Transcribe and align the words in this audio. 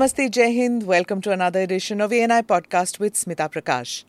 Namaste, 0.00 0.30
Jai 0.30 0.50
Hind. 0.54 0.84
Welcome 0.84 1.20
to 1.20 1.30
another 1.30 1.60
edition 1.60 2.00
of 2.00 2.10
ANI 2.10 2.40
Podcast 2.42 2.98
with 2.98 3.12
Smita 3.12 3.52
Prakash. 3.52 4.04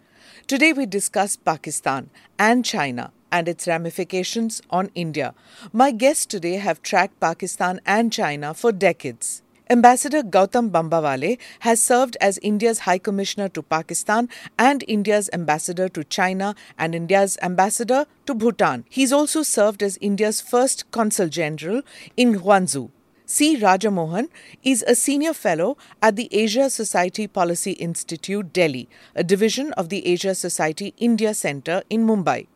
Today 0.47 0.71
we 0.71 0.85
discuss 0.85 1.35
Pakistan 1.35 2.09
and 2.39 2.63
China 2.63 3.11
and 3.29 3.49
its 3.49 3.67
ramifications 3.67 4.61
on 4.69 4.89
India. 4.95 5.33
My 5.73 5.91
guests 5.91 6.25
today 6.25 6.53
have 6.53 6.81
tracked 6.81 7.19
Pakistan 7.19 7.81
and 7.85 8.13
China 8.13 8.53
for 8.53 8.71
decades. 8.71 9.41
Ambassador 9.69 10.23
Gautam 10.23 10.71
Bambawale 10.71 11.37
has 11.59 11.81
served 11.81 12.15
as 12.21 12.37
India's 12.37 12.79
High 12.87 12.97
Commissioner 12.97 13.49
to 13.49 13.61
Pakistan 13.61 14.29
and 14.57 14.85
India's 14.87 15.29
Ambassador 15.33 15.89
to 15.89 16.05
China 16.05 16.55
and 16.77 16.95
India's 16.95 17.37
Ambassador 17.41 18.05
to 18.27 18.33
Bhutan. 18.33 18.85
He's 18.89 19.11
also 19.11 19.43
served 19.43 19.83
as 19.83 19.97
India's 19.99 20.39
first 20.39 20.89
Consul 20.91 21.27
General 21.27 21.81
in 22.15 22.39
Guangzhou. 22.39 22.91
C. 23.31 23.55
Rajamohan 23.55 24.27
is 24.61 24.83
a 24.85 24.93
senior 24.93 25.33
fellow 25.33 25.77
at 26.01 26.17
the 26.17 26.27
Asia 26.33 26.69
Society 26.69 27.27
Policy 27.27 27.71
Institute, 27.71 28.51
Delhi, 28.51 28.89
a 29.15 29.23
division 29.23 29.71
of 29.73 29.87
the 29.87 30.05
Asia 30.05 30.35
Society 30.35 30.93
India 30.97 31.33
Centre 31.33 31.81
in 31.89 32.05
Mumbai. 32.05 32.47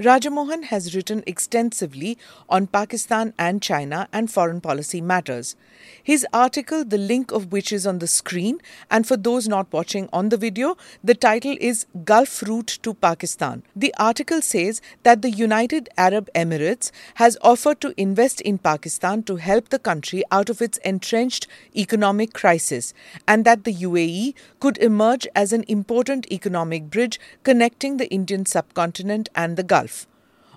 Rajamohan 0.00 0.64
has 0.64 0.96
written 0.96 1.22
extensively 1.24 2.18
on 2.48 2.66
Pakistan 2.66 3.32
and 3.38 3.62
China 3.62 4.08
and 4.12 4.28
foreign 4.28 4.60
policy 4.60 5.00
matters. 5.00 5.54
His 6.02 6.26
article, 6.32 6.84
the 6.84 6.98
link 6.98 7.30
of 7.30 7.52
which 7.52 7.72
is 7.72 7.86
on 7.86 8.00
the 8.00 8.08
screen, 8.08 8.58
and 8.90 9.06
for 9.06 9.16
those 9.16 9.46
not 9.46 9.72
watching 9.72 10.08
on 10.12 10.30
the 10.30 10.36
video, 10.36 10.76
the 11.04 11.14
title 11.14 11.56
is 11.60 11.86
Gulf 12.04 12.42
Route 12.42 12.78
to 12.82 12.94
Pakistan. 12.94 13.62
The 13.76 13.94
article 13.96 14.42
says 14.42 14.82
that 15.04 15.22
the 15.22 15.30
United 15.30 15.88
Arab 15.96 16.28
Emirates 16.34 16.90
has 17.14 17.38
offered 17.40 17.80
to 17.82 17.94
invest 17.96 18.40
in 18.40 18.58
Pakistan 18.58 19.22
to 19.24 19.36
help 19.36 19.68
the 19.68 19.78
country 19.78 20.24
out 20.32 20.50
of 20.50 20.60
its 20.60 20.78
entrenched 20.78 21.46
economic 21.76 22.32
crisis, 22.32 22.94
and 23.28 23.44
that 23.44 23.62
the 23.62 23.74
UAE 23.74 24.34
could 24.58 24.76
emerge 24.78 25.28
as 25.36 25.52
an 25.52 25.64
important 25.68 26.26
economic 26.32 26.90
bridge 26.90 27.20
connecting 27.44 27.98
the 27.98 28.08
Indian 28.08 28.44
subcontinent 28.44 29.28
and 29.36 29.56
the 29.56 29.62
Gulf. 29.62 29.83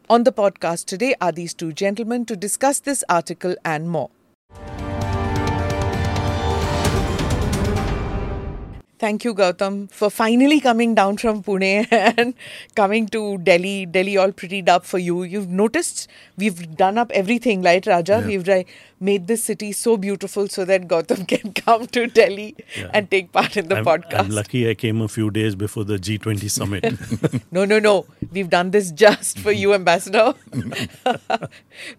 On 0.09 0.23
the 0.23 0.31
podcast 0.31 0.85
today 0.85 1.15
are 1.19 1.33
these 1.33 1.53
two 1.53 1.73
gentlemen 1.73 2.25
to 2.27 2.37
discuss 2.37 2.79
this 2.79 3.03
article 3.09 3.55
and 3.65 3.89
more. 3.89 4.09
Thank 8.99 9.23
you, 9.23 9.35
Gautam, 9.35 9.91
for 9.91 10.09
finally 10.09 10.59
coming 10.59 10.95
down 10.95 11.17
from 11.17 11.43
Pune 11.43 11.87
and 11.91 12.33
coming 12.73 13.05
to 13.09 13.37
Delhi. 13.37 13.85
Delhi 13.85 14.17
all 14.17 14.31
prettied 14.31 14.69
up 14.69 14.85
for 14.85 14.97
you. 14.97 15.21
You've 15.23 15.49
noticed 15.49 16.07
we've 16.35 16.75
done 16.75 16.97
up 16.97 17.11
everything, 17.11 17.61
right, 17.61 17.85
Raja? 17.85 18.19
Yeah. 18.21 18.25
We've 18.25 18.65
made 18.99 19.27
this 19.27 19.43
city 19.43 19.71
so 19.71 19.97
beautiful 19.97 20.47
so 20.47 20.65
that 20.65 20.87
Gautam 20.87 21.27
can 21.33 21.53
come 21.53 21.87
to 21.87 22.07
Delhi 22.07 22.55
Yeah. 22.77 22.91
and 22.93 23.09
take 23.09 23.31
part 23.31 23.57
in 23.57 23.67
the 23.67 23.77
I'm, 23.77 23.85
podcast. 23.85 24.19
I'm 24.19 24.29
lucky 24.29 24.69
I 24.69 24.73
came 24.73 25.01
a 25.01 25.07
few 25.07 25.29
days 25.31 25.55
before 25.55 25.83
the 25.83 25.97
G20 25.97 26.49
summit. 26.49 26.85
No, 27.51 27.65
no, 27.65 27.79
no. 27.79 28.05
We've 28.31 28.49
done 28.49 28.71
this 28.71 28.91
just 28.91 29.39
for 29.39 29.51
you, 29.51 29.73
Ambassador. 29.73 30.33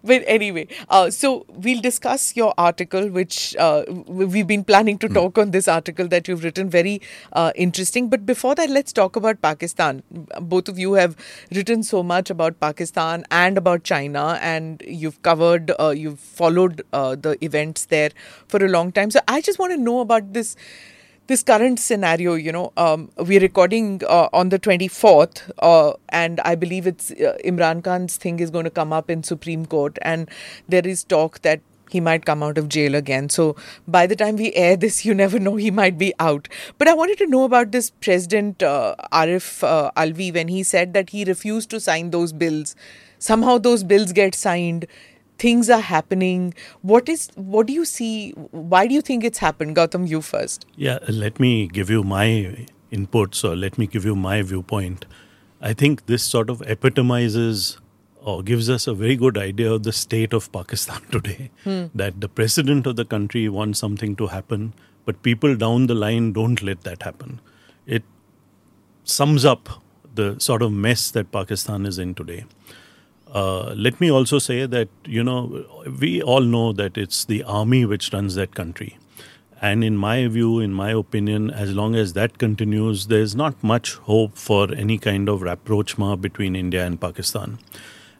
but 0.03 0.23
anyway, 0.27 0.67
uh, 0.89 1.09
so 1.09 1.45
we'll 1.49 1.81
discuss 1.81 2.35
your 2.35 2.53
article, 2.57 3.09
which 3.09 3.55
uh, 3.57 3.83
we've 4.07 4.47
been 4.47 4.63
planning 4.63 4.97
to 4.99 5.09
talk 5.09 5.37
on 5.37 5.51
this 5.51 5.67
article 5.67 6.07
that 6.07 6.27
you've 6.27 6.43
written. 6.43 6.69
Very 6.69 7.01
uh, 7.33 7.51
interesting. 7.55 8.09
But 8.09 8.25
before 8.25 8.55
that, 8.55 8.69
let's 8.69 8.93
talk 8.93 9.15
about 9.15 9.41
Pakistan. 9.41 10.03
Both 10.41 10.69
of 10.69 10.77
you 10.77 10.93
have 10.93 11.15
written 11.51 11.83
so 11.83 12.03
much 12.03 12.29
about 12.29 12.59
Pakistan 12.59 13.25
and 13.31 13.57
about 13.57 13.83
China, 13.83 14.37
and 14.41 14.83
you've 14.85 15.21
covered, 15.21 15.71
uh, 15.79 15.89
you've 15.89 16.19
followed 16.19 16.81
uh, 16.93 17.15
the 17.15 17.43
events 17.43 17.85
there 17.85 18.11
for 18.47 18.63
a 18.63 18.69
long 18.69 18.91
time. 18.91 19.11
So 19.11 19.19
I 19.27 19.41
just 19.41 19.59
want 19.59 19.71
to 19.73 19.77
know 19.77 19.99
about 19.99 20.33
this 20.33 20.55
this 21.29 21.43
current 21.43 21.79
scenario, 21.79 22.33
you 22.33 22.51
know, 22.51 22.73
um, 22.75 23.11
we're 23.17 23.39
recording 23.39 24.01
uh, 24.09 24.29
on 24.33 24.49
the 24.49 24.57
24th, 24.57 25.51
uh, 25.59 25.93
and 26.09 26.39
I 26.39 26.55
believe 26.55 26.87
it's 26.87 27.11
uh, 27.11 27.37
Imran 27.45 27.83
Khan's 27.83 28.17
thing 28.17 28.39
is 28.39 28.49
going 28.49 28.63
to 28.63 28.71
come 28.71 28.91
up 28.91 29.11
in 29.11 29.21
Supreme 29.21 29.67
Court, 29.67 29.99
and 30.01 30.27
there 30.67 30.85
is 30.87 31.03
talk 31.03 31.43
that 31.43 31.61
he 31.91 31.99
might 31.99 32.25
come 32.25 32.41
out 32.41 32.57
of 32.57 32.67
jail 32.67 32.95
again. 32.95 33.29
So 33.29 33.55
by 33.87 34.07
the 34.07 34.15
time 34.15 34.37
we 34.37 34.53
air 34.53 34.75
this, 34.75 35.05
you 35.05 35.13
never 35.13 35.39
know, 35.39 35.55
he 35.55 35.69
might 35.69 35.99
be 35.99 36.13
out. 36.19 36.47
But 36.79 36.87
I 36.87 36.93
wanted 36.95 37.19
to 37.19 37.27
know 37.27 37.43
about 37.43 37.71
this 37.71 37.91
President 37.91 38.63
uh, 38.63 38.95
Arif 39.11 39.63
uh, 39.63 39.91
Alvi 39.95 40.33
when 40.33 40.47
he 40.47 40.63
said 40.63 40.93
that 40.93 41.11
he 41.11 41.25
refused 41.25 41.69
to 41.71 41.79
sign 41.79 42.09
those 42.09 42.33
bills. 42.33 42.75
Somehow 43.19 43.59
those 43.59 43.83
bills 43.83 44.13
get 44.13 44.33
signed 44.33 44.87
things 45.39 45.69
are 45.69 45.81
happening 45.81 46.53
what 46.81 47.09
is 47.09 47.29
what 47.35 47.67
do 47.67 47.73
you 47.73 47.85
see 47.85 48.31
why 48.75 48.85
do 48.87 48.93
you 48.93 49.01
think 49.01 49.23
it's 49.23 49.39
happened 49.47 49.75
gautam 49.75 50.07
you 50.07 50.21
first 50.21 50.65
yeah, 50.75 50.99
let 51.09 51.39
me 51.39 51.67
give 51.67 51.89
you 51.89 52.03
my 52.03 52.65
inputs 52.91 53.43
or 53.43 53.55
let 53.55 53.77
me 53.77 53.87
give 53.87 54.05
you 54.05 54.15
my 54.15 54.41
viewpoint. 54.41 55.05
I 55.61 55.73
think 55.73 56.05
this 56.05 56.23
sort 56.23 56.49
of 56.49 56.61
epitomizes 56.61 57.79
or 58.21 58.43
gives 58.43 58.69
us 58.69 58.87
a 58.87 58.93
very 58.93 59.15
good 59.15 59.37
idea 59.37 59.71
of 59.71 59.83
the 59.83 59.91
state 59.91 60.33
of 60.33 60.51
Pakistan 60.51 61.01
today. 61.11 61.51
Hmm. 61.63 61.85
That 61.93 62.21
the 62.21 62.29
president 62.29 62.87
of 62.87 62.95
the 62.95 63.05
country 63.05 63.47
wants 63.49 63.79
something 63.79 64.15
to 64.17 64.27
happen, 64.27 64.73
but 65.05 65.21
people 65.21 65.55
down 65.55 65.87
the 65.87 65.95
line 65.95 66.33
don't 66.33 66.61
let 66.61 66.83
that 66.83 67.03
happen. 67.03 67.41
It 67.85 68.03
sums 69.03 69.45
up 69.45 69.69
the 70.15 70.39
sort 70.39 70.61
of 70.61 70.71
mess 70.71 71.11
that 71.11 71.31
Pakistan 71.31 71.85
is 71.85 71.97
in 71.97 72.13
today. 72.13 72.45
Uh, 73.33 73.73
let 73.75 74.01
me 74.01 74.09
also 74.11 74.39
say 74.39 74.65
that 74.65 74.89
you 75.05 75.23
know 75.23 75.65
we 75.99 76.21
all 76.21 76.41
know 76.41 76.73
that 76.73 76.97
it's 76.97 77.25
the 77.25 77.43
army 77.43 77.85
which 77.85 78.11
runs 78.11 78.35
that 78.35 78.55
country, 78.55 78.97
and 79.61 79.83
in 79.83 79.95
my 79.95 80.27
view, 80.27 80.59
in 80.59 80.73
my 80.73 80.91
opinion, 80.91 81.51
as 81.51 81.75
long 81.75 81.95
as 81.95 82.13
that 82.13 82.39
continues, 82.39 83.07
there's 83.07 83.35
not 83.35 83.63
much 83.63 83.95
hope 83.95 84.35
for 84.35 84.73
any 84.73 84.97
kind 84.97 85.29
of 85.29 85.43
rapprochement 85.43 86.21
between 86.21 86.55
India 86.55 86.85
and 86.85 86.99
Pakistan, 86.99 87.59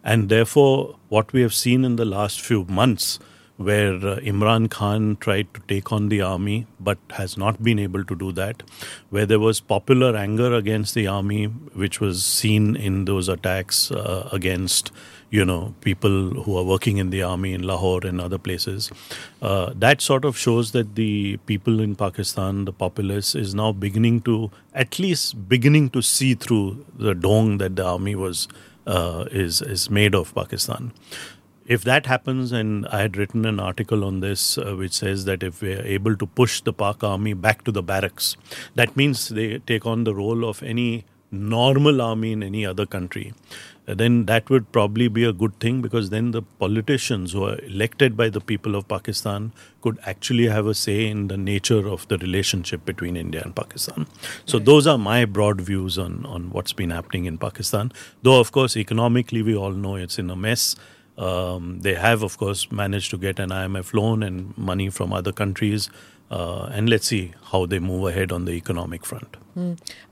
and 0.04 0.30
therefore, 0.30 0.96
what 1.08 1.34
we 1.34 1.42
have 1.42 1.54
seen 1.56 1.84
in 1.84 1.96
the 1.96 2.06
last 2.06 2.40
few 2.40 2.66
months, 2.66 3.20
where 3.60 3.96
uh, 3.96 4.16
Imran 4.32 4.70
Khan 4.70 5.18
tried 5.20 5.54
to 5.54 5.60
take 5.68 5.92
on 5.92 6.08
the 6.08 6.22
army 6.22 6.66
but 6.80 6.98
has 7.10 7.38
not 7.38 7.62
been 7.62 7.78
able 7.78 8.06
to 8.06 8.16
do 8.16 8.32
that, 8.32 8.64
where 9.10 9.26
there 9.26 9.40
was 9.40 9.60
popular 9.60 10.16
anger 10.16 10.54
against 10.54 10.96
the 10.96 11.08
army, 11.08 11.46
which 11.84 12.00
was 12.00 12.24
seen 12.24 12.78
in 12.78 13.04
those 13.04 13.28
attacks 13.28 13.92
uh, 13.92 14.30
against 14.32 14.94
you 15.30 15.44
know 15.44 15.76
people 15.82 16.42
who 16.44 16.58
are 16.58 16.64
working 16.64 16.98
in 16.98 17.10
the 17.10 17.22
army 17.22 17.54
in 17.54 17.64
Lahore 17.64 18.00
and 18.06 18.22
other 18.22 18.38
places. 18.38 18.90
Uh, 19.42 19.74
that 19.76 20.00
sort 20.00 20.24
of 20.24 20.38
shows 20.38 20.72
that 20.72 20.96
the 20.96 21.36
people 21.46 21.82
in 21.82 21.98
Pakistan, 21.98 22.64
the 22.64 22.72
populace, 22.72 23.36
is 23.36 23.54
now 23.54 23.74
beginning 23.74 24.22
to 24.22 24.50
at 24.74 25.00
least 25.00 25.50
beginning 25.50 25.90
to 25.90 26.02
see 26.02 26.34
through 26.34 26.86
the 26.98 27.14
dong 27.14 27.58
that 27.58 27.76
the 27.76 27.86
army 27.86 28.16
was 28.16 28.48
uh, 28.88 29.26
is 29.32 29.62
is 29.62 29.90
made 29.90 30.16
of 30.16 30.34
Pakistan 30.34 30.94
if 31.76 31.84
that 31.84 32.08
happens, 32.08 32.52
and 32.52 32.88
I 32.88 33.02
had 33.02 33.16
written 33.16 33.46
an 33.46 33.60
article 33.60 34.04
on 34.04 34.20
this 34.22 34.58
uh, 34.58 34.76
which 34.76 34.94
says 34.94 35.26
that 35.26 35.44
if 35.44 35.62
we 35.62 35.74
are 35.74 35.86
able 35.98 36.16
to 36.18 36.26
push 36.26 36.62
the 36.62 36.74
Pak 36.74 37.04
army 37.04 37.34
back 37.36 37.64
to 37.66 37.72
the 37.72 37.84
barracks, 37.84 38.36
that 38.76 38.98
means 38.98 39.30
they 39.30 39.60
take 39.60 39.86
on 39.86 40.04
the 40.04 40.16
role 40.16 40.50
of 40.50 40.64
any 40.64 41.06
normal 41.32 42.02
army 42.02 42.32
in 42.32 42.42
any 42.42 42.66
other 42.66 42.88
country. 42.88 43.34
uh, 43.88 43.94
Then 43.94 44.26
that 44.26 44.50
would 44.50 44.72
probably 44.72 45.08
be 45.20 45.24
a 45.24 45.32
good 45.32 45.60
thing 45.60 45.80
because 45.84 46.10
then 46.10 46.32
the 46.32 46.42
politicians 46.42 47.34
who 47.34 47.46
are 47.46 47.60
elected 47.62 48.18
by 48.18 48.30
the 48.30 48.42
people 48.42 48.76
of 48.76 48.88
Pakistan 48.88 49.52
could 49.82 50.00
actually 50.08 50.48
have 50.48 50.66
a 50.66 50.74
say 50.74 51.00
in 51.08 51.28
the 51.28 51.38
nature 51.38 51.88
of 51.88 52.08
the 52.08 52.18
relationship 52.18 52.84
between 52.84 53.16
India 53.16 53.44
and 53.46 53.56
Pakistan. 53.56 54.08
So 54.46 54.58
those 54.58 54.88
are 54.88 54.98
my 54.98 55.26
broad 55.26 55.62
views 55.74 56.00
on 56.00 56.26
on 56.26 56.50
what's 56.50 56.74
been 56.74 56.90
happening 57.00 57.26
in 57.34 57.44
Pakistan. 57.50 57.92
Though 58.24 58.40
of 58.40 58.52
course 58.52 58.76
economically 58.76 59.44
we 59.44 59.56
all 59.66 59.84
know 59.86 60.00
it's 60.08 60.18
in 60.18 60.32
a 60.32 60.46
mess. 60.48 60.72
Um, 61.20 61.82
they 61.82 61.96
have, 61.96 62.24
of 62.24 62.38
course, 62.38 62.72
managed 62.72 63.12
to 63.12 63.18
get 63.18 63.40
an 63.40 63.50
IMF 63.50 63.94
loan 63.94 64.24
and 64.24 64.58
money 64.58 64.90
from 64.90 65.12
other 65.12 65.34
countries. 65.34 65.90
Uh, 66.32 66.70
and 66.72 66.90
let's 66.90 67.08
see 67.08 67.34
how 67.52 67.66
they 67.66 67.80
move 67.80 68.08
ahead 68.08 68.32
on 68.32 68.46
the 68.46 68.52
economic 68.54 69.06
front. 69.06 69.36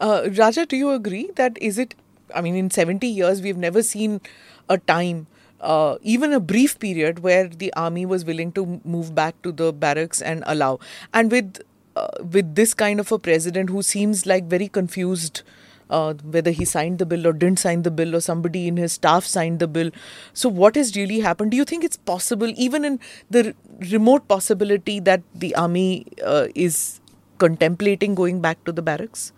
Uh, 0.01 0.27
Raja, 0.38 0.65
do 0.65 0.75
you 0.75 0.92
agree 0.92 1.30
that 1.36 1.57
is 1.62 1.77
it? 1.77 1.95
I 2.36 2.42
mean, 2.42 2.56
in 2.56 2.69
70 2.69 3.07
years, 3.07 3.42
we've 3.42 3.57
never 3.57 3.81
seen 3.81 4.19
a 4.68 4.77
time, 4.77 5.27
uh, 5.62 5.98
even 6.01 6.33
a 6.33 6.42
brief 6.42 6.77
period, 6.80 7.19
where 7.19 7.48
the 7.48 7.74
army 7.75 8.06
was 8.06 8.25
willing 8.25 8.51
to 8.53 8.81
move 8.83 9.15
back 9.15 9.42
to 9.44 9.51
the 9.51 9.71
barracks 9.71 10.21
and 10.21 10.44
allow. 10.45 10.80
And 11.13 11.31
with 11.31 11.62
uh, 11.95 12.07
with 12.31 12.53
this 12.56 12.74
kind 12.74 13.00
of 13.00 13.12
a 13.12 13.18
president 13.18 13.69
who 13.69 13.81
seems 13.81 14.25
like 14.25 14.44
very 14.45 14.68
confused. 14.68 15.42
Uh, 15.89 16.13
whether 16.16 16.51
he 16.51 16.66
signed 16.66 17.00
the 17.00 17.06
bill 17.06 17.25
or 17.25 17.31
didn't 17.31 17.60
sign 17.60 17.84
the 17.84 17.92
bill, 17.92 18.16
or 18.16 18.19
somebody 18.19 18.68
in 18.68 18.75
his 18.75 18.92
staff 18.94 19.24
signed 19.24 19.60
the 19.60 19.68
bill. 19.68 19.89
So, 20.34 20.50
what 20.50 20.75
has 20.75 20.95
really 20.98 21.22
happened? 21.22 21.51
Do 21.51 21.57
you 21.57 21.63
think 21.63 21.86
it's 21.86 21.95
possible, 21.95 22.51
even 22.57 22.84
in 22.84 23.00
the 23.30 23.48
r- 23.48 23.54
remote 23.92 24.28
possibility, 24.28 25.00
that 25.00 25.22
the 25.34 25.56
army 25.56 26.06
uh, 26.25 26.48
is 26.56 27.00
contemplating 27.38 28.16
going 28.16 28.42
back 28.42 28.62
to 28.66 28.74
the 28.74 28.81
barracks? 28.81 29.31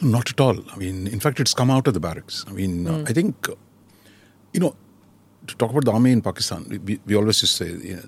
Not 0.00 0.30
at 0.30 0.40
all. 0.40 0.58
I 0.70 0.76
mean, 0.76 1.06
in 1.08 1.18
fact, 1.18 1.40
it's 1.40 1.54
come 1.54 1.70
out 1.70 1.86
of 1.86 1.94
the 1.94 2.00
barracks. 2.00 2.44
I 2.48 2.52
mean, 2.52 2.86
uh, 2.86 3.04
I 3.06 3.12
think, 3.12 3.48
uh, 3.48 3.54
you 4.52 4.60
know, 4.60 4.76
to 5.46 5.56
talk 5.56 5.70
about 5.70 5.84
the 5.84 5.92
army 5.92 6.12
in 6.12 6.22
Pakistan, 6.22 6.66
we, 6.84 7.00
we 7.04 7.16
always 7.16 7.40
just 7.40 7.56
say, 7.56 7.68
you 7.68 7.96
know, 7.96 8.02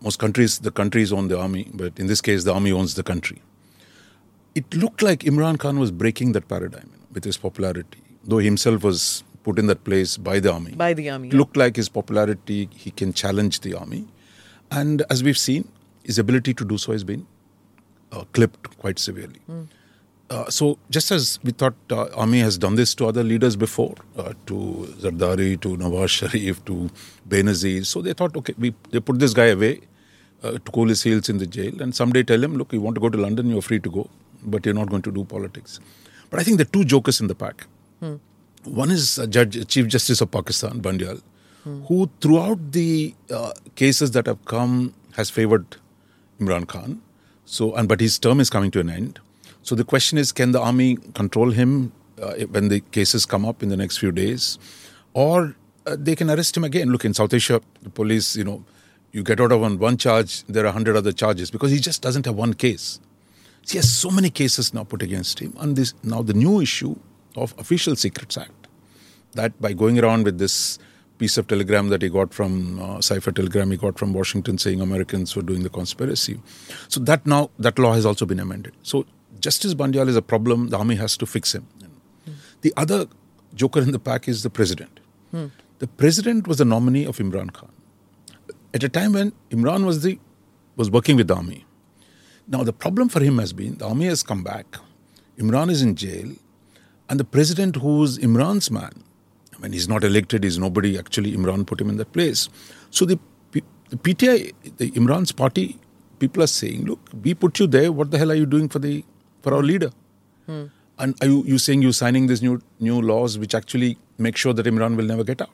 most 0.00 0.18
countries, 0.18 0.58
the 0.58 0.70
countries 0.70 1.12
own 1.12 1.28
the 1.28 1.38
army, 1.38 1.70
but 1.72 1.98
in 1.98 2.06
this 2.06 2.20
case, 2.20 2.44
the 2.44 2.52
army 2.52 2.72
owns 2.72 2.94
the 2.94 3.02
country. 3.02 3.40
It 4.54 4.74
looked 4.74 5.02
like 5.02 5.20
Imran 5.20 5.58
Khan 5.58 5.78
was 5.78 5.90
breaking 5.90 6.32
that 6.32 6.48
paradigm 6.48 6.90
with 7.12 7.24
his 7.24 7.36
popularity, 7.36 8.02
though 8.24 8.38
himself 8.38 8.84
was 8.84 9.24
put 9.42 9.58
in 9.58 9.66
that 9.66 9.84
place 9.84 10.16
by 10.16 10.40
the 10.40 10.52
army. 10.52 10.72
By 10.72 10.92
the 10.94 11.10
army. 11.10 11.28
It 11.28 11.34
looked 11.34 11.56
like 11.56 11.76
his 11.76 11.88
popularity, 11.88 12.68
he 12.74 12.90
can 12.90 13.12
challenge 13.12 13.60
the 13.60 13.74
army. 13.74 14.06
And 14.70 15.02
as 15.10 15.22
we've 15.22 15.38
seen, 15.38 15.68
his 16.04 16.18
ability 16.18 16.54
to 16.54 16.64
do 16.64 16.78
so 16.78 16.92
has 16.92 17.04
been 17.04 17.26
uh, 18.12 18.24
clipped 18.32 18.78
quite 18.78 18.98
severely. 18.98 19.40
Uh, 20.30 20.50
so 20.50 20.78
just 20.90 21.10
as 21.10 21.38
we 21.42 21.52
thought 21.52 21.74
uh, 21.90 22.08
army 22.14 22.40
has 22.40 22.58
done 22.58 22.74
this 22.74 22.94
to 22.94 23.06
other 23.06 23.24
leaders 23.24 23.56
before, 23.56 23.94
uh, 24.18 24.34
to 24.46 24.54
Zardari, 24.98 25.58
to 25.62 25.76
Nawaz 25.76 26.10
Sharif, 26.10 26.62
to 26.66 26.90
Benazir, 27.26 27.86
so 27.86 28.02
they 28.02 28.12
thought, 28.12 28.36
okay, 28.36 28.54
we 28.58 28.74
they 28.90 29.00
put 29.00 29.18
this 29.18 29.32
guy 29.32 29.46
away 29.46 29.80
uh, 30.42 30.52
to 30.52 30.72
cool 30.72 30.88
his 30.88 31.02
heels 31.02 31.30
in 31.30 31.38
the 31.38 31.46
jail, 31.46 31.80
and 31.80 31.94
someday 31.94 32.22
tell 32.22 32.44
him, 32.44 32.56
look, 32.56 32.74
you 32.74 32.80
want 32.82 32.94
to 32.96 33.00
go 33.00 33.08
to 33.08 33.16
London, 33.16 33.48
you're 33.48 33.62
free 33.62 33.80
to 33.80 33.90
go, 33.90 34.10
but 34.44 34.66
you're 34.66 34.74
not 34.74 34.90
going 34.90 35.00
to 35.02 35.10
do 35.10 35.24
politics. 35.24 35.80
But 36.30 36.40
I 36.40 36.42
think 36.42 36.58
there 36.58 36.66
are 36.66 36.70
two 36.70 36.84
jokers 36.84 37.20
in 37.20 37.26
the 37.26 37.34
pack. 37.34 37.66
One 38.64 38.90
is 38.90 39.18
uh, 39.18 39.26
Judge 39.26 39.66
Chief 39.68 39.86
Justice 39.86 40.20
of 40.20 40.30
Pakistan, 40.30 40.80
Bandial, 40.80 41.20
who 41.86 42.10
throughout 42.20 42.72
the 42.72 43.14
uh, 43.30 43.52
cases 43.76 44.10
that 44.12 44.26
have 44.26 44.44
come 44.44 44.94
has 45.16 45.30
favored 45.30 45.76
Imran 46.40 46.66
Khan. 46.66 47.00
So, 47.44 47.74
and 47.74 47.88
but 47.88 48.00
his 48.00 48.18
term 48.18 48.40
is 48.40 48.50
coming 48.50 48.70
to 48.72 48.80
an 48.80 48.90
end. 48.90 49.20
So 49.62 49.74
the 49.74 49.84
question 49.84 50.18
is, 50.18 50.32
can 50.32 50.52
the 50.52 50.60
army 50.60 50.96
control 51.14 51.50
him 51.50 51.92
uh, 52.20 52.34
when 52.50 52.68
the 52.68 52.80
cases 52.80 53.24
come 53.26 53.46
up 53.46 53.62
in 53.62 53.68
the 53.70 53.76
next 53.76 53.98
few 53.98 54.12
days, 54.12 54.58
or 55.14 55.56
uh, 55.86 55.96
they 55.98 56.14
can 56.14 56.30
arrest 56.30 56.56
him 56.56 56.64
again? 56.64 56.90
Look, 56.90 57.04
in 57.04 57.14
South 57.14 57.32
Asia, 57.32 57.60
the 57.82 57.90
police, 57.90 58.36
you 58.36 58.44
know, 58.44 58.64
you 59.12 59.22
get 59.22 59.40
out 59.40 59.52
of 59.52 59.62
on 59.62 59.78
one 59.78 59.96
charge, 59.96 60.44
there 60.44 60.66
are 60.66 60.72
hundred 60.72 60.96
other 60.96 61.12
charges 61.12 61.50
because 61.50 61.70
he 61.70 61.78
just 61.78 62.02
doesn't 62.02 62.26
have 62.26 62.34
one 62.34 62.52
case. 62.54 63.00
He 63.70 63.76
has 63.78 63.90
so 63.90 64.10
many 64.10 64.30
cases 64.30 64.72
now 64.72 64.84
put 64.84 65.02
against 65.02 65.38
him, 65.40 65.54
and 65.58 65.76
this 65.76 65.94
now 66.02 66.22
the 66.22 66.34
new 66.34 66.60
issue 66.60 66.96
of 67.36 67.54
Official 67.58 67.96
Secrets 67.96 68.38
Act, 68.38 68.68
that 69.32 69.60
by 69.60 69.72
going 69.72 69.98
around 69.98 70.24
with 70.24 70.38
this 70.38 70.78
piece 71.18 71.36
of 71.36 71.46
telegram 71.48 71.88
that 71.88 72.00
he 72.00 72.08
got 72.08 72.32
from 72.32 72.80
uh, 72.80 73.00
cipher 73.00 73.32
telegram 73.32 73.70
he 73.70 73.76
got 73.76 73.98
from 73.98 74.12
Washington 74.12 74.56
saying 74.56 74.80
Americans 74.80 75.34
were 75.36 75.42
doing 75.42 75.62
the 75.64 75.68
conspiracy, 75.68 76.40
so 76.88 77.00
that 77.00 77.26
now 77.26 77.50
that 77.58 77.78
law 77.78 77.92
has 77.92 78.06
also 78.06 78.24
been 78.24 78.40
amended. 78.40 78.74
So 78.82 79.04
Justice 79.40 79.74
Bandial 79.74 80.08
is 80.08 80.16
a 80.16 80.22
problem. 80.22 80.68
The 80.70 80.78
army 80.78 80.94
has 80.96 81.16
to 81.18 81.26
fix 81.26 81.54
him. 81.54 81.66
The 82.62 82.72
other 82.76 83.06
joker 83.54 83.80
in 83.80 83.92
the 83.92 83.98
pack 83.98 84.28
is 84.28 84.42
the 84.42 84.50
president. 84.50 85.00
The 85.78 85.86
president 85.86 86.48
was 86.48 86.58
the 86.58 86.64
nominee 86.64 87.04
of 87.04 87.18
Imran 87.18 87.52
Khan 87.52 87.70
at 88.74 88.82
a 88.82 88.88
time 88.88 89.12
when 89.12 89.32
Imran 89.50 89.84
was 89.84 90.02
the 90.02 90.18
was 90.76 90.90
working 90.90 91.16
with 91.16 91.28
the 91.28 91.34
army. 91.34 91.64
Now 92.48 92.62
the 92.64 92.72
problem 92.72 93.08
for 93.08 93.20
him 93.22 93.38
has 93.38 93.52
been 93.52 93.76
the 93.76 93.86
army 93.86 94.06
has 94.06 94.22
come 94.22 94.42
back, 94.42 94.66
Imran 95.38 95.70
is 95.70 95.82
in 95.82 95.94
jail, 95.94 96.32
and 97.08 97.20
the 97.20 97.24
president 97.24 97.76
who's 97.76 98.18
Imran's 98.18 98.70
man, 98.70 99.04
when 99.58 99.72
he's 99.72 99.88
not 99.88 100.02
elected, 100.02 100.44
he's 100.44 100.58
nobody. 100.58 100.98
Actually, 100.98 101.32
Imran 101.32 101.66
put 101.66 101.80
him 101.80 101.88
in 101.90 101.96
that 101.96 102.12
place. 102.12 102.48
So 102.90 103.04
the, 103.04 103.18
the 103.52 103.96
PTI, 103.96 104.52
the 104.78 104.90
Imran's 104.92 105.32
party, 105.32 105.78
people 106.18 106.42
are 106.42 106.48
saying, 106.48 106.86
look, 106.86 107.00
we 107.22 107.34
put 107.34 107.58
you 107.58 107.66
there. 107.66 107.92
What 107.92 108.10
the 108.10 108.18
hell 108.18 108.30
are 108.30 108.34
you 108.34 108.46
doing 108.46 108.68
for 108.68 108.78
the 108.78 109.04
for 109.42 109.54
our 109.54 109.62
leader? 109.62 109.90
Hmm. 110.46 110.64
And 110.98 111.14
are 111.22 111.28
you, 111.28 111.44
you 111.44 111.58
saying 111.58 111.82
you're 111.82 111.92
signing 111.92 112.26
these 112.26 112.42
new 112.42 112.60
new 112.80 113.00
laws 113.00 113.38
which 113.38 113.54
actually 113.54 113.98
make 114.18 114.36
sure 114.36 114.52
that 114.52 114.66
Imran 114.66 114.96
will 114.96 115.04
never 115.04 115.24
get 115.24 115.40
out? 115.40 115.50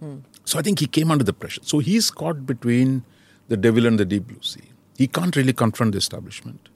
Hmm. 0.00 0.18
So 0.44 0.58
I 0.58 0.62
think 0.62 0.78
he 0.78 0.86
came 0.86 1.10
under 1.10 1.24
the 1.24 1.32
pressure. 1.32 1.60
So 1.64 1.78
he's 1.78 2.10
caught 2.10 2.46
between 2.46 3.04
the 3.48 3.56
devil 3.56 3.86
and 3.86 3.98
the 3.98 4.04
deep 4.04 4.28
blue 4.28 4.42
sea. 4.42 4.70
He 4.98 5.06
can't 5.06 5.36
really 5.36 5.52
confront 5.52 5.92
the 5.92 5.98
establishment. 5.98 6.68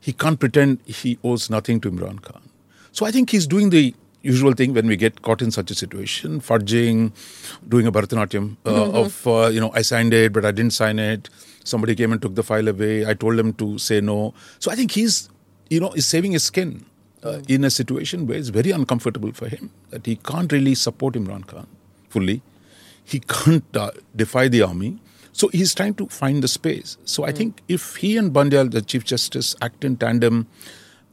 He 0.00 0.12
can't 0.12 0.38
pretend 0.38 0.80
he 0.86 1.18
owes 1.24 1.50
nothing 1.50 1.80
to 1.80 1.90
Imran 1.90 2.22
Khan. 2.22 2.42
So 2.92 3.04
I 3.04 3.10
think 3.10 3.30
he's 3.30 3.48
doing 3.48 3.70
the 3.70 3.94
usual 4.22 4.52
thing 4.52 4.74
when 4.74 4.86
we 4.86 4.96
get 4.96 5.22
caught 5.22 5.42
in 5.42 5.50
such 5.50 5.72
a 5.72 5.74
situation, 5.74 6.40
fudging, 6.40 7.12
doing 7.68 7.88
a 7.88 7.92
Bharatanatyam 7.92 8.56
uh, 8.64 8.92
of, 8.92 9.26
uh, 9.26 9.48
you 9.48 9.60
know, 9.60 9.72
I 9.74 9.82
signed 9.82 10.14
it, 10.14 10.32
but 10.32 10.44
I 10.44 10.52
didn't 10.52 10.72
sign 10.72 11.00
it. 11.00 11.28
Somebody 11.64 11.96
came 11.96 12.12
and 12.12 12.22
took 12.22 12.36
the 12.36 12.44
file 12.44 12.68
away. 12.68 13.06
I 13.06 13.14
told 13.14 13.38
him 13.38 13.52
to 13.54 13.78
say 13.78 14.00
no. 14.00 14.34
So 14.60 14.70
I 14.70 14.76
think 14.76 14.92
he's, 14.92 15.28
you 15.68 15.80
know, 15.80 15.92
is 15.92 16.06
saving 16.06 16.32
his 16.32 16.44
skin 16.44 16.84
uh, 17.24 17.40
in 17.48 17.64
a 17.64 17.70
situation 17.70 18.26
where 18.28 18.38
it's 18.38 18.48
very 18.50 18.70
uncomfortable 18.70 19.32
for 19.32 19.48
him 19.48 19.70
that 19.90 20.06
he 20.06 20.16
can't 20.16 20.52
really 20.52 20.76
support 20.76 21.14
Imran 21.14 21.46
Khan 21.46 21.66
fully. 22.08 22.40
He 23.04 23.20
can't 23.20 23.76
uh, 23.76 23.90
defy 24.14 24.48
the 24.48 24.62
army. 24.62 24.98
So 25.32 25.48
he's 25.48 25.74
trying 25.74 25.94
to 25.94 26.06
find 26.08 26.42
the 26.42 26.48
space. 26.48 26.96
So 27.04 27.24
I 27.24 27.32
think 27.32 27.62
if 27.68 27.96
he 27.96 28.16
and 28.16 28.32
Bandial, 28.32 28.68
the 28.68 28.82
Chief 28.82 29.04
Justice, 29.04 29.54
act 29.62 29.84
in 29.84 29.96
tandem, 29.96 30.46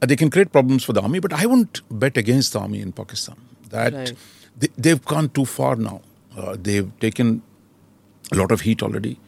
uh, 0.02 0.06
they 0.06 0.16
can 0.16 0.30
create 0.30 0.52
problems 0.52 0.84
for 0.84 0.92
the 0.92 1.00
army. 1.00 1.20
But 1.20 1.32
I 1.32 1.46
won't 1.46 1.82
bet 1.90 2.16
against 2.16 2.52
the 2.52 2.60
army 2.60 2.80
in 2.80 2.92
Pakistan. 2.92 3.36
That 3.70 3.92
Right. 3.92 4.14
they, 4.58 4.68
they've 4.76 5.04
gone 5.04 5.28
too 5.30 5.44
far 5.44 5.76
now. 5.76 6.00
Uh, 6.36 6.56
they've 6.60 6.90
taken 7.00 7.42
a 8.32 8.36
lot 8.36 8.50
of 8.50 8.62
heat 8.62 8.82
already. 8.82 9.18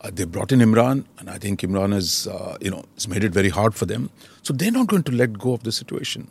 Uh, 0.00 0.10
they 0.12 0.24
brought 0.24 0.52
in 0.52 0.60
Imran, 0.60 1.04
and 1.18 1.28
I 1.28 1.38
think 1.38 1.60
Imran 1.62 1.92
has, 1.92 2.28
uh, 2.28 2.56
you 2.60 2.70
know, 2.70 2.84
has 2.94 3.08
made 3.08 3.24
it 3.24 3.32
very 3.32 3.48
hard 3.48 3.74
for 3.74 3.84
them. 3.84 4.10
So 4.42 4.52
they're 4.54 4.70
not 4.70 4.86
going 4.86 5.02
to 5.02 5.12
let 5.12 5.36
go 5.38 5.52
of 5.54 5.64
the 5.64 5.72
situation, 5.72 6.28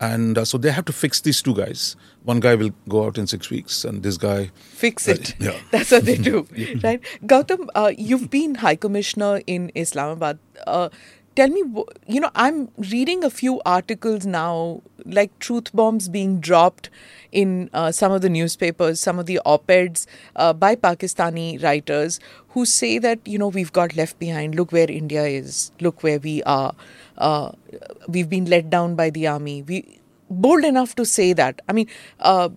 and 0.00 0.36
uh, 0.36 0.44
so 0.44 0.58
they 0.58 0.70
have 0.70 0.84
to 0.86 0.92
fix 0.92 1.20
these 1.20 1.40
two 1.40 1.54
guys. 1.54 1.96
One 2.24 2.40
guy 2.40 2.54
will 2.56 2.72
go 2.88 3.04
out 3.06 3.16
in 3.16 3.26
six 3.28 3.50
weeks, 3.50 3.84
and 3.84 4.02
this 4.02 4.16
guy 4.16 4.50
fix 4.82 5.08
Uh, 5.08 5.12
it. 5.12 5.34
yeah. 5.38 5.56
That's 5.70 5.92
what 5.92 6.04
they 6.04 6.16
do, 6.16 6.46
right? 6.82 7.00
Gautam, 7.24 7.68
uh, 7.76 7.92
you've 7.96 8.30
been 8.30 8.56
High 8.56 8.76
Commissioner 8.76 9.40
in 9.46 9.70
Islamabad. 9.76 10.38
Uh, 10.66 10.88
tell 11.36 11.48
me, 11.48 11.62
you 12.08 12.20
know, 12.20 12.30
I'm 12.34 12.68
reading 12.90 13.22
a 13.24 13.30
few 13.30 13.60
articles 13.64 14.26
now, 14.26 14.82
like 15.04 15.38
truth 15.38 15.70
bombs 15.74 16.08
being 16.08 16.40
dropped 16.40 16.90
in 17.32 17.68
uh, 17.72 17.90
some 17.92 18.12
of 18.12 18.22
the 18.22 18.30
newspapers, 18.30 19.00
some 19.00 19.18
of 19.18 19.26
the 19.26 19.40
op 19.44 19.70
eds 19.70 20.06
uh, 20.36 20.52
by 20.52 20.74
Pakistani 20.74 21.62
writers 21.62 22.20
who 22.50 22.64
say 22.64 22.98
that, 22.98 23.18
you 23.26 23.38
know, 23.38 23.48
we've 23.48 23.72
got 23.72 23.96
left 23.96 24.18
behind. 24.18 24.54
Look 24.54 24.72
where 24.72 24.90
India 24.90 25.24
is. 25.24 25.72
Look 25.80 26.02
where 26.02 26.18
we 26.18 26.42
are. 26.44 26.74
Uh, 27.18 27.52
we've 28.08 28.28
been 28.28 28.44
let 28.46 28.70
down 28.70 28.94
by 28.94 29.10
the 29.10 29.26
army. 29.26 29.62
We 29.62 30.00
bold 30.30 30.64
enough 30.64 30.94
to 30.96 31.04
say 31.04 31.32
that. 31.32 31.60
I 31.68 31.72
mean, 31.72 31.88
uh, 32.20 32.50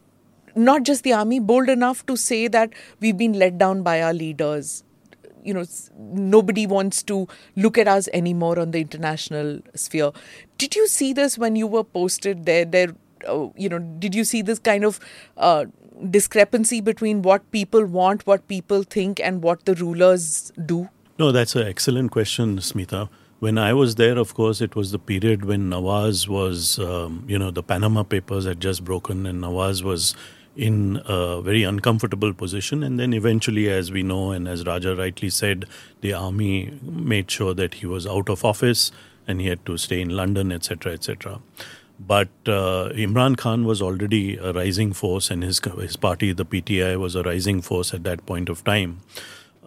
not 0.55 0.83
just 0.83 1.03
the 1.03 1.13
army, 1.13 1.39
bold 1.39 1.69
enough 1.69 2.05
to 2.07 2.15
say 2.15 2.47
that 2.47 2.71
we've 2.99 3.17
been 3.17 3.33
let 3.33 3.57
down 3.57 3.83
by 3.83 4.01
our 4.01 4.13
leaders. 4.13 4.83
You 5.43 5.53
know, 5.53 5.65
nobody 5.97 6.67
wants 6.67 7.03
to 7.03 7.27
look 7.55 7.77
at 7.77 7.87
us 7.87 8.09
anymore 8.11 8.59
on 8.59 8.71
the 8.71 8.81
international 8.81 9.61
sphere. 9.75 10.11
Did 10.57 10.75
you 10.75 10.87
see 10.87 11.13
this 11.13 11.37
when 11.37 11.55
you 11.55 11.67
were 11.67 11.83
posted 11.83 12.45
there? 12.45 12.65
There, 12.65 12.95
uh, 13.27 13.47
you 13.55 13.69
know, 13.69 13.79
did 13.79 14.15
you 14.15 14.23
see 14.23 14.41
this 14.41 14.59
kind 14.59 14.83
of 14.83 14.99
uh, 15.37 15.65
discrepancy 16.09 16.81
between 16.81 17.21
what 17.21 17.49
people 17.51 17.85
want, 17.85 18.25
what 18.25 18.47
people 18.47 18.83
think, 18.83 19.19
and 19.19 19.41
what 19.43 19.65
the 19.65 19.75
rulers 19.75 20.51
do? 20.65 20.89
No, 21.19 21.31
that's 21.31 21.55
an 21.55 21.67
excellent 21.67 22.11
question, 22.11 22.57
Smita. 22.57 23.09
When 23.39 23.57
I 23.59 23.73
was 23.73 23.95
there, 23.95 24.17
of 24.17 24.33
course, 24.33 24.61
it 24.61 24.75
was 24.75 24.91
the 24.91 24.97
period 24.97 25.45
when 25.45 25.69
Nawaz 25.69 26.27
was, 26.27 26.79
um, 26.79 27.23
you 27.27 27.37
know, 27.37 27.51
the 27.51 27.61
Panama 27.61 28.03
Papers 28.03 28.45
had 28.45 28.59
just 28.59 28.83
broken, 28.83 29.27
and 29.27 29.43
Nawaz 29.43 29.83
was 29.83 30.15
in 30.55 30.99
a 31.05 31.39
very 31.41 31.61
uncomfortable 31.61 32.33
position. 32.33 32.81
And 32.81 32.99
then 32.99 33.13
eventually, 33.13 33.69
as 33.69 33.91
we 33.91 34.01
know, 34.01 34.31
and 34.31 34.47
as 34.47 34.65
Raja 34.65 34.95
rightly 34.95 35.29
said, 35.29 35.65
the 36.01 36.13
army 36.13 36.79
made 36.81 37.29
sure 37.29 37.53
that 37.53 37.75
he 37.75 37.85
was 37.85 38.07
out 38.07 38.27
of 38.27 38.43
office 38.43 38.91
and 39.27 39.41
he 39.41 39.47
had 39.47 39.65
to 39.65 39.77
stay 39.77 40.01
in 40.01 40.09
London, 40.09 40.51
etc., 40.51 40.93
etc. 40.93 41.39
But 41.99 42.29
uh, 42.45 42.89
Imran 42.93 43.37
Khan 43.37 43.65
was 43.65 43.81
already 43.81 44.37
a 44.37 44.53
rising 44.53 44.93
force, 44.93 45.31
and 45.31 45.43
his 45.43 45.59
his 45.79 45.95
party, 45.95 46.31
the 46.31 46.45
PTI, 46.45 46.97
was 46.97 47.15
a 47.15 47.23
rising 47.23 47.61
force 47.61 47.93
at 47.93 48.03
that 48.03 48.25
point 48.25 48.49
of 48.49 48.63
time. 48.63 48.99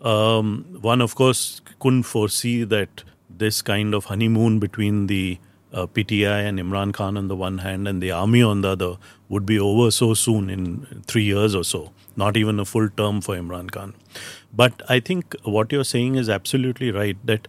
Um, 0.03 0.79
one, 0.81 1.01
of 1.01 1.15
course, 1.15 1.61
couldn't 1.79 2.05
foresee 2.05 2.65
that 2.65 3.05
this 3.29 3.63
kind 3.63 3.95
of 3.95 4.07
honeymoon 4.07 4.59
between 4.59 5.07
the 5.09 5.39
uh, 5.73 5.87
PTI 5.87 6.49
and 6.49 6.59
Imran 6.59 6.93
Khan 6.93 7.17
on 7.17 7.29
the 7.29 7.37
one 7.37 7.59
hand 7.59 7.87
and 7.87 8.03
the 8.03 8.11
army 8.11 8.43
on 8.43 8.63
the 8.63 8.71
other 8.71 8.97
would 9.29 9.47
be 9.47 9.59
over 9.59 9.91
so 9.91 10.15
soon 10.15 10.51
in 10.51 11.03
three 11.07 11.23
years 11.23 11.55
or 11.55 11.65
so, 11.65 11.93
not 12.17 12.37
even 12.37 12.59
a 12.59 12.65
full 12.65 12.89
term 12.91 13.21
for 13.21 13.37
Imran 13.37 13.71
Khan. 13.71 13.95
But 14.53 14.83
I 14.89 15.01
think 15.01 15.37
what 15.45 15.71
you're 15.71 15.85
saying 15.85 16.17
is 16.17 16.29
absolutely 16.29 16.91
right 16.91 17.17
that 17.25 17.47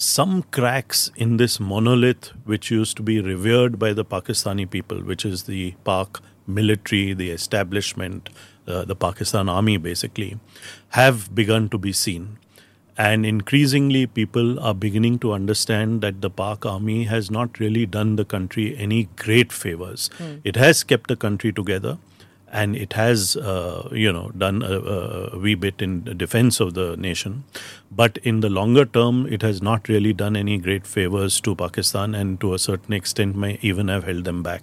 some 0.00 0.42
cracks 0.44 1.10
in 1.14 1.36
this 1.36 1.60
monolith, 1.60 2.28
which 2.44 2.70
used 2.70 2.96
to 2.96 3.02
be 3.02 3.20
revered 3.20 3.78
by 3.78 3.92
the 3.92 4.04
Pakistani 4.04 4.68
people, 4.68 5.02
which 5.02 5.26
is 5.26 5.42
the 5.42 5.74
Pak 5.84 6.20
military, 6.46 7.12
the 7.12 7.30
establishment, 7.30 8.30
uh, 8.66 8.86
the 8.86 8.96
Pakistan 8.96 9.50
army 9.50 9.76
basically, 9.76 10.38
have 10.90 11.34
begun 11.34 11.68
to 11.68 11.76
be 11.76 11.92
seen. 11.92 12.38
And 12.96 13.26
increasingly, 13.26 14.06
people 14.06 14.58
are 14.60 14.74
beginning 14.74 15.18
to 15.18 15.32
understand 15.32 16.00
that 16.00 16.22
the 16.22 16.30
Pak 16.30 16.64
army 16.64 17.04
has 17.04 17.30
not 17.30 17.58
really 17.58 17.84
done 17.84 18.16
the 18.16 18.24
country 18.24 18.76
any 18.78 19.04
great 19.16 19.52
favors. 19.52 20.08
It 20.44 20.56
has 20.56 20.82
kept 20.82 21.08
the 21.08 21.16
country 21.16 21.52
together. 21.52 21.98
And 22.52 22.76
it 22.76 22.94
has, 22.94 23.36
uh, 23.36 23.88
you 23.92 24.12
know, 24.12 24.30
done 24.36 24.62
a, 24.62 24.78
a 25.34 25.38
wee 25.38 25.54
bit 25.54 25.80
in 25.80 26.04
defense 26.16 26.60
of 26.60 26.74
the 26.74 26.96
nation. 26.96 27.44
But 27.90 28.18
in 28.18 28.40
the 28.40 28.50
longer 28.50 28.84
term, 28.84 29.26
it 29.26 29.42
has 29.42 29.62
not 29.62 29.88
really 29.88 30.12
done 30.12 30.36
any 30.36 30.58
great 30.58 30.86
favors 30.86 31.40
to 31.42 31.54
Pakistan, 31.54 32.14
and 32.14 32.40
to 32.40 32.54
a 32.54 32.58
certain 32.58 32.92
extent, 32.92 33.36
may 33.36 33.58
even 33.62 33.88
have 33.88 34.04
held 34.04 34.24
them 34.24 34.42
back. 34.42 34.62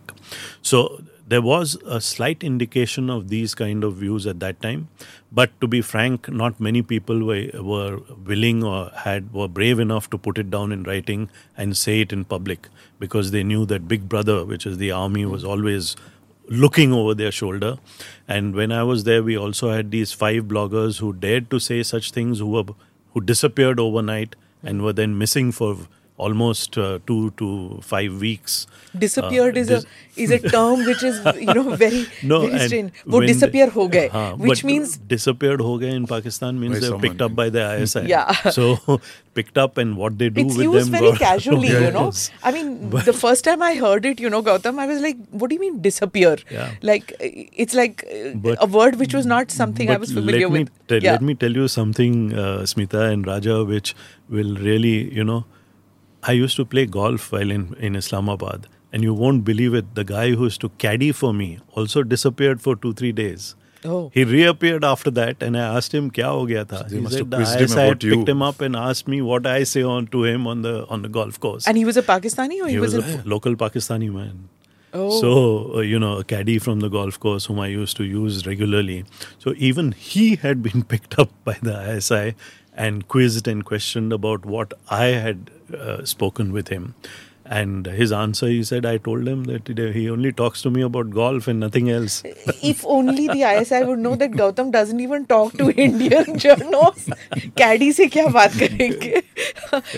So 0.62 1.02
there 1.28 1.42
was 1.42 1.76
a 1.86 2.00
slight 2.00 2.42
indication 2.42 3.10
of 3.10 3.28
these 3.28 3.54
kind 3.54 3.84
of 3.84 3.96
views 3.96 4.26
at 4.26 4.40
that 4.40 4.62
time 4.62 4.88
but 5.30 5.60
to 5.60 5.68
be 5.68 5.82
frank 5.82 6.30
not 6.30 6.60
many 6.60 6.82
people 6.82 7.26
were, 7.26 7.50
were 7.62 8.00
willing 8.26 8.64
or 8.64 8.90
had 8.96 9.34
were 9.34 9.48
brave 9.48 9.80
enough 9.80 10.10
to 10.10 10.18
put 10.18 10.38
it 10.38 10.50
down 10.50 10.72
in 10.72 10.84
writing 10.84 11.30
and 11.58 11.76
say 11.76 12.00
it 12.02 12.14
in 12.14 12.24
public 12.24 12.70
because 13.00 13.32
they 13.32 13.44
knew 13.44 13.66
that 13.66 13.88
big 13.88 14.08
brother 14.08 14.46
which 14.46 14.66
is 14.66 14.78
the 14.78 14.92
army 14.92 15.26
was 15.26 15.44
always 15.44 15.98
looking 16.50 16.94
over 16.94 17.14
their 17.14 17.32
shoulder. 17.32 17.78
And 18.28 18.56
when 18.56 18.72
i 18.72 18.84
was 18.84 19.04
there 19.04 19.24
we 19.24 19.38
also 19.38 19.70
had 19.72 19.92
these 19.92 20.12
five 20.12 20.44
bloggers 20.44 21.00
who 21.00 21.14
dared 21.14 21.50
to 21.52 21.60
say 21.60 21.84
such 21.84 22.12
things 22.12 22.40
who 22.40 22.48
were 22.48 22.64
who 23.14 23.22
disappeared 23.22 23.80
overnight 23.80 24.36
and 24.64 24.84
were 24.84 24.94
then 24.94 25.18
missing 25.18 25.52
for 25.52 25.78
almost 26.18 26.78
uh, 26.78 27.00
two 27.06 27.32
to 27.38 27.80
five 27.82 28.20
weeks. 28.20 28.68
Disappeared 28.98 29.56
uh, 29.56 29.62
is 29.62 29.68
dis- 29.68 29.84
a 29.84 30.22
is 30.24 30.32
a 30.32 30.40
term 30.40 30.84
which 30.86 31.04
is 31.04 31.22
you 31.40 31.54
know 31.54 31.76
very 31.76 32.06
no 32.24 32.40
very 32.48 32.68
strange. 32.68 33.04
Wo 33.06 33.22
disappear 33.22 33.70
ho 33.70 33.88
gaye, 33.88 34.10
uh, 34.10 34.36
which 34.36 34.64
means 34.64 34.98
disappeared 34.98 35.62
ho 35.62 35.78
gaye 35.78 35.94
in 36.00 36.08
Pakistan 36.08 36.60
means 36.60 36.80
they're 36.82 37.00
picked 37.06 37.22
up 37.22 37.36
by 37.36 37.50
the 37.50 37.64
ISI. 37.82 38.06
yeah. 38.08 38.34
So 38.58 39.00
picked 39.36 39.58
up 39.64 39.78
and 39.78 39.98
what 39.98 40.18
they 40.18 40.30
do 40.30 40.42
it's 40.42 40.56
with 40.58 40.66
them. 40.66 40.76
It's 40.76 40.90
used 40.90 40.92
very 40.92 41.12
casually, 41.18 41.68
yeah, 41.68 41.82
you 41.82 41.92
know. 41.92 42.12
I 42.44 42.52
mean, 42.52 42.90
but 42.90 43.06
the 43.06 43.14
first 43.14 43.44
time 43.44 43.62
I 43.62 43.76
heard 43.76 44.08
it, 44.12 44.20
you 44.20 44.32
know, 44.36 44.42
Gautam, 44.42 44.80
I 44.80 44.88
was 44.88 45.02
like, 45.02 45.20
"What 45.30 45.52
do 45.52 45.60
you 45.60 45.62
mean 45.66 45.82
disappear? 45.82 46.38
Yeah. 46.50 46.72
Like 46.82 47.14
it's 47.66 47.76
like 47.82 48.06
but, 48.48 48.64
a 48.68 48.72
word 48.78 48.98
which 49.04 49.14
was 49.20 49.30
not 49.34 49.52
something 49.52 49.92
I 49.98 49.98
was 49.98 50.12
familiar 50.12 50.48
let 50.48 50.58
me 50.58 50.64
with." 50.64 50.88
Te- 50.88 51.04
yeah. 51.06 51.12
Let 51.12 51.28
me 51.30 51.36
tell 51.36 51.62
you 51.62 51.68
something, 51.68 52.34
uh, 52.34 52.58
Smita 52.74 53.06
and 53.12 53.28
Raja, 53.34 53.60
which 53.76 53.94
will 54.38 54.56
really 54.70 54.96
you 55.20 55.24
know 55.24 55.46
I 56.28 56.34
used 56.34 56.56
to 56.58 56.66
play 56.66 56.86
golf 56.86 57.32
while 57.32 57.52
in, 57.52 57.74
in 57.80 57.96
Islamabad, 57.96 58.68
and 58.92 59.04
you 59.04 59.14
won't 59.14 59.44
believe 59.46 59.74
it. 59.74 59.94
The 59.96 60.04
guy 60.04 60.32
who 60.32 60.44
used 60.46 60.62
to 60.62 60.70
caddy 60.86 61.12
for 61.12 61.34
me 61.34 61.60
also 61.72 62.04
disappeared 62.04 62.62
for 62.62 62.76
two, 62.76 62.94
three 62.94 63.12
days. 63.12 63.56
Oh. 63.86 64.12
He 64.14 64.24
reappeared 64.24 64.84
after 64.84 65.12
that, 65.12 65.42
and 65.42 65.58
I 65.58 65.78
asked 65.78 65.94
him, 65.94 66.10
"Kya 66.12 66.26
ho 66.36 66.46
gaya 66.52 66.66
tha?" 66.66 66.84
they 66.90 66.96
He 66.98 67.02
must 67.02 67.14
said 67.14 67.22
have 67.22 67.30
the 67.30 67.38
quizzed 67.38 67.60
him 67.62 67.70
ISI 67.72 67.88
had 67.90 68.04
you. 68.04 68.16
picked 68.16 68.30
him 68.34 68.42
up 68.42 68.62
and 68.68 68.76
asked 68.76 69.08
me 69.16 69.22
what 69.22 69.48
I 69.54 69.64
say 69.72 69.84
on 69.96 70.08
to 70.16 70.24
him 70.30 70.48
on 70.54 70.64
the 70.68 70.76
on 70.98 71.08
the 71.08 71.12
golf 71.18 71.40
course. 71.48 71.68
And 71.68 71.78
he 71.78 71.86
was 71.86 71.98
a 72.04 72.04
Pakistani, 72.12 72.60
or 72.62 72.68
he, 72.68 72.74
he 72.74 72.80
was, 72.86 72.96
a, 72.96 73.02
a 73.02 73.24
local 73.36 73.56
Pakistani 73.56 74.12
man. 74.20 74.50
Oh. 74.94 75.22
So, 75.22 75.32
uh, 75.78 75.82
you 75.82 76.00
know, 76.00 76.18
a 76.18 76.24
caddy 76.24 76.58
from 76.60 76.80
the 76.80 76.90
golf 76.90 77.20
course 77.20 77.46
whom 77.46 77.60
I 77.60 77.68
used 77.68 77.98
to 77.98 78.06
use 78.06 78.46
regularly. 78.48 79.04
So, 79.38 79.54
even 79.58 79.92
he 79.92 80.38
had 80.38 80.64
been 80.64 80.84
picked 80.96 81.20
up 81.20 81.30
by 81.44 81.58
the 81.62 81.76
ISI 81.96 82.36
and 82.78 83.08
quizzed 83.08 83.48
and 83.48 83.66
questioned 83.66 84.14
about 84.14 84.46
what 84.46 84.74
I 84.90 85.06
had 85.06 85.52
uh, 85.76 86.06
spoken 86.06 86.54
with 86.54 86.70
him. 86.70 86.94
And 87.50 87.86
his 87.86 88.12
answer, 88.12 88.48
he 88.48 88.62
said, 88.62 88.86
I 88.86 88.98
told 88.98 89.26
him 89.26 89.46
that 89.46 89.68
he 89.68 90.10
only 90.10 90.34
talks 90.34 90.62
to 90.64 90.70
me 90.70 90.82
about 90.82 91.12
golf 91.12 91.48
and 91.48 91.62
nothing 91.62 91.90
else. 91.90 92.22
if 92.62 92.86
only 92.86 93.28
the 93.28 93.44
ISI 93.44 93.86
would 93.86 94.00
know 94.00 94.16
that 94.16 94.32
Gautam 94.32 94.70
doesn't 94.70 95.00
even 95.00 95.26
talk 95.26 95.54
to 95.54 95.72
Indian 95.72 96.38
journals. 96.46 97.10
Caddy 97.56 97.94
se 97.94 98.10
kya 98.10 98.28
baat 98.34 99.24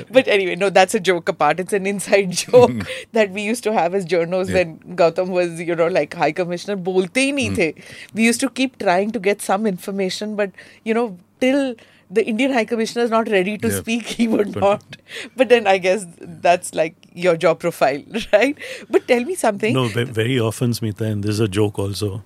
but 0.11 0.27
anyway, 0.27 0.55
no, 0.55 0.69
that's 0.69 0.93
a 0.93 0.99
joke 0.99 1.27
apart. 1.27 1.59
It's 1.59 1.73
an 1.73 1.87
inside 1.87 2.31
joke 2.31 2.71
that 3.13 3.31
we 3.31 3.41
used 3.41 3.63
to 3.63 3.73
have 3.73 3.95
as 3.95 4.05
journals 4.05 4.49
yeah. 4.49 4.57
when 4.57 4.79
Gautam 4.95 5.29
was, 5.29 5.59
you 5.59 5.75
know, 5.75 5.87
like 5.87 6.13
High 6.13 6.31
Commissioner. 6.31 6.77
Bolte 6.77 7.15
hi 7.15 7.31
nahi 7.31 7.47
hmm. 7.47 7.55
the. 7.55 7.75
We 8.13 8.25
used 8.25 8.41
to 8.41 8.49
keep 8.49 8.77
trying 8.77 9.11
to 9.11 9.19
get 9.19 9.41
some 9.41 9.65
information, 9.65 10.35
but, 10.35 10.51
you 10.83 10.93
know, 10.93 11.17
till 11.41 11.75
the 12.09 12.25
Indian 12.25 12.51
High 12.53 12.65
Commissioner 12.65 13.03
is 13.05 13.11
not 13.11 13.27
ready 13.29 13.57
to 13.57 13.67
Yeah. 13.69 13.79
speak, 13.79 14.07
he 14.19 14.27
would 14.27 14.55
not. 14.55 14.97
But 15.35 15.49
then 15.49 15.67
I 15.67 15.77
guess 15.77 16.05
that's 16.19 16.73
like 16.73 16.95
your 17.13 17.35
job 17.37 17.59
profile, 17.59 18.03
right? 18.33 18.57
But 18.89 19.07
tell 19.07 19.23
me 19.25 19.35
something. 19.35 19.73
No, 19.73 19.87
very 20.21 20.39
often, 20.39 20.71
Smita, 20.71 21.01
and 21.11 21.23
this 21.23 21.31
is 21.31 21.39
a 21.39 21.47
joke 21.47 21.77
also. 21.79 22.23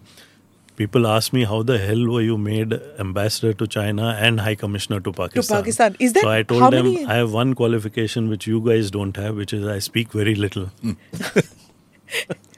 People 0.75 1.05
ask 1.05 1.33
me 1.33 1.43
how 1.43 1.61
the 1.61 1.77
hell 1.77 2.07
were 2.11 2.21
you 2.21 2.35
made 2.37 2.73
ambassador 2.97 3.53
to 3.53 3.67
China 3.67 4.17
and 4.19 4.39
high 4.39 4.55
commissioner 4.55 4.99
to 5.01 5.11
Pakistan? 5.11 5.57
To 5.57 5.61
Pakistan. 5.61 5.95
Is 5.99 6.13
that- 6.13 6.23
so? 6.23 6.29
I 6.29 6.41
told 6.43 6.73
them 6.73 6.85
many- 6.87 7.05
I 7.05 7.17
have 7.17 7.31
one 7.31 7.53
qualification 7.53 8.29
which 8.29 8.47
you 8.47 8.61
guys 8.69 8.89
don't 8.89 9.15
have, 9.17 9.35
which 9.35 9.53
is 9.53 9.67
I 9.67 9.77
speak 9.79 10.11
very 10.13 10.33
little. 10.35 10.71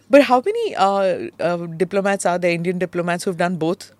But 0.09 0.21
how 0.23 0.41
many 0.45 0.75
uh, 0.75 1.29
uh, 1.39 1.65
diplomats 1.83 2.25
are 2.25 2.37
there, 2.37 2.51
Indian 2.51 2.77
diplomats 2.77 3.23
who've 3.23 3.37
done 3.37 3.55
both? 3.57 3.91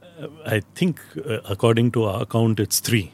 I 0.46 0.62
think, 0.76 1.00
uh, 1.18 1.40
according 1.50 1.92
to 1.94 2.04
our 2.06 2.22
account, 2.22 2.60
it's 2.60 2.80
three. 2.80 3.12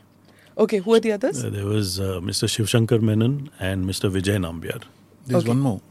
Okay, 0.64 0.78
who 0.86 0.94
are 0.96 1.00
the 1.00 1.12
others? 1.18 1.44
Uh, 1.44 1.50
there 1.50 1.66
was 1.66 2.00
uh, 2.00 2.20
Mr. 2.30 2.46
Shivshankar 2.56 3.02
Menon 3.02 3.50
and 3.60 3.86
Mr. 3.92 4.12
Vijay 4.16 4.38
Nambiar. 4.46 4.84
There's 5.28 5.44
Okay. 5.44 5.50
one 5.56 5.60
more. 5.68 5.82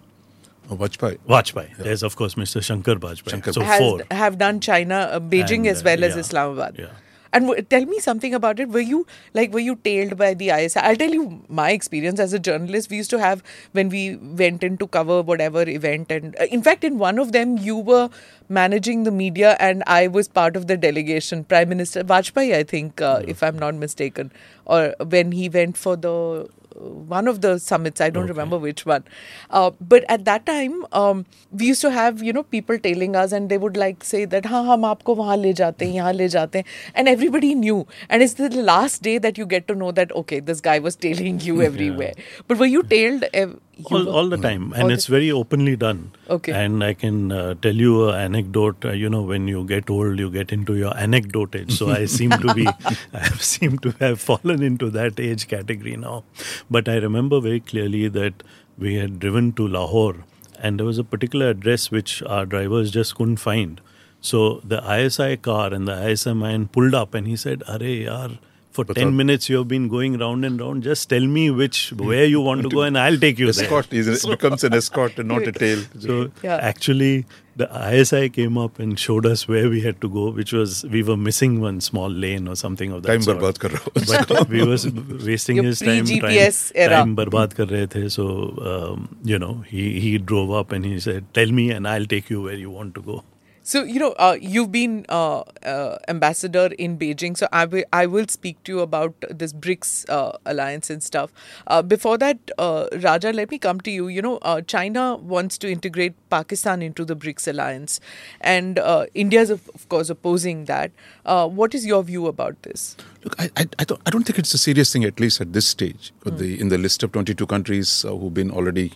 Oh, 0.71 0.77
Vajpayee. 0.77 1.19
Vajpayee. 1.29 1.77
There's 1.79 2.03
of 2.09 2.15
course 2.15 2.35
Mr. 2.37 2.63
Shankar 2.63 2.95
Vajpayee. 3.07 3.31
Shankar 3.31 3.53
so 3.53 3.63
Has, 3.63 3.79
four. 3.81 4.03
have 4.23 4.39
done 4.39 4.61
China, 4.61 4.99
uh, 5.13 5.19
Beijing 5.19 5.63
And, 5.67 5.69
as 5.75 5.81
uh, 5.81 5.87
well 5.87 6.05
as 6.05 6.17
Islamabad. 6.17 6.77
yeah. 6.79 6.87
And 7.33 7.47
w- 7.47 7.63
tell 7.63 7.85
me 7.87 8.01
something 8.01 8.35
about 8.35 8.59
it. 8.59 8.69
Were 8.71 8.81
you 8.81 9.07
like 9.35 9.53
were 9.53 9.61
you 9.61 9.77
tailed 9.77 10.17
by 10.17 10.35
the 10.35 10.51
ISI? 10.51 10.81
I'll 10.81 10.97
tell 10.97 11.11
you 11.11 11.43
my 11.49 11.71
experience 11.71 12.19
as 12.19 12.33
a 12.33 12.39
journalist. 12.39 12.91
We 12.91 12.97
used 12.97 13.11
to 13.11 13.19
have 13.21 13.43
when 13.73 13.89
we 13.89 14.17
went 14.17 14.65
in 14.65 14.77
to 14.79 14.87
cover 14.89 15.23
whatever 15.23 15.63
event, 15.69 16.11
and 16.11 16.35
uh, 16.41 16.45
in 16.51 16.63
fact, 16.63 16.83
in 16.83 16.99
one 16.99 17.19
of 17.19 17.33
them, 17.33 17.57
you 17.57 17.77
were 17.77 18.09
managing 18.49 19.05
the 19.05 19.11
media, 19.13 19.57
and 19.61 19.85
I 19.87 20.09
was 20.09 20.27
part 20.29 20.57
of 20.57 20.67
the 20.67 20.77
delegation. 20.77 21.45
Prime 21.45 21.69
Minister 21.69 22.03
Vajpayee, 22.03 22.55
I 22.55 22.63
think, 22.65 23.01
uh, 23.01 23.23
if 23.27 23.43
I'm 23.43 23.59
not 23.59 23.75
mistaken, 23.77 24.33
or 24.65 24.95
when 25.17 25.33
he 25.33 25.49
went 25.49 25.77
for 25.77 25.97
the 25.97 26.49
one 26.81 27.29
of 27.29 27.41
the 27.41 27.59
summits. 27.59 28.01
I 28.01 28.11
don't 28.11 28.25
okay. 28.25 28.33
remember 28.33 28.59
which 28.59 28.85
one. 28.87 29.05
Uh, 29.51 29.71
but 29.81 30.05
at 30.09 30.25
that 30.25 30.47
time, 30.47 30.85
um, 30.93 31.27
we 31.51 31.67
used 31.67 31.81
to 31.83 31.91
have 31.91 32.23
you 32.23 32.33
know 32.33 32.43
people 32.43 32.79
tailing 32.79 33.17
us, 33.17 33.33
and 33.33 33.49
they 33.49 33.59
would 33.59 33.77
like 33.77 34.05
say 34.05 34.25
that, 34.25 34.47
"Ha, 34.47 34.63
hum 34.71 34.83
aapko 34.91 35.17
wahan 35.23 35.43
le 35.47 35.53
jate 35.63 35.87
hain, 35.87 35.95
yahan 36.01 36.17
le 36.23 36.29
jate 36.37 36.61
hain," 36.61 36.65
and 36.95 37.09
everybody 37.15 37.55
knew. 37.55 37.79
And 38.09 38.23
it's 38.23 38.35
the 38.35 38.51
last 38.71 39.03
day 39.03 39.19
that 39.19 39.39
you 39.39 39.47
get 39.47 39.69
to 39.69 39.75
know 39.75 39.91
that 40.01 40.15
okay, 40.23 40.41
this 40.41 40.61
guy 40.61 40.79
was 40.79 40.97
tailing 40.97 41.41
you 41.41 41.61
everywhere. 41.71 42.15
yeah. 42.17 42.45
But 42.49 42.59
were 42.59 42.73
you 42.77 42.83
tailed? 42.83 43.25
Ev- 43.33 43.59
all, 43.87 44.09
all 44.09 44.29
the 44.29 44.37
time. 44.37 44.73
And 44.73 44.85
All 44.85 44.91
it's 44.91 45.07
very 45.07 45.31
openly 45.31 45.77
done. 45.77 46.13
Okay. 46.37 46.53
and 46.53 46.85
i 46.85 46.95
can 46.95 47.33
uh, 47.33 47.55
tell 47.63 47.75
you 47.85 48.09
an 48.09 48.19
anecdote 48.21 48.85
uh, 48.85 48.93
you 48.93 49.09
know 49.15 49.23
when 49.31 49.49
you 49.53 49.65
get 49.71 49.91
old 49.91 50.21
you 50.25 50.31
get 50.31 50.53
into 50.57 50.77
your 50.77 50.97
anecdote 50.97 51.57
age. 51.61 51.73
So 51.79 51.91
i 51.91 52.05
seem 52.05 52.31
to 52.31 52.55
be 52.55 52.67
i 53.13 53.29
seem 53.53 53.79
to 53.87 53.95
have 54.01 54.21
fallen 54.21 54.63
into 54.63 54.91
that 54.99 55.19
age 55.19 55.47
category 55.49 55.97
now. 55.97 56.25
But 56.71 56.89
i 56.89 56.97
remember 57.07 57.41
very 57.41 57.61
clearly 57.61 58.09
that 58.09 58.43
we 58.79 58.95
had 58.95 59.19
driven 59.19 59.53
to 59.55 59.67
lahore 59.77 60.17
and 60.59 60.79
there 60.79 60.87
was 60.87 60.99
a 60.99 61.05
particular 61.05 61.49
address 61.51 61.91
which 61.91 62.23
our 62.23 62.47
drivers 62.47 62.91
just 62.91 63.15
couldn't 63.15 63.39
find. 63.39 63.81
So 64.21 64.61
the 64.63 64.81
isi 64.99 65.37
car 65.37 65.73
and 65.73 65.89
the 65.89 65.99
isi 66.11 66.35
man 66.35 66.69
pulled 66.69 66.95
up 66.95 67.15
and 67.15 67.27
he 67.27 67.37
said 67.37 67.63
are 67.75 67.79
yaar 67.79 68.39
for 68.71 68.85
but 68.85 68.97
10 68.97 69.17
minutes 69.17 69.49
you 69.49 69.57
have 69.59 69.69
been 69.69 69.89
going 69.89 70.17
round 70.19 70.45
and 70.45 70.61
round 70.61 70.83
just 70.83 71.09
tell 71.09 71.27
me 71.37 71.51
which 71.51 71.93
where 72.11 72.25
you 72.25 72.41
want 72.41 72.63
to 72.63 72.69
go 72.69 72.83
and 72.83 72.99
i'll 72.99 73.19
take 73.19 73.39
you 73.39 73.49
escort 73.49 73.91
there. 73.91 74.01
Is, 74.01 74.23
so, 74.23 74.31
becomes 74.31 74.65
an 74.65 74.75
escort 74.75 75.19
and 75.19 75.29
not 75.29 75.47
a 75.47 75.53
tail 75.53 75.83
so 75.99 76.31
yeah. 76.43 76.57
actually 76.57 77.27
the 77.57 77.67
isi 78.01 78.29
came 78.31 78.57
up 78.57 78.79
and 78.79 78.99
showed 78.99 79.27
us 79.27 79.49
where 79.49 79.69
we 79.69 79.81
had 79.81 80.01
to 80.01 80.09
go 80.09 80.31
which 80.31 80.53
was 80.53 80.85
we 80.85 81.03
were 81.03 81.17
missing 81.17 81.61
one 81.61 81.81
small 81.81 82.09
lane 82.09 82.47
or 82.47 82.55
something 82.55 82.93
of 82.93 83.03
that 83.03 83.09
time 83.09 83.23
sort. 83.23 83.59
kar 83.65 83.71
raha 83.71 84.29
but 84.35 84.49
we 84.49 84.63
were 84.63 84.79
wasting 85.27 85.57
Your 85.57 85.65
his 85.65 85.81
time 85.81 86.05
GPS 86.13 86.63
time, 86.69 86.85
era. 86.85 87.01
time 87.01 87.17
kar 87.59 87.67
rahe 87.75 87.91
the 87.97 88.05
so 88.19 88.29
um, 88.73 89.09
you 89.33 89.43
know 89.47 89.53
he 89.73 89.85
he 90.07 90.17
drove 90.33 90.55
up 90.63 90.79
and 90.79 90.91
he 90.93 91.01
said 91.09 91.29
tell 91.41 91.59
me 91.61 91.69
and 91.79 91.93
i'll 91.95 92.11
take 92.17 92.31
you 92.37 92.41
where 92.49 92.63
you 92.67 92.71
want 92.79 92.95
to 93.01 93.07
go 93.13 93.23
so 93.71 93.85
you 93.85 94.01
know, 94.01 94.11
uh, 94.19 94.37
you've 94.41 94.73
been 94.73 95.07
uh, 95.09 95.43
uh, 95.63 95.99
ambassador 96.09 96.71
in 96.77 96.99
Beijing. 96.99 97.37
So 97.37 97.47
I 97.53 97.67
will 97.67 97.85
I 97.93 98.05
will 98.07 98.27
speak 98.27 98.65
to 98.65 98.73
you 98.73 98.81
about 98.81 99.15
this 99.31 99.53
BRICS 99.53 100.07
uh, 100.09 100.33
alliance 100.45 100.91
and 100.91 101.01
stuff. 101.01 101.33
Uh, 101.69 101.81
before 101.81 102.19
that, 102.19 102.51
uh, 102.59 102.89
Raja, 103.01 103.33
let 103.33 103.53
me 103.53 103.61
come 103.61 103.81
to 103.83 103.93
you. 103.93 104.09
You 104.09 104.23
know, 104.23 104.39
uh, 104.39 104.61
China 104.63 105.15
wants 105.35 105.57
to 105.59 105.71
integrate 105.71 106.17
Pakistan 106.31 106.83
into 106.83 107.05
the 107.05 107.15
BRICS 107.15 107.47
alliance, 107.47 108.01
and 108.41 108.81
uh, 108.81 109.07
India 109.15 109.41
is 109.41 109.51
of, 109.51 109.71
of 109.73 109.89
course 109.89 110.11
opposing 110.11 110.65
that. 110.65 110.91
Uh, 111.25 111.47
what 111.47 111.73
is 111.73 111.87
your 111.87 112.03
view 112.03 112.27
about 112.27 112.61
this? 112.65 112.97
Look, 113.23 113.41
I, 113.41 113.51
I, 113.57 113.67
I, 113.79 113.85
don't, 113.85 114.01
I 114.05 114.11
don't 114.11 114.25
think 114.25 114.41
it's 114.41 114.53
a 114.53 114.59
serious 114.59 114.93
thing, 114.93 115.05
at 115.05 115.21
least 115.21 115.41
at 115.41 115.53
this 115.53 115.69
stage. 115.69 116.13
But 116.25 116.39
the, 116.39 116.61
in 116.61 116.71
the 116.71 116.79
list 116.79 117.05
of 117.05 117.13
22 117.13 117.47
countries 117.47 118.05
uh, 118.05 118.17
who've 118.17 118.35
been 118.35 118.51
already 118.51 118.95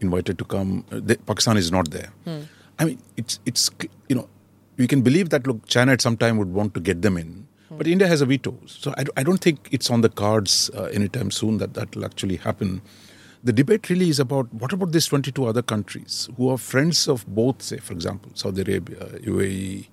invited 0.00 0.38
to 0.38 0.44
come, 0.44 0.84
they, 0.90 1.14
Pakistan 1.14 1.56
is 1.56 1.70
not 1.70 1.92
there. 1.92 2.10
I 2.78 2.84
mean, 2.84 3.02
it's, 3.16 3.40
it's, 3.44 3.70
you 4.08 4.16
know, 4.16 4.28
you 4.76 4.86
can 4.86 5.02
believe 5.02 5.30
that, 5.30 5.46
look, 5.46 5.66
China 5.66 5.92
at 5.92 6.00
some 6.00 6.16
time 6.16 6.38
would 6.38 6.52
want 6.52 6.74
to 6.74 6.80
get 6.80 7.02
them 7.02 7.16
in. 7.16 7.48
But 7.70 7.86
India 7.86 8.08
has 8.08 8.20
a 8.20 8.26
veto. 8.26 8.58
So 8.66 8.94
I, 8.96 9.04
I 9.18 9.22
don't 9.22 9.40
think 9.40 9.68
it's 9.70 9.90
on 9.90 10.00
the 10.00 10.08
cards 10.08 10.70
uh, 10.74 10.84
anytime 10.84 11.30
soon 11.30 11.58
that 11.58 11.74
that 11.74 11.94
will 11.94 12.04
actually 12.04 12.36
happen. 12.36 12.80
The 13.44 13.52
debate 13.52 13.88
really 13.90 14.08
is 14.08 14.18
about 14.18 14.52
what 14.52 14.72
about 14.72 14.92
these 14.92 15.06
22 15.06 15.44
other 15.44 15.62
countries 15.62 16.28
who 16.36 16.48
are 16.50 16.58
friends 16.58 17.06
of 17.08 17.26
both, 17.26 17.62
say, 17.62 17.76
for 17.76 17.92
example, 17.92 18.32
Saudi 18.34 18.62
Arabia, 18.62 18.96
UAE, 19.20 19.88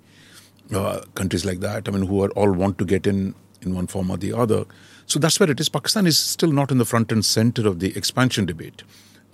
uh, 0.73 1.01
countries 1.15 1.45
like 1.45 1.59
that. 1.59 1.87
I 1.87 1.91
mean, 1.91 2.07
who 2.07 2.23
are 2.23 2.29
all 2.29 2.51
want 2.51 2.77
to 2.79 2.85
get 2.85 3.05
in 3.05 3.35
in 3.61 3.75
one 3.75 3.87
form 3.87 4.09
or 4.09 4.17
the 4.17 4.33
other. 4.33 4.65
So 5.05 5.19
that's 5.19 5.39
where 5.39 5.49
it 5.49 5.59
is. 5.59 5.69
Pakistan 5.69 6.07
is 6.07 6.17
still 6.17 6.51
not 6.51 6.71
in 6.71 6.77
the 6.77 6.85
front 6.85 7.11
and 7.11 7.23
center 7.23 7.67
of 7.67 7.79
the 7.79 7.95
expansion 7.95 8.45
debate. 8.45 8.83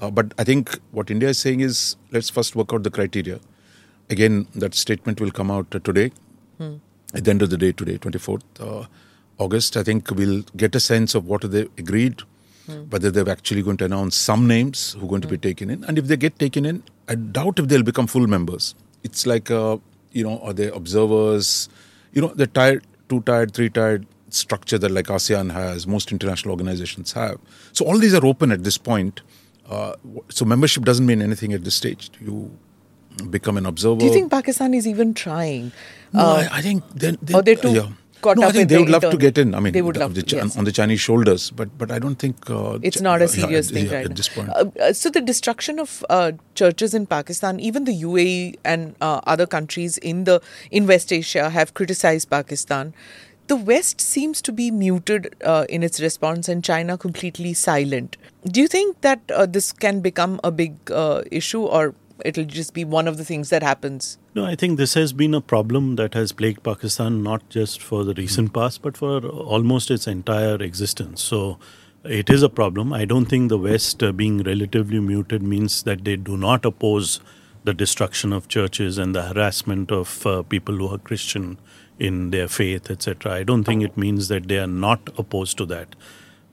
Uh, 0.01 0.09
but 0.09 0.33
I 0.37 0.43
think 0.43 0.79
what 0.91 1.11
India 1.11 1.29
is 1.29 1.37
saying 1.37 1.59
is 1.61 1.95
let's 2.11 2.29
first 2.29 2.55
work 2.55 2.73
out 2.73 2.83
the 2.83 2.89
criteria. 2.89 3.39
Again, 4.09 4.47
that 4.55 4.73
statement 4.73 5.21
will 5.21 5.31
come 5.31 5.51
out 5.51 5.73
uh, 5.75 5.79
today. 5.79 6.11
At 7.13 7.25
the 7.25 7.31
end 7.31 7.41
of 7.41 7.49
the 7.49 7.57
day, 7.57 7.71
today, 7.71 7.97
24th 7.97 8.41
uh, 8.59 8.85
August, 9.37 9.75
I 9.77 9.83
think 9.83 10.09
we'll 10.11 10.43
get 10.55 10.75
a 10.75 10.79
sense 10.79 11.13
of 11.13 11.25
what 11.27 11.49
they 11.51 11.61
agreed, 11.77 12.21
whether 12.89 13.11
they're 13.11 13.29
actually 13.29 13.63
going 13.63 13.77
to 13.77 13.85
announce 13.85 14.15
some 14.15 14.47
names 14.47 14.93
who 14.93 15.05
are 15.05 15.09
going 15.09 15.21
to 15.21 15.27
be 15.27 15.37
taken 15.37 15.69
in. 15.69 15.83
And 15.83 15.97
if 15.97 16.07
they 16.07 16.15
get 16.15 16.39
taken 16.39 16.65
in, 16.65 16.83
I 17.09 17.15
doubt 17.15 17.59
if 17.59 17.67
they'll 17.67 17.83
become 17.83 18.07
full 18.07 18.27
members. 18.27 18.75
It's 19.03 19.25
like, 19.25 19.51
uh, 19.51 19.77
you 20.13 20.23
know, 20.23 20.39
are 20.39 20.53
they 20.53 20.69
observers? 20.69 21.67
You 22.13 22.21
know, 22.21 22.29
the 22.29 22.47
tied, 22.47 22.81
two 23.09 23.21
tied, 23.21 23.53
three 23.53 23.69
tied 23.69 24.05
structure 24.29 24.77
that 24.77 24.91
like 24.91 25.07
ASEAN 25.07 25.51
has, 25.51 25.85
most 25.85 26.11
international 26.11 26.51
organizations 26.51 27.11
have. 27.13 27.39
So 27.73 27.85
all 27.85 27.97
these 27.97 28.13
are 28.13 28.25
open 28.25 28.51
at 28.51 28.63
this 28.63 28.77
point. 28.77 29.21
Uh, 29.71 29.95
so 30.29 30.45
membership 30.45 30.83
doesn't 30.83 31.05
mean 31.05 31.21
anything 31.21 31.53
at 31.53 31.63
this 31.63 31.75
stage. 31.75 32.09
You 32.19 32.51
become 33.29 33.57
an 33.57 33.65
observer. 33.65 33.99
Do 33.99 34.05
you 34.05 34.13
think 34.13 34.31
Pakistan 34.31 34.73
is 34.73 34.87
even 34.87 35.13
trying? 35.13 35.71
No, 36.13 36.21
Uh, 36.21 36.47
I, 36.51 36.57
I 36.57 36.61
think 36.61 36.83
then, 36.93 37.17
then 37.21 37.35
or 37.37 37.41
they're 37.41 37.55
too 37.55 37.73
caught 38.21 38.37
no, 38.37 38.43
up 38.43 38.49
I 38.49 38.51
think 38.53 38.69
they 38.69 38.77
would 38.77 38.89
love 38.89 39.01
to 39.09 39.17
get 39.17 39.37
in. 39.37 39.53
I 39.55 39.59
mean, 39.59 39.73
They 39.73 39.81
would 39.81 39.97
love 39.97 40.13
the 40.15 40.21
to, 40.23 40.35
yes. 40.37 40.57
on 40.57 40.63
the 40.63 40.71
Chinese 40.71 41.01
shoulders, 41.01 41.49
but 41.51 41.75
but 41.77 41.91
I 41.91 41.99
don't 41.99 42.15
think 42.23 42.49
uh, 42.49 42.79
it's 42.89 42.97
Chi- 42.97 43.03
not 43.03 43.21
a 43.21 43.25
uh, 43.25 43.27
yeah, 43.27 43.41
serious 43.41 43.71
thing 43.71 43.87
yeah, 43.87 43.95
right 43.95 44.05
at 44.05 44.11
now. 44.11 44.15
this 44.21 44.29
point. 44.29 44.49
Uh, 44.49 44.65
uh, 44.79 44.93
so 44.93 45.09
the 45.09 45.21
destruction 45.21 45.79
of 45.79 46.05
uh, 46.09 46.31
churches 46.55 46.93
in 46.93 47.07
Pakistan, 47.15 47.59
even 47.59 47.85
the 47.85 47.97
UAE 48.03 48.55
and 48.75 48.95
uh, 49.01 49.19
other 49.35 49.47
countries 49.57 49.97
in 50.13 50.23
the 50.25 50.39
in 50.69 50.87
West 50.93 51.11
Asia 51.11 51.49
have 51.49 51.73
criticized 51.73 52.29
Pakistan. 52.29 52.93
The 53.51 53.57
West 53.57 53.99
seems 53.99 54.41
to 54.43 54.53
be 54.53 54.71
muted 54.71 55.35
uh, 55.43 55.65
in 55.67 55.83
its 55.83 55.99
response, 55.99 56.47
and 56.47 56.63
China 56.63 56.97
completely 56.97 57.53
silent. 57.53 58.15
Do 58.45 58.61
you 58.61 58.67
think 58.69 59.01
that 59.01 59.19
uh, 59.29 59.45
this 59.45 59.73
can 59.73 59.99
become 59.99 60.39
a 60.41 60.51
big 60.51 60.89
uh, 60.89 61.23
issue, 61.29 61.63
or 61.63 61.93
it'll 62.23 62.45
just 62.45 62.73
be 62.73 62.85
one 62.85 63.09
of 63.09 63.17
the 63.17 63.25
things 63.25 63.49
that 63.49 63.61
happens? 63.61 64.17
No, 64.35 64.45
I 64.45 64.55
think 64.55 64.77
this 64.77 64.93
has 64.93 65.11
been 65.11 65.33
a 65.33 65.41
problem 65.41 65.97
that 65.97 66.13
has 66.13 66.31
plagued 66.31 66.63
Pakistan 66.63 67.23
not 67.23 67.49
just 67.49 67.81
for 67.81 68.05
the 68.05 68.13
recent 68.13 68.53
past, 68.53 68.81
but 68.81 68.95
for 68.95 69.19
almost 69.27 69.91
its 69.91 70.07
entire 70.07 70.55
existence. 70.55 71.21
So 71.21 71.59
it 72.05 72.29
is 72.29 72.43
a 72.43 72.47
problem. 72.47 72.93
I 72.93 73.03
don't 73.03 73.25
think 73.25 73.49
the 73.49 73.57
West 73.57 74.01
uh, 74.01 74.13
being 74.13 74.43
relatively 74.43 75.01
muted 75.01 75.43
means 75.43 75.83
that 75.83 76.05
they 76.05 76.15
do 76.15 76.37
not 76.37 76.63
oppose 76.63 77.19
the 77.65 77.73
destruction 77.73 78.31
of 78.31 78.47
churches 78.47 78.97
and 78.97 79.13
the 79.13 79.23
harassment 79.23 79.91
of 79.91 80.25
uh, 80.25 80.41
people 80.43 80.77
who 80.77 80.87
are 80.87 80.97
Christian 80.97 81.57
in 82.01 82.31
their 82.31 82.47
faith, 82.47 82.89
etc. 82.89 83.31
I 83.31 83.43
don't 83.43 83.63
think 83.63 83.83
it 83.83 83.95
means 83.95 84.27
that 84.27 84.47
they 84.47 84.57
are 84.57 84.73
not 84.85 85.09
opposed 85.17 85.57
to 85.59 85.65
that. 85.67 85.95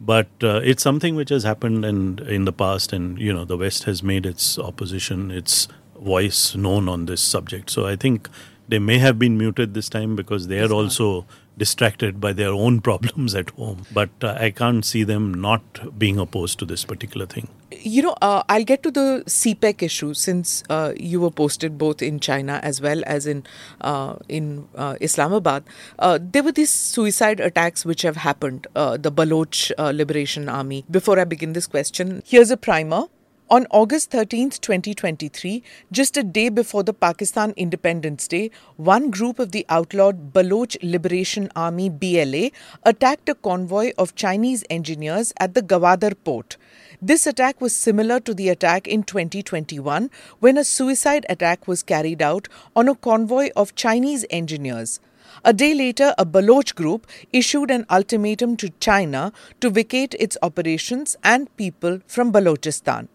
But 0.00 0.28
uh, 0.43 0.61
it's 0.62 0.83
something 0.83 1.17
which 1.17 1.31
has 1.31 1.43
happened 1.43 1.85
and 1.85 2.21
in 2.21 2.45
the 2.45 2.52
past, 2.52 2.93
and 2.93 3.19
you 3.19 3.33
know 3.33 3.45
the 3.45 3.57
West 3.57 3.85
has 3.85 4.02
made 4.02 4.26
its 4.26 4.59
opposition, 4.59 5.31
its 5.31 5.67
voice 6.00 6.55
known 6.55 6.88
on 6.88 7.07
this 7.07 7.23
subject. 7.23 7.71
So 7.71 7.87
I 7.87 7.97
think 7.97 8.28
they 8.69 8.78
may 8.78 8.99
have 8.99 9.19
been 9.19 9.38
muted 9.38 9.75
this 9.75 9.88
time 9.88 10.14
because 10.14 10.47
they 10.49 10.61
are 10.61 10.73
also 10.73 11.26
distracted 11.59 12.21
by 12.21 12.33
their 12.33 12.50
own 12.50 12.81
problems 12.81 13.35
at 13.35 13.50
home. 13.50 13.85
But 13.93 14.11
uh, 14.23 14.37
I 14.38 14.50
can't 14.50 14.85
see 14.85 15.05
them 15.05 15.35
not 15.35 15.99
being 15.99 16.19
opposed 16.19 16.59
to 16.61 16.65
this 16.65 16.85
particular 16.85 17.27
thing. 17.27 17.49
You 17.71 18.03
know, 18.03 18.17
uh, 18.23 18.43
I'll 18.49 18.65
get 18.65 18.83
to 18.85 18.91
the 18.91 19.23
CPEC 19.27 19.83
issue 19.83 20.15
since 20.15 20.65
uh, 20.71 20.95
you 20.97 21.21
were 21.21 21.31
posted 21.31 21.77
both 21.77 22.00
in 22.00 22.19
China 22.19 22.61
as 22.62 22.81
well 22.81 23.03
as 23.07 23.27
in 23.27 23.45
uh, 23.83 24.17
in 24.29 24.69
uh, 24.75 24.97
Islamabad. 25.00 25.65
Uh, 25.99 26.19
there 26.21 26.43
were 26.43 26.53
these 26.53 26.71
suicide 26.71 27.41
attacks 27.41 27.85
which 27.85 28.03
have 28.03 28.17
happened. 28.17 28.67
The 28.75 29.11
Baloch 29.11 29.71
Liberation 29.79 30.49
Army. 30.49 30.85
Before 30.91 31.19
I 31.19 31.25
begin 31.25 31.53
this 31.53 31.67
question, 31.67 32.23
here's 32.25 32.50
a 32.50 32.57
primer. 32.57 33.05
On 33.50 33.67
August 33.71 34.11
13th, 34.11 34.61
2023, 34.61 35.62
just 35.90 36.19
a 36.19 36.23
day 36.23 36.50
before 36.50 36.83
the 36.83 36.92
Pakistan 36.92 37.55
Independence 37.57 38.29
Day, 38.29 38.51
one 38.77 39.09
group 39.09 39.38
of 39.38 39.53
the 39.53 39.64
outlawed 39.70 40.35
Baloch 40.35 40.77
Liberation 40.83 41.49
Army 41.57 41.88
BLA 41.88 42.51
attacked 42.83 43.27
a 43.31 43.35
convoy 43.35 43.92
of 43.96 44.14
Chinese 44.14 44.64
engineers 44.68 45.33
at 45.40 45.55
the 45.55 45.62
Gwadar 45.62 46.14
port. 46.25 46.59
This 47.01 47.27
attack 47.27 47.59
was 47.62 47.75
similar 47.75 48.20
to 48.20 48.35
the 48.35 48.51
attack 48.51 48.87
in 48.87 49.03
2021 49.03 50.11
when 50.40 50.59
a 50.59 50.64
suicide 50.64 51.25
attack 51.31 51.66
was 51.66 51.83
carried 51.83 52.20
out 52.20 52.49
on 52.77 52.87
a 52.87 52.94
convoy 52.94 53.49
of 53.57 53.75
Chinese 53.75 54.27
engineers. 54.29 55.01
A 55.42 55.55
day 55.55 55.73
later, 55.73 56.14
a 56.18 56.27
Baloch 56.27 56.75
group 56.75 57.07
issued 57.33 57.70
an 57.70 57.87
ultimatum 57.88 58.59
to 58.59 58.68
China 58.79 59.33
to 59.62 59.70
vacate 59.70 60.14
its 60.18 60.37
operations 60.42 61.16
and 61.25 61.57
people 61.57 62.01
from 62.07 62.31
Balochistan. 62.31 63.09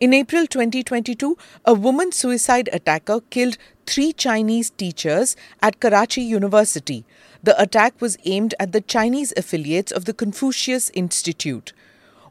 In 0.00 0.12
April 0.12 0.48
2022, 0.48 1.38
a 1.64 1.72
woman 1.72 2.10
suicide 2.10 2.68
attacker 2.72 3.20
killed 3.30 3.56
three 3.86 4.12
Chinese 4.12 4.70
teachers 4.70 5.36
at 5.62 5.78
Karachi 5.78 6.20
University. 6.20 7.04
The 7.44 7.60
attack 7.62 8.00
was 8.00 8.18
aimed 8.24 8.56
at 8.58 8.72
the 8.72 8.80
Chinese 8.80 9.32
affiliates 9.36 9.92
of 9.92 10.04
the 10.04 10.12
Confucius 10.12 10.90
Institute. 10.94 11.72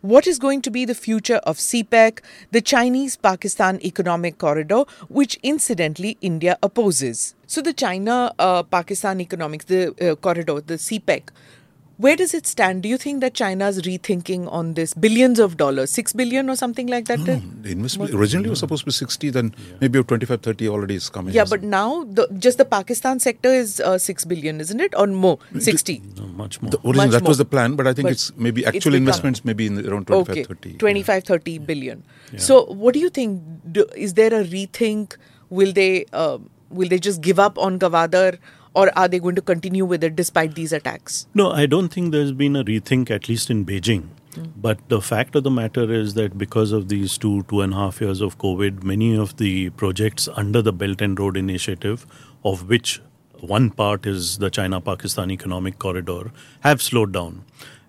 What 0.01 0.27
is 0.27 0.39
going 0.39 0.61
to 0.63 0.69
be 0.69 0.83
the 0.83 0.93
future 0.93 1.37
of 1.45 1.55
CPEC, 1.55 2.19
the 2.51 2.59
Chinese 2.59 3.15
Pakistan 3.15 3.79
Economic 3.81 4.39
Corridor, 4.39 4.83
which 5.07 5.39
incidentally 5.41 6.17
India 6.19 6.57
opposes? 6.61 7.33
So, 7.47 7.61
the 7.61 7.71
China 7.71 8.33
uh, 8.39 8.63
Pakistan 8.63 9.21
Economic 9.21 9.67
the, 9.67 10.11
uh, 10.11 10.15
Corridor, 10.15 10.59
the 10.59 10.73
CPEC, 10.73 11.29
where 12.03 12.17
does 12.17 12.33
it 12.33 12.45
stand? 12.45 12.83
Do 12.83 12.89
you 12.89 12.97
think 12.97 13.21
that 13.21 13.33
China's 13.33 13.81
rethinking 13.83 14.51
on 14.51 14.73
this 14.73 14.93
billions 14.93 15.39
of 15.39 15.55
dollars, 15.57 15.89
6 15.91 16.13
billion 16.13 16.49
or 16.49 16.55
something 16.55 16.87
like 16.87 17.05
that? 17.05 17.19
No, 17.19 17.41
the 17.61 17.71
investment 17.71 18.13
originally 18.13 18.49
was 18.49 18.59
supposed 18.59 18.81
to 18.81 18.87
be 18.87 18.91
60, 18.91 19.29
then 19.29 19.55
maybe 19.79 20.03
25, 20.03 20.41
30 20.41 20.67
already 20.69 20.95
is 20.95 21.09
coming. 21.09 21.33
Yeah, 21.33 21.45
but 21.49 21.63
now 21.63 22.03
the, 22.03 22.27
just 22.37 22.57
the 22.57 22.65
Pakistan 22.65 23.19
sector 23.19 23.49
is 23.49 23.79
uh, 23.79 23.97
6 23.97 24.25
billion, 24.25 24.59
isn't 24.59 24.81
it? 24.81 24.93
Or 24.97 25.07
more? 25.07 25.39
60. 25.57 26.01
No, 26.17 26.27
much 26.27 26.61
more. 26.61 26.71
the 26.71 26.77
original, 26.79 27.05
much 27.05 27.11
that 27.11 27.23
was 27.23 27.37
the 27.37 27.45
plan, 27.45 27.75
but 27.75 27.87
I 27.87 27.93
think 27.93 28.07
But 28.07 28.11
it's 28.13 28.35
maybe 28.35 28.61
it's 28.61 28.75
actual 28.75 28.91
become- 28.91 28.95
investments 29.03 29.45
maybe 29.45 29.67
in 29.67 29.79
around 29.87 30.07
25, 30.07 30.29
okay, 30.29 30.43
30. 30.43 30.77
25, 30.79 31.23
30 31.23 31.57
billion. 31.59 32.03
So, 32.37 32.65
what 32.65 32.93
do 32.93 32.99
you 32.99 33.09
think? 33.09 33.41
Do, 33.71 33.85
is 33.95 34.15
there 34.15 34.33
a 34.33 34.43
rethink? 34.43 35.15
Will 35.49 35.71
they 35.71 36.05
uh, 36.11 36.39
will 36.69 36.89
they 36.89 36.99
just 36.99 37.21
give 37.21 37.39
up 37.39 37.57
on 37.57 37.77
Gwadar, 37.79 38.39
or 38.73 38.91
are 38.97 39.07
they 39.07 39.19
going 39.19 39.35
to 39.35 39.41
continue 39.41 39.85
with 39.85 40.03
it 40.03 40.15
despite 40.15 40.55
these 40.55 40.73
attacks? 40.73 41.27
No, 41.33 41.51
I 41.51 41.65
don't 41.65 41.89
think 41.89 42.11
there's 42.11 42.31
been 42.31 42.55
a 42.55 42.63
rethink, 42.63 43.11
at 43.11 43.29
least 43.29 43.49
in 43.49 43.65
Beijing. 43.65 44.09
Hmm. 44.35 44.45
But 44.55 44.79
the 44.89 45.01
fact 45.01 45.35
of 45.35 45.43
the 45.43 45.51
matter 45.51 45.91
is 45.91 46.15
that 46.15 46.37
because 46.37 46.71
of 46.71 46.89
these 46.89 47.17
two, 47.17 47.43
two 47.43 47.61
and 47.61 47.73
a 47.73 47.75
half 47.75 48.01
years 48.01 48.21
of 48.21 48.37
COVID, 48.37 48.83
many 48.83 49.15
of 49.15 49.37
the 49.37 49.69
projects 49.71 50.27
under 50.35 50.61
the 50.61 50.73
Belt 50.73 51.01
and 51.01 51.19
Road 51.19 51.37
Initiative, 51.37 52.05
of 52.43 52.67
which 52.67 53.01
one 53.39 53.69
part 53.69 54.05
is 54.05 54.37
the 54.37 54.49
China 54.49 54.79
Pakistan 54.81 55.29
Economic 55.29 55.77
Corridor, 55.77 56.31
have 56.61 56.81
slowed 56.81 57.11
down. 57.11 57.43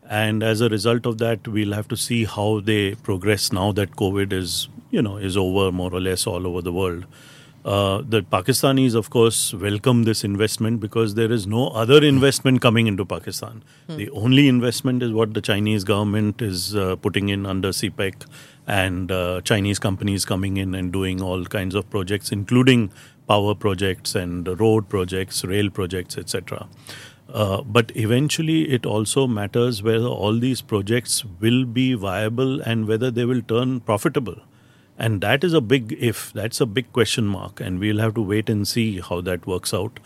And 0.08 0.42
as 0.42 0.60
a 0.60 0.68
result 0.68 1.06
of 1.06 1.18
that, 1.18 1.48
we'll 1.48 1.72
have 1.72 1.88
to 1.88 1.96
see 1.96 2.24
how 2.24 2.60
they 2.60 2.94
progress 2.94 3.52
now 3.52 3.72
that 3.72 3.92
COVID 3.92 4.32
is, 4.32 4.68
you 4.90 5.00
know, 5.00 5.16
is 5.16 5.36
over 5.36 5.72
more 5.72 5.94
or 5.94 6.00
less 6.00 6.26
all 6.26 6.46
over 6.46 6.60
the 6.60 6.72
world. 6.72 7.06
Uh, 7.64 8.02
the 8.06 8.20
Pakistanis, 8.20 8.94
of 8.94 9.08
course, 9.08 9.54
welcome 9.54 10.02
this 10.02 10.22
investment 10.22 10.80
because 10.80 11.14
there 11.14 11.32
is 11.32 11.46
no 11.46 11.68
other 11.68 12.04
investment 12.04 12.60
coming 12.60 12.86
into 12.86 13.06
Pakistan. 13.06 13.62
The 13.88 14.10
only 14.10 14.48
investment 14.48 15.02
is 15.02 15.12
what 15.12 15.32
the 15.32 15.40
Chinese 15.40 15.82
government 15.82 16.42
is 16.42 16.76
uh, 16.76 16.96
putting 16.96 17.30
in 17.30 17.46
under 17.46 17.70
CPEC 17.70 18.26
and 18.66 19.10
uh, 19.10 19.40
Chinese 19.42 19.78
companies 19.78 20.26
coming 20.26 20.58
in 20.58 20.74
and 20.74 20.92
doing 20.92 21.22
all 21.22 21.46
kinds 21.46 21.74
of 21.74 21.88
projects, 21.88 22.30
including 22.32 22.92
power 23.26 23.54
projects 23.54 24.14
and 24.14 24.46
road 24.60 24.90
projects, 24.90 25.42
rail 25.42 25.70
projects, 25.70 26.18
etc. 26.18 26.68
Uh, 27.32 27.62
but 27.62 27.90
eventually, 27.96 28.70
it 28.70 28.84
also 28.84 29.26
matters 29.26 29.82
whether 29.82 30.06
all 30.06 30.38
these 30.38 30.60
projects 30.60 31.24
will 31.40 31.64
be 31.64 31.94
viable 31.94 32.60
and 32.60 32.86
whether 32.86 33.10
they 33.10 33.24
will 33.24 33.40
turn 33.40 33.80
profitable. 33.80 34.36
And 34.98 35.20
that 35.20 35.42
is 35.42 35.52
a 35.52 35.60
big 35.60 35.96
if. 36.00 36.32
That's 36.32 36.60
a 36.60 36.66
big 36.66 36.92
question 36.92 37.26
mark. 37.26 37.60
And 37.60 37.80
we'll 37.80 37.98
have 37.98 38.14
to 38.14 38.22
wait 38.22 38.48
and 38.48 38.66
see 38.66 39.00
how 39.00 39.20
that 39.22 39.46
works 39.46 39.74
out. 39.74 39.98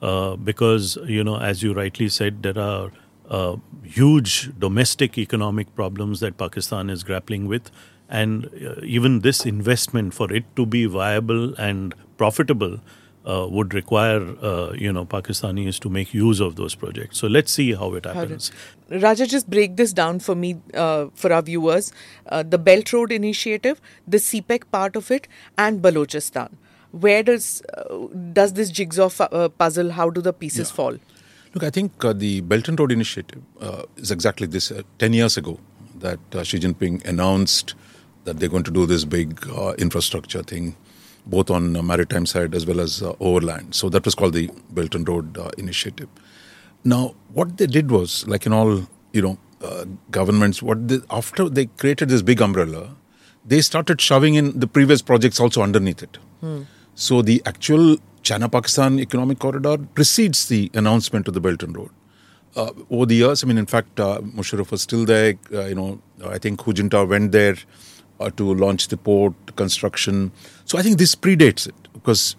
Uh, 0.00 0.34
because, 0.34 0.98
you 1.06 1.22
know, 1.22 1.38
as 1.38 1.62
you 1.62 1.72
rightly 1.72 2.08
said, 2.08 2.42
there 2.42 2.58
are 2.58 2.90
uh, 3.30 3.56
huge 3.84 4.50
domestic 4.58 5.16
economic 5.16 5.72
problems 5.76 6.18
that 6.20 6.36
Pakistan 6.36 6.90
is 6.90 7.04
grappling 7.04 7.46
with. 7.46 7.70
And 8.08 8.46
uh, 8.46 8.80
even 8.82 9.20
this 9.20 9.46
investment, 9.46 10.12
for 10.12 10.32
it 10.32 10.44
to 10.56 10.66
be 10.66 10.86
viable 10.86 11.54
and 11.54 11.94
profitable, 12.16 12.80
uh, 13.24 13.46
would 13.50 13.74
require, 13.74 14.20
uh, 14.42 14.72
you 14.72 14.92
know, 14.92 15.04
Pakistanis 15.04 15.78
to 15.80 15.88
make 15.88 16.12
use 16.14 16.40
of 16.40 16.56
those 16.56 16.74
projects. 16.74 17.18
So 17.18 17.26
let's 17.28 17.52
see 17.52 17.72
how 17.74 17.94
it 17.94 18.04
happens. 18.04 18.50
Raja, 18.90 19.26
just 19.26 19.48
break 19.48 19.76
this 19.76 19.92
down 19.92 20.18
for 20.20 20.34
me, 20.34 20.56
uh, 20.74 21.06
for 21.14 21.32
our 21.32 21.42
viewers. 21.42 21.92
Uh, 22.26 22.42
the 22.42 22.58
Belt 22.58 22.92
Road 22.92 23.12
Initiative, 23.12 23.80
the 24.06 24.18
CPEC 24.18 24.64
part 24.70 24.96
of 24.96 25.10
it, 25.10 25.28
and 25.58 25.80
Balochistan. 25.82 26.50
where 27.02 27.22
does 27.26 27.44
uh, 27.74 27.98
does 28.38 28.50
this 28.56 28.70
jigsaw 28.78 29.08
fu- 29.08 29.28
uh, 29.42 29.48
puzzle? 29.60 29.92
How 29.98 30.10
do 30.16 30.20
the 30.24 30.32
pieces 30.40 30.68
Yeah. 30.70 30.74
fall? 30.78 30.96
Look, 31.54 31.64
I 31.68 31.70
think 31.76 32.04
uh, 32.04 32.12
the 32.24 32.32
Belt 32.50 32.68
and 32.72 32.78
Road 32.82 32.92
Initiative 32.92 33.40
uh, 33.68 33.84
is 33.96 34.10
exactly 34.16 34.46
this. 34.56 34.66
Uh, 34.70 34.82
Ten 35.04 35.14
years 35.20 35.38
ago, 35.42 35.54
that 36.02 36.18
uh, 36.34 36.42
Xi 36.50 36.58
Jinping 36.64 36.98
announced 37.12 37.74
that 38.24 38.38
they're 38.40 38.52
going 38.56 38.68
to 38.70 38.70
do 38.70 38.84
this 38.92 39.06
big 39.14 39.40
uh, 39.62 39.72
infrastructure 39.86 40.42
thing, 40.42 40.76
both 41.26 41.50
on 41.50 41.76
uh, 41.76 41.82
maritime 41.82 42.26
side 42.26 42.54
as 42.54 42.66
well 42.66 42.80
as 42.80 43.02
uh, 43.02 43.14
overland. 43.20 43.74
So 43.74 43.88
that 43.88 44.04
was 44.04 44.14
called 44.14 44.34
the 44.34 44.50
Belt 44.70 44.94
and 44.94 45.08
Road 45.08 45.38
uh, 45.38 45.50
Initiative. 45.58 46.08
Now, 46.84 47.14
what 47.32 47.58
they 47.58 47.66
did 47.66 47.90
was, 47.90 48.26
like 48.26 48.44
in 48.46 48.52
all 48.52 48.86
you 49.12 49.22
know 49.22 49.38
uh, 49.62 49.84
governments, 50.10 50.62
what 50.62 50.88
they, 50.88 50.98
after 51.10 51.48
they 51.48 51.66
created 51.66 52.08
this 52.08 52.22
big 52.22 52.40
umbrella, 52.40 52.96
they 53.44 53.60
started 53.60 54.00
shoving 54.00 54.34
in 54.34 54.58
the 54.58 54.66
previous 54.66 55.02
projects 55.02 55.38
also 55.40 55.62
underneath 55.62 56.02
it. 56.02 56.18
So 56.94 57.22
the 57.22 57.42
actual 57.46 57.96
China-Pakistan 58.22 58.98
economic 59.00 59.38
corridor 59.38 59.78
precedes 59.78 60.48
the 60.48 60.70
announcement 60.74 61.28
of 61.28 61.34
the 61.34 61.40
Belt 61.40 61.62
and 61.62 61.76
Road. 61.76 61.90
Uh, 62.54 62.70
over 62.90 63.06
the 63.06 63.14
years, 63.14 63.42
I 63.42 63.46
mean, 63.46 63.58
in 63.58 63.66
fact, 63.66 63.98
uh, 63.98 64.20
Musharraf 64.20 64.70
was 64.70 64.82
still 64.82 65.04
there. 65.04 65.34
Uh, 65.52 65.64
you 65.64 65.74
know, 65.74 66.00
I 66.26 66.38
think 66.38 66.60
Hu 66.62 66.72
Jintao 66.72 67.08
went 67.08 67.32
there 67.32 67.56
to 68.36 68.54
launch 68.54 68.88
the 68.88 68.96
port 68.96 69.34
construction. 69.56 70.32
So 70.64 70.78
I 70.78 70.82
think 70.82 70.98
this 70.98 71.14
predates 71.14 71.66
it 71.66 71.74
because 71.92 72.36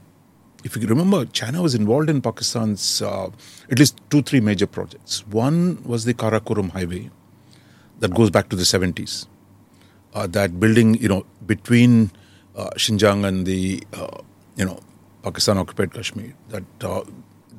if 0.64 0.78
you 0.78 0.88
remember, 0.88 1.26
China 1.26 1.62
was 1.62 1.76
involved 1.76 2.10
in 2.10 2.22
Pakistan's 2.22 3.02
uh, 3.02 3.30
at 3.70 3.80
least 3.80 4.00
two, 4.10 4.22
three 4.22 4.40
major 4.40 4.66
projects. 4.66 5.28
One 5.28 5.84
was 5.84 6.06
the 6.06 6.14
Karakoram 6.14 6.72
Highway 6.72 7.10
that 8.00 8.14
goes 8.14 8.30
back 8.30 8.50
to 8.50 8.56
the 8.56 8.64
70s. 8.64 9.28
Uh, 10.14 10.28
that 10.28 10.60
building, 10.60 10.96
you 10.96 11.10
know, 11.10 11.26
between 11.46 12.12
uh, 12.56 12.70
Xinjiang 12.76 13.26
and 13.26 13.46
the, 13.46 13.84
uh, 13.94 14.22
you 14.56 14.66
know, 14.66 14.80
Pakistan 15.24 15.58
occupied 15.58 15.94
Kashmir, 15.94 16.34
that 16.50 16.64
uh, 16.82 17.02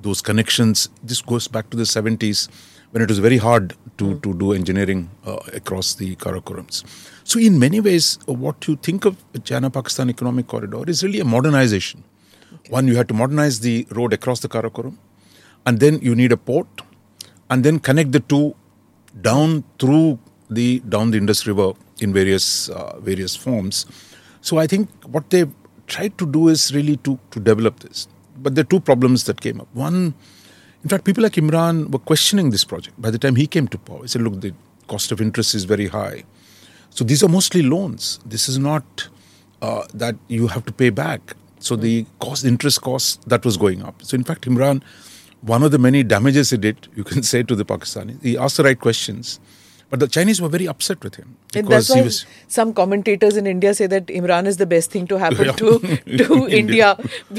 those 0.03 0.23
connections, 0.23 0.89
this 1.03 1.21
goes 1.21 1.49
back 1.49 1.69
to 1.71 1.77
the 1.77 1.83
70s 1.83 2.49
when 2.95 3.03
it 3.03 3.09
was 3.09 3.19
very 3.19 3.39
hard 3.39 3.75
to, 3.99 4.21
to 4.21 4.33
do 4.35 4.53
engineering 4.53 5.11
uh, 5.27 5.39
across 5.53 5.95
the 5.95 6.15
Karakorams. 6.15 6.85
So, 7.25 7.41
in 7.41 7.59
many 7.59 7.81
ways, 7.81 8.21
what 8.27 8.69
you 8.69 8.77
think 8.77 9.05
of 9.05 9.17
China 9.43 9.69
Pakistan 9.69 10.11
economic 10.11 10.47
corridor 10.47 10.85
is 10.87 11.03
really 11.03 11.19
a 11.19 11.25
modernization. 11.25 12.05
One, 12.71 12.87
you 12.87 12.95
had 12.95 13.09
to 13.09 13.15
modernize 13.15 13.59
the 13.59 13.85
road 13.91 14.13
across 14.13 14.41
the 14.41 14.49
Karakoram, 14.49 14.97
and 15.67 15.81
then 15.81 15.99
you 16.03 16.15
need 16.15 16.31
a 16.31 16.37
port, 16.37 16.69
and 17.51 17.65
then 17.65 17.81
connect 17.81 18.13
the 18.13 18.21
two 18.21 18.55
down 19.23 19.65
through 19.81 20.21
the 20.49 20.79
down 20.89 21.11
the 21.11 21.19
Indus 21.19 21.49
River 21.49 21.73
in 21.99 22.13
various 22.13 22.69
uh, 22.69 23.01
various 23.01 23.35
forms. 23.35 23.87
So 24.41 24.59
I 24.59 24.69
think 24.69 24.89
what 25.07 25.31
they 25.31 25.47
tried 25.89 26.17
to 26.19 26.27
do 26.27 26.47
is 26.47 26.73
really 26.73 26.97
to 26.99 27.19
to 27.33 27.41
develop 27.41 27.81
this. 27.81 28.07
But 28.37 28.55
there 28.55 28.63
are 28.63 28.73
two 28.77 28.81
problems 28.81 29.25
that 29.25 29.41
came 29.41 29.61
up. 29.61 29.69
One, 29.75 30.15
in 30.85 30.91
fact, 30.91 31.05
people 31.05 31.23
like 31.23 31.33
Imran 31.33 31.91
were 31.91 31.99
questioning 31.99 32.51
this 32.51 32.63
project 32.63 33.01
by 33.01 33.11
the 33.11 33.19
time 33.19 33.37
he 33.37 33.47
came 33.47 33.67
to 33.69 33.79
power. 33.79 34.03
He 34.03 34.09
said, 34.09 34.23
"Look, 34.23 34.41
the 34.41 34.53
cost 34.87 35.13
of 35.13 35.21
interest 35.21 35.55
is 35.55 35.65
very 35.65 35.89
high. 35.89 36.25
So 36.91 37.05
these 37.05 37.23
are 37.25 37.29
mostly 37.29 37.63
loans. 37.63 38.21
This 38.25 38.49
is 38.49 38.59
not 38.59 39.09
uh, 39.63 39.85
that 39.95 40.17
you 40.29 40.47
have 40.49 40.65
to 40.67 40.73
pay 40.73 40.91
back. 40.91 41.35
So 41.59 41.77
the 41.77 42.07
cost, 42.21 42.45
interest 42.45 42.83
cost, 42.83 43.27
that 43.29 43.45
was 43.45 43.57
going 43.57 43.83
up. 43.83 44.03
So 44.03 44.15
in 44.15 44.25
fact, 44.25 44.43
Imran, 44.43 44.83
one 45.41 45.63
of 45.63 45.71
the 45.71 45.79
many 45.79 46.03
damages 46.03 46.51
he 46.51 46.59
did, 46.59 46.89
you 46.95 47.05
can 47.05 47.23
say 47.33 47.43
to 47.43 47.57
the 47.57 47.65
Pakistanis, 47.65 48.23
he 48.23 48.37
asked 48.37 48.59
the 48.59 48.65
right 48.65 48.79
questions, 48.79 49.41
but 49.95 50.01
the 50.03 50.07
Chinese 50.15 50.41
were 50.45 50.49
very 50.49 50.67
upset 50.71 51.05
with 51.07 51.15
him 51.21 51.27
And 51.55 51.69
because 51.69 51.87
that's 51.89 51.95
he 51.95 52.01
why 52.01 52.05
was. 52.07 52.17
some 52.55 52.71
commentators 52.79 53.37
in 53.41 53.47
India 53.51 53.73
say 53.81 53.87
that 53.93 54.07
Imran 54.21 54.49
is 54.53 54.57
the 54.63 54.67
best 54.73 54.91
thing 54.95 55.07
to 55.13 55.19
happen 55.25 55.51
to 55.61 55.69
to 56.23 56.39
India. 56.61 56.89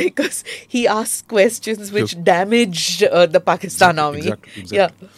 Because 0.02 0.38
he 0.76 0.84
asks 0.94 1.22
questions 1.34 1.92
which 1.98 2.14
damage 2.30 3.04
uh, 3.04 3.26
the 3.26 3.42
Pakistan 3.50 4.00
army. 4.06 4.20
Exactly, 4.20 4.62
exactly. 4.62 5.08
Yeah. 5.10 5.12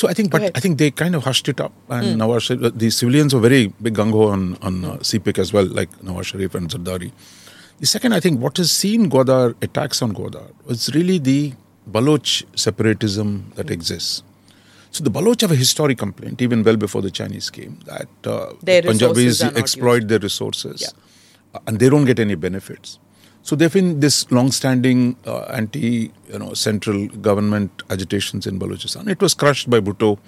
So 0.00 0.08
I 0.08 0.14
think, 0.18 0.30
but. 0.36 0.46
I 0.60 0.60
think 0.66 0.78
they 0.84 0.90
kind 1.02 1.16
of 1.20 1.24
hushed 1.30 1.48
it 1.54 1.60
up, 1.66 1.72
and 1.98 2.20
Nawaz 2.22 2.46
Sharif, 2.48 2.76
the 2.84 2.90
civilians 2.98 3.34
were 3.38 3.40
very 3.46 3.62
big 3.88 3.98
gung 4.02 4.12
ho 4.18 4.28
on 4.36 4.44
on 4.70 4.78
uh, 4.84 4.92
CPEC 5.10 5.42
as 5.46 5.52
well, 5.58 5.66
like 5.80 5.90
Nawaz 6.10 6.26
Sharif 6.34 6.54
and 6.60 6.70
Zardari. 6.76 7.10
The 7.80 7.90
second, 7.94 8.12
I 8.12 8.20
think, 8.28 8.40
what 8.46 8.62
has 8.62 8.70
seen 8.84 9.10
Gwadar 9.16 9.46
attacks 9.68 10.00
on 10.08 10.14
Gwadar 10.20 10.46
was 10.70 10.86
really 10.98 11.18
the 11.30 11.40
Baloch 11.96 12.36
separatism 12.66 13.34
that 13.56 13.74
exists. 13.78 14.22
So 14.94 15.02
the 15.02 15.10
Baloch 15.10 15.40
have 15.40 15.50
a 15.50 15.56
historic 15.56 15.98
complaint, 15.98 16.40
even 16.40 16.62
well 16.62 16.76
before 16.76 17.02
the 17.02 17.10
Chinese 17.10 17.50
came, 17.50 17.80
that 17.86 18.06
uh, 18.24 18.52
the 18.62 18.82
Punjabis 18.82 19.16
resources 19.16 19.42
are 19.42 19.46
not 19.46 19.56
exploit 19.58 20.06
their 20.06 20.20
resources, 20.20 20.82
Yeah. 20.82 20.90
uh, 21.56 21.58
and 21.66 21.80
they 21.80 21.88
don't 21.88 22.04
get 22.04 22.20
any 22.20 22.36
benefits. 22.36 23.00
So 23.42 23.56
there've 23.56 23.72
been 23.72 23.98
this 23.98 24.30
long-standing 24.30 25.16
uh, 25.26 25.40
anti, 25.60 26.12
you 26.32 26.38
know, 26.38 26.54
central 26.54 27.08
government 27.08 27.82
agitations 27.90 28.46
in 28.46 28.60
Balochistan. 28.60 29.08
It 29.08 29.20
was 29.20 29.34
crushed 29.34 29.68
by 29.68 29.80
Bhutto 29.80 30.18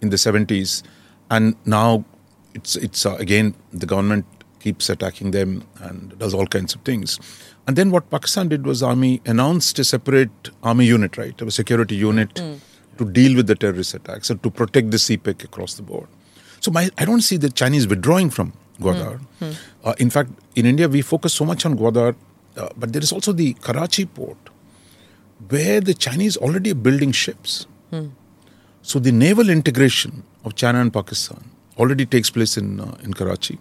in 0.00 0.08
the 0.08 0.16
70s, 0.16 0.82
and 1.30 1.54
now 1.66 2.06
it's 2.54 2.74
it's 2.76 3.04
uh, 3.04 3.16
again 3.26 3.54
the 3.82 3.84
government 3.84 4.24
keeps 4.60 4.88
attacking 4.88 5.32
them 5.32 5.62
and 5.80 6.18
does 6.18 6.32
all 6.32 6.46
kinds 6.46 6.74
of 6.74 6.80
things. 6.90 7.18
And 7.66 7.76
then 7.76 7.90
what 7.90 8.08
Pakistan 8.10 8.48
did 8.48 8.64
was 8.66 8.82
army 8.82 9.20
announced 9.26 9.78
a 9.78 9.84
separate 9.84 10.50
army 10.62 10.86
unit, 10.86 11.18
right, 11.18 11.38
a 11.42 11.50
security 11.50 11.96
unit 11.96 12.40
to 12.98 13.04
deal 13.04 13.36
with 13.36 13.46
the 13.46 13.54
terrorist 13.54 13.94
attacks 13.94 14.30
and 14.30 14.42
to 14.42 14.50
protect 14.50 14.90
the 14.90 14.96
CPEC 14.96 15.44
across 15.44 15.74
the 15.74 15.82
board. 15.82 16.08
So 16.60 16.70
my, 16.70 16.90
I 16.98 17.04
don't 17.04 17.20
see 17.22 17.36
the 17.36 17.50
Chinese 17.50 17.86
withdrawing 17.86 18.30
from 18.30 18.52
Gwadar. 18.80 19.20
Uh, 19.84 19.94
in 19.98 20.10
fact, 20.10 20.30
in 20.54 20.66
India, 20.66 20.88
we 20.88 21.02
focus 21.02 21.32
so 21.32 21.44
much 21.44 21.64
on 21.66 21.76
Gwadar, 21.76 22.14
uh, 22.56 22.68
but 22.76 22.92
there 22.92 23.02
is 23.02 23.12
also 23.12 23.32
the 23.32 23.52
Karachi 23.54 24.06
port, 24.06 24.38
where 25.48 25.80
the 25.80 25.94
Chinese 25.94 26.36
already 26.36 26.70
are 26.72 26.74
building 26.74 27.12
ships. 27.12 27.66
So 28.82 28.98
the 28.98 29.12
naval 29.12 29.48
integration 29.50 30.22
of 30.44 30.54
China 30.54 30.80
and 30.80 30.92
Pakistan 30.92 31.50
already 31.76 32.06
takes 32.06 32.30
place 32.30 32.56
in 32.56 32.80
uh, 32.80 32.96
in 33.02 33.14
Karachi, 33.14 33.58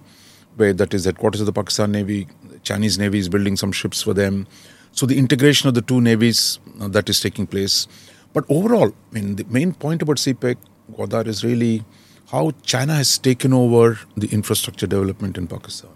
where 0.56 0.74
that 0.74 0.94
is 0.94 1.06
headquarters 1.06 1.42
of 1.42 1.48
the 1.48 1.54
Pakistan 1.54 1.92
Navy. 1.92 2.28
The 2.50 2.60
Chinese 2.60 2.98
Navy 3.00 3.20
is 3.20 3.30
building 3.30 3.56
some 3.58 3.72
ships 3.72 4.02
for 4.02 4.14
them. 4.14 4.48
So 4.92 5.06
the 5.06 5.18
integration 5.18 5.68
of 5.68 5.74
the 5.74 5.82
two 5.82 6.00
navies 6.00 6.60
uh, 6.80 6.88
that 6.90 7.10
is 7.10 7.20
taking 7.20 7.48
place. 7.48 7.88
But 8.36 8.44
overall, 8.50 8.92
I 9.12 9.16
mean, 9.16 9.38
the 9.38 9.46
main 9.46 9.74
point 9.74 10.02
about 10.02 10.18
CPEC, 10.18 10.58
Gwadar, 10.92 11.26
is 11.26 11.44
really 11.46 11.86
how 12.32 12.52
China 12.64 12.96
has 12.96 13.18
taken 13.18 13.54
over 13.54 13.98
the 14.18 14.28
infrastructure 14.28 14.86
development 14.86 15.38
in 15.38 15.48
Pakistan. 15.48 15.92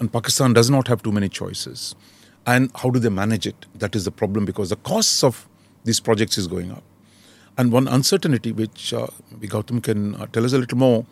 And 0.00 0.12
Pakistan 0.12 0.52
does 0.52 0.68
not 0.68 0.88
have 0.88 1.04
too 1.04 1.12
many 1.12 1.28
choices. 1.28 1.94
And 2.46 2.70
how 2.74 2.90
do 2.90 2.98
they 2.98 3.10
manage 3.10 3.46
it? 3.46 3.66
That 3.76 3.94
is 3.94 4.04
the 4.04 4.10
problem 4.10 4.44
because 4.44 4.70
the 4.70 4.76
costs 4.76 5.22
of 5.22 5.46
these 5.84 6.00
projects 6.00 6.36
is 6.36 6.48
going 6.48 6.72
up. 6.72 6.82
And 7.56 7.70
one 7.70 7.86
uncertainty, 7.86 8.50
which 8.50 8.92
uh, 8.92 9.06
maybe 9.30 9.46
Gautam 9.46 9.80
can 9.80 10.16
uh, 10.16 10.26
tell 10.26 10.44
us 10.44 10.52
a 10.52 10.58
little 10.58 10.76
more, 10.76 11.06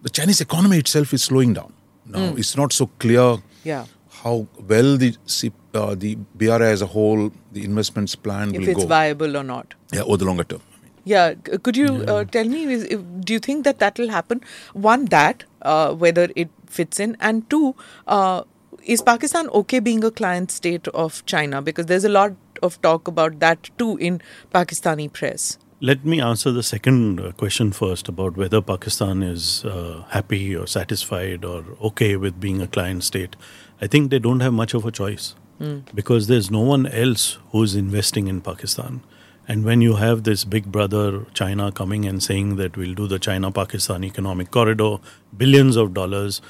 the 0.00 0.08
Chinese 0.08 0.40
economy 0.40 0.78
itself 0.78 1.12
is 1.12 1.22
slowing 1.22 1.52
down. 1.52 1.74
Now, 2.06 2.34
it's 2.36 2.56
not 2.56 2.72
so 2.72 2.86
clear 2.98 3.36
Yeah. 3.64 3.84
How 4.22 4.46
well 4.68 4.96
the 4.96 5.14
C- 5.26 5.52
uh, 5.74 5.94
the 5.94 6.16
BRI 6.34 6.70
as 6.70 6.82
a 6.82 6.86
whole, 6.86 7.32
the 7.52 7.64
investments 7.64 8.14
plan 8.14 8.50
If 8.50 8.60
will 8.60 8.66
go. 8.66 8.70
If 8.72 8.76
it's 8.78 8.84
viable 8.84 9.36
or 9.36 9.42
not. 9.42 9.74
Yeah, 9.92 10.02
over 10.02 10.18
the 10.18 10.24
longer 10.24 10.44
term. 10.44 10.62
Yeah, 11.04 11.34
could 11.34 11.76
you 11.76 12.04
uh, 12.06 12.24
tell 12.24 12.44
me? 12.44 12.64
Is, 12.72 12.84
if, 12.84 13.00
do 13.20 13.32
you 13.32 13.40
think 13.40 13.64
that 13.64 13.80
that 13.80 13.98
will 13.98 14.10
happen? 14.10 14.40
One, 14.72 15.06
that 15.06 15.44
uh, 15.62 15.94
whether 15.94 16.28
it 16.36 16.50
fits 16.66 17.00
in, 17.00 17.16
and 17.20 17.48
two, 17.50 17.74
uh, 18.06 18.42
is 18.84 19.02
Pakistan 19.02 19.48
okay 19.48 19.80
being 19.80 20.04
a 20.04 20.10
client 20.10 20.50
state 20.50 20.86
of 20.88 21.24
China? 21.26 21.60
Because 21.60 21.86
there's 21.86 22.04
a 22.04 22.08
lot 22.08 22.32
of 22.62 22.80
talk 22.82 23.08
about 23.08 23.40
that 23.40 23.70
too 23.78 23.96
in 23.96 24.22
Pakistani 24.54 25.12
press. 25.12 25.58
Let 25.80 26.04
me 26.04 26.20
answer 26.20 26.52
the 26.52 26.62
second 26.62 27.20
uh, 27.20 27.32
question 27.32 27.72
first 27.72 28.08
about 28.08 28.36
whether 28.36 28.62
Pakistan 28.62 29.20
is 29.20 29.64
uh, 29.64 30.04
happy 30.10 30.54
or 30.54 30.68
satisfied 30.68 31.44
or 31.44 31.64
okay 31.82 32.14
with 32.14 32.38
being 32.38 32.62
a 32.62 32.68
client 32.68 33.02
state. 33.02 33.34
I 33.82 33.88
think 33.88 34.10
they 34.10 34.20
don't 34.20 34.40
have 34.40 34.52
much 34.52 34.74
of 34.74 34.84
a 34.86 34.92
choice 34.92 35.34
hmm. 35.58 35.80
because 35.92 36.28
there's 36.28 36.50
no 36.52 36.60
one 36.60 36.86
else 36.86 37.38
who's 37.50 37.74
investing 37.74 38.28
in 38.28 38.40
Pakistan. 38.40 39.02
And 39.48 39.64
when 39.64 39.80
you 39.80 39.96
have 39.96 40.22
this 40.22 40.44
big 40.44 40.70
brother 40.70 41.26
China 41.34 41.72
coming 41.72 42.04
and 42.04 42.22
saying 42.22 42.54
that 42.56 42.76
we'll 42.76 42.94
do 42.94 43.08
the 43.08 43.18
China 43.18 43.50
Pakistan 43.50 44.04
economic 44.04 44.52
corridor, 44.52 44.98
billions 45.36 45.74
of 45.76 45.92
dollars, 45.94 46.40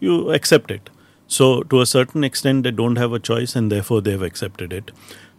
you 0.00 0.32
accept 0.32 0.72
it. 0.72 0.90
So, 1.28 1.62
to 1.62 1.80
a 1.80 1.86
certain 1.86 2.24
extent, 2.24 2.64
they 2.64 2.72
don't 2.72 2.96
have 2.96 3.12
a 3.12 3.20
choice 3.20 3.54
and 3.54 3.70
therefore 3.70 4.00
they've 4.00 4.20
accepted 4.20 4.72
it. 4.72 4.90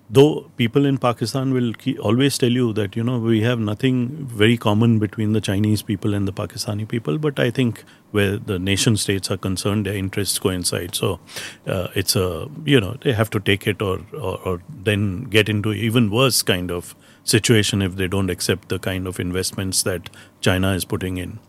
Though 0.10 0.52
people 0.58 0.86
in 0.86 0.98
Pakistan 0.98 1.54
will 1.54 1.74
always 2.00 2.38
tell 2.38 2.52
you 2.52 2.74
that, 2.74 2.96
you 2.96 3.04
know, 3.04 3.18
we 3.18 3.42
have 3.42 3.58
nothing 3.58 4.28
very 4.28 4.58
common 4.58 5.00
between 5.00 5.34
the 5.34 5.42
Chinese 5.42 5.82
people 5.82 6.13
and 6.13 6.28
the 6.28 6.34
Pakistani 6.34 6.88
people, 6.88 7.18
but 7.18 7.39
I 7.39 7.50
think 7.50 7.84
where 8.12 8.38
the 8.38 8.60
nation 8.60 8.96
states 8.98 9.32
are 9.32 9.38
concerned, 9.38 9.86
their 9.86 9.96
interests 9.96 10.38
coincide. 10.38 10.94
So, 10.94 11.20
uh, 11.66 11.88
it's 11.96 12.16
a, 12.16 12.48
you 12.66 12.80
know, 12.80 12.98
they 13.02 13.13
have 13.13 13.30
to 13.32 13.39
take 13.39 13.66
it 13.66 13.82
or, 13.82 14.02
or, 14.13 14.39
or 14.46 14.62
then 14.70 15.24
get 15.24 15.50
into 15.50 15.74
even 15.74 16.12
worse 16.12 16.42
kind 16.42 16.70
of 16.70 16.96
situation 17.24 17.82
if 17.82 17.96
they 17.96 18.08
don't 18.08 18.30
accept 18.30 18.70
the 18.70 18.80
kind 18.80 19.08
of 19.08 19.20
investments 19.20 19.84
that 19.84 20.10
China 20.42 20.74
is 20.74 20.86
putting 20.86 21.18
in. 21.18 21.39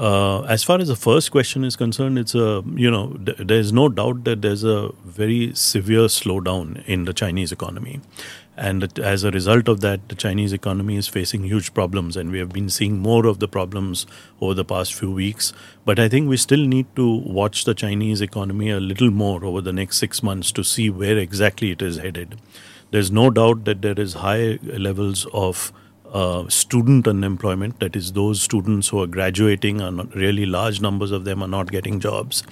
Uh, 0.00 0.40
as 0.48 0.64
far 0.64 0.80
as 0.80 0.88
the 0.88 0.96
first 0.96 1.30
question 1.30 1.62
is 1.62 1.76
concerned, 1.76 2.18
it's 2.18 2.34
a 2.34 2.64
you 2.74 2.90
know 2.90 3.08
th- 3.22 3.36
there's 3.36 3.70
no 3.70 3.86
doubt 3.90 4.24
that 4.24 4.40
there's 4.40 4.64
a 4.64 4.88
very 5.04 5.52
severe 5.54 6.06
slowdown 6.14 6.82
in 6.86 7.04
the 7.04 7.12
Chinese 7.12 7.52
economy, 7.52 8.00
and 8.56 8.98
as 8.98 9.24
a 9.24 9.30
result 9.30 9.68
of 9.68 9.82
that, 9.82 10.08
the 10.08 10.14
Chinese 10.14 10.54
economy 10.54 10.96
is 10.96 11.06
facing 11.06 11.44
huge 11.44 11.74
problems, 11.74 12.16
and 12.16 12.30
we 12.30 12.38
have 12.38 12.48
been 12.48 12.70
seeing 12.70 12.98
more 12.98 13.26
of 13.26 13.40
the 13.40 13.48
problems 13.58 14.06
over 14.40 14.54
the 14.54 14.64
past 14.64 14.94
few 14.94 15.10
weeks. 15.10 15.52
But 15.84 15.98
I 15.98 16.08
think 16.08 16.30
we 16.30 16.38
still 16.38 16.64
need 16.66 16.86
to 16.96 17.06
watch 17.40 17.66
the 17.66 17.74
Chinese 17.74 18.22
economy 18.22 18.70
a 18.70 18.80
little 18.80 19.10
more 19.10 19.44
over 19.44 19.60
the 19.60 19.74
next 19.82 19.98
six 19.98 20.22
months 20.22 20.50
to 20.52 20.64
see 20.64 20.88
where 20.88 21.18
exactly 21.18 21.72
it 21.72 21.82
is 21.82 21.98
headed. 21.98 22.40
There's 22.90 23.10
no 23.10 23.28
doubt 23.28 23.66
that 23.66 23.82
there 23.82 24.00
is 24.00 24.14
high 24.14 24.58
levels 24.62 25.26
of 25.34 25.74
uh, 26.12 26.48
student 26.48 27.06
unemployment, 27.06 27.78
that 27.80 27.94
is, 27.94 28.12
those 28.12 28.42
students 28.42 28.88
who 28.88 29.00
are 29.02 29.06
graduating, 29.06 29.80
and 29.80 30.14
really 30.14 30.46
large 30.46 30.80
numbers 30.80 31.10
of 31.10 31.24
them 31.24 31.42
are 31.42 31.48
not 31.48 31.70
getting 31.70 32.00
jobs. 32.00 32.42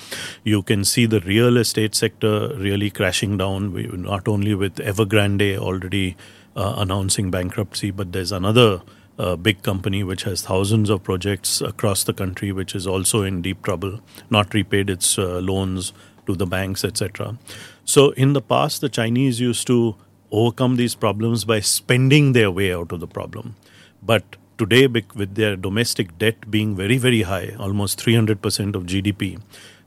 You 0.45 0.63
can 0.63 0.85
see 0.85 1.07
the 1.07 1.21
real 1.21 1.57
estate 1.57 1.95
sector 1.95 2.55
really 2.57 2.91
crashing 2.91 3.37
down, 3.37 3.73
not 4.03 4.29
only 4.29 4.55
with 4.55 4.77
Evergrande 4.77 5.59
already 5.59 6.17
uh, 6.57 6.75
announcing 6.77 7.31
bankruptcy, 7.31 7.91
but 7.91 8.13
there's 8.13 8.33
another 8.33 8.83
uh, 9.19 9.35
big 9.37 9.63
company 9.63 10.05
which 10.05 10.23
has 10.23 10.43
thousands 10.43 10.91
of 10.91 11.03
projects 11.03 11.61
across 11.61 12.05
the 12.05 12.13
country, 12.13 12.53
which 12.53 12.75
is 12.75 12.87
also 12.87 13.23
in 13.23 13.43
deep 13.43 13.63
trouble, 13.63 14.01
not 14.31 14.55
repaid 14.55 14.89
its 14.89 15.19
uh, 15.19 15.41
loans 15.41 15.93
to 16.27 16.35
the 16.37 16.47
banks, 16.47 16.85
etc. 16.85 17.37
So, 17.85 18.11
in 18.11 18.35
the 18.35 18.43
past, 18.43 18.81
the 18.81 18.89
Chinese 18.89 19.41
used 19.41 19.67
to 19.67 19.97
overcome 20.31 20.77
these 20.77 20.95
problems 20.95 21.45
by 21.45 21.61
spending 21.61 22.33
their 22.33 22.51
way 22.51 22.73
out 22.73 22.93
of 22.93 23.01
the 23.01 23.07
problem. 23.07 23.57
But 24.03 24.37
today, 24.59 24.87
with 24.87 25.35
their 25.35 25.57
domestic 25.57 26.19
debt 26.19 26.51
being 26.51 26.77
very, 26.77 26.99
very 26.99 27.23
high, 27.23 27.55
almost 27.59 28.03
300% 28.05 28.75
of 28.75 28.85
GDP, 28.85 29.41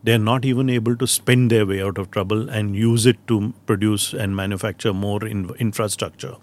they're 0.04 0.18
not 0.18 0.46
even 0.46 0.70
able 0.70 0.96
to 0.98 1.08
spend 1.08 1.52
their 1.52 1.66
way 1.66 1.82
out 1.82 1.98
of 1.98 2.10
trouble 2.12 2.50
and 2.50 2.76
use 2.76 3.06
it 3.06 3.18
to 3.28 3.54
produce 3.66 4.14
and 4.14 4.36
manufacture 4.36 4.94
more 4.94 5.26
in 5.26 5.52
infrastructure. 5.60 6.36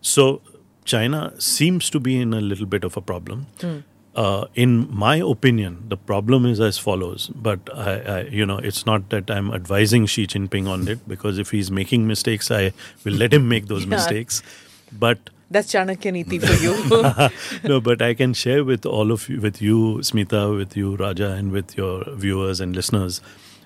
So, 0.00 0.40
China 0.84 1.32
seems 1.38 1.90
to 1.90 2.00
be 2.00 2.20
in 2.20 2.32
a 2.32 2.40
little 2.40 2.66
bit 2.66 2.84
of 2.84 2.96
a 2.96 3.00
problem. 3.00 3.46
Mm. 3.58 3.82
Uh, 4.16 4.46
in 4.54 4.88
my 4.90 5.16
opinion, 5.16 5.84
the 5.88 5.96
problem 5.96 6.46
is 6.46 6.58
as 6.58 6.78
follows. 6.78 7.30
But 7.34 7.68
I, 7.74 7.92
I, 8.00 8.20
you 8.22 8.46
know, 8.46 8.56
it's 8.56 8.86
not 8.86 9.10
that 9.10 9.30
I'm 9.30 9.52
advising 9.52 10.06
Xi 10.06 10.26
Jinping 10.26 10.66
on 10.66 10.88
it 10.88 11.06
because 11.06 11.38
if 11.38 11.50
he's 11.50 11.70
making 11.70 12.06
mistakes, 12.06 12.50
I 12.50 12.72
will 13.04 13.12
let 13.12 13.34
him 13.34 13.46
make 13.46 13.66
those 13.66 13.84
yeah. 13.84 13.90
mistakes. 13.90 14.42
But 14.90 15.28
that's 15.50 15.70
Chanakya 15.70 16.14
Niti 16.14 16.38
for 16.38 16.54
you. 16.54 17.68
no, 17.68 17.78
but 17.78 18.00
I 18.00 18.14
can 18.14 18.32
share 18.32 18.64
with 18.64 18.86
all 18.86 19.12
of 19.12 19.28
you, 19.28 19.38
with 19.38 19.60
you, 19.60 19.98
Smita, 19.98 20.56
with 20.56 20.78
you, 20.78 20.96
Raja, 20.96 21.32
and 21.32 21.52
with 21.52 21.76
your 21.76 22.04
viewers 22.14 22.58
and 22.58 22.74
listeners, 22.74 23.20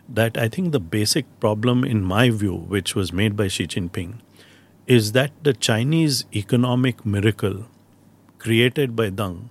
that 0.08 0.36
I 0.36 0.48
think 0.48 0.72
the 0.72 0.80
basic 0.80 1.26
problem, 1.38 1.84
in 1.84 2.02
my 2.02 2.28
view, 2.30 2.56
which 2.56 2.96
was 2.96 3.12
made 3.12 3.36
by 3.36 3.46
Xi 3.46 3.68
Jinping, 3.68 4.14
is 4.88 5.12
that 5.12 5.30
the 5.44 5.52
Chinese 5.52 6.24
economic 6.34 7.06
miracle 7.06 7.66
created 8.38 8.96
by 8.96 9.10
Deng 9.10 9.50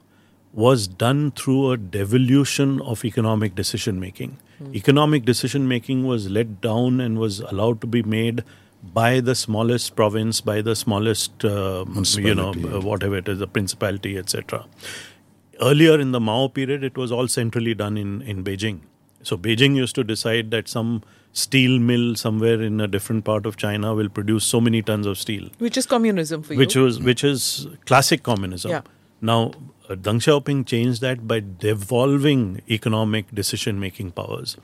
was 0.54 0.88
done 0.88 1.32
through 1.32 1.72
a 1.72 1.78
devolution 1.78 2.82
of 2.82 3.06
economic 3.06 3.56
decision 3.56 4.00
making. 4.00 4.38
Mm. 4.62 4.76
Economic 4.76 5.26
decision 5.26 5.68
making 5.68 6.06
was 6.06 6.30
let 6.30 6.60
down 6.62 7.00
and 7.00 7.20
was 7.20 7.40
allowed 7.40 7.82
to 7.82 7.88
be 7.88 8.02
made 8.04 8.44
by 8.82 9.20
the 9.20 9.36
smallest 9.36 9.96
province, 9.96 10.42
by 10.42 10.62
the 10.62 10.76
smallest, 10.76 11.46
uh, 11.46 11.86
you 12.18 12.34
know, 12.34 12.50
uh, 12.52 12.82
whatever 12.82 13.18
it 13.18 13.28
is, 13.28 13.40
the 13.40 13.48
principality, 13.48 14.18
etc. 14.18 14.66
Earlier 15.62 16.00
in 16.00 16.14
the 16.14 16.20
Mao 16.20 16.48
period, 16.48 16.84
it 16.84 16.98
was 16.98 17.12
all 17.12 17.28
centrally 17.28 17.74
done 17.74 17.98
in, 17.98 18.22
in 18.22 18.44
Beijing. 18.44 18.80
So 19.22 19.38
Beijing 19.38 19.76
used 19.76 19.96
to 19.96 20.04
decide 20.04 20.50
that 20.52 20.70
some 20.70 21.04
steel 21.34 21.78
mill 21.78 22.16
somewhere 22.16 22.62
in 22.62 22.80
a 22.82 22.88
different 22.88 23.26
part 23.26 23.46
of 23.46 23.58
China 23.58 23.94
will 23.94 24.10
produce 24.10 24.46
so 24.46 24.62
many 24.62 24.82
tons 24.82 25.06
of 25.06 25.18
steel. 25.18 25.50
Which 25.60 25.78
is 25.78 25.86
communism 25.86 26.42
for 26.42 26.56
which 26.56 26.76
you. 26.76 26.84
Which 26.84 26.98
was 26.98 27.00
which 27.04 27.24
is 27.24 27.68
classic 27.86 28.24
communism. 28.24 28.72
Yeah. 28.72 28.82
Now 29.22 29.52
Deng 29.96 30.20
Xiaoping 30.20 30.66
changed 30.66 31.02
that 31.02 31.28
by 31.28 31.42
devolving 31.60 32.62
economic 32.70 33.34
decision 33.34 33.80
making 33.80 34.12
powers. 34.12 34.58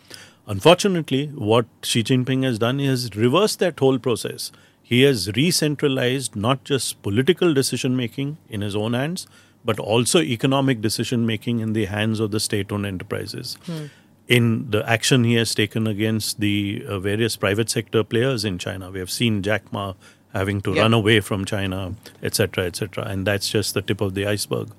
Unfortunately, 0.47 1.27
what 1.27 1.65
Xi 1.81 2.03
Jinping 2.03 2.43
has 2.43 2.59
done 2.59 2.79
is 2.79 3.15
reversed 3.15 3.59
that 3.59 3.79
whole 3.79 3.97
process. 3.97 4.51
He 4.83 5.01
has 5.01 5.31
re-centralized 5.35 6.35
not 6.35 6.63
just 6.63 7.01
political 7.01 7.53
decision 7.55 7.95
making 7.95 8.37
in 8.49 8.61
his 8.61 8.75
own 8.75 8.93
hands, 8.93 9.25
but 9.63 9.79
also 9.79 10.21
economic 10.21 10.79
decision 10.81 11.25
making 11.25 11.59
in 11.59 11.73
the 11.73 11.85
hands 11.85 12.19
of 12.19 12.29
the 12.29 12.39
state 12.39 12.71
owned 12.71 12.85
enterprises. 12.85 13.57
Hmm. 13.65 13.85
In 14.27 14.69
the 14.69 14.87
action 14.87 15.23
he 15.23 15.33
has 15.35 15.55
taken 15.55 15.87
against 15.87 16.39
the 16.39 16.85
uh, 16.87 16.99
various 16.99 17.35
private 17.35 17.69
sector 17.69 18.03
players 18.03 18.45
in 18.45 18.59
China, 18.59 18.91
we 18.91 18.99
have 18.99 19.09
seen 19.09 19.41
Jack 19.41 19.71
Ma 19.73 19.93
having 20.33 20.61
to 20.61 20.71
yep. 20.71 20.83
run 20.83 20.93
away 20.93 21.19
from 21.19 21.45
China, 21.45 21.95
etc., 22.21 22.65
etc., 22.65 23.05
and 23.05 23.25
that's 23.25 23.49
just 23.49 23.73
the 23.73 23.81
tip 23.81 24.01
of 24.01 24.13
the 24.13 24.27
iceberg. 24.27 24.69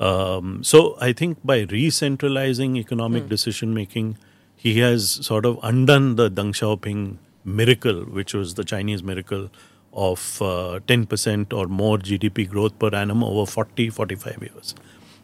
Um, 0.00 0.62
so 0.62 0.96
I 1.00 1.12
think 1.12 1.38
by 1.44 1.66
re-centralizing 1.70 2.76
economic 2.76 3.24
mm. 3.24 3.28
decision 3.28 3.74
making, 3.74 4.16
he 4.54 4.78
has 4.80 5.10
sort 5.10 5.44
of 5.44 5.58
undone 5.62 6.16
the 6.16 6.30
Deng 6.30 6.52
Xiaoping 6.52 7.18
miracle, 7.44 8.04
which 8.04 8.34
was 8.34 8.54
the 8.54 8.64
Chinese 8.64 9.02
miracle 9.02 9.50
of 9.92 10.40
uh, 10.42 10.80
10% 10.86 11.52
or 11.52 11.66
more 11.66 11.98
GDP 11.98 12.48
growth 12.48 12.78
per 12.78 12.90
annum 12.94 13.24
over 13.24 13.50
40, 13.50 13.90
45 13.90 14.42
years. 14.42 14.74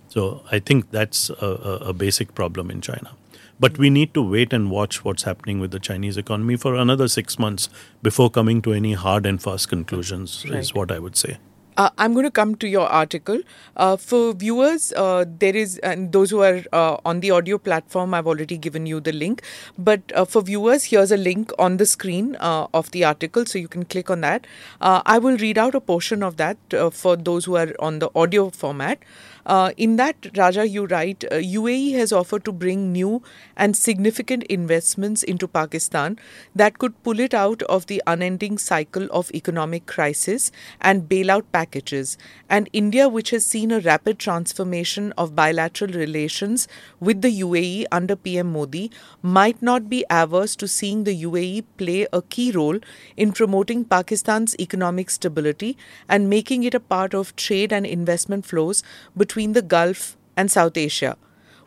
So 0.09 0.43
I 0.51 0.59
think 0.59 0.91
that's 0.91 1.31
a, 1.31 1.47
a, 1.87 1.93
basic 1.93 2.35
problem 2.35 2.71
in 2.71 2.81
China. 2.81 3.17
But 3.59 3.79
we 3.79 3.91
need 3.91 4.15
to 4.15 4.23
wait 4.23 4.53
and 4.53 4.71
watch 4.71 5.05
what's 5.05 5.25
happening 5.25 5.59
with 5.59 5.71
the 5.71 5.81
Chinese 5.81 6.17
economy 6.17 6.57
for 6.57 6.77
another 6.77 7.09
six 7.09 7.39
months 7.39 7.69
before 8.03 8.31
coming 8.31 8.63
to 8.63 8.73
any 8.73 8.93
hard 8.93 9.27
and 9.27 9.43
fast 9.43 9.69
conclusions, 9.69 10.45
right. 10.49 10.59
is 10.59 10.75
what 10.75 10.91
I 10.93 10.99
would 10.99 11.17
say. 11.17 11.39
Uh, 11.77 11.91
I'm 11.99 12.13
going 12.13 12.25
to 12.25 12.31
come 12.31 12.55
to 12.57 12.69
your 12.69 12.87
article. 12.87 13.41
Uh, 13.77 13.97
for 13.97 14.33
viewers, 14.33 14.93
uh, 14.97 15.25
there 15.41 15.57
is, 15.57 15.79
and 15.79 16.13
those 16.13 16.31
who 16.31 16.41
are 16.41 16.63
uh, 16.73 16.99
on 17.05 17.21
the 17.21 17.33
audio 17.33 17.59
platform, 17.59 18.15
I've 18.15 18.29
already 18.29 18.57
given 18.57 18.87
you 18.87 19.01
the 19.01 19.13
link. 19.13 19.43
But 19.77 20.01
uh, 20.15 20.25
for 20.25 20.43
viewers, 20.43 20.85
here's 20.85 21.11
a 21.11 21.17
link 21.17 21.51
on 21.59 21.79
the 21.79 21.87
screen 21.87 22.37
uh, 22.39 22.69
of 22.73 22.93
the 22.93 23.05
article, 23.05 23.45
so 23.45 23.59
you 23.59 23.67
can 23.69 23.85
click 23.85 24.09
on 24.09 24.21
that. 24.21 24.47
I 24.81 25.19
will 25.19 25.37
read 25.37 25.59
out 25.59 25.75
a 25.75 25.81
portion 25.81 26.23
of 26.23 26.37
that 26.37 26.57
for 26.93 27.17
those 27.17 27.45
who 27.47 27.57
are 27.57 27.75
on 27.81 27.99
the 27.99 28.11
audio 28.15 28.51
format. 28.51 28.99
Uh, 29.47 29.73
in 29.77 29.97
that, 29.97 30.17
Raja, 30.37 30.67
you 30.67 30.87
write 30.87 31.25
uh, 31.25 31.37
UAE 31.37 31.93
has 31.95 32.13
offered 32.13 32.45
to 32.45 32.53
bring 32.53 32.93
new 32.93 33.23
and 33.57 33.77
significant 33.77 34.43
investments 34.45 35.23
into 35.23 35.47
Pakistan 35.47 36.19
that 36.55 36.79
could 36.79 37.01
pull 37.03 37.21
it 37.21 37.35
out 37.35 37.63
of 37.65 37.87
the 37.87 38.03
unending 38.07 38.57
cycle 38.57 39.07
of 39.11 39.31
economic 39.35 39.87
crisis 39.87 40.51
and 40.81 41.09
bailout 41.09 41.45
packages. 41.53 42.17
And 42.49 42.71
India, 42.73 43.09
which 43.09 43.31
has 43.31 43.45
seen 43.45 43.71
a 43.71 43.81
rapid 43.81 44.19
transformation 44.19 45.13
of 45.19 45.37
bilateral 45.37 45.93
relations 45.93 46.67
with 46.99 47.21
the 47.21 47.41
UAE 47.41 47.85
under 47.93 48.17
PM 48.17 48.53
Modi, 48.53 48.91
might 49.23 49.61
not 49.61 49.91
be 49.91 50.05
averse 50.09 50.57
to 50.57 50.69
seeing 50.69 51.05
the 51.05 51.23
UAE 51.23 51.65
play 51.77 52.07
a 52.13 52.23
key 52.23 52.51
role 52.51 52.79
in 53.17 53.33
promoting 53.33 53.85
Pakistan's 53.85 54.57
economic 54.59 55.11
stability 55.11 55.77
and 56.09 56.31
making 56.31 56.63
it 56.65 56.75
a 56.75 56.81
part 56.81 57.13
of 57.15 57.37
trade 57.37 57.73
and 57.73 57.85
investment 57.85 58.47
flows 58.47 58.83
between 59.17 59.34
between 59.35 59.53
the 59.53 59.63
Gulf 59.63 60.17
and 60.37 60.49
South 60.49 60.77
Asia. 60.77 61.17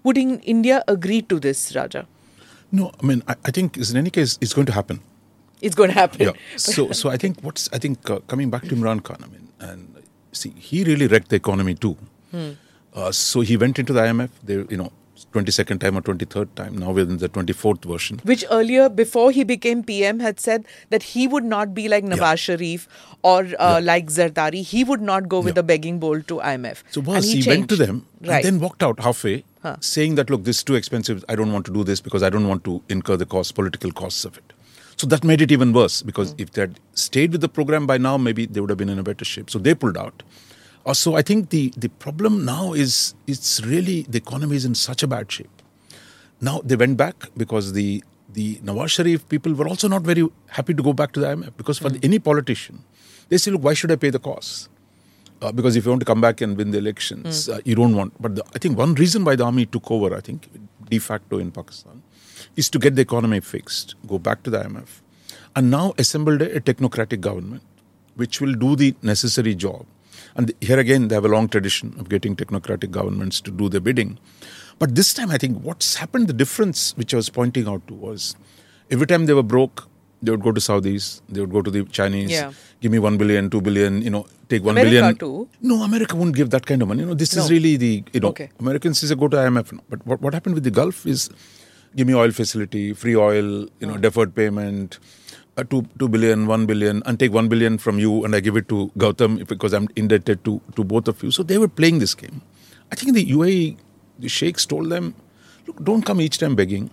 Would 0.03 0.17
India 0.17 0.83
agree 0.87 1.21
to 1.23 1.37
this, 1.37 1.75
Raja? 1.75 2.07
No, 2.71 2.91
I 3.01 3.05
mean, 3.05 3.23
I, 3.27 3.35
I, 3.43 3.51
think 3.51 3.75
in 3.77 3.97
any 3.97 4.09
case, 4.09 4.37
it's 4.39 4.53
going 4.53 4.67
to 4.67 4.73
happen. 4.73 5.01
It's 5.61 5.75
going 5.75 5.89
to 5.89 5.93
happen. 5.93 6.21
Yeah. 6.21 6.31
so, 6.55 6.91
so 6.91 7.09
I 7.09 7.17
think 7.17 7.41
what's 7.41 7.69
I 7.73 7.77
think 7.77 8.09
uh, 8.09 8.19
coming 8.27 8.49
back 8.49 8.63
to 8.69 8.75
Imran 8.75 9.03
Khan, 9.03 9.17
I 9.21 9.27
mean, 9.27 9.49
and 9.59 10.03
see, 10.31 10.53
he 10.55 10.85
really 10.85 11.07
wrecked 11.07 11.29
the 11.29 11.35
economy 11.35 11.73
too. 11.75 11.97
Hmm. 12.31 12.51
Uh, 12.93 13.11
so 13.11 13.41
he 13.41 13.57
went 13.57 13.79
into 13.79 13.91
the 13.91 14.01
IMF. 14.01 14.29
They, 14.43 14.53
you 14.69 14.77
know, 14.77 14.91
22nd 15.33 15.79
time 15.79 15.97
or 15.97 16.01
23rd 16.01 16.47
time. 16.55 16.77
Now 16.77 16.91
we're 16.91 17.03
in 17.03 17.17
the 17.17 17.29
24th 17.29 17.85
version. 17.85 18.19
Which 18.23 18.45
earlier, 18.51 18.89
before 18.89 19.31
he 19.31 19.43
became 19.43 19.83
PM, 19.83 20.19
had 20.19 20.39
said 20.39 20.65
that 20.89 21.03
he 21.03 21.27
would 21.27 21.43
not 21.43 21.73
be 21.73 21.87
like 21.87 22.03
Nawaz 22.03 22.19
yeah. 22.19 22.35
Sharif 22.35 22.87
or 23.23 23.39
uh, 23.39 23.45
yeah. 23.59 23.79
like 23.79 24.07
Zardari. 24.07 24.63
He 24.63 24.83
would 24.83 25.01
not 25.01 25.27
go 25.27 25.39
with 25.39 25.55
yeah. 25.55 25.61
a 25.61 25.63
begging 25.63 25.99
bowl 25.99 26.21
to 26.21 26.37
IMF. 26.37 26.83
So 26.91 27.01
was, 27.01 27.31
he, 27.31 27.41
he 27.41 27.49
went 27.49 27.69
to 27.69 27.75
them 27.75 28.05
right. 28.21 28.43
and 28.43 28.45
then 28.45 28.59
walked 28.59 28.83
out 28.83 28.99
halfway, 28.99 29.43
huh. 29.61 29.77
saying 29.79 30.15
that, 30.15 30.29
look, 30.29 30.43
this 30.43 30.57
is 30.57 30.63
too 30.63 30.75
expensive. 30.75 31.23
I 31.29 31.35
don't 31.35 31.51
want 31.51 31.65
to 31.65 31.73
do 31.73 31.83
this 31.83 32.01
because 32.01 32.23
I 32.23 32.29
don't 32.29 32.47
want 32.47 32.63
to 32.65 32.81
incur 32.89 33.17
the 33.17 33.25
cost, 33.25 33.55
political 33.55 33.91
costs 33.91 34.25
of 34.25 34.37
it. 34.37 34.53
So 34.97 35.05
that 35.07 35.23
made 35.23 35.41
it 35.41 35.51
even 35.51 35.73
worse 35.73 36.01
because 36.01 36.33
mm. 36.33 36.41
if 36.41 36.51
they 36.51 36.61
had 36.61 36.79
stayed 36.93 37.31
with 37.31 37.41
the 37.41 37.49
program 37.49 37.85
by 37.85 37.99
now, 37.99 38.17
maybe 38.17 38.47
they 38.47 38.59
would 38.59 38.71
have 38.71 38.79
been 38.79 38.89
in 38.89 38.97
a 38.97 39.03
better 39.03 39.23
shape. 39.23 39.49
So 39.49 39.59
they 39.59 39.75
pulled 39.75 39.97
out. 39.97 40.23
Uh, 40.87 40.93
so 40.93 41.15
I 41.15 41.21
think 41.21 41.49
the, 41.49 41.73
the 41.75 41.89
problem 41.89 42.45
now 42.45 42.71
is 42.71 43.13
it's 43.27 43.61
really 43.65 44.03
the 44.03 44.17
economy 44.17 44.55
is 44.55 44.63
in 44.63 44.73
such 44.73 45.03
a 45.03 45.07
bad 45.07 45.29
shape. 45.29 45.61
Now 46.39 46.61
they 46.63 46.77
went 46.77 46.95
back 46.95 47.29
because 47.35 47.73
the 47.73 48.03
the 48.29 48.55
Nawaz 48.57 48.89
Sharif 48.89 49.27
people 49.27 49.53
were 49.53 49.67
also 49.67 49.87
not 49.89 50.03
very 50.03 50.25
happy 50.47 50.73
to 50.73 50.83
go 50.83 50.93
back 50.93 51.11
to 51.13 51.19
the 51.19 51.27
IMF 51.27 51.57
because 51.57 51.77
for 51.77 51.89
mm. 51.89 52.03
any 52.03 52.19
politician, 52.19 52.83
they 53.29 53.37
say, 53.37 53.51
look, 53.51 53.63
why 53.63 53.73
should 53.73 53.91
I 53.91 53.95
pay 53.95 54.11
the 54.11 54.19
costs? 54.19 54.69
Uh, 55.41 55.51
because 55.51 55.75
if 55.75 55.85
you 55.85 55.91
want 55.91 56.01
to 56.01 56.05
come 56.05 56.21
back 56.21 56.39
and 56.41 56.55
win 56.55 56.71
the 56.71 56.77
elections, 56.77 57.49
uh, 57.49 57.59
you 57.65 57.75
don't 57.75 57.95
want. 57.95 58.13
But 58.21 58.35
the, 58.35 58.43
I 58.55 58.59
think 58.59 58.77
one 58.77 58.93
reason 58.95 59.25
why 59.25 59.35
the 59.35 59.43
army 59.43 59.65
took 59.65 59.91
over, 59.91 60.15
I 60.15 60.21
think, 60.21 60.47
de 60.89 60.99
facto 60.99 61.37
in 61.37 61.51
Pakistan, 61.51 62.01
is 62.55 62.69
to 62.69 62.79
get 62.79 62.95
the 62.95 63.01
economy 63.01 63.41
fixed, 63.41 63.95
go 64.07 64.19
back 64.19 64.43
to 64.43 64.49
the 64.49 64.59
IMF, 64.59 65.01
and 65.55 65.69
now 65.69 65.93
assembled 65.97 66.41
a, 66.41 66.55
a 66.55 66.61
technocratic 66.61 67.19
government 67.19 67.63
which 68.15 68.39
will 68.41 68.53
do 68.53 68.75
the 68.75 68.95
necessary 69.01 69.53
job. 69.53 69.85
And 70.37 70.51
here 70.61 70.79
again, 70.79 71.07
they 71.07 71.15
have 71.15 71.25
a 71.25 71.33
long 71.35 71.47
tradition 71.49 71.95
of 71.99 72.09
getting 72.09 72.35
technocratic 72.35 72.91
governments 72.91 73.41
to 73.41 73.51
do 73.51 73.69
their 73.69 73.81
bidding. 73.81 74.19
But 74.79 74.93
this 74.95 75.13
time, 75.13 75.31
I 75.31 75.37
think 75.39 75.63
what's 75.63 75.95
happened, 75.95 76.27
the 76.27 76.33
difference 76.33 76.95
which 76.95 77.13
I 77.13 77.17
was 77.17 77.29
pointing 77.29 77.67
out 77.67 77.85
to 77.87 77.95
was 77.95 78.35
every 78.91 79.07
time 79.07 79.25
they 79.25 79.33
were 79.33 79.41
broke, 79.55 79.87
they 80.21 80.31
would 80.31 80.41
go 80.41 80.51
to 80.51 80.59
Saudis, 80.61 81.21
they 81.29 81.41
would 81.41 81.51
go 81.51 81.61
to 81.63 81.71
the 81.71 81.83
Chinese, 81.85 82.29
Yeah. 82.31 82.51
give 82.81 82.91
me 82.91 82.99
one 82.99 83.17
billion, 83.17 83.49
two 83.49 83.61
billion, 83.61 84.01
you 84.03 84.09
know, 84.11 84.25
take 84.49 84.63
one 84.63 84.75
America 84.77 84.91
billion. 84.91 85.15
too? 85.17 85.49
No, 85.61 85.81
America 85.83 86.15
won't 86.15 86.35
give 86.35 86.51
that 86.51 86.65
kind 86.67 86.81
of 86.83 86.87
money. 86.87 87.01
You 87.01 87.07
know, 87.07 87.13
this 87.15 87.35
is 87.35 87.49
really 87.51 87.75
the, 87.77 88.03
you 88.13 88.19
know, 88.19 88.29
Okay. 88.29 88.49
Americans 88.59 89.01
is 89.03 89.11
a 89.11 89.15
go 89.15 89.27
to 89.27 89.37
IMF. 89.37 89.73
now. 89.73 89.81
But 89.89 90.05
what, 90.05 90.21
what 90.21 90.33
happened 90.33 90.55
with 90.55 90.63
the 90.63 90.71
Gulf 90.71 91.05
is 91.05 91.29
give 91.95 92.07
me 92.07 92.13
oil 92.15 92.31
facility, 92.31 92.93
free 92.93 93.15
oil, 93.15 93.67
you 93.79 93.87
know, 93.87 93.95
Oh. 93.95 93.97
deferred 93.97 94.33
payment, 94.35 94.99
uh, 95.57 95.63
two, 95.63 95.85
two 95.99 96.07
billion, 96.07 96.47
one 96.47 96.65
billion, 96.65 97.01
and 97.05 97.19
take 97.19 97.33
one 97.33 97.47
billion 97.49 97.77
from 97.77 97.99
you 97.99 98.23
and 98.23 98.35
I 98.35 98.39
give 98.39 98.55
it 98.55 98.69
to 98.69 98.91
Gautam 98.97 99.45
because 99.47 99.73
I'm 99.73 99.87
indebted 99.95 100.45
to, 100.45 100.61
to 100.75 100.83
both 100.83 101.07
of 101.07 101.21
you. 101.23 101.31
So 101.31 101.43
they 101.43 101.57
were 101.57 101.67
playing 101.67 101.99
this 101.99 102.13
game. 102.13 102.41
I 102.91 102.95
think 102.95 103.13
the 103.13 103.25
UAE, 103.25 103.77
the 104.19 104.29
sheikhs 104.29 104.65
told 104.65 104.89
them, 104.89 105.15
look, 105.65 105.83
don't 105.83 106.03
come 106.03 106.21
each 106.21 106.37
time 106.37 106.55
begging. 106.55 106.89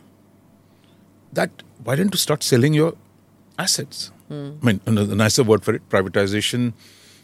That, 1.33 1.51
why 1.83 1.97
don't 1.97 2.13
you 2.13 2.19
start 2.19 2.43
selling 2.43 2.75
your 2.75 2.95
assets? 3.59 4.11
I 4.63 4.67
mean, 4.67 4.81
another 4.87 5.15
nicer 5.15 5.43
word 5.45 5.63
for 5.63 5.75
it, 5.75 5.89
privatization, 5.89 6.73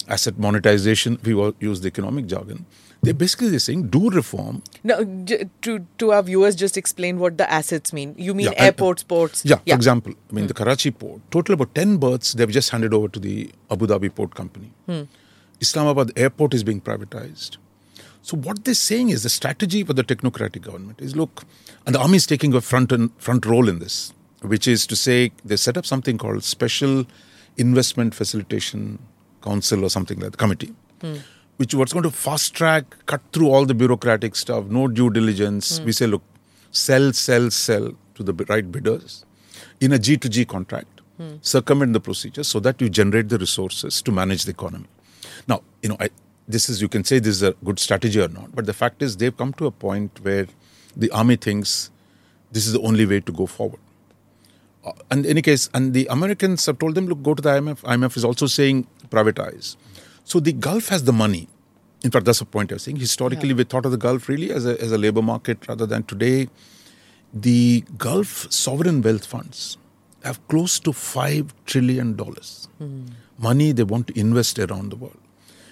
asset 0.09 0.38
monetization. 0.38 1.18
We 1.24 1.35
all 1.35 1.55
use 1.61 1.81
the 1.81 1.88
economic 1.88 2.26
jargon. 2.26 2.66
They're 3.02 3.14
basically 3.14 3.48
they're 3.48 3.58
saying 3.58 3.88
do 3.88 4.10
reform. 4.10 4.62
Now, 4.84 4.98
to 5.62 5.86
to 5.98 6.12
our 6.12 6.22
viewers, 6.22 6.54
just 6.54 6.76
explain 6.76 7.18
what 7.18 7.38
the 7.38 7.50
assets 7.50 7.92
mean. 7.92 8.14
You 8.18 8.34
mean 8.34 8.46
Yeah, 8.46 8.64
airports, 8.64 9.02
uh, 9.02 9.06
ports? 9.06 9.42
Yeah, 9.44 9.56
for 9.56 9.74
example, 9.74 10.12
I 10.30 10.34
mean 10.34 10.44
hmm. 10.44 10.48
the 10.48 10.54
Karachi 10.54 10.90
port, 10.90 11.22
total 11.30 11.54
about 11.54 11.74
ten 11.74 11.96
berths 11.96 12.34
they've 12.34 12.50
just 12.50 12.70
handed 12.70 12.92
over 12.92 13.08
to 13.08 13.18
the 13.18 13.50
Abu 13.70 13.86
Dhabi 13.86 14.14
port 14.14 14.34
company. 14.34 14.72
Hmm. 14.86 15.02
Islamabad 15.60 16.12
airport 16.16 16.54
is 16.54 16.62
being 16.62 16.80
privatized. 16.80 17.56
So 18.22 18.36
what 18.36 18.64
they're 18.64 18.74
saying 18.74 19.08
is 19.08 19.22
the 19.22 19.30
strategy 19.30 19.82
for 19.82 19.94
the 19.94 20.04
technocratic 20.04 20.62
government 20.62 21.00
is 21.00 21.16
look, 21.16 21.44
and 21.86 21.94
the 21.94 22.00
army 22.00 22.16
is 22.16 22.26
taking 22.26 22.54
a 22.54 22.60
front 22.60 22.92
and 22.92 23.10
front 23.16 23.46
role 23.46 23.68
in 23.68 23.78
this, 23.78 24.12
which 24.42 24.68
is 24.68 24.86
to 24.88 24.96
say 24.96 25.32
they 25.44 25.56
set 25.56 25.78
up 25.78 25.86
something 25.86 26.18
called 26.18 26.44
Special 26.44 27.06
Investment 27.56 28.14
Facilitation 28.14 28.98
Council 29.42 29.84
or 29.84 29.90
something 29.90 30.18
like 30.20 30.32
that, 30.32 30.38
committee, 30.38 30.74
hmm. 31.00 31.16
Which 31.61 31.75
was 31.75 31.92
going 31.92 32.03
to 32.03 32.11
fast 32.11 32.55
track, 32.55 32.85
cut 33.05 33.20
through 33.35 33.51
all 33.51 33.66
the 33.66 33.75
bureaucratic 33.75 34.35
stuff, 34.35 34.64
no 34.77 34.88
due 34.88 35.11
diligence. 35.11 35.79
We 35.85 35.92
say, 35.92 36.07
look, 36.07 36.23
sell, 36.70 37.12
sell, 37.12 37.51
sell 37.51 37.92
to 38.14 38.23
the 38.23 38.33
right 38.49 38.73
bidders 38.73 39.27
in 39.79 39.92
a 39.92 39.99
G2G 39.99 40.49
contract, 40.49 41.03
circumvent 41.42 41.92
the 41.92 42.01
procedures 42.01 42.49
so 42.49 42.61
that 42.61 42.81
you 42.81 42.88
generate 42.88 43.29
the 43.29 43.37
resources 43.37 44.01
to 44.01 44.11
manage 44.11 44.44
the 44.44 44.53
economy. 44.53 44.87
Now, 45.46 45.61
you 45.83 45.90
know, 45.90 45.99
I, 46.01 46.09
this 46.49 46.70
is, 46.70 46.81
you 46.81 46.88
can 46.88 47.05
say 47.05 47.18
this 47.18 47.37
is 47.37 47.42
a 47.42 47.53
good 47.62 47.79
strategy 47.79 48.23
or 48.23 48.29
not, 48.29 48.55
but 48.55 48.64
the 48.64 48.73
fact 48.73 49.03
is 49.03 49.18
they've 49.18 49.37
come 49.37 49.53
to 49.55 49.66
a 49.66 49.70
point 49.70 50.18
where 50.23 50.46
the 50.96 51.11
army 51.11 51.37
thinks 51.37 51.90
this 52.51 52.66
is 52.66 52.73
the 52.73 52.81
only 52.81 53.05
way 53.05 53.20
to 53.20 53.33
go 53.33 53.44
forward. 53.44 53.81
Uh, 54.83 54.92
and 55.11 55.27
in 55.27 55.33
any 55.33 55.42
case, 55.42 55.68
and 55.75 55.92
the 55.92 56.07
Americans 56.07 56.64
have 56.64 56.79
told 56.79 56.94
them, 56.94 57.07
look, 57.07 57.23
go 57.23 57.35
to 57.35 57.42
the 57.42 57.51
IMF. 57.51 57.83
IMF 57.83 58.16
is 58.16 58.25
also 58.25 58.46
saying 58.46 58.87
privatize. 59.11 59.77
So 60.30 60.38
the 60.38 60.52
Gulf 60.52 60.90
has 60.90 61.02
the 61.02 61.12
money. 61.12 61.48
In 62.04 62.12
fact, 62.12 62.24
that's 62.24 62.38
the 62.38 62.44
point 62.44 62.70
I 62.70 62.76
was 62.76 62.84
saying. 62.84 62.98
Historically, 62.98 63.52
we 63.52 63.64
thought 63.64 63.84
of 63.84 63.90
the 63.90 63.98
Gulf 63.98 64.28
really 64.28 64.52
as 64.52 64.64
a, 64.64 64.80
as 64.80 64.92
a 64.92 64.96
labor 64.96 65.22
market 65.22 65.66
rather 65.66 65.86
than 65.86 66.04
today. 66.04 66.48
The 67.34 67.82
Gulf 67.98 68.46
sovereign 68.52 69.02
wealth 69.02 69.26
funds 69.26 69.76
have 70.22 70.38
close 70.46 70.78
to 70.80 70.92
$5 70.92 71.50
trillion 71.66 72.16
money 73.38 73.72
they 73.72 73.82
want 73.82 74.06
to 74.06 74.20
invest 74.20 74.60
around 74.60 74.92
the 74.92 74.96
world. 74.96 75.18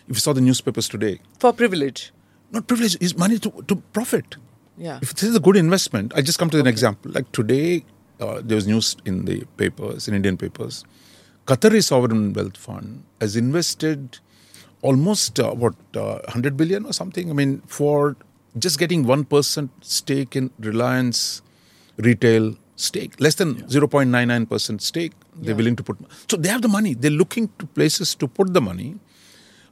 If 0.08 0.16
you 0.16 0.20
saw 0.20 0.32
the 0.32 0.40
newspapers 0.40 0.88
today, 0.88 1.20
For 1.38 1.52
privilege. 1.52 2.12
not 2.50 2.66
privilege, 2.66 2.96
is 3.00 3.16
money 3.16 3.38
to, 3.38 3.50
to 3.68 3.76
profit. 3.92 4.36
Yeah. 4.76 4.98
If 5.00 5.14
this 5.14 5.22
is 5.30 5.36
a 5.36 5.40
good 5.40 5.56
investment, 5.56 6.12
I 6.16 6.22
just 6.22 6.38
come 6.38 6.50
to 6.50 6.58
an 6.58 6.66
example. 6.66 7.12
Like 7.12 7.30
today, 7.30 7.84
uh, 8.18 8.40
there 8.42 8.56
was 8.56 8.66
news 8.66 8.96
in 9.04 9.24
the 9.24 9.44
papers, 9.56 10.08
in 10.08 10.14
Indian 10.14 10.36
papers. 10.36 10.84
Qatari 11.46 11.84
Sovereign 11.84 12.32
Wealth 12.32 12.56
Fund 12.56 13.04
has 13.20 13.36
invested 13.36 14.18
almost 14.82 15.40
uh, 15.40 15.52
what 15.52 15.74
uh, 15.94 16.18
100 16.24 16.56
billion 16.56 16.86
or 16.86 16.92
something. 16.92 17.30
I 17.30 17.32
mean, 17.32 17.62
for 17.66 18.16
just 18.58 18.78
getting 18.78 19.06
one 19.06 19.24
percent 19.24 19.70
stake 19.80 20.36
in 20.36 20.50
Reliance 20.58 21.42
retail 21.96 22.54
stake, 22.76 23.20
less 23.20 23.34
than 23.34 23.56
0.99 23.62 24.48
percent 24.48 24.82
stake. 24.82 25.12
They're 25.40 25.54
willing 25.54 25.76
to 25.76 25.82
put. 25.82 25.98
So 26.28 26.36
they 26.36 26.48
have 26.48 26.62
the 26.62 26.68
money. 26.68 26.94
They're 26.94 27.10
looking 27.12 27.48
to 27.58 27.66
places 27.66 28.14
to 28.16 28.26
put 28.26 28.52
the 28.54 28.60
money. 28.60 28.96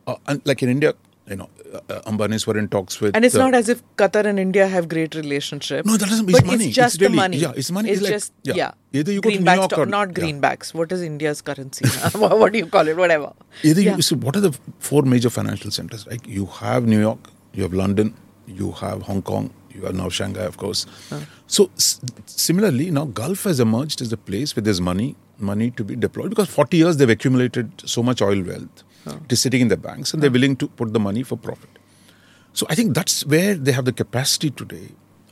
Uh, 0.07 0.16
and 0.29 0.40
like 0.45 0.62
in 0.62 0.69
India, 0.69 0.95
you 1.29 1.37
know, 1.37 1.49
uh, 1.75 2.01
Ambani's 2.11 2.47
were 2.47 2.57
in 2.59 2.69
talks 2.69 3.01
with. 3.01 3.15
And 3.17 3.25
it's 3.25 3.35
uh, 3.35 3.39
not 3.39 3.55
as 3.55 3.69
if 3.69 3.83
Qatar 3.97 4.25
and 4.27 4.39
India 4.39 4.67
have 4.67 4.89
great 4.89 5.15
relationship. 5.15 5.85
No, 5.87 5.97
that 5.97 6.09
doesn't- 6.09 6.27
But 6.27 6.37
it's 6.37 6.47
money. 6.47 6.67
It's 6.67 6.75
just 6.77 6.95
It's 6.97 7.03
really- 7.03 7.13
the 7.13 7.17
money. 7.17 7.37
yeah, 7.39 7.53
it's 7.57 7.71
money. 7.71 7.91
It's 7.91 8.01
It's 8.01 8.05
like- 8.05 8.13
just 8.13 8.33
yeah. 8.43 8.55
yeah. 8.55 8.71
Either 8.93 9.13
you 9.13 9.21
go 9.21 9.31
to 9.31 9.37
New 9.37 9.43
Greenbacks 9.45 9.57
York 9.57 9.71
to- 9.71 9.81
or- 9.81 9.87
not 9.87 10.09
yeah. 10.09 10.15
greenbacks. 10.25 10.73
What 10.75 10.93
is 10.93 11.03
India's 11.03 11.43
currency? 11.43 11.85
what, 12.19 12.53
do 12.53 12.59
you 12.59 12.67
call 12.67 12.87
it? 12.89 12.97
Whatever. 12.97 13.33
Either 13.63 13.81
Yeah. 13.81 13.97
you, 13.97 14.03
so 14.03 14.17
what 14.17 14.37
are 14.37 14.41
the 14.41 14.53
four 14.79 15.03
major 15.03 15.31
financial 15.31 15.71
centers? 15.71 16.07
Right? 16.07 16.25
You 16.27 16.47
have 16.47 16.87
New 16.87 17.01
York, 17.01 17.31
you 17.53 17.63
have 17.63 17.73
London, 17.75 18.15
you 18.47 18.73
have 18.73 19.03
Hong 19.03 19.23
Kong, 19.23 19.51
you 19.75 19.83
have 19.85 19.95
now 19.95 20.09
Shanghai, 20.09 20.45
of 20.45 20.57
course. 20.57 20.87
So 21.47 21.71
s- 21.77 22.01
similarly, 22.27 22.91
now 22.91 23.05
Gulf 23.07 23.45
has 23.45 23.61
emerged 23.61 24.01
as 24.01 24.13
a 24.13 24.17
place 24.17 24.55
where 24.57 24.63
there's 24.63 24.81
money, 24.81 25.15
money 25.39 25.71
to 25.73 25.85
be 25.85 25.97
deployed 25.97 26.31
because 26.31 26.49
40 26.49 26.77
years 26.79 26.97
they've 26.97 27.11
accumulated 27.11 27.71
so 27.85 28.03
much 28.03 28.23
oil 28.23 28.43
wealth. 28.43 28.83
It 29.07 29.33
is 29.33 29.40
sitting 29.40 29.61
in 29.61 29.69
the 29.69 29.77
banks, 29.77 30.12
and 30.12 30.23
they're 30.23 30.31
willing 30.31 30.57
to 30.57 30.69
put 30.69 30.92
the 30.92 31.01
money 31.01 31.23
for 31.23 31.37
profit. 31.37 31.71
So 32.53 32.66
I 32.69 32.75
think 32.75 32.95
that's 32.95 33.25
where 33.27 33.55
they 33.55 33.73
have 33.73 33.85
the 33.85 33.92
capacity 33.92 34.51
today. 34.51 34.88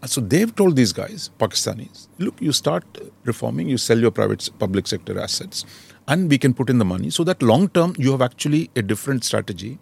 So 0.07 0.21
they've 0.21 0.55
told 0.55 0.77
these 0.77 0.93
guys, 0.93 1.31
Pakistanis, 1.39 2.09
look, 2.19 2.35
you 2.41 2.53
start 2.53 2.85
reforming, 3.25 3.69
you 3.69 3.79
sell 3.79 3.99
your 3.99 4.11
private 4.11 4.51
public 4.59 4.87
sector 4.87 5.19
assets, 5.19 5.65
and 6.07 6.29
we 6.29 6.37
can 6.37 6.53
put 6.53 6.69
in 6.69 6.79
the 6.79 6.85
money 6.85 7.09
so 7.09 7.25
that 7.25 7.43
long 7.43 7.69
term 7.69 7.95
you 7.97 8.11
have 8.11 8.21
actually 8.21 8.71
a 8.77 8.83
different 8.83 9.25
strategy 9.25 9.79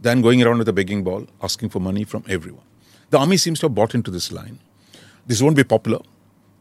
than 0.00 0.22
going 0.22 0.42
around 0.42 0.58
with 0.58 0.68
a 0.68 0.72
begging 0.72 1.04
ball 1.04 1.26
asking 1.42 1.68
for 1.68 1.80
money 1.80 2.04
from 2.04 2.24
everyone. 2.28 2.64
The 3.10 3.18
army 3.18 3.36
seems 3.36 3.60
to 3.60 3.66
have 3.66 3.74
bought 3.74 3.94
into 3.94 4.10
this 4.10 4.32
line. 4.32 4.58
This 5.26 5.42
won't 5.42 5.56
be 5.56 5.64
popular 5.64 6.00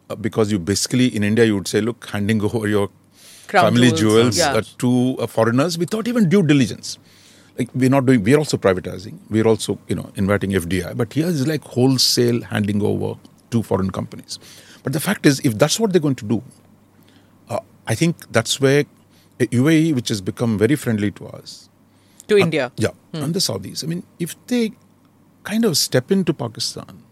uh, 0.10 0.16
because 0.16 0.52
you 0.52 0.60
basically 0.60 1.16
in 1.16 1.24
India 1.24 1.46
you 1.46 1.56
would 1.56 1.68
say, 1.68 1.80
look, 1.80 2.08
handing 2.08 2.42
over 2.42 2.68
your 2.68 2.90
Crown 3.48 3.66
family 3.66 3.92
jewels, 3.92 4.36
jewels, 4.36 4.38
yeah. 4.38 4.54
uh, 4.54 4.62
to 4.80 5.18
uh, 5.20 5.28
foreigners 5.28 5.78
without 5.78 6.08
even 6.08 6.30
due 6.30 6.44
diligence. 6.44 6.98
Like 7.58 7.70
we're 7.74 7.90
not 7.90 8.06
doing. 8.06 8.24
We're 8.24 8.38
also 8.38 8.58
privatizing. 8.58 9.18
We're 9.30 9.48
also 9.48 9.80
you 9.88 9.96
know 9.96 10.12
inviting 10.16 10.52
FDI. 10.52 10.96
But 10.96 11.14
here 11.14 11.28
is 11.28 11.48
like 11.48 11.64
wholesale 11.64 12.42
handing 12.44 12.82
over 12.84 13.16
to 13.52 13.64
foreign 13.64 13.90
companies. 13.92 14.40
But 14.84 14.94
the 14.94 15.00
fact 15.00 15.26
is, 15.26 15.40
if 15.42 15.58
that's 15.58 15.80
what 15.80 15.92
they're 15.92 16.02
going 16.02 16.16
to 16.16 16.26
do, 16.26 16.44
uh, 17.50 17.60
I 17.88 17.96
think 17.96 18.32
that's 18.32 18.60
where 18.62 18.82
uh, 19.42 19.46
UAE, 19.46 19.96
which 19.96 20.10
has 20.10 20.22
become 20.22 20.58
very 20.58 20.76
friendly 20.76 21.12
to 21.12 21.28
us, 21.28 21.70
To 22.28 22.38
India. 22.38 22.72
yeah, 22.78 22.90
and 23.14 23.34
the 23.34 23.40
Saudis. 23.40 23.84
I 23.84 23.88
mean, 23.88 24.04
if 24.20 24.36
they 24.48 24.72
kind 25.44 25.66
of 25.66 25.78
step 25.78 26.12
into 26.12 26.34
Pakistan, 26.34 27.04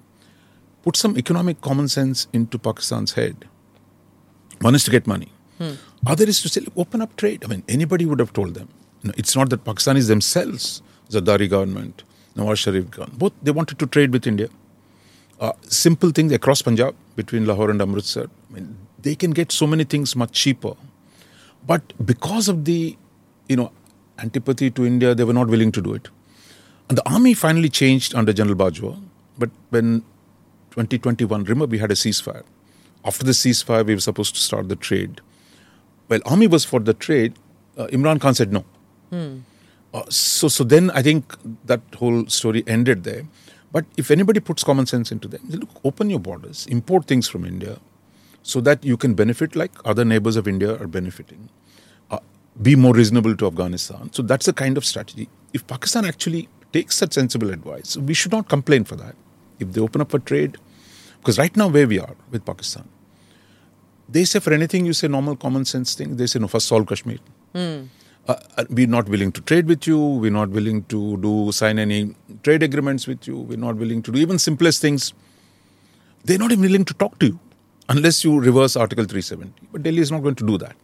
put 0.83 0.95
some 0.95 1.17
economic 1.17 1.61
common 1.61 1.87
sense 1.87 2.27
into 2.33 2.59
Pakistan's 2.59 3.13
head, 3.13 3.45
one 4.61 4.75
is 4.75 4.83
to 4.85 4.91
get 4.91 5.07
money. 5.07 5.31
Other 6.05 6.25
is 6.25 6.41
to 6.41 6.49
say, 6.49 6.65
open 6.75 7.01
up 7.01 7.15
trade. 7.15 7.43
I 7.43 7.47
mean, 7.47 7.63
anybody 7.67 8.05
would 8.05 8.19
have 8.19 8.33
told 8.33 8.53
them. 8.53 8.69
You 9.03 9.09
know, 9.09 9.13
it's 9.17 9.35
not 9.35 9.49
that 9.49 9.63
Pakistanis 9.63 10.07
themselves, 10.07 10.81
Zardari 11.09 11.49
government, 11.49 12.03
Nawaz 12.35 12.57
Sharif 12.57 12.91
government, 12.91 13.19
both 13.19 13.33
they 13.41 13.51
wanted 13.51 13.79
to 13.79 13.87
trade 13.87 14.11
with 14.11 14.27
India. 14.27 14.49
Uh, 15.39 15.51
simple 15.67 16.11
things 16.11 16.31
across 16.31 16.61
Punjab, 16.61 16.95
between 17.15 17.45
Lahore 17.45 17.69
and 17.69 17.81
Amritsar. 17.81 18.25
I 18.49 18.53
mean, 18.53 18.77
they 18.99 19.15
can 19.15 19.31
get 19.31 19.51
so 19.51 19.67
many 19.67 19.83
things 19.83 20.15
much 20.15 20.31
cheaper. 20.31 20.73
But 21.65 21.81
because 22.05 22.47
of 22.47 22.65
the, 22.65 22.97
you 23.47 23.55
know, 23.55 23.71
antipathy 24.19 24.69
to 24.71 24.85
India, 24.85 25.15
they 25.15 25.23
were 25.23 25.33
not 25.33 25.47
willing 25.47 25.71
to 25.73 25.81
do 25.81 25.93
it. 25.93 26.09
And 26.89 26.97
the 26.97 27.09
army 27.09 27.33
finally 27.33 27.69
changed 27.69 28.13
under 28.13 28.31
General 28.33 28.55
Bajwa. 28.55 29.01
But 29.37 29.49
when 29.69 30.01
2021, 30.71 31.43
remember 31.43 31.65
we 31.65 31.79
had 31.79 31.91
a 31.91 31.95
ceasefire. 31.95 32.43
After 33.03 33.23
the 33.23 33.31
ceasefire, 33.31 33.85
we 33.85 33.93
were 33.95 34.01
supposed 34.01 34.35
to 34.35 34.41
start 34.41 34.69
the 34.69 34.75
trade. 34.75 35.21
Well, 36.09 36.19
army 36.25 36.47
was 36.47 36.65
for 36.65 36.79
the 36.79 36.93
trade. 36.93 37.33
Uh, 37.77 37.87
Imran 37.87 38.19
Khan 38.21 38.33
said 38.35 38.51
no. 38.53 38.63
Uh, 39.93 40.03
so, 40.09 40.47
so 40.47 40.63
then 40.63 40.91
I 40.91 41.01
think 41.01 41.35
that 41.65 41.81
whole 41.97 42.27
story 42.27 42.63
ended 42.67 43.03
there. 43.03 43.23
But 43.71 43.85
if 43.97 44.11
anybody 44.11 44.39
puts 44.39 44.63
common 44.63 44.85
sense 44.85 45.11
into 45.11 45.27
them, 45.27 45.41
look, 45.49 45.69
open 45.83 46.09
your 46.09 46.19
borders, 46.19 46.65
import 46.67 47.05
things 47.07 47.27
from 47.27 47.45
India, 47.45 47.79
so 48.43 48.61
that 48.61 48.85
you 48.85 48.97
can 48.97 49.13
benefit 49.15 49.55
like 49.55 49.71
other 49.85 50.05
neighbors 50.05 50.35
of 50.35 50.47
India 50.47 50.77
are 50.79 50.87
benefiting. 50.87 51.49
Uh, 52.11 52.19
be 52.61 52.75
more 52.75 52.93
reasonable 52.93 53.35
to 53.35 53.47
Afghanistan. 53.47 54.11
So 54.13 54.21
that's 54.21 54.45
the 54.45 54.53
kind 54.53 54.77
of 54.77 54.85
strategy. 54.85 55.27
If 55.53 55.65
Pakistan 55.67 56.05
actually 56.05 56.47
takes 56.71 56.95
such 56.95 57.13
sensible 57.13 57.49
advice, 57.49 57.97
we 57.97 58.13
should 58.13 58.31
not 58.31 58.47
complain 58.47 58.83
for 58.83 58.95
that. 58.95 59.15
If 59.59 59.73
they 59.73 59.81
open 59.81 60.01
up 60.01 60.11
for 60.11 60.19
trade, 60.19 60.57
because 61.19 61.37
right 61.37 61.55
now 61.55 61.67
where 61.67 61.87
we 61.87 61.99
are 61.99 62.15
with 62.31 62.45
Pakistan, 62.45 62.87
they 64.09 64.25
say 64.25 64.39
for 64.39 64.53
anything 64.53 64.85
you 64.85 64.93
say 64.93 65.07
normal 65.07 65.35
common 65.35 65.65
sense 65.65 65.95
thing, 65.95 66.15
they 66.17 66.27
say 66.27 66.39
no, 66.39 66.47
first 66.47 66.67
solve 66.67 66.87
Kashmir. 66.87 67.17
Uh, 68.27 68.35
uh, 68.57 68.63
we're 68.69 68.87
not 68.87 69.07
willing 69.07 69.31
to 69.31 69.41
trade 69.41 69.67
with 69.67 69.85
you. 69.85 69.99
We're 69.99 70.31
not 70.31 70.49
willing 70.49 70.83
to 70.85 71.17
do 71.17 71.51
sign 71.51 71.77
any 71.77 72.15
trade 72.43 72.63
agreements 72.63 73.05
with 73.07 73.27
you. 73.27 73.37
We're 73.37 73.57
not 73.57 73.75
willing 73.75 74.01
to 74.03 74.11
do 74.11 74.19
even 74.19 74.39
simplest 74.39 74.81
things. 74.81 75.13
They're 76.23 76.39
not 76.39 76.51
even 76.51 76.63
willing 76.63 76.85
to 76.85 76.93
talk 76.95 77.19
to 77.19 77.27
you 77.27 77.39
unless 77.89 78.23
you 78.23 78.39
reverse 78.39 78.75
Article 78.75 79.05
370. 79.05 79.53
But 79.71 79.83
Delhi 79.83 79.99
is 79.99 80.11
not 80.11 80.23
going 80.23 80.35
to 80.35 80.45
do 80.45 80.57
that. 80.57 80.75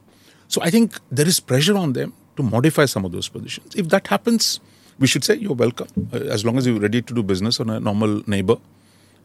So 0.48 0.62
I 0.62 0.70
think 0.70 1.00
there 1.12 1.28
is 1.28 1.40
pressure 1.40 1.76
on 1.78 1.94
them 1.94 2.14
to 2.38 2.44
modify 2.44 2.86
some 2.86 3.06
of 3.06 3.12
those 3.12 3.28
positions. 3.28 3.74
If 3.76 3.90
that 3.90 4.06
happens, 4.08 4.60
we 5.00 5.08
should 5.08 5.24
say 5.24 5.36
you're 5.36 5.56
welcome. 5.56 5.88
Uh, 6.14 6.18
as 6.18 6.46
long 6.46 6.58
as 6.58 6.68
you're 6.68 6.80
ready 6.80 7.02
to 7.02 7.14
do 7.14 7.24
business 7.24 7.60
on 7.60 7.70
a 7.72 7.80
normal 7.80 8.22
neighbor, 8.28 8.58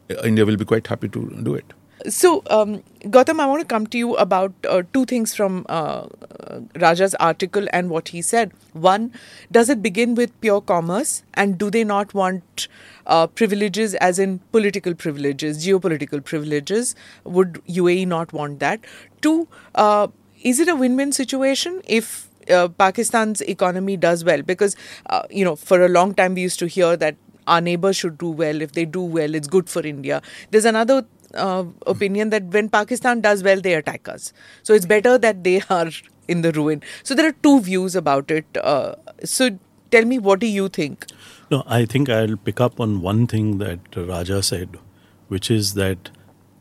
uh, 0.09 0.15
India 0.23 0.43
will 0.45 0.57
be 0.57 0.65
quite 0.65 0.87
happy 0.87 1.07
to 1.09 1.29
do 1.43 1.53
it. 1.53 1.65
So, 2.07 2.41
um, 2.49 2.83
Gautam, 3.03 3.39
I 3.41 3.45
want 3.47 3.61
to 3.61 3.65
come 3.67 3.85
to 3.87 3.97
you 3.97 4.15
about 4.15 4.53
uh, 4.69 4.83
two 4.93 5.05
things 5.05 5.35
from 5.35 5.65
uh, 5.67 6.05
uh, 6.39 6.59
Raja's 6.79 7.15
article 7.15 7.67
and 7.73 7.89
what 7.89 8.09
he 8.09 8.21
said. 8.21 8.53
One, 8.71 9.11
does 9.51 9.69
it 9.69 9.81
begin 9.81 10.15
with 10.15 10.39
pure 10.39 10.61
commerce, 10.61 11.23
and 11.33 11.57
do 11.57 11.69
they 11.69 11.83
not 11.83 12.13
want 12.13 12.69
uh, 13.07 13.27
privileges, 13.27 13.93
as 13.95 14.19
in 14.19 14.39
political 14.53 14.93
privileges, 14.95 15.65
geopolitical 15.65 16.23
privileges? 16.23 16.95
Would 17.25 17.61
UAE 17.67 18.05
not 18.05 18.31
want 18.31 18.59
that? 18.59 18.79
Two, 19.21 19.47
uh, 19.75 20.07
is 20.43 20.59
it 20.61 20.69
a 20.69 20.75
win 20.75 20.95
win 20.95 21.11
situation 21.11 21.81
if 21.85 22.29
uh, 22.49 22.69
Pakistan's 22.69 23.41
economy 23.41 23.97
does 23.97 24.23
well? 24.23 24.41
Because, 24.41 24.77
you 25.29 25.43
know, 25.43 25.55
for 25.55 25.83
a 25.83 25.89
long 25.89 26.13
time 26.13 26.35
we 26.35 26.41
used 26.41 26.59
to 26.59 26.67
hear 26.67 26.95
that 26.97 27.15
our 27.47 27.61
neighbors 27.61 27.95
should 27.95 28.17
do 28.17 28.29
well. 28.29 28.61
If 28.61 28.73
they 28.73 28.85
do 28.85 29.01
well, 29.01 29.33
it's 29.33 29.47
good 29.47 29.69
for 29.69 29.81
India. 29.85 30.21
There's 30.51 30.65
another 30.65 31.05
uh, 31.33 31.65
opinion 31.85 32.29
that 32.29 32.43
when 32.45 32.69
Pakistan 32.69 33.21
does 33.21 33.43
well, 33.43 33.61
they 33.61 33.73
attack 33.73 34.07
us. 34.07 34.33
So 34.63 34.73
it's 34.73 34.85
better 34.85 35.17
that 35.17 35.43
they 35.43 35.61
are 35.69 35.89
in 36.27 36.41
the 36.41 36.51
ruin. 36.51 36.83
So 37.03 37.15
there 37.15 37.27
are 37.27 37.35
two 37.43 37.61
views 37.61 37.95
about 37.95 38.31
it. 38.31 38.45
Uh, 38.61 38.95
so 39.23 39.57
tell 39.91 40.05
me, 40.05 40.19
what 40.19 40.39
do 40.39 40.47
you 40.47 40.69
think? 40.69 41.05
No, 41.49 41.63
I 41.65 41.85
think 41.85 42.09
I'll 42.09 42.37
pick 42.37 42.59
up 42.59 42.79
on 42.79 43.01
one 43.01 43.27
thing 43.27 43.57
that 43.59 43.79
Raja 43.95 44.43
said, 44.43 44.77
which 45.27 45.49
is 45.49 45.73
that 45.75 46.09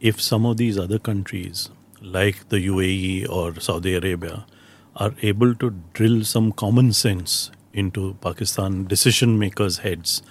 if 0.01 0.21
some 0.21 0.47
of 0.47 0.57
these 0.57 0.79
other 0.79 0.99
countries, 0.99 1.71
like 2.01 2.49
the 2.51 2.64
UAE 2.64 3.29
or 3.29 3.59
Saudi 3.61 3.95
Arabia, 3.95 4.47
are 4.95 5.14
able 5.23 5.55
to 5.57 5.75
drill 5.93 6.25
some 6.25 6.53
common 6.53 6.93
sense 6.93 7.51
into 7.73 8.14
Pakistan 8.21 8.85
decision 8.85 9.39
makers' 9.39 9.79
heads, 9.79 10.23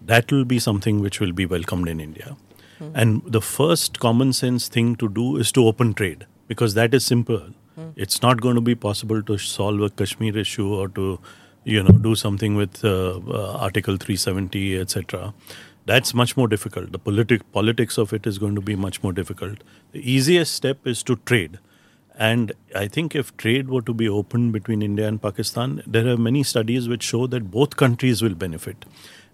that 0.00 0.30
will 0.30 0.44
be 0.44 0.58
something 0.58 1.00
which 1.00 1.20
will 1.20 1.32
be 1.32 1.46
welcomed 1.46 1.88
in 1.88 2.00
India. 2.00 2.36
Mm. 2.80 2.92
And 2.94 3.22
the 3.26 3.40
first 3.40 4.00
common 4.00 4.32
sense 4.32 4.68
thing 4.68 4.96
to 4.96 5.08
do 5.08 5.36
is 5.36 5.52
to 5.52 5.66
open 5.66 5.94
trade 5.94 6.26
because 6.48 6.74
that 6.74 6.94
is 6.94 7.04
simple. 7.04 7.50
Mm. 7.78 7.92
It's 7.96 8.22
not 8.22 8.40
going 8.40 8.54
to 8.54 8.60
be 8.60 8.74
possible 8.74 9.22
to 9.22 9.38
solve 9.38 9.80
a 9.80 9.90
Kashmir 9.90 10.36
issue 10.36 10.72
or 10.74 10.88
to, 10.88 11.18
you 11.64 11.82
know, 11.82 11.96
do 11.98 12.14
something 12.14 12.56
with 12.56 12.84
uh, 12.84 13.20
uh, 13.28 13.56
Article 13.58 13.96
370, 13.96 14.78
etc. 14.78 15.34
That's 15.86 16.14
much 16.14 16.36
more 16.36 16.48
difficult. 16.48 16.92
The 16.92 16.98
politic 16.98 17.50
politics 17.52 17.96
of 17.96 18.12
it 18.12 18.26
is 18.26 18.38
going 18.38 18.54
to 18.56 18.60
be 18.60 18.74
much 18.74 19.02
more 19.02 19.12
difficult. 19.12 19.62
The 19.92 20.10
easiest 20.10 20.54
step 20.54 20.86
is 20.86 21.02
to 21.04 21.16
trade. 21.16 21.58
And 22.18 22.52
I 22.74 22.88
think 22.88 23.14
if 23.14 23.36
trade 23.36 23.68
were 23.68 23.82
to 23.82 23.92
be 23.92 24.08
opened 24.08 24.52
between 24.52 24.80
India 24.82 25.06
and 25.06 25.20
Pakistan, 25.20 25.82
there 25.86 26.08
are 26.08 26.16
many 26.16 26.42
studies 26.42 26.88
which 26.88 27.02
show 27.02 27.26
that 27.26 27.50
both 27.50 27.76
countries 27.76 28.22
will 28.22 28.34
benefit. 28.34 28.86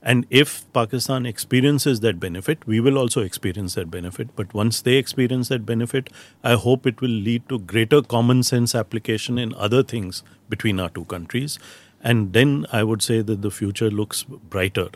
And 0.03 0.27
if 0.31 0.71
Pakistan 0.73 1.27
experiences 1.27 2.01
that 2.01 2.19
benefit, 2.19 2.67
we 2.67 2.81
will 2.81 2.99
also 2.99 3.21
experience 3.21 3.75
that 3.75 3.91
benefit. 3.91 4.35
But 4.35 4.53
once 4.53 4.81
they 4.83 4.95
experience 4.95 5.49
that 5.49 5.65
benefit, 5.65 6.11
I 6.43 6.55
hope 6.55 6.87
it 6.87 7.01
will 7.01 7.11
lead 7.11 7.49
to 7.49 7.61
greater 7.61 8.03
common 8.03 8.43
sense 8.43 8.75
application 8.75 9.39
in 9.39 9.55
other 9.55 9.83
things 9.85 10.25
between 10.49 10.81
our 10.81 10.89
two 10.89 11.05
countries. 11.05 11.59
And 12.03 12.33
then 12.33 12.67
I 12.73 12.83
would 12.83 13.01
say 13.01 13.23
that 13.23 13.43
the 13.43 13.51
future 13.51 13.91
looks 13.91 14.25
brighter. 14.25 14.89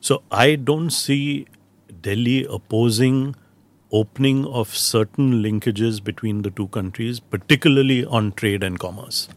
So 0.00 0.22
I 0.30 0.56
don't 0.56 0.90
see 0.90 1.46
Delhi 2.02 2.44
opposing 2.44 3.34
opening 3.92 4.46
of 4.46 4.76
certain 4.76 5.42
linkages 5.42 6.04
between 6.04 6.42
the 6.42 6.50
two 6.50 6.68
countries, 6.68 7.18
particularly 7.18 8.04
on 8.04 8.32
trade 8.32 8.62
and 8.62 8.78
commerce. 8.78 9.28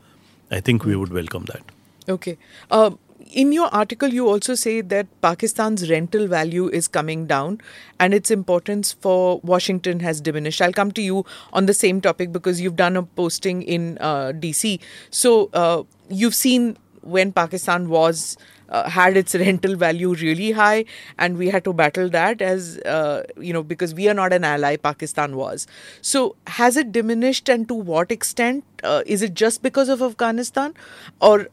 I 0.52 0.60
think 0.60 0.86
we 0.86 0.96
would 0.96 1.12
welcome 1.12 1.46
that. 1.46 1.64
Okay. 2.08 2.38
Uh, 2.70 2.92
in 3.34 3.52
your 3.52 3.68
article, 3.74 4.10
you 4.10 4.28
also 4.30 4.54
say 4.56 4.82
that 4.82 5.08
Pakistan's 5.22 5.90
rental 5.90 6.28
value 6.28 6.70
is 6.70 6.88
coming 6.88 7.26
down 7.26 7.60
and 8.00 8.14
its 8.14 8.30
importance 8.32 8.94
for 8.94 9.40
Washington 9.44 10.00
has 10.02 10.22
diminished. 10.22 10.62
I'll 10.62 10.72
come 10.72 10.92
to 10.92 11.02
you 11.02 11.26
on 11.52 11.66
the 11.66 11.74
same 11.74 12.00
topic 12.00 12.32
because 12.32 12.62
you've 12.62 12.76
done 12.76 12.96
a 12.96 13.04
posting 13.04 13.64
in 13.64 13.98
uh, 14.00 14.34
DC. 14.36 14.80
So 15.10 15.50
uh, 15.54 15.84
you've 16.10 16.36
seen 16.36 16.78
when 17.02 17.32
Pakistan 17.32 17.90
was. 17.90 18.38
Uh, 18.70 18.90
had 18.90 19.16
its 19.16 19.36
rental 19.40 19.76
value 19.76 20.16
really 20.16 20.52
high, 20.52 20.84
and 21.20 21.38
we 21.38 21.48
had 21.48 21.64
to 21.64 21.72
battle 21.74 22.10
that 22.10 22.42
as 22.42 22.80
uh, 22.80 23.22
you 23.40 23.54
know 23.54 23.62
because 23.62 23.94
we 23.94 24.10
are 24.10 24.16
not 24.16 24.34
an 24.34 24.44
ally. 24.44 24.78
Pakistan 24.78 25.36
was. 25.36 25.68
So 26.02 26.36
has 26.48 26.76
it 26.76 26.92
diminished, 26.92 27.50
and 27.50 27.68
to 27.68 27.76
what 27.76 28.12
extent? 28.12 28.64
Uh, 28.82 29.04
is 29.06 29.22
it 29.22 29.36
just 29.36 29.62
because 29.62 29.90
of 29.90 30.02
Afghanistan, 30.02 30.74
or 31.22 31.50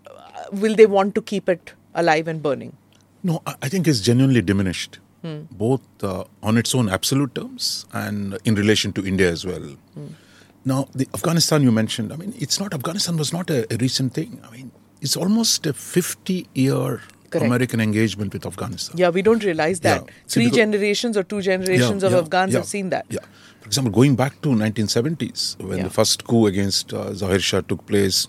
will 0.52 0.74
they 0.74 0.86
want 0.86 1.14
to 1.14 1.22
keep 1.22 1.48
it 1.48 1.74
alive 1.94 2.28
and 2.28 2.42
burning? 2.42 2.76
No, 3.22 3.42
I 3.46 3.68
think 3.68 3.86
it's 3.86 4.00
genuinely 4.00 4.40
diminished, 4.40 4.98
hmm. 5.22 5.42
both 5.50 5.82
uh, 6.02 6.24
on 6.42 6.56
its 6.56 6.74
own 6.74 6.88
absolute 6.88 7.34
terms 7.34 7.86
and 7.92 8.38
in 8.44 8.54
relation 8.54 8.92
to 8.94 9.06
India 9.06 9.30
as 9.30 9.44
well. 9.44 9.60
Hmm. 9.94 10.06
Now, 10.64 10.88
the 10.94 11.06
Afghanistan 11.14 11.62
you 11.62 11.72
mentioned, 11.72 12.12
I 12.12 12.16
mean, 12.16 12.34
it's 12.38 12.60
not, 12.60 12.74
Afghanistan 12.74 13.16
was 13.16 13.32
not 13.32 13.50
a, 13.50 13.72
a 13.72 13.76
recent 13.78 14.14
thing. 14.14 14.40
I 14.46 14.50
mean, 14.50 14.70
it's 15.00 15.16
almost 15.16 15.66
a 15.66 15.72
50 15.72 16.48
year 16.54 17.00
Correct. 17.30 17.46
American 17.46 17.80
engagement 17.80 18.32
with 18.32 18.44
Afghanistan. 18.44 18.96
Yeah, 18.98 19.10
we 19.10 19.22
don't 19.22 19.42
realize 19.44 19.80
that. 19.80 20.02
Yeah. 20.04 20.12
Three 20.26 20.44
because, 20.46 20.56
generations 20.56 21.16
or 21.16 21.22
two 21.22 21.40
generations 21.40 22.02
yeah, 22.02 22.08
of 22.08 22.12
yeah, 22.12 22.18
Afghans 22.18 22.54
have 22.54 22.66
seen 22.66 22.90
that. 22.90 23.06
Yeah. 23.08 23.20
For 23.60 23.66
example, 23.66 23.92
going 23.92 24.16
back 24.16 24.40
to 24.42 24.48
1970s, 24.48 25.62
when 25.62 25.82
the 25.82 25.90
first 25.90 26.24
coup 26.24 26.46
against 26.46 26.92
uh, 26.92 27.14
Zahir 27.14 27.38
Shah 27.38 27.60
took 27.60 27.86
place, 27.86 28.26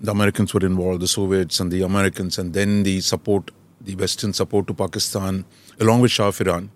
the 0.00 0.10
Americans 0.10 0.54
were 0.54 0.64
involved, 0.64 1.02
the 1.02 1.08
Soviets 1.08 1.60
and 1.60 1.72
the 1.72 1.82
Americans, 1.82 2.38
and 2.38 2.54
then 2.54 2.82
the 2.82 3.00
support, 3.00 3.50
the 3.80 3.96
Western 3.96 4.32
support 4.32 4.66
to 4.68 4.74
Pakistan, 4.74 5.44
along 5.80 6.00
with 6.00 6.10
Shah 6.10 6.28
of 6.28 6.40
Iran, 6.40 6.70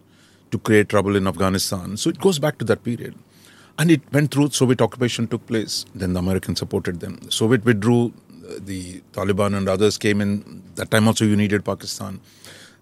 to 0.50 0.58
create 0.58 0.88
trouble 0.88 1.16
in 1.16 1.26
Afghanistan. 1.26 1.96
So 1.96 2.10
it 2.10 2.18
goes 2.18 2.38
back 2.38 2.58
to 2.58 2.64
that 2.66 2.82
period. 2.82 3.14
And 3.78 3.90
it 3.90 4.02
went 4.12 4.32
through, 4.32 4.50
Soviet 4.50 4.82
occupation 4.82 5.26
took 5.26 5.46
place, 5.46 5.86
then 5.94 6.12
the 6.12 6.18
Americans 6.18 6.58
supported 6.58 7.00
them. 7.00 7.18
The 7.22 7.32
Soviet 7.32 7.64
withdrew, 7.64 8.12
uh, 8.48 8.54
the 8.58 9.00
Taliban 9.12 9.56
and 9.56 9.68
others 9.68 9.96
came 9.96 10.20
in. 10.20 10.62
That 10.74 10.90
time 10.90 11.06
also 11.06 11.24
you 11.24 11.36
needed 11.36 11.64
Pakistan. 11.64 12.20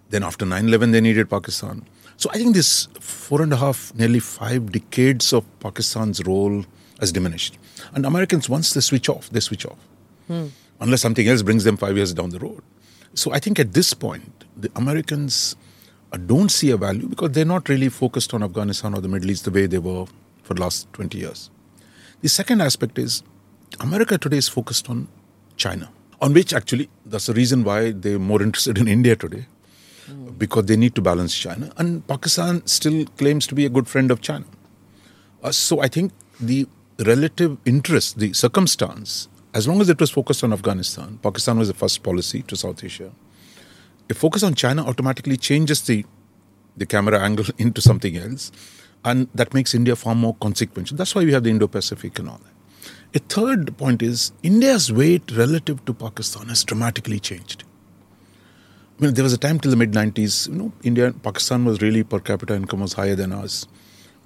Then 0.09 0.24
after 0.24 0.45
9 0.45 0.66
11, 0.66 0.91
they 0.91 1.01
needed 1.01 1.30
Pakistan. 1.30 1.84
So 2.16 2.28
I 2.30 2.38
think 2.38 2.55
this 2.55 2.86
four 2.99 3.41
and 3.41 3.53
a 3.53 3.57
half, 3.57 3.95
nearly 3.95 4.18
five 4.18 4.72
decades 4.72 5.32
of 5.32 5.45
Pakistan's 5.61 6.24
role 6.26 6.64
has 6.99 7.12
diminished. 7.12 7.57
And 7.95 8.05
Americans, 8.05 8.49
once 8.49 8.74
they 8.74 8.80
switch 8.80 9.09
off, 9.09 9.30
they 9.30 9.41
switch 9.41 9.64
off 9.64 9.78
hmm. 10.31 10.47
unless 10.81 11.03
something 11.03 11.26
else 11.26 11.43
brings 11.43 11.64
them 11.64 11.76
five 11.76 11.97
years 11.97 12.14
down 12.14 12.31
the 12.31 12.39
road. 12.39 12.62
So 13.14 13.33
I 13.33 13.41
think 13.41 13.59
at 13.59 13.72
this 13.72 13.93
point, 13.93 14.45
the 14.57 14.70
Americans 14.76 15.57
uh, 16.12 16.16
don't 16.16 16.51
see 16.51 16.70
a 16.70 16.76
value 16.76 17.09
because 17.09 17.33
they're 17.33 17.45
not 17.45 17.68
really 17.68 17.89
focused 17.89 18.33
on 18.33 18.43
Afghanistan 18.43 18.95
or 18.95 19.01
the 19.01 19.09
Middle 19.09 19.31
East 19.31 19.45
the 19.45 19.51
way 19.51 19.66
they 19.66 19.78
were 19.78 20.07
for 20.45 20.55
the 20.55 20.61
last 20.61 20.93
20 20.93 21.18
years. 21.18 21.51
The 22.20 22.28
second 22.28 22.61
aspect 22.61 22.99
is 22.99 23.22
America 23.81 24.18
today 24.18 24.37
is 24.37 24.49
focused 24.49 24.89
on 24.89 25.09
China, 25.57 25.91
on 26.20 26.33
which 26.33 26.55
actually 26.55 26.89
that's 27.05 27.26
the 27.26 27.35
reason 27.35 27.64
why 27.64 27.91
they're 27.91 28.18
more 28.20 28.43
interested 28.49 28.78
in 28.78 28.87
India 28.87 29.16
today 29.16 29.47
because 30.39 30.66
they 30.66 30.76
need 30.76 30.95
to 30.95 31.03
balance 31.03 31.37
China. 31.37 31.72
And 31.76 32.07
Pakistan 32.07 32.66
still 32.66 33.07
claims 33.18 33.47
to 33.49 33.55
be 33.55 33.66
a 33.66 33.68
good 33.68 33.89
friend 33.89 34.11
of 34.11 34.20
China. 34.20 34.45
Uh, 35.43 35.53
so 35.53 35.81
I 35.81 35.89
think 35.89 36.12
the 36.41 36.66
relative 36.99 37.59
interest, 37.64 38.18
the 38.18 38.33
circumstance 38.33 39.28
as 39.53 39.66
long 39.66 39.80
as 39.80 39.88
it 39.88 40.01
was 40.01 40.11
focused 40.11 40.44
on 40.44 40.53
Afghanistan, 40.53 41.18
Pakistan 41.22 41.59
was 41.59 41.68
the 41.68 41.74
first 41.74 42.03
policy 42.03 42.42
to 42.42 42.57
South 42.57 42.82
Asia. 42.84 43.11
A 44.09 44.14
focus 44.14 44.42
on 44.42 44.55
China 44.55 44.86
automatically 44.86 45.36
changes 45.36 45.82
the, 45.82 46.05
the 46.76 46.86
camera 46.86 47.20
angle 47.20 47.46
into 47.59 47.80
something 47.80 48.16
else, 48.16 48.53
and 49.05 49.28
that 49.34 49.55
makes 49.55 49.74
India 49.74 49.96
far 49.96 50.14
more 50.14 50.34
consequential. 50.40 50.96
That's 50.96 51.14
why 51.14 51.24
we 51.24 51.32
have 51.32 51.44
the 51.44 51.51
Indo 51.51 51.66
Pacific 51.66 52.18
and 52.18 52.28
all 52.28 52.38
that. 52.38 52.51
A 53.12 53.18
third 53.18 53.76
point 53.76 54.03
is 54.03 54.32
India's 54.42 54.92
weight 54.92 55.32
relative 55.32 55.84
to 55.84 55.94
Pakistan 55.94 56.46
has 56.48 56.62
dramatically 56.62 57.18
changed. 57.18 57.64
I 58.98 59.05
mean, 59.05 59.14
there 59.14 59.24
was 59.24 59.32
a 59.32 59.38
time 59.38 59.59
till 59.59 59.70
the 59.70 59.76
mid 59.76 59.92
90s, 59.92 60.48
you 60.48 60.55
know, 60.55 60.72
India, 60.84 61.12
Pakistan 61.12 61.64
was 61.64 61.80
really 61.80 62.05
per 62.05 62.20
capita 62.20 62.55
income 62.55 62.80
was 62.80 62.92
higher 62.92 63.16
than 63.16 63.32
us. 63.32 63.66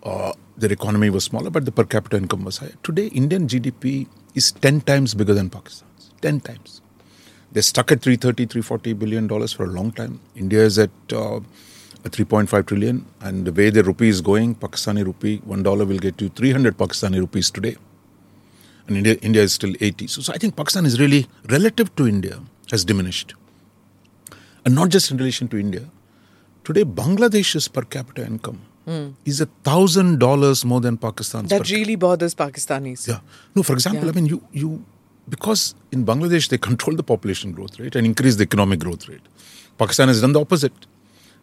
Uh, 0.03 0.33
their 0.57 0.73
economy 0.73 1.11
was 1.11 1.25
smaller, 1.25 1.51
but 1.51 1.65
the 1.65 1.73
per 1.73 1.85
capita 1.85 2.17
income 2.17 2.45
was 2.45 2.59
higher. 2.59 2.75
Today, 2.83 3.07
Indian 3.09 3.49
GDP 3.49 4.07
is 4.35 4.53
10 4.53 4.83
times 4.83 5.15
bigger 5.15 5.35
than 5.35 5.51
Pakistan's. 5.51 6.11
10 6.21 6.41
times. 6.41 6.81
They're 7.53 7.63
stuck 7.63 7.93
at 7.93 8.03
330, 8.03 8.47
340 8.47 8.93
billion 8.95 9.27
dollars 9.27 9.53
for 9.53 9.65
a 9.65 9.69
long 9.69 9.93
time. 9.93 10.21
India 10.35 10.61
is 10.61 10.79
at 10.79 10.91
uh, 11.13 11.41
3.5 12.03 12.67
trillion, 12.67 13.07
and 13.21 13.45
the 13.47 13.53
way 13.53 13.71
the 13.71 13.83
rupee 13.83 14.09
is 14.09 14.21
going, 14.21 14.55
Pakistani 14.55 15.05
rupee, 15.05 15.41
one 15.45 15.63
dollar 15.63 15.85
will 15.85 15.99
get 15.99 16.21
you 16.21 16.29
300 16.29 16.77
Pakistani 16.77 17.19
rupees 17.19 17.51
today. 17.51 17.77
And 18.87 18.97
India, 18.97 19.15
India 19.23 19.43
is 19.43 19.55
still 19.55 19.75
80. 19.81 20.07
So, 20.09 20.21
so 20.21 20.33
I 20.33 20.39
think 20.39 20.57
Pakistan 20.57 20.85
is 20.85 21.01
really, 21.01 21.27
relative 21.49 21.95
to 21.97 22.07
India, 22.07 22.41
has 22.71 22.85
diminished. 22.85 23.35
And 24.65 24.75
not 24.75 24.91
just 24.91 25.11
in 25.11 25.17
relation 25.17 25.49
to 25.49 25.59
India. 25.59 25.89
Today, 26.65 26.85
Bangladesh's 26.85 27.69
per 27.69 27.83
capita 27.83 28.25
income 28.25 28.61
is 29.25 29.41
a 29.41 29.47
thousand 29.63 30.19
dollars 30.19 30.65
more 30.65 30.81
than 30.81 30.97
Pakistan's. 30.97 31.51
That 31.51 31.71
really 31.71 31.97
bothers 31.97 32.35
Pakistanis. 32.35 33.07
yeah. 33.09 33.21
No, 33.55 33.63
for 33.63 33.73
example, 33.73 34.05
Yeah. 34.05 34.11
I 34.11 34.15
mean, 34.15 34.27
you, 34.27 34.43
you, 34.53 34.85
because 35.29 35.75
in 35.93 36.05
Bangladesh 36.05 36.49
they 36.49 36.59
control 36.59 36.97
the 36.97 37.03
population 37.03 37.53
growth 37.53 37.79
rate 37.81 37.97
and 37.97 38.07
increase 38.07 38.37
the 38.37 38.43
economic 38.45 38.81
growth 38.81 39.09
rate. 39.09 39.23
Pakistan 39.79 40.09
has 40.09 40.21
done 40.21 40.33
the 40.33 40.41
opposite. 40.41 40.73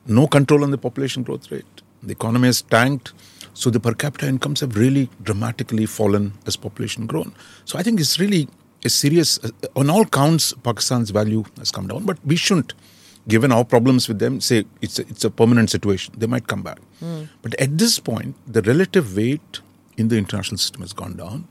No 0.05 0.27
control 0.27 0.63
on 0.63 0.71
the 0.71 0.77
population 0.77 1.23
growth 1.23 1.51
rate. 1.51 1.65
The 2.03 2.11
economy 2.11 2.47
has 2.47 2.61
tanked. 2.61 3.13
So 3.53 3.69
the 3.69 3.79
per 3.79 3.93
capita 3.93 4.27
incomes 4.27 4.61
have 4.61 4.77
really 4.77 5.09
dramatically 5.23 5.85
fallen 5.85 6.33
as 6.45 6.55
population 6.55 7.05
grown. 7.05 7.33
So 7.65 7.77
I 7.77 7.83
think 7.83 7.99
it's 7.99 8.17
really 8.19 8.47
a 8.85 8.89
serious, 8.89 9.39
uh, 9.43 9.49
on 9.75 9.89
all 9.89 10.05
counts, 10.05 10.53
Pakistan's 10.53 11.09
value 11.09 11.43
has 11.57 11.69
come 11.71 11.87
down. 11.87 12.05
But 12.05 12.17
we 12.25 12.35
shouldn't, 12.37 12.73
given 13.27 13.51
our 13.51 13.63
problems 13.63 14.07
with 14.07 14.19
them, 14.19 14.39
say 14.41 14.65
it's 14.81 14.99
a, 14.99 15.01
it's 15.03 15.23
a 15.23 15.29
permanent 15.29 15.69
situation. 15.69 16.13
They 16.17 16.27
might 16.27 16.47
come 16.47 16.61
back. 16.63 16.79
But 17.41 17.53
at 17.59 17.77
this 17.77 17.99
point, 17.99 18.35
the 18.47 18.61
relative 18.61 19.15
weight 19.15 19.61
in 19.97 20.07
the 20.07 20.17
international 20.17 20.57
system 20.57 20.81
has 20.81 20.93
gone 20.93 21.15
down. 21.17 21.47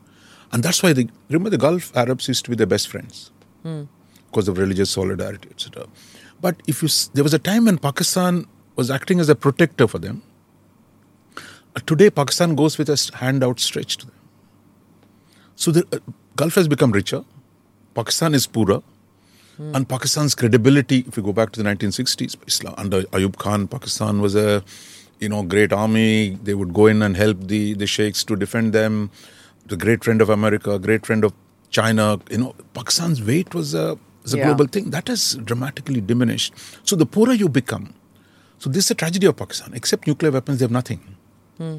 And 0.52 0.62
that's 0.62 0.82
why, 0.82 0.92
the, 0.92 1.08
remember, 1.28 1.50
the 1.50 1.58
Gulf 1.58 1.96
Arabs 1.96 2.26
used 2.26 2.44
to 2.44 2.50
be 2.50 2.56
their 2.56 2.66
best 2.66 2.88
friends 2.88 3.30
because 4.26 4.48
of 4.48 4.58
religious 4.58 4.90
solidarity, 4.90 5.48
etc. 5.50 5.86
But 6.40 6.56
if 6.66 6.82
you, 6.82 6.88
there 7.14 7.22
was 7.22 7.34
a 7.34 7.38
time 7.38 7.66
when 7.66 7.78
Pakistan 7.78 8.46
was 8.76 8.90
acting 8.90 9.20
as 9.20 9.28
a 9.28 9.34
protector 9.34 9.86
for 9.86 9.98
them. 9.98 10.22
Uh, 11.76 11.80
Today, 11.86 12.10
Pakistan 12.10 12.54
goes 12.56 12.78
with 12.78 12.88
a 12.88 13.10
hand 13.16 13.44
outstretched 13.44 14.00
to 14.00 14.06
them. 14.06 14.14
So 15.54 15.70
the 15.70 15.84
uh, 15.92 15.98
Gulf 16.36 16.54
has 16.56 16.66
become 16.66 16.90
richer. 16.90 17.24
Pakistan 17.94 18.34
is 18.34 18.46
poorer. 18.46 18.82
And 19.59 19.86
Pakistan's 19.88 20.34
credibility, 20.34 21.05
if 21.07 21.16
you 21.18 21.22
go 21.22 21.32
back 21.34 21.53
to 21.53 21.62
the 21.62 21.68
1960s, 21.68 22.36
Islam, 22.46 22.74
under 22.78 23.03
Ayub 23.12 23.36
Khan, 23.36 23.68
Pakistan 23.68 24.20
was 24.22 24.34
a 24.34 24.62
you 25.18 25.28
know 25.28 25.42
great 25.42 25.70
army. 25.72 26.38
They 26.42 26.55
would 26.55 26.72
go 26.72 26.86
in 26.86 27.03
and 27.03 27.14
help 27.16 27.38
the, 27.48 27.74
the 27.74 27.86
sheikhs 27.86 28.24
to 28.24 28.36
defend 28.36 28.72
them. 28.72 29.11
The 29.66 29.76
great 29.76 30.03
friend 30.03 30.22
of 30.22 30.30
America, 30.30 30.78
great 30.78 31.05
friend 31.05 31.24
of 31.24 31.34
China. 31.70 32.18
You 32.30 32.38
know, 32.38 32.55
Pakistan's 32.72 33.22
weight 33.22 33.55
was 33.55 33.74
a, 33.74 33.98
was 34.22 34.32
a 34.32 34.38
Yeah. 34.38 34.46
global 34.46 34.66
thing. 34.66 34.90
That 34.90 35.09
has 35.09 35.34
dramatically 35.44 36.01
diminished. 36.01 36.55
So 36.84 36.96
the 36.96 37.05
poorer 37.05 37.34
you 37.34 37.48
become, 37.51 37.92
so 38.59 38.70
this 38.70 38.86
is 38.86 38.90
a 38.92 38.94
tragedy 38.94 39.26
of 39.26 39.36
Pakistan. 39.36 39.74
Except 39.74 40.07
nuclear 40.07 40.32
weapons, 40.32 40.59
they 40.61 40.64
have 40.64 40.70
nothing. 40.80 41.01
Uh, 41.61 41.76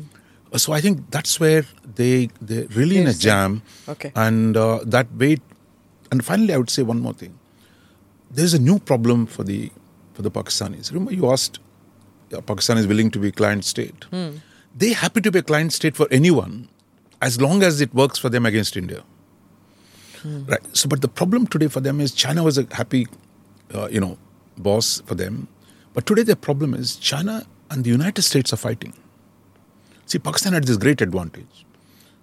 So 0.57 0.73
I 0.73 0.81
think 0.81 1.09
that's 1.09 1.39
where 1.39 1.63
they 1.97 2.29
they're 2.41 2.67
really 2.79 2.97
in 3.01 3.07
a 3.07 3.13
jam. 3.25 3.61
Okay. 3.97 4.11
And 4.15 4.55
uh, 4.57 4.79
that 4.85 5.07
weight. 5.17 5.41
And 6.11 6.23
finally, 6.29 6.53
I 6.53 6.57
would 6.57 6.69
say 6.69 6.83
one 6.83 6.99
more 6.99 7.13
thing. 7.13 7.37
There's 8.33 8.53
a 8.53 8.59
new 8.59 8.79
problem 8.79 9.25
for 9.25 9.43
the 9.43 9.71
for 10.13 10.21
the 10.21 10.31
Pakistanis. 10.31 10.91
Remember, 10.91 11.13
you 11.13 11.31
asked, 11.31 11.59
uh, 12.33 12.41
Pakistan 12.41 12.77
is 12.77 12.87
willing 12.87 13.11
to 13.11 13.19
be 13.19 13.29
a 13.29 13.31
client 13.31 13.65
state. 13.65 14.05
They're 14.75 14.93
happy 14.95 15.21
to 15.21 15.31
be 15.31 15.39
a 15.39 15.43
client 15.43 15.73
state 15.73 15.95
for 15.97 16.07
anyone, 16.11 16.69
as 17.21 17.41
long 17.41 17.63
as 17.63 17.81
it 17.81 17.93
works 17.93 18.17
for 18.19 18.29
them 18.29 18.45
against 18.45 18.77
India. 18.77 19.03
Right. 20.23 20.59
So, 20.77 20.87
but 20.87 21.01
the 21.01 21.07
problem 21.07 21.47
today 21.47 21.67
for 21.67 21.81
them 21.81 21.99
is 21.99 22.13
China 22.13 22.43
was 22.43 22.57
a 22.57 22.67
happy, 22.71 23.07
uh, 23.73 23.87
you 23.91 23.99
know, 23.99 24.17
boss 24.57 25.01
for 25.05 25.15
them, 25.15 25.47
but 25.93 26.05
today 26.05 26.23
their 26.23 26.35
problem 26.35 26.73
is 26.73 26.95
China 26.95 27.45
and 27.69 27.83
the 27.83 27.89
United 27.89 28.21
States 28.21 28.53
are 28.53 28.57
fighting. 28.57 28.93
See, 30.05 30.19
Pakistan 30.19 30.53
had 30.53 30.65
this 30.65 30.77
great 30.77 31.01
advantage. 31.01 31.65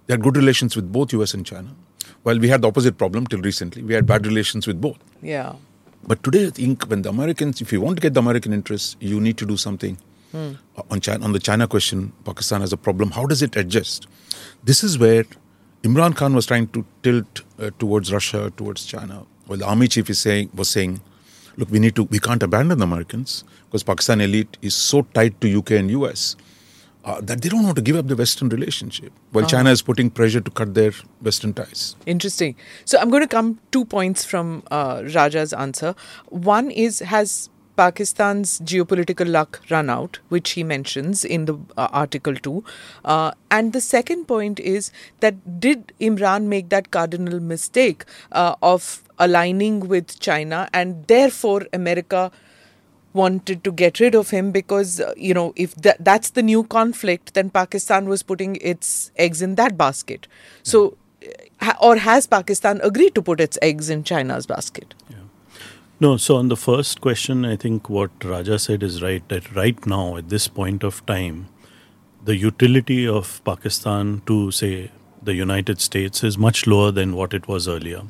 They 0.07 0.13
had 0.13 0.23
good 0.23 0.37
relations 0.37 0.75
with 0.75 0.91
both 0.91 1.11
US 1.13 1.33
and 1.33 1.45
China. 1.45 1.75
While 2.23 2.39
we 2.39 2.47
had 2.47 2.61
the 2.61 2.67
opposite 2.67 2.97
problem 2.97 3.27
till 3.27 3.41
recently, 3.41 3.83
we 3.83 3.93
had 3.93 4.05
bad 4.05 4.25
relations 4.25 4.65
with 4.65 4.79
both. 4.81 4.97
Yeah. 5.21 5.53
But 6.09 6.23
today, 6.23 6.47
I 6.47 6.49
think 6.49 6.85
when 6.91 7.03
the 7.03 7.09
Americans, 7.09 7.61
if 7.61 7.71
you 7.71 7.81
want 7.81 7.97
to 7.97 8.01
get 8.01 8.15
the 8.15 8.19
American 8.19 8.51
interests, 8.51 8.95
you 8.99 9.19
need 9.21 9.37
to 9.41 9.45
do 9.45 9.57
something 9.65 9.97
Hmm. 10.31 10.51
On 10.91 11.01
China. 11.01 11.25
On 11.25 11.31
the 11.31 11.39
China 11.39 11.67
question, 11.67 12.13
Pakistan 12.23 12.61
has 12.61 12.71
a 12.71 12.77
problem. 12.77 13.11
How 13.11 13.25
does 13.25 13.41
it 13.41 13.55
adjust? 13.55 14.07
This 14.63 14.83
is 14.83 14.99
where 14.99 15.23
Imran 15.81 16.15
Khan 16.15 16.35
was 16.35 16.45
trying 16.45 16.67
to 16.67 16.85
tilt 17.01 17.41
uh, 17.59 17.71
towards 17.79 18.13
Russia, 18.13 18.51
towards 18.55 18.85
China. 18.85 19.25
Well, 19.47 19.57
the 19.57 19.65
army 19.65 19.87
chief 19.87 20.09
is 20.09 20.19
saying 20.19 20.51
was 20.53 20.69
saying, 20.69 21.01
look, 21.57 21.71
we 21.71 21.79
need 21.79 21.95
to, 21.95 22.03
we 22.03 22.19
can't 22.19 22.43
abandon 22.43 22.77
the 22.77 22.83
Americans 22.83 23.43
because 23.65 23.83
Pakistan 23.83 24.21
elite 24.21 24.57
is 24.61 24.75
so 24.75 25.01
tied 25.01 25.39
to 25.41 25.57
UK 25.57 25.71
and 25.71 25.89
US. 25.91 26.35
Uh, 27.09 27.19
that 27.21 27.41
they 27.41 27.49
don't 27.49 27.63
want 27.63 27.75
to 27.75 27.81
give 27.81 27.95
up 27.95 28.07
the 28.07 28.15
Western 28.15 28.49
relationship, 28.49 29.11
while 29.31 29.45
China 29.51 29.71
is 29.71 29.81
putting 29.81 30.11
pressure 30.11 30.41
to 30.47 30.51
cut 30.51 30.75
their 30.75 30.91
Western 31.27 31.53
ties. 31.53 31.95
Interesting. 32.05 32.55
So 32.85 32.99
I'm 32.99 33.09
going 33.09 33.23
to 33.23 33.27
come 33.27 33.59
two 33.71 33.83
points 33.83 34.23
from 34.23 34.61
uh, 34.69 35.01
Raja's 35.15 35.51
answer. 35.51 35.95
One 36.27 36.69
is 36.69 36.99
has 36.99 37.49
Pakistan's 37.77 38.59
geopolitical 38.59 39.27
luck 39.27 39.59
run 39.71 39.89
out, 39.89 40.19
which 40.27 40.51
he 40.51 40.63
mentions 40.63 41.25
in 41.25 41.45
the 41.45 41.55
uh, 41.77 41.87
article 42.03 42.35
too. 42.35 42.63
Uh, 43.03 43.31
and 43.49 43.73
the 43.73 43.81
second 43.81 44.25
point 44.25 44.59
is 44.59 44.91
that 45.21 45.59
did 45.59 45.93
Imran 45.99 46.43
make 46.43 46.69
that 46.69 46.91
cardinal 46.91 47.39
mistake 47.39 48.05
uh, 48.33 48.55
of 48.61 49.01
aligning 49.17 49.79
with 49.87 50.19
China 50.19 50.69
and 50.73 51.07
therefore 51.07 51.65
America 51.73 52.31
wanted 53.13 53.63
to 53.63 53.71
get 53.71 53.99
rid 53.99 54.15
of 54.15 54.29
him 54.29 54.51
because 54.51 54.99
uh, 54.99 55.13
you 55.17 55.33
know 55.33 55.51
if 55.55 55.73
that 55.75 56.03
that's 56.03 56.31
the 56.31 56.43
new 56.43 56.63
conflict 56.63 57.33
then 57.33 57.49
pakistan 57.49 58.07
was 58.07 58.21
putting 58.21 58.55
its 58.57 59.11
eggs 59.17 59.41
in 59.41 59.55
that 59.55 59.77
basket. 59.77 60.27
So 60.63 60.97
uh, 61.23 61.29
ha- 61.61 61.77
or 61.81 61.95
has 61.97 62.27
pakistan 62.27 62.79
agreed 62.83 63.15
to 63.15 63.21
put 63.21 63.39
its 63.39 63.57
eggs 63.61 63.89
in 63.89 64.03
china's 64.03 64.45
basket? 64.45 64.93
No, 66.01 66.15
so 66.15 66.37
on 66.37 66.47
the 66.47 66.55
first 66.55 67.01
question, 67.01 67.43
I 67.43 67.57
think 67.57 67.89
what 67.89 68.09
Raja 68.23 68.57
said 68.57 68.83
is 68.83 69.01
right 69.01 69.27
that 69.27 69.53
right 69.53 69.85
now, 69.85 70.15
at 70.15 70.29
this 70.29 70.47
point 70.47 70.81
of 70.81 71.05
time, 71.05 71.49
the 72.23 72.37
utility 72.37 73.05
of 73.05 73.41
Pakistan 73.43 74.21
to, 74.25 74.49
say, 74.49 74.91
the 75.21 75.33
United 75.33 75.81
States 75.81 76.23
is 76.23 76.37
much 76.37 76.65
lower 76.65 76.91
than 76.91 77.17
what 77.17 77.33
it 77.33 77.49
was 77.49 77.67
earlier. 77.67 78.03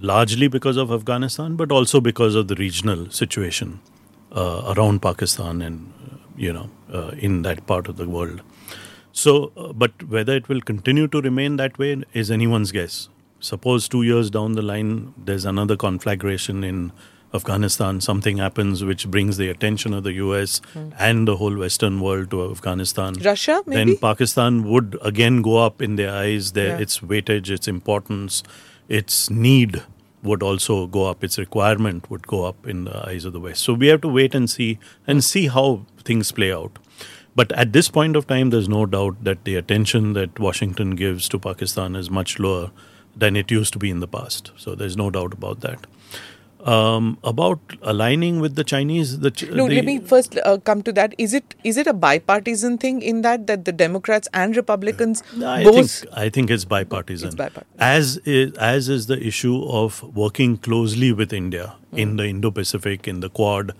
Largely 0.00 0.48
because 0.48 0.76
of 0.76 0.90
Afghanistan, 0.90 1.56
but 1.56 1.70
also 1.70 2.00
because 2.00 2.34
of 2.34 2.48
the 2.48 2.54
regional 2.54 3.10
situation 3.10 3.80
uh, 4.32 4.72
around 4.76 5.02
Pakistan 5.02 5.60
and, 5.60 5.92
uh, 6.10 6.16
you 6.36 6.52
know, 6.52 6.70
uh, 6.92 7.08
in 7.18 7.42
that 7.42 7.66
part 7.66 7.86
of 7.88 7.96
the 7.96 8.08
world. 8.08 8.40
So, 9.12 9.52
uh, 9.56 9.72
but 9.72 10.02
whether 10.08 10.34
it 10.34 10.48
will 10.48 10.60
continue 10.62 11.06
to 11.08 11.20
remain 11.20 11.56
that 11.56 11.78
way 11.78 12.02
is 12.14 12.30
anyone's 12.30 12.72
guess. 12.72 13.08
Suppose 13.40 13.88
two 13.88 14.02
years 14.02 14.30
down 14.30 14.52
the 14.52 14.62
line, 14.62 15.12
there's 15.16 15.44
another 15.44 15.76
conflagration 15.76 16.64
in 16.64 16.92
Afghanistan, 17.32 18.00
something 18.00 18.38
happens 18.38 18.82
which 18.84 19.06
brings 19.08 19.36
the 19.36 19.48
attention 19.48 19.94
of 19.94 20.02
the 20.02 20.14
US 20.14 20.60
and 20.98 21.28
the 21.28 21.36
whole 21.36 21.56
Western 21.56 22.00
world 22.00 22.30
to 22.30 22.50
Afghanistan. 22.50 23.14
Russia, 23.14 23.62
maybe? 23.66 23.92
Then 23.92 23.98
Pakistan 23.98 24.64
would 24.64 24.98
again 25.02 25.40
go 25.40 25.58
up 25.58 25.80
in 25.80 25.94
their 25.96 26.10
eyes, 26.12 26.52
their, 26.52 26.68
Yeah. 26.68 26.78
its 26.78 26.98
weightage, 27.00 27.48
its 27.50 27.68
importance, 27.68 28.42
its 28.90 29.30
need 29.30 29.82
would 30.22 30.42
also 30.42 30.86
go 30.86 31.06
up, 31.06 31.24
its 31.24 31.38
requirement 31.38 32.10
would 32.10 32.26
go 32.26 32.44
up 32.44 32.66
in 32.66 32.84
the 32.84 33.08
eyes 33.08 33.24
of 33.24 33.32
the 33.32 33.40
West. 33.40 33.62
So 33.62 33.72
we 33.72 33.86
have 33.86 34.02
to 34.02 34.08
wait 34.08 34.34
and 34.34 34.50
see 34.50 34.78
and 35.06 35.24
see 35.24 35.46
how 35.46 35.86
things 36.04 36.30
play 36.32 36.52
out. 36.52 36.78
But 37.34 37.52
at 37.52 37.72
this 37.72 37.88
point 37.88 38.16
of 38.16 38.26
time, 38.26 38.50
there's 38.50 38.68
no 38.68 38.84
doubt 38.84 39.24
that 39.24 39.44
the 39.44 39.54
attention 39.54 40.12
that 40.14 40.38
Washington 40.38 40.96
gives 40.96 41.28
to 41.30 41.38
Pakistan 41.38 41.96
is 41.96 42.10
much 42.10 42.38
lower 42.38 42.70
than 43.16 43.36
it 43.36 43.50
used 43.50 43.72
to 43.72 43.78
be 43.78 43.88
in 43.88 44.00
the 44.00 44.08
past. 44.08 44.50
So 44.56 44.74
there's 44.74 44.96
no 44.96 45.10
doubt 45.10 45.32
about 45.32 45.60
that. 45.60 45.86
Um, 46.66 47.16
about 47.24 47.58
aligning 47.80 48.38
with 48.38 48.54
the 48.54 48.64
Chinese, 48.64 49.20
the 49.20 49.30
Ch- 49.30 49.48
no 49.48 49.66
the- 49.66 49.76
let 49.76 49.84
me 49.86 49.98
first 49.98 50.36
uh, 50.44 50.58
come 50.58 50.82
to 50.82 50.92
that 50.92 51.14
is 51.16 51.32
it 51.32 51.54
is 51.64 51.78
it 51.78 51.86
a 51.86 51.94
bipartisan 51.94 52.76
thing 52.76 53.00
in 53.00 53.22
that 53.22 53.46
that 53.46 53.64
the 53.64 53.72
democrats 53.72 54.28
and 54.34 54.54
republicans 54.54 55.22
I 55.42 55.64
both 55.64 55.90
think 56.00 56.12
I 56.14 56.28
think 56.28 56.50
it's 56.50 56.66
bipartisan. 56.66 57.28
It's 57.28 57.34
bipartisan. 57.34 57.76
As 57.78 58.18
is, 58.18 58.52
as 58.58 58.90
is 58.90 59.06
the 59.06 59.18
issue 59.26 59.64
of 59.68 60.02
working 60.14 60.58
closely 60.58 61.12
with 61.12 61.32
India 61.32 61.76
in 61.92 62.16
the 62.16 62.26
Indo-Pacific, 62.26 63.08
in 63.08 63.20
the 63.20 63.30
Quad, 63.30 63.72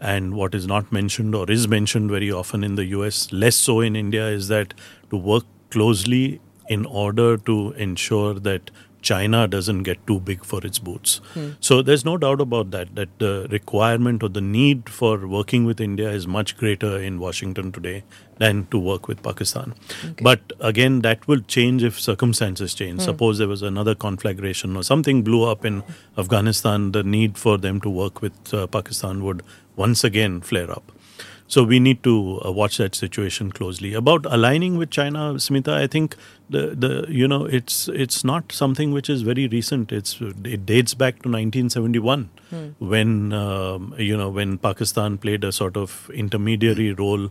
and 0.00 0.34
what 0.34 0.54
is 0.54 0.66
not 0.66 0.90
mentioned 0.90 1.34
or 1.34 1.50
is 1.50 1.68
mentioned 1.68 2.10
very 2.10 2.32
often 2.32 2.64
in 2.64 2.76
the 2.76 2.86
U.S., 2.86 3.30
less 3.30 3.56
so 3.56 3.80
in 3.80 3.94
India, 3.94 4.26
is 4.28 4.48
that 4.48 4.72
to 5.10 5.16
work 5.18 5.44
closely 5.70 6.40
in 6.68 6.86
order 6.86 7.36
to 7.36 7.72
ensure 7.72 8.34
that 8.34 8.70
China 9.02 9.46
doesn't 9.48 9.82
get 9.82 10.06
too 10.06 10.18
big 10.20 10.44
for 10.44 10.64
its 10.64 10.78
boots. 10.78 11.20
So 11.60 11.82
there's 11.82 12.04
no 12.04 12.16
doubt 12.16 12.40
about 12.40 12.70
that, 12.70 12.94
that 12.94 13.08
the 13.18 13.48
requirement 13.50 14.22
or 14.22 14.28
the 14.28 14.40
need 14.40 14.88
for 14.88 15.26
working 15.26 15.64
with 15.64 15.80
India 15.80 16.10
is 16.10 16.26
much 16.26 16.56
greater 16.56 16.98
in 16.98 17.18
Washington 17.18 17.72
today 17.72 18.04
than 18.38 18.66
to 18.66 18.78
work 18.78 19.08
with 19.08 19.22
Pakistan. 19.22 19.74
But 20.22 20.40
again, 20.60 21.00
that 21.02 21.26
will 21.28 21.40
change 21.40 21.82
if 21.82 22.00
circumstances 22.00 22.74
change. 22.74 23.00
Suppose 23.02 23.38
there 23.38 23.48
was 23.48 23.62
another 23.62 23.94
conflagration 23.94 24.76
or 24.76 24.82
something 24.82 25.22
blew 25.22 25.44
up 25.44 25.64
in 25.64 25.82
Afghanistan, 26.16 26.92
the 26.92 27.02
need 27.02 27.36
for 27.38 27.58
them 27.58 27.80
to 27.80 27.90
work 27.90 28.22
with 28.22 28.54
uh, 28.54 28.66
Pakistan 28.68 29.22
would 29.24 29.42
once 29.76 30.04
again 30.04 30.40
flare 30.40 30.70
up. 30.70 30.92
So 31.52 31.62
we 31.64 31.78
need 31.80 32.02
to 32.04 32.40
uh, 32.42 32.50
watch 32.50 32.78
that 32.78 32.94
situation 32.94 33.52
closely. 33.52 33.92
About 33.92 34.24
aligning 34.36 34.78
with 34.78 34.88
China, 34.88 35.34
Smita, 35.46 35.74
I 35.74 35.86
think 35.86 36.16
the 36.48 36.62
the 36.84 37.04
you 37.22 37.28
know 37.32 37.44
it's 37.58 37.88
it's 38.04 38.24
not 38.30 38.54
something 38.60 38.94
which 38.98 39.10
is 39.14 39.20
very 39.30 39.46
recent. 39.54 39.92
It's 39.92 40.14
it 40.52 40.64
dates 40.70 40.94
back 41.02 41.18
to 41.24 41.32
1971 41.34 42.30
when 42.92 43.34
um, 43.34 43.94
you 43.98 44.16
know 44.16 44.30
when 44.30 44.56
Pakistan 44.56 45.18
played 45.18 45.44
a 45.44 45.52
sort 45.52 45.76
of 45.76 46.10
intermediary 46.14 46.94
role 46.94 47.28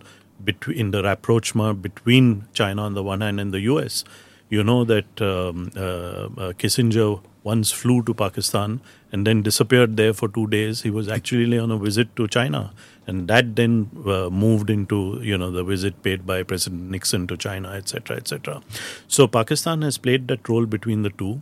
between 0.51 0.78
in 0.86 0.91
the 0.91 1.01
rapprochement 1.01 1.82
between 1.82 2.32
China 2.53 2.84
on 2.84 2.93
the 2.93 3.03
one 3.09 3.22
hand 3.22 3.39
and 3.39 3.59
the 3.59 3.65
U.S. 3.72 4.03
You 4.49 4.63
know 4.63 4.84
that 4.86 5.28
um, 5.32 5.72
uh, 5.76 5.82
uh, 5.82 6.53
Kissinger 6.63 7.22
once 7.43 7.72
flew 7.72 8.01
to 8.03 8.13
Pakistan 8.13 8.82
and 9.11 9.26
then 9.26 9.41
disappeared 9.41 9.97
there 9.97 10.13
for 10.13 10.28
two 10.28 10.47
days. 10.47 10.82
He 10.84 10.91
was 10.91 11.07
actually 11.07 11.57
on 11.57 11.72
a 11.72 11.78
visit 11.78 12.15
to 12.17 12.28
China, 12.28 12.72
and 13.12 13.28
that 13.28 13.55
then 13.62 13.78
uh, 14.16 14.30
moved 14.41 14.70
into 14.76 14.99
you 15.30 15.38
know 15.43 15.51
the 15.55 15.64
visit 15.72 16.01
paid 16.09 16.28
by 16.34 16.41
President 16.51 16.91
Nixon 16.97 17.28
to 17.32 17.38
China, 17.45 17.74
etc., 17.80 18.18
etc. 18.18 18.62
So 19.07 19.28
Pakistan 19.39 19.89
has 19.89 19.97
played 19.97 20.28
that 20.34 20.53
role 20.53 20.72
between 20.78 21.09
the 21.09 21.18
two. 21.24 21.34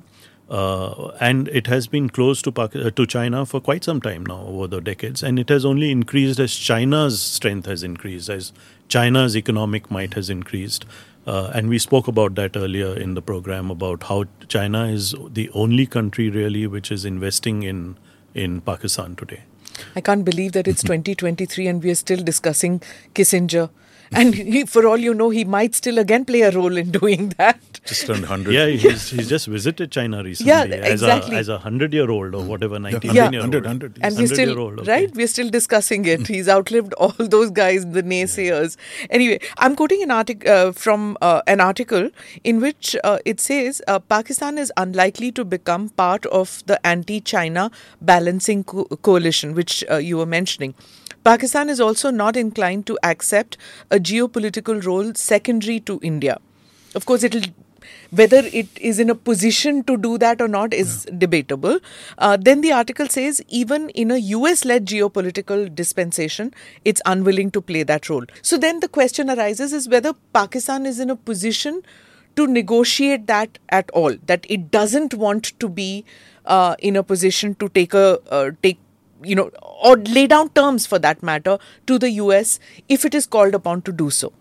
Uh, 0.58 1.10
and 1.22 1.50
it 1.50 1.68
has 1.68 1.86
been 1.96 2.10
close 2.10 2.42
to 2.42 2.52
Pak- 2.52 2.76
uh, 2.76 2.90
to 3.00 3.06
China 3.06 3.42
for 3.50 3.60
quite 3.66 3.84
some 3.88 4.00
time 4.06 4.24
now 4.30 4.38
over 4.52 4.66
the 4.72 4.80
decades, 4.88 5.22
and 5.22 5.42
it 5.42 5.54
has 5.56 5.68
only 5.72 5.92
increased 5.98 6.40
as 6.46 6.56
China's 6.70 7.22
strength 7.22 7.68
has 7.72 7.84
increased, 7.90 8.32
as 8.36 8.52
China's 8.96 9.38
economic 9.42 9.92
might 9.98 10.16
has 10.16 10.32
increased. 10.36 10.88
Uh, 11.28 11.52
and 11.54 11.70
we 11.70 11.78
spoke 11.84 12.08
about 12.08 12.34
that 12.42 12.58
earlier 12.58 12.96
in 13.04 13.14
the 13.14 13.22
program 13.22 13.70
about 13.70 14.08
how 14.14 14.24
China 14.56 14.86
is 14.88 15.14
the 15.42 15.48
only 15.66 15.86
country 15.98 16.32
really 16.32 16.66
which 16.66 16.92
is 16.98 17.06
investing 17.06 17.62
in 17.74 17.84
in 18.34 18.60
Pakistan 18.62 19.16
today. 19.24 19.42
I 19.96 20.02
can't 20.02 20.26
believe 20.26 20.52
that 20.54 20.68
it's 20.68 20.84
2023 20.90 21.68
and 21.68 21.84
we 21.84 21.92
are 21.92 21.96
still 21.96 22.24
discussing 22.24 22.82
Kissinger. 23.14 23.70
And 24.12 24.34
he, 24.36 24.66
for 24.66 24.86
all 24.88 24.98
you 24.98 25.14
know, 25.14 25.30
he 25.30 25.44
might 25.46 25.76
still 25.76 25.98
again 26.00 26.26
play 26.26 26.42
a 26.42 26.52
role 26.52 26.76
in 26.78 26.92
doing 26.92 27.30
that. 27.38 27.60
Just 27.86 28.06
turned 28.08 28.22
100. 28.22 28.54
Yeah, 28.54 28.66
he's, 28.68 29.10
he's 29.10 29.30
just 29.30 29.48
visited 29.48 29.92
China 29.92 30.24
recently 30.24 30.50
Yeah, 30.50 30.64
as 30.64 31.02
exactly. 31.02 31.36
a 31.36 31.40
as 31.40 31.50
a 31.50 31.58
hundred 31.60 31.94
year 31.94 32.10
old 32.10 32.34
or 32.36 32.44
whatever, 32.44 32.80
nineteen 32.80 33.14
Yeah. 33.14 33.30
year 33.32 33.42
old. 33.42 33.54
100, 33.54 33.66
100, 33.66 34.00
and 34.02 34.18
we're 34.18 34.28
still 34.28 34.48
100-year-old, 34.50 34.80
okay. 34.82 34.92
right 34.92 35.16
we're 35.16 35.28
still 35.28 35.50
discussing 35.50 36.06
it 36.06 36.28
he's 36.28 36.50
outlived 36.50 36.94
all 36.94 37.14
those 37.18 37.50
guys 37.52 37.86
the 37.98 38.04
naysayers 38.04 38.78
anyway 39.10 39.40
i'm 39.58 39.76
quoting 39.76 40.04
an 40.04 40.12
article 40.12 40.52
uh, 40.52 40.72
from 40.72 41.18
uh, 41.22 41.42
an 41.48 41.60
article 41.62 42.10
in 42.44 42.60
which 42.62 42.96
uh, 43.04 43.18
it 43.26 43.40
says 43.40 43.82
uh, 43.88 44.00
pakistan 44.00 44.58
is 44.58 44.72
unlikely 44.78 45.32
to 45.32 45.46
become 45.46 45.90
part 45.90 46.26
of 46.28 46.62
the 46.68 46.80
anti-china 46.86 47.70
balancing 48.02 48.64
co- 48.64 48.86
coalition 49.10 49.54
which 49.54 49.84
uh, 49.90 49.98
you 49.98 50.18
were 50.18 50.26
mentioning 50.26 50.74
pakistan 51.24 51.70
is 51.70 51.80
also 51.80 52.10
not 52.10 52.36
inclined 52.36 52.86
to 52.86 52.98
accept 53.04 53.58
a 53.92 54.00
geopolitical 54.00 54.84
role 54.86 55.14
secondary 55.14 55.80
to 55.80 56.00
india 56.04 56.38
of 56.96 57.06
course 57.06 57.24
it'll 57.24 57.50
whether 58.12 58.38
it 58.38 58.68
is 58.80 59.00
in 59.00 59.10
a 59.10 59.16
position 59.16 59.84
to 59.84 59.98
do 59.98 60.18
that 60.18 60.42
or 60.42 60.48
not 60.48 60.74
is 60.74 61.06
debatable. 61.18 61.80
Uh, 62.18 62.38
then 62.38 62.62
the 62.62 62.72
article 62.72 63.08
says 63.08 63.42
even 63.48 63.90
in 63.90 64.12
a 64.12 64.18
US 64.18 64.66
led 64.66 64.86
geopolitical 64.86 65.74
dispensation, 65.74 66.54
it's 66.86 67.02
unwilling 67.06 67.52
to 67.52 67.62
play 67.62 67.84
that 67.84 68.10
role. 68.10 68.26
So 68.42 68.58
then 68.58 68.80
the 68.80 68.88
question 68.88 69.30
arises 69.30 69.74
is 69.74 69.88
whether 69.88 70.14
Pakistan 70.34 70.86
is 70.86 71.00
in 71.00 71.10
a 71.10 71.16
position 71.16 71.82
to 72.36 72.48
negotiate 72.48 73.28
that 73.28 73.60
at 73.70 73.90
all, 73.92 74.16
that 74.26 74.46
it 74.50 74.72
doesn't 74.72 75.14
want 75.14 75.60
to 75.60 75.70
be 75.70 76.06
uh, 76.46 76.76
in 76.80 76.96
a 76.96 77.04
position 77.04 77.56
to 77.56 77.70
take 77.70 77.94
a 77.94 78.20
uh, 78.32 78.52
take 78.64 78.80
you 79.24 79.36
know 79.36 79.50
or 79.82 79.98
lay 79.98 80.28
down 80.28 80.50
terms 80.50 80.86
for 80.86 81.00
that 81.00 81.22
matter 81.24 81.58
to 81.88 82.00
the 82.00 82.10
US 82.12 82.60
if 82.88 83.06
it 83.06 83.14
is 83.14 83.26
called 83.26 83.56
upon 83.56 83.82
to 83.84 83.92
do 83.92 84.10
so. 84.10 84.34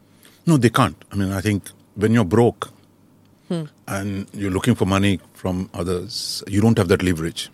No, 0.46 0.56
they 0.56 0.70
can't. 0.70 0.96
I 1.12 1.16
mean, 1.16 1.32
I 1.32 1.40
think 1.40 1.70
when 1.94 2.12
you're 2.12 2.24
broke 2.24 2.70
and 3.86 4.26
you're 4.32 4.50
looking 4.50 4.74
for 4.74 4.86
money 4.86 5.20
from 5.34 5.70
others, 5.74 6.42
you 6.46 6.60
don't 6.60 6.76
have 6.78 6.88
that 6.88 7.02
leverage. 7.02 7.50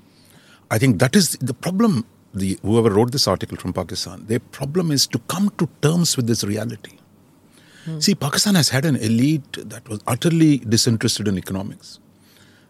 I 0.71 0.79
think 0.79 0.99
that 0.99 1.15
is 1.15 1.37
the 1.41 1.55
problem. 1.55 2.05
The 2.35 2.59
whoever 2.63 2.91
wrote 2.91 3.13
this 3.13 3.29
article 3.29 3.57
from 3.57 3.73
Pakistan, 3.73 4.27
their 4.27 4.41
problem 4.41 4.91
is 4.91 5.07
to 5.09 5.21
come 5.21 5.51
to 5.59 5.69
terms 5.83 6.17
with 6.17 6.27
this 6.27 6.43
reality. 6.43 6.99
See, 7.99 8.15
Pakistan 8.15 8.55
has 8.55 8.71
had 8.71 8.87
an 8.87 8.97
elite 8.97 9.59
that 9.69 9.87
was 9.89 10.01
utterly 10.07 10.59
disinterested 10.59 11.29
in 11.29 11.37
economics. 11.37 12.01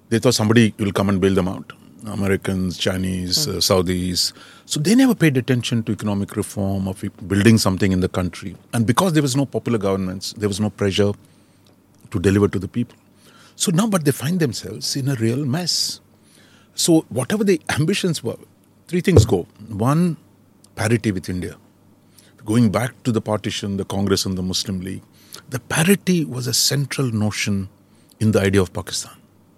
They 0.09 0.19
thought 0.19 0.35
somebody 0.35 0.75
will 0.79 0.93
come 0.93 1.09
and 1.09 1.21
bail 1.21 1.35
them 1.35 1.47
out. 1.47 1.73
Americans, 2.07 2.79
Chinese, 2.79 3.49
uh, 3.49 3.53
Saudis. 3.53 4.33
So 4.67 4.81
they 4.81 4.95
never 4.95 5.15
paid 5.15 5.37
attention 5.37 5.83
to 5.85 5.93
economic 5.93 6.37
reform 6.37 6.89
of 6.89 7.03
building 7.27 7.59
something 7.59 7.93
in 7.93 8.01
the 8.01 8.09
country. 8.09 8.57
And 8.73 8.87
because 8.87 9.13
there 9.13 9.23
was 9.23 9.37
no 9.37 9.47
popular 9.47 9.79
governments, 9.79 10.33
there 10.37 10.49
was 10.49 10.61
no 10.61 10.71
pressure 10.71 11.13
to 12.11 12.19
deliver 12.19 12.49
to 12.49 12.59
the 12.59 12.69
people. 12.69 12.97
So 13.57 13.71
now, 13.71 13.87
but 13.87 14.05
they 14.05 14.11
find 14.13 14.41
themselves 14.41 14.97
in 14.97 15.09
a 15.09 15.15
real 15.15 15.45
mess. 15.45 16.01
So 16.75 17.03
whatever 17.09 17.45
the 17.45 17.61
ambitions 17.71 18.23
were, 18.23 18.39
three 18.89 19.01
things 19.01 19.25
go. 19.25 19.47
One, 19.69 20.17
parity 20.75 21.13
with 21.13 21.29
India. 21.29 21.57
Going 22.45 22.71
back 22.71 23.03
to 23.05 23.13
the 23.13 23.21
partition, 23.21 23.77
the 23.77 23.85
Congress 23.85 24.27
and 24.27 24.37
the 24.37 24.43
Muslim 24.43 24.81
League, 24.81 25.03
the 25.49 25.61
parity 25.61 26.25
was 26.25 26.47
a 26.47 26.55
central 26.55 27.11
notion 27.11 27.69
in 28.21 28.33
the 28.33 28.41
idea 28.41 28.61
of 28.61 28.73
Pakistan, 28.73 29.13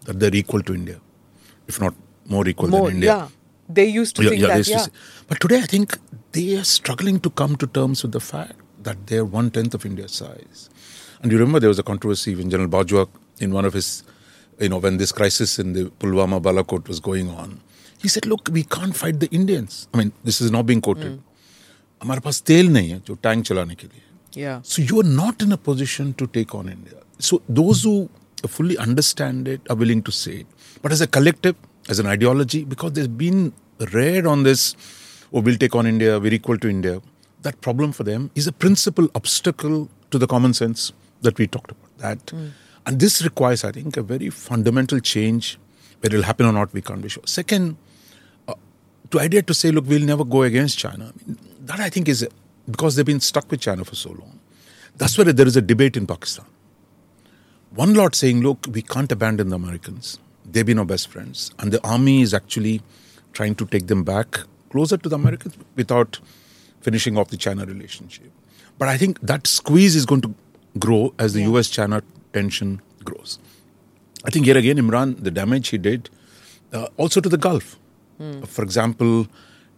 that 0.04 0.20
they're 0.20 0.34
equal 0.34 0.62
to 0.62 0.74
India, 0.74 1.00
if 1.68 1.80
not 1.80 1.94
more 2.27 2.47
equal 2.47 2.69
More, 2.69 2.87
than 2.87 2.95
India. 2.95 3.09
yeah. 3.15 3.27
They 3.69 3.85
used 3.87 4.15
to 4.17 4.23
think 4.27 4.41
they 4.41 4.47
that, 4.47 4.57
used 4.57 4.69
to 4.71 4.75
yeah. 4.77 4.83
say- 4.85 4.91
But 5.27 5.39
today, 5.39 5.59
I 5.59 5.65
think 5.73 5.97
they 6.33 6.57
are 6.57 6.63
struggling 6.63 7.19
to 7.21 7.29
come 7.29 7.55
to 7.57 7.67
terms 7.67 8.03
with 8.03 8.11
the 8.11 8.19
fact 8.19 8.55
that 8.83 9.07
they're 9.07 9.25
one 9.25 9.49
tenth 9.51 9.73
of 9.73 9.85
India's 9.85 10.11
size. 10.11 10.69
And 11.21 11.31
you 11.31 11.37
remember 11.37 11.59
there 11.59 11.69
was 11.69 11.79
a 11.79 11.83
controversy 11.83 12.35
when 12.35 12.49
General 12.49 12.69
Bajwa, 12.69 13.07
in 13.39 13.51
one 13.53 13.63
of 13.65 13.73
his, 13.73 14.03
you 14.59 14.69
know, 14.69 14.77
when 14.79 14.97
this 14.97 15.11
crisis 15.11 15.57
in 15.59 15.73
the 15.73 15.85
Pulwama 15.99 16.41
Balakot 16.41 16.87
was 16.87 16.99
going 16.99 17.29
on, 17.29 17.61
he 17.99 18.07
said, 18.07 18.25
"Look, 18.25 18.49
we 18.51 18.63
can't 18.63 18.95
fight 18.95 19.19
the 19.19 19.27
Indians." 19.39 19.87
I 19.93 19.97
mean, 19.99 20.11
this 20.23 20.41
is 20.41 20.51
now 20.51 20.63
being 20.63 20.81
quoted. 20.81 21.19
हमारे 22.03 22.19
पास 22.25 22.41
तेल 22.49 22.69
नहीं 22.73 22.89
है 22.89 23.01
जो 23.07 23.15
tank 23.23 23.45
चलाने 23.45 23.75
के 23.81 23.87
लिए 23.87 24.01
Yeah. 24.43 24.61
so 24.63 24.81
you 24.89 24.99
are 25.01 25.09
not 25.21 25.43
in 25.45 25.51
a 25.51 25.57
position 25.57 26.13
to 26.21 26.27
take 26.37 26.55
on 26.59 26.69
India. 26.73 26.99
So 27.19 27.41
those 27.61 27.83
who 27.83 28.09
fully 28.57 28.77
understand 28.85 29.47
it 29.55 29.61
are 29.69 29.75
willing 29.81 30.01
to 30.09 30.11
say 30.11 30.35
it. 30.43 30.47
But 30.81 30.91
as 30.97 31.01
a 31.01 31.07
collective, 31.17 31.55
as 31.88 31.98
an 31.98 32.06
ideology, 32.06 32.64
because 32.64 32.92
there's 32.92 33.08
been 33.08 33.52
read 33.92 34.26
on 34.26 34.42
this, 34.42 34.74
oh, 35.32 35.40
we'll 35.40 35.56
take 35.56 35.74
on 35.74 35.86
India, 35.86 36.18
we're 36.18 36.32
equal 36.32 36.58
to 36.58 36.68
India. 36.68 37.00
That 37.42 37.60
problem 37.60 37.92
for 37.92 38.02
them 38.02 38.30
is 38.34 38.46
a 38.46 38.52
principal 38.52 39.08
obstacle 39.14 39.88
to 40.10 40.18
the 40.18 40.26
common 40.26 40.54
sense 40.54 40.92
that 41.22 41.38
we 41.38 41.46
talked 41.46 41.70
about. 41.70 41.98
That, 41.98 42.26
mm. 42.26 42.50
and 42.86 43.00
this 43.00 43.22
requires, 43.22 43.64
I 43.64 43.72
think, 43.72 43.96
a 43.96 44.02
very 44.02 44.30
fundamental 44.30 45.00
change. 45.00 45.58
Whether 46.00 46.16
it'll 46.16 46.26
happen 46.26 46.46
or 46.46 46.52
not, 46.52 46.72
we 46.72 46.82
can't 46.82 47.00
be 47.00 47.08
sure. 47.08 47.22
Second, 47.26 47.76
uh, 48.48 48.54
to 49.10 49.20
idea 49.20 49.42
to 49.42 49.54
say, 49.54 49.70
look, 49.70 49.86
we'll 49.86 50.04
never 50.04 50.24
go 50.24 50.42
against 50.42 50.78
China, 50.78 51.12
I 51.12 51.28
mean, 51.28 51.38
that 51.60 51.80
I 51.80 51.88
think 51.88 52.08
is 52.08 52.26
because 52.70 52.96
they've 52.96 53.06
been 53.06 53.20
stuck 53.20 53.50
with 53.50 53.60
China 53.60 53.84
for 53.84 53.94
so 53.94 54.10
long. 54.10 54.38
That's 54.96 55.16
where 55.16 55.32
there 55.32 55.46
is 55.46 55.56
a 55.56 55.62
debate 55.62 55.96
in 55.96 56.06
Pakistan. 56.06 56.46
One 57.70 57.94
lot 57.94 58.14
saying, 58.14 58.42
look, 58.42 58.66
we 58.70 58.82
can't 58.82 59.10
abandon 59.12 59.50
the 59.50 59.56
Americans. 59.56 60.18
They've 60.50 60.66
been 60.66 60.78
our 60.78 60.84
best 60.84 61.08
friends. 61.08 61.50
And 61.58 61.72
the 61.72 61.84
army 61.86 62.22
is 62.22 62.32
actually 62.34 62.82
trying 63.32 63.54
to 63.56 63.66
take 63.66 63.86
them 63.86 64.04
back 64.04 64.40
closer 64.70 64.96
to 64.96 65.08
the 65.08 65.16
Americans 65.16 65.56
without 65.74 66.20
finishing 66.80 67.18
off 67.18 67.28
the 67.28 67.36
China 67.36 67.64
relationship. 67.64 68.30
But 68.78 68.88
I 68.88 68.96
think 68.96 69.20
that 69.20 69.46
squeeze 69.46 69.96
is 69.96 70.06
going 70.06 70.20
to 70.22 70.34
grow 70.78 71.14
as 71.18 71.32
the 71.32 71.42
US 71.42 71.68
China 71.68 72.02
tension 72.32 72.80
grows. 73.04 73.38
I 74.24 74.30
think 74.30 74.46
here 74.46 74.56
again, 74.56 74.76
Imran, 74.76 75.22
the 75.22 75.30
damage 75.30 75.68
he 75.68 75.78
did, 75.78 76.10
uh, 76.72 76.88
also 76.96 77.20
to 77.20 77.28
the 77.28 77.38
Gulf. 77.38 77.78
For 78.46 78.62
example, 78.62 79.26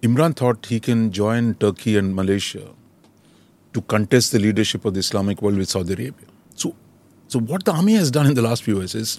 Imran 0.03 0.37
thought 0.37 0.67
he 0.67 0.81
can 0.81 1.11
join 1.13 1.55
Turkey 1.55 1.97
and 1.97 2.15
Malaysia 2.15 2.69
to 3.73 3.83
contest 3.83 4.33
the 4.33 4.39
leadership 4.39 4.85
of 4.85 4.95
the 4.95 5.01
Islamic 5.01 5.43
world 5.43 5.57
with 5.57 5.69
Saudi 5.69 5.93
Arabia. 5.93 6.27
So, 6.55 6.75
so 7.27 7.41
what 7.41 7.65
the 7.65 7.73
army 7.73 7.95
has 7.95 8.11
done 8.11 8.27
in 8.27 8.35
the 8.35 8.43
last 8.43 8.63
few 8.63 8.79
years 8.79 8.95
is 8.95 9.19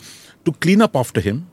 to 0.52 0.60
clean 0.60 0.82
up 0.82 0.96
after 0.96 1.22
him. 1.22 1.48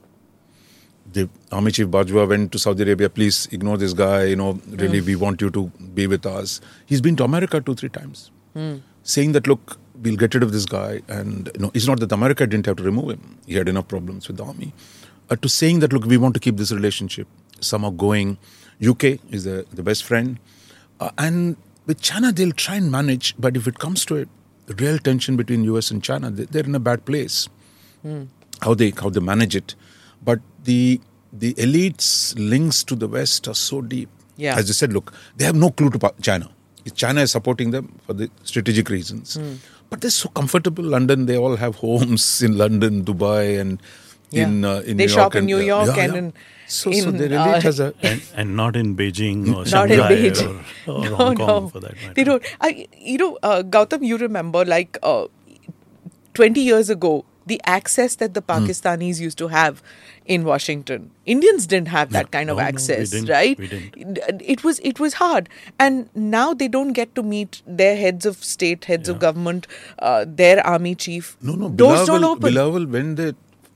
The 1.13 1.29
army 1.53 1.71
chief 1.71 1.87
Bajwa 1.89 2.29
went 2.29 2.53
to 2.53 2.59
Saudi 2.59 2.83
Arabia. 2.83 3.09
Please 3.09 3.49
ignore 3.53 3.77
this 3.79 3.93
guy. 3.93 4.25
You 4.25 4.37
know, 4.37 4.61
really, 4.69 5.01
we 5.01 5.15
want 5.17 5.41
you 5.41 5.51
to 5.51 5.67
be 5.95 6.07
with 6.07 6.27
us. 6.27 6.61
He's 6.87 7.01
been 7.01 7.17
to 7.17 7.25
America 7.25 7.61
two, 7.61 7.75
three 7.75 7.89
times, 7.89 8.31
saying 9.03 9.33
that 9.33 9.47
look, 9.47 9.79
we'll 10.03 10.17
get 10.17 10.35
rid 10.35 10.43
of 10.43 10.53
this 10.53 10.67
guy. 10.67 11.01
And 11.09 11.51
you 11.55 11.61
know, 11.61 11.71
it's 11.75 11.87
not 11.87 12.01
that 12.01 12.13
America 12.13 12.47
didn't 12.47 12.67
have 12.67 12.77
to 12.77 12.83
remove 12.83 13.11
him. 13.11 13.39
He 13.47 13.55
had 13.55 13.69
enough 13.69 13.89
problems 13.89 14.29
with 14.29 14.37
the 14.39 14.45
army. 14.45 14.73
uh, 15.31 15.37
to 15.37 15.49
saying 15.49 15.81
that, 15.81 15.93
look, 15.93 16.05
we 16.05 16.17
want 16.17 16.35
to 16.35 16.41
keep 16.41 16.57
this 16.57 16.73
relationship 16.73 17.27
somehow 17.61 17.91
going. 17.91 18.39
UK 18.87 19.05
is 19.31 19.45
the, 19.45 19.67
the 19.73 19.83
best 19.83 20.05
friend. 20.05 20.39
Uh, 21.01 21.11
and 21.19 21.57
with 21.87 22.01
China, 22.01 22.33
they'll 22.33 22.53
try 22.53 22.75
and 22.77 22.91
manage, 22.91 23.35
but 23.39 23.57
if 23.57 23.67
it 23.67 23.79
comes 23.79 24.05
to 24.07 24.17
it, 24.17 24.29
real 24.79 24.99
tension 24.99 25.37
between 25.37 25.65
US 25.65 25.91
and 25.91 26.03
China, 26.03 26.31
they, 26.31 26.45
they're 26.45 26.65
in 26.65 26.75
a 26.75 26.81
bad 26.81 27.05
place. 27.05 27.49
How 28.63 28.75
they 28.75 28.91
how 29.01 29.11
they 29.11 29.21
manage 29.21 29.55
it, 29.57 29.75
but 30.25 30.41
the 30.65 31.01
the 31.33 31.55
elites' 31.55 32.35
links 32.39 32.83
to 32.85 32.95
the 32.95 33.09
West 33.09 33.47
are 33.49 33.55
so 33.55 33.81
deep. 33.83 34.09
Yeah. 34.37 34.57
As 34.57 34.69
you 34.69 34.75
said, 34.75 34.93
look, 34.93 35.13
they 35.37 35.45
have 35.45 35.55
no 35.57 35.71
clue 35.71 35.91
to 35.91 36.15
China. 36.23 36.49
China 36.95 37.21
is 37.23 37.33
supporting 37.33 37.71
them 37.73 37.99
for 38.07 38.13
the 38.15 38.31
strategic 38.45 38.89
reasons, 38.91 39.39
but 39.91 40.01
they're 40.01 40.11
so 40.11 40.29
comfortable. 40.31 40.85
In 40.85 40.91
London, 40.91 41.27
they 41.27 41.37
all 41.37 41.57
have 41.57 41.77
homes 41.77 42.43
in 42.43 42.57
London, 42.57 43.05
Dubai, 43.05 43.61
and 43.61 43.81
in 44.33 44.63
Yeah. 44.63 44.71
uh, 44.71 44.81
in 44.83 44.97
They 44.97 45.05
New 45.05 45.09
shop 45.09 45.35
York 45.35 45.35
in 45.37 45.47
New 45.47 45.59
York 45.59 45.89
yeah, 45.97 46.05
and 46.05 46.13
yeah. 46.13 46.19
in- 46.19 46.33
so 46.69 46.91
so 46.93 47.09
in, 47.11 47.17
their 47.19 47.39
uh, 47.39 47.45
elite 47.49 47.63
has 47.63 47.79
a 47.81 47.93
and, 48.03 48.23
and 48.35 48.57
not 48.57 48.75
in 48.77 48.97
Beijing 48.97 49.43
or 49.49 49.65
Not 49.75 49.91
in 49.91 49.99
Shanghai 49.99 50.09
Beijing. 50.15 50.65
or, 50.87 50.93
or 50.95 51.05
no, 51.11 51.17
Hong 51.17 51.37
Kong 51.37 51.63
no. 51.65 51.69
for 51.69 51.81
that 51.81 51.95
matter. 51.95 52.15
They 52.15 52.25
don't. 52.25 52.43
I, 52.61 52.89
you 52.99 53.19
know, 53.19 53.39
uh, 53.43 53.63
Gautam, 53.63 54.05
you 54.05 54.17
remember 54.17 54.65
like 54.65 54.99
uh, 55.03 55.27
20 56.35 56.61
years 56.61 56.91
ago, 56.91 57.25
the 57.47 57.61
access 57.65 58.17
that 58.17 58.35
the 58.35 58.41
Hmm. 58.41 58.53
Pakistanis 58.53 59.21
used 59.21 59.39
to 59.39 59.49
have 59.49 59.83
in 60.37 60.45
Washington. 60.45 61.11
Indians 61.35 61.67
didn't 61.73 61.89
have 61.89 62.11
that 62.17 62.31
kind 62.33 62.51
of 62.51 62.57
No, 62.57 62.63
no, 62.63 62.67
we 62.67 62.69
access, 62.75 63.11
didn't. 63.11 63.29
right? 63.29 63.59
We 63.59 63.69
didn't. 63.69 64.19
It- 64.29 64.43
It 64.57 64.65
was 64.65 64.81
it 64.93 64.99
was 65.05 65.15
hard, 65.21 65.49
and 65.79 66.09
now 66.35 66.47
they 66.63 66.69
don't 66.77 66.93
get 67.01 67.15
to 67.21 67.23
meet 67.23 67.63
their 67.83 67.97
heads 67.97 68.27
of 68.33 68.43
state, 68.53 68.87
heads 68.93 69.09
of 69.15 69.19
government, 69.27 69.67
uh, 70.01 70.25
their 70.43 70.67
army 70.75 70.95
chief. 71.07 71.37
No, 71.51 71.55
no. 71.65 71.69
doors 71.69 72.01
Bilawal, 72.01 72.07
don't 72.07 72.25
open. 72.31 72.53
Bilawal 72.53 72.89
went 72.99 73.17
there 73.17 73.35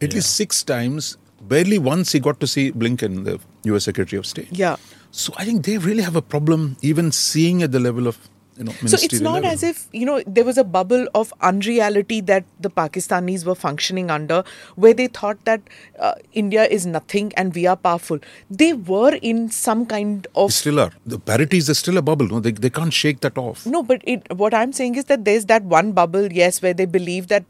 at 0.08 0.12
least 0.20 0.34
six 0.44 0.62
times. 0.64 1.16
Barely 1.50 1.78
once 1.78 2.12
he 2.12 2.20
got 2.20 2.38
to 2.40 2.46
see 2.46 2.70
Blinken, 2.72 3.24
the 3.24 3.38
U.S. 3.72 3.84
Secretary 3.84 4.18
of 4.18 4.26
State. 4.26 4.48
Yeah. 4.64 4.76
So 5.10 5.32
I 5.36 5.44
think 5.44 5.64
they 5.68 5.78
really 5.78 6.02
have 6.08 6.14
a 6.16 6.22
problem 6.22 6.66
even 6.90 7.10
seeing 7.12 7.62
at 7.66 7.72
the 7.72 7.80
level 7.80 8.06
of 8.10 8.18
you 8.60 8.66
know 8.68 8.72
So 8.92 8.98
it's 9.06 9.20
not 9.26 9.36
level. 9.42 9.50
as 9.50 9.62
if, 9.66 9.78
you 10.00 10.06
know, 10.08 10.16
there 10.26 10.44
was 10.44 10.58
a 10.62 10.64
bubble 10.76 11.06
of 11.20 11.32
unreality 11.50 12.20
that 12.30 12.44
the 12.66 12.70
Pakistanis 12.70 13.44
were 13.50 13.54
functioning 13.54 14.10
under 14.16 14.38
where 14.76 14.94
they 15.00 15.06
thought 15.18 15.44
that 15.46 15.62
uh, 15.98 16.12
India 16.44 16.66
is 16.78 16.86
nothing 16.86 17.32
and 17.36 17.54
we 17.60 17.66
are 17.66 17.76
powerful. 17.76 18.20
They 18.50 18.72
were 18.92 19.14
in 19.30 19.50
some 19.50 19.86
kind 19.86 20.26
They 20.34 20.42
of. 20.44 20.52
still 20.52 20.80
are. 20.86 20.92
The 21.06 21.18
parities 21.18 21.70
are 21.70 21.74
still 21.82 21.96
a 21.96 22.02
bubble. 22.02 22.28
No, 22.28 22.40
they, 22.48 22.52
they 22.52 22.70
can't 22.70 22.92
shake 22.92 23.20
that 23.20 23.38
off. 23.38 23.66
No, 23.66 23.82
but 23.82 24.02
it, 24.16 24.30
what 24.44 24.52
I'm 24.62 24.72
saying 24.72 24.96
is 24.96 25.06
that 25.06 25.24
there's 25.24 25.46
that 25.46 25.62
one 25.64 25.92
bubble, 25.92 26.30
yes, 26.32 26.60
where 26.62 26.74
they 26.74 26.84
believe 26.98 27.28
that 27.28 27.44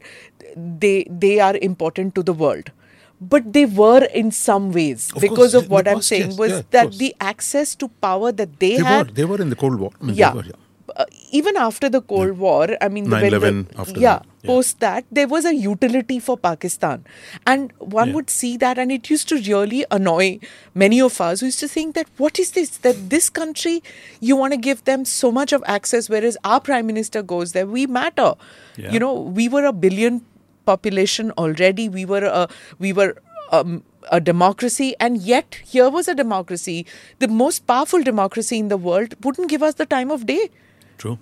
they 0.55 1.05
they 1.09 1.39
are 1.39 1.55
important 1.57 2.15
to 2.15 2.23
the 2.23 2.33
world. 2.45 2.71
But 3.33 3.53
they 3.55 3.65
were 3.79 4.05
in 4.19 4.31
some 4.31 4.71
ways 4.71 5.11
Of 5.15 5.21
because 5.21 5.51
course, 5.51 5.53
of 5.53 5.69
what 5.69 5.85
the 5.85 5.91
I'm 5.91 6.01
saying 6.01 6.31
yes, 6.31 6.37
was 6.39 6.51
yeah, 6.51 6.61
that 6.71 6.93
the 6.93 7.15
access 7.21 7.75
to 7.75 7.87
power 8.05 8.31
that 8.31 8.59
they, 8.59 8.77
They 8.77 8.83
had 8.83 9.07
were. 9.09 9.13
They 9.19 9.25
were 9.25 9.39
in 9.39 9.51
the 9.51 9.55
Cold 9.55 9.79
War. 9.79 9.91
I 10.01 10.05
mean, 10.05 10.15
yeah. 10.15 10.31
They 10.31 10.37
were, 10.37 10.45
yeah. 10.45 10.60
Uh, 10.95 11.05
even 11.31 11.57
after 11.57 11.89
the 11.89 12.01
Cold 12.01 12.37
War, 12.37 12.77
I 12.81 12.87
mean, 12.89 13.09
the, 13.09 13.15
when 13.15 13.31
9/11 13.31 13.79
after 13.79 13.99
yeah, 13.99 14.19
that, 14.19 14.25
yeah. 14.43 14.47
post 14.47 14.79
that, 14.79 15.05
there 15.11 15.27
was 15.27 15.45
a 15.45 15.53
utility 15.55 16.19
for 16.19 16.37
Pakistan, 16.37 17.05
and 17.45 17.71
one 17.79 18.09
Yeah. 18.09 18.15
would 18.15 18.29
see 18.29 18.57
that, 18.57 18.77
and 18.77 18.91
it 18.91 19.09
used 19.09 19.29
to 19.29 19.37
really 19.47 19.85
annoy 19.91 20.39
many 20.73 21.01
of 21.01 21.19
us 21.21 21.39
who 21.39 21.47
used 21.51 21.59
to 21.59 21.67
think 21.67 21.95
that 21.95 22.07
what 22.17 22.39
is 22.39 22.51
this? 22.51 22.77
That 22.87 23.03
this 23.09 23.29
country, 23.29 23.75
you 24.19 24.35
want 24.35 24.53
to 24.53 24.61
give 24.69 24.83
them 24.85 25.05
so 25.05 25.31
much 25.31 25.53
of 25.53 25.63
access, 25.77 26.09
whereas 26.09 26.37
our 26.43 26.59
prime 26.59 26.87
minister 26.87 27.23
goes 27.35 27.53
there, 27.53 27.65
we 27.77 27.85
matter. 28.01 28.33
Yeah. 28.77 28.91
You 28.91 28.99
know, 28.99 29.13
we 29.41 29.47
were 29.49 29.65
a 29.65 29.73
billion 29.73 30.21
population 30.65 31.31
already. 31.45 31.87
We 31.89 32.05
were 32.05 32.25
a 32.25 32.47
we 32.79 32.93
were. 33.01 33.13
Um, 33.51 33.83
a 34.15 34.19
democracy, 34.19 34.85
and 35.05 35.17
yet 35.21 35.55
here 35.71 35.87
was 35.95 36.07
a 36.11 36.13
democracy, 36.19 36.85
the 37.19 37.27
most 37.27 37.65
powerful 37.71 38.01
democracy 38.07 38.57
in 38.61 38.69
the 38.69 38.77
world, 38.85 39.13
wouldn't 39.25 39.49
give 39.49 39.61
us 39.67 39.75
the 39.81 39.85
time 39.85 40.09
of 40.15 40.25
day. 40.25 40.49
True. 41.03 41.17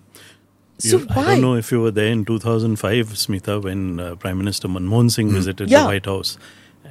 So 0.86 0.98
You- 1.00 1.08
I 1.10 1.24
don't 1.28 1.42
know 1.48 1.56
if 1.62 1.72
you 1.74 1.82
were 1.84 1.92
there 2.00 2.12
in 2.18 2.24
2005, 2.30 3.10
Smita, 3.26 3.56
when 3.68 3.84
uh, 4.00 4.16
Prime 4.24 4.38
Minister 4.44 4.68
Manmohan 4.78 5.12
Singh 5.16 5.32
visited 5.42 5.68
Hmm. 5.70 5.74
Yeah. 5.74 5.84
the 5.84 5.94
White 5.94 6.06
House. 6.14 6.38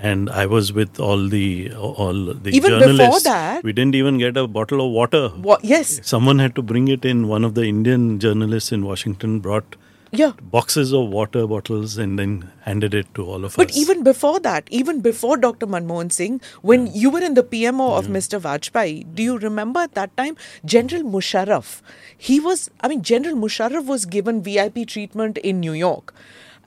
And 0.09 0.31
I 0.41 0.43
was 0.55 0.69
with 0.79 0.99
all 1.07 1.23
the 1.35 1.45
all 1.75 2.19
the 2.47 2.51
Even 2.59 2.75
before 2.75 2.81
journalists. 2.83 3.25
that- 3.29 3.65
we 3.69 3.73
didn't 3.79 3.97
even 4.01 4.19
get 4.25 4.37
a 4.43 4.47
bottle 4.59 4.83
of 4.87 4.93
water. 4.99 5.23
What? 5.49 5.65
Yes. 5.71 5.95
Someone 6.11 6.43
had 6.45 6.55
to 6.59 6.63
bring 6.73 6.87
it 6.97 7.07
in. 7.13 7.23
One 7.37 7.47
of 7.49 7.55
the 7.61 7.65
Indian 7.71 8.05
journalists 8.27 8.71
in 8.77 8.85
Washington 8.91 9.39
brought 9.47 9.79
Yeah. 10.11 10.33
boxes 10.41 10.93
of 10.93 11.09
water 11.09 11.47
bottles 11.47 11.99
and 11.99 12.19
then 12.19 12.51
handed 12.63 12.95
it 12.95 13.07
to 13.15 13.25
all 13.25 13.45
of 13.45 13.55
But 13.57 13.71
us. 13.71 13.75
But 13.75 13.77
even 13.77 14.03
before 14.03 14.41
that, 14.41 14.67
even 14.71 15.01
before 15.01 15.37
Dr. 15.37 15.67
Manmohan 15.67 16.11
Singh, 16.11 16.41
when 16.63 16.87
you 16.95 17.11
were 17.11 17.21
in 17.21 17.35
the 17.35 17.43
PMO 17.43 17.99
of 17.99 18.07
Mr. 18.07 18.41
Vajpayee, 18.41 19.15
do 19.15 19.23
you 19.23 19.39
remember 19.39 19.81
at 19.81 19.95
that 19.95 20.17
time 20.17 20.37
General 20.65 21.03
Musharraf? 21.03 21.83
He 22.17 22.41
was, 22.41 22.71
I 22.81 22.89
mean, 22.89 23.03
General 23.03 23.37
Musharraf 23.37 23.85
was 23.87 24.07
given 24.07 24.43
VIP 24.43 24.87
treatment 24.87 25.39
in 25.39 25.61
New 25.61 25.73
York, 25.73 26.15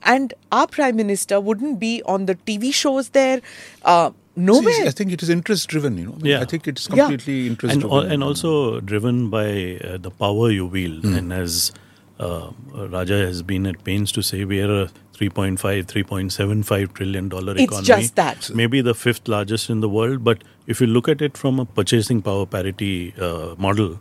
and 0.04 0.34
our 0.52 0.68
Prime 0.68 0.96
Minister 0.96 1.40
wouldn't 1.40 1.80
be 1.80 2.02
on 2.04 2.26
the 2.28 2.36
TV 2.36 2.74
shows 2.74 3.10
there. 3.10 3.42
Uh, 3.84 4.12
nowhere. 4.36 4.74
See, 4.74 4.88
I 4.88 4.92
think 4.92 5.12
it 5.12 5.22
is 5.22 5.30
interest 5.30 5.68
driven. 5.68 5.98
You 5.98 6.06
know. 6.06 6.18
I 6.24 6.28
Yeah. 6.28 6.42
I 6.42 6.46
think 6.46 6.68
it's 6.68 6.88
Yeah. 6.90 7.08
completely 7.08 7.48
interest 7.48 7.74
and, 7.74 7.82
driven. 7.82 7.98
al- 7.98 8.12
and 8.12 8.24
also 8.24 8.80
driven 8.82 9.30
by 9.30 9.80
uh, 9.84 9.98
the 9.98 10.10
power 10.12 10.50
you 10.52 10.66
wield. 10.68 11.04
And 11.06 11.34
as 11.34 11.72
uh, 12.22 12.52
Raja 12.96 13.18
has 13.18 13.42
been 13.42 13.66
at 13.66 13.84
pains 13.84 14.12
to 14.14 14.22
say, 14.22 14.46
we 14.46 14.62
are 14.62 14.84
a 14.84 14.90
3.5, 15.18 15.58
3.75 15.58 16.94
trillion 16.94 17.30
dollar 17.30 17.54
economy. 17.58 17.80
It's 17.80 17.88
just 17.88 18.16
that. 18.16 18.50
Maybe 18.54 18.82
the 18.82 18.94
fifth 18.96 19.28
largest 19.28 19.70
in 19.70 19.82
the 19.82 19.90
world. 19.90 20.24
But 20.24 20.44
if 20.68 20.82
you 20.82 20.88
look 20.88 21.08
at 21.08 21.22
it 21.22 21.38
from 21.38 21.60
a 21.60 21.66
purchasing 21.66 22.22
power 22.22 22.46
parity 22.46 23.14
uh, 23.20 23.56
model, 23.58 24.00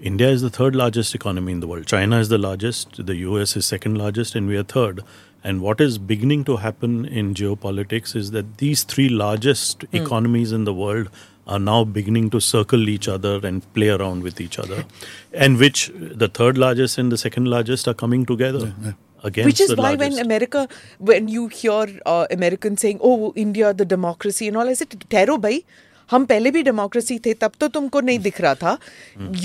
India 0.00 0.28
is 0.28 0.42
the 0.42 0.50
third 0.50 0.76
largest 0.76 1.14
economy 1.14 1.52
in 1.52 1.60
the 1.60 1.66
world. 1.66 1.86
China 1.86 2.18
is 2.18 2.28
the 2.28 2.38
largest. 2.38 3.04
The 3.06 3.16
US 3.16 3.56
is 3.56 3.66
second 3.66 3.98
largest, 3.98 4.34
and 4.34 4.46
we 4.46 4.56
are 4.56 4.62
third. 4.62 5.02
And 5.44 5.60
what 5.60 5.80
is 5.80 5.98
beginning 5.98 6.44
to 6.44 6.56
happen 6.56 7.04
in 7.04 7.34
geopolitics 7.34 8.14
is 8.16 8.30
that 8.32 8.58
these 8.58 8.84
three 8.84 9.08
largest 9.08 9.82
Hmm. 9.90 9.96
economies 9.96 10.52
in 10.52 10.64
the 10.64 10.74
world 10.74 11.08
are 11.47 11.59
now 11.59 11.83
beginning 11.83 12.29
to 12.29 12.39
circle 12.39 12.89
each 12.89 13.07
other 13.07 13.39
and 13.43 13.63
play 13.73 13.89
around 13.89 14.23
with 14.23 14.39
each 14.41 14.59
other, 14.59 14.85
and 15.33 15.57
which 15.57 15.91
the 16.23 16.27
third 16.27 16.57
largest 16.57 16.97
and 16.97 17.11
the 17.11 17.17
second 17.17 17.47
largest 17.47 17.87
are 17.87 17.93
coming 17.93 18.25
together 18.25 18.95
against 19.23 19.45
Which 19.45 19.61
is 19.61 19.69
the 19.69 19.75
why 19.75 19.89
largest. 19.89 20.17
when 20.17 20.25
America, 20.25 20.67
when 20.99 21.27
you 21.27 21.47
hear 21.47 21.99
uh, 22.05 22.25
Americans 22.31 22.81
saying, 22.81 22.99
"Oh, 23.01 23.33
India, 23.35 23.73
the 23.73 23.85
democracy 23.95 24.47
and 24.47 24.57
all," 24.57 24.69
I 24.69 24.73
said, 24.73 24.95
"ठहरो 25.11 25.37
भाई, 25.47 25.63
हम 26.11 26.25
पहले 26.25 26.51
भी 26.51 26.63
democracy 26.63 27.19
थे, 27.25 27.33
तब 27.33 27.51
तो 27.59 27.67
तुमको 27.67 28.01
नहीं 28.01 28.19
दिख 28.19 28.41
रहा 28.41 28.55
था. 28.55 28.77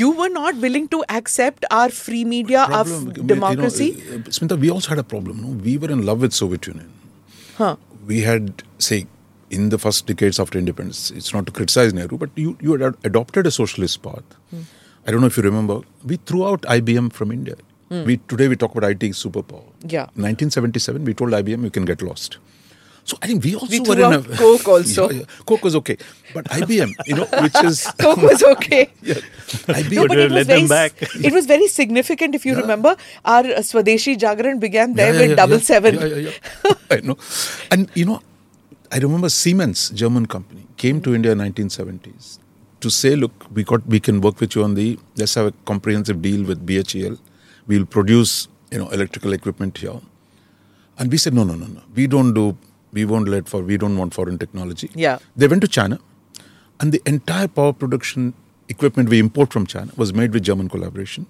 You 0.01 0.13
were 0.21 0.31
not 0.39 0.57
willing 0.65 0.89
to 0.95 1.03
accept 1.19 1.67
our 1.73 1.89
free 1.91 2.25
media, 2.25 2.65
our 2.65 2.85
problem, 2.85 2.97
f- 2.97 3.03
I 3.03 3.05
mean, 3.05 3.17
you 3.17 3.23
know, 3.23 3.35
democracy. 3.35 3.91
uh, 3.93 4.19
uh, 4.19 4.37
Smita, 4.39 4.59
we 4.59 4.71
also 4.71 4.89
had 4.89 4.99
a 4.99 5.09
problem. 5.15 5.41
No? 5.43 5.49
We 5.65 5.79
were 5.79 5.91
in 5.91 6.03
love 9.62 9.72
with 9.72 9.82
Soviet 9.82 10.10
Union. 10.10 10.14
huh? 10.14 10.14
we 10.14 10.14
had, 10.14 10.14
say, 10.14 10.14
in 10.14 10.14
the 10.14 10.14
first 10.14 10.16
decades 10.18 10.40
after 10.40 10.58
independence, 10.60 11.12
it's 11.12 11.34
not 11.34 11.46
to 11.46 11.52
criticize 11.52 11.94
Nehru, 11.94 12.18
but 12.18 12.30
you, 12.36 12.58
you 12.62 12.72
had 12.72 12.82
ad- 12.82 12.96
adopted 13.04 13.48
a 13.48 13.52
socialist 13.52 14.02
path. 14.02 14.24
I 15.06 15.12
don't 15.12 15.22
know 15.22 15.28
if 15.28 15.38
you 15.38 15.44
remember, 15.44 15.82
we 16.06 16.18
threw 16.18 16.48
out 16.48 16.62
IBM 16.62 17.12
from 17.14 17.32
India. 17.32 17.56
Hmm. 17.90 18.06
We 18.06 18.18
Today 18.18 18.48
we 18.48 18.56
talk 18.56 18.76
about 18.76 18.90
IT 18.92 19.00
superpower. 19.12 19.64
Yeah. 19.86 20.04
1977, 20.16 21.04
we 21.06 21.14
told 21.14 21.32
IBM 21.32 21.64
you 21.64 21.70
can 21.72 21.86
get 21.86 22.02
lost. 22.02 22.38
So 23.06 23.18
I 23.22 23.28
think 23.28 23.44
we 23.44 23.54
also 23.56 23.68
We 23.70 23.80
were 23.82 23.86
threw 23.86 24.06
in 24.06 24.14
out 24.14 24.26
a 24.32 24.38
Coke 24.38 24.68
also. 24.76 25.10
Yeah, 25.10 25.20
yeah. 25.20 25.26
Coke 25.46 25.64
was 25.64 25.76
okay, 25.76 25.98
but 26.34 26.46
IBM, 26.46 26.94
you 27.06 27.16
know, 27.16 27.26
which 27.42 27.56
is 27.66 27.84
Coke 28.00 28.22
was 28.22 28.42
okay. 28.54 28.90
yeah, 29.02 29.16
IBM. 29.16 29.92
No, 29.96 30.02
But 30.04 30.08
but 30.08 30.18
it 30.20 30.24
was 30.24 30.32
let 30.32 30.48
very, 30.48 30.60
them 30.62 30.68
back. 30.70 30.94
it 31.02 31.34
was 31.34 31.46
very 31.46 31.68
significant. 31.68 32.34
If 32.36 32.46
you 32.46 32.54
Yeah. 32.54 32.62
remember, 32.62 32.96
our 33.26 33.44
Swadeshi 33.44 34.18
Jagran 34.18 34.62
began 34.62 34.94
there 34.94 35.08
Yeah, 35.08 35.14
yeah, 35.14 35.20
with 35.22 35.30
yeah, 35.32 35.36
double 35.36 35.58
yeah. 35.58 35.62
seven. 35.62 35.96
Yeah, 35.96 36.06
yeah, 36.06 36.30
yeah. 36.64 36.74
I 36.92 37.02
know. 37.02 37.18
And 37.72 37.90
you 37.94 38.06
know, 38.06 38.22
I 38.94 39.00
remember 39.00 39.28
Siemens, 39.28 39.90
German 39.90 40.28
company, 40.28 40.68
came 40.78 41.02
to 41.02 41.16
India 41.16 41.32
in 41.32 41.40
1970s 41.40 42.38
to 42.80 42.92
say, 42.92 43.16
look, 43.16 43.34
we 43.52 43.64
got 43.64 43.84
we 43.88 44.00
can 44.00 44.22
work 44.22 44.40
with 44.40 44.56
you 44.56 44.64
on 44.64 44.76
the 44.76 45.00
let's 45.16 45.34
have 45.34 45.48
a 45.48 45.54
comprehensive 45.66 46.22
deal 46.22 46.46
with 46.46 46.64
BHEL. 46.64 47.18
We'll 47.66 47.88
produce 47.88 48.48
you 48.72 48.78
know 48.78 48.90
electrical 48.90 49.34
equipment 49.34 49.80
here. 49.80 50.00
And 51.00 51.12
we 51.12 51.18
said, 51.18 51.34
no, 51.34 51.44
no, 51.44 51.56
no, 51.56 51.66
no. 51.66 51.82
We 51.96 52.06
don't 52.06 52.36
do. 52.36 52.56
We 52.92 53.06
won't 53.06 53.28
let 53.28 53.50
for. 53.50 53.64
We 53.64 53.78
don't 53.78 53.98
want 53.98 54.14
foreign 54.14 54.38
technology. 54.38 54.92
Yeah. 54.94 55.18
They 55.36 55.48
went 55.48 55.64
to 55.64 55.68
China, 55.68 56.00
and 56.80 56.92
the 56.92 57.02
entire 57.08 57.48
power 57.48 57.74
production 57.74 58.36
equipment 58.70 59.10
we 59.10 59.18
import 59.18 59.52
from 59.52 59.66
China 59.66 59.92
was 59.98 60.14
made 60.14 60.34
with 60.34 60.44
German 60.44 60.70
collaboration, 60.70 61.26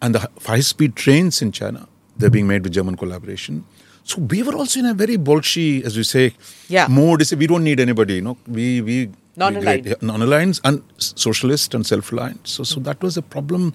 and 0.00 0.14
the 0.14 0.30
high-speed 0.46 0.94
trains 0.94 1.42
in 1.42 1.50
China 1.50 1.88
they're 2.16 2.30
being 2.30 2.46
made 2.46 2.62
with 2.62 2.72
German 2.72 2.96
collaboration. 2.96 3.64
So 4.04 4.20
we 4.20 4.42
were 4.42 4.54
also 4.54 4.80
in 4.80 4.86
a 4.86 4.94
very 4.94 5.16
bolshy, 5.16 5.82
as 5.84 5.96
we 5.96 6.04
say, 6.04 6.24
Yeah. 6.68 6.86
mode. 6.88 7.22
Is 7.22 7.34
We 7.34 7.46
don't 7.46 7.64
need 7.64 7.80
anybody. 7.80 8.16
You 8.16 8.22
know, 8.28 8.36
we 8.46 8.80
we 8.82 8.96
Non-aligned. 9.36 9.84
we- 9.84 9.90
yeah, 9.90 9.96
non-aligned 10.10 10.60
and 10.64 10.82
socialist 10.98 11.74
and 11.74 11.86
self-reliant. 11.86 12.46
So 12.56 12.64
so 12.64 12.80
that 12.80 13.02
was 13.02 13.16
a 13.16 13.22
problem. 13.22 13.72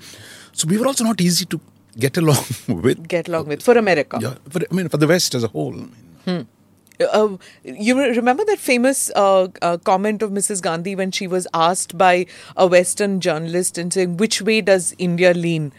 So 0.54 0.68
we 0.68 0.78
were 0.78 0.88
also 0.88 1.04
not 1.04 1.20
easy 1.22 1.46
to 1.56 1.60
get 2.06 2.18
along 2.18 2.46
with. 2.86 3.08
Get 3.08 3.28
along 3.28 3.48
with 3.48 3.62
for 3.64 3.78
America. 3.78 4.20
Yeah, 4.22 4.36
for, 4.50 4.62
I 4.72 4.74
mean, 4.76 4.88
for 4.90 4.98
the 4.98 5.08
West 5.08 5.36
as 5.36 5.44
a 5.44 5.48
whole. 5.58 5.76
I 6.28 6.32
mean, 6.32 6.48
Uh, 7.18 7.38
you 7.64 7.94
remember 7.98 8.44
that 8.48 8.60
famous 8.60 8.98
uh, 9.16 9.48
uh, 9.68 9.78
comment 9.90 10.22
of 10.26 10.32
Mrs. 10.38 10.62
Gandhi 10.66 10.96
when 11.02 11.12
she 11.18 11.28
was 11.34 11.46
asked 11.60 11.94
by 12.02 12.26
a 12.58 12.68
Western 12.74 13.14
journalist 13.28 13.78
and 13.84 13.94
saying, 13.98 14.18
"Which 14.24 14.42
way 14.50 14.58
does 14.70 14.90
India 15.06 15.32
lean?" 15.46 15.70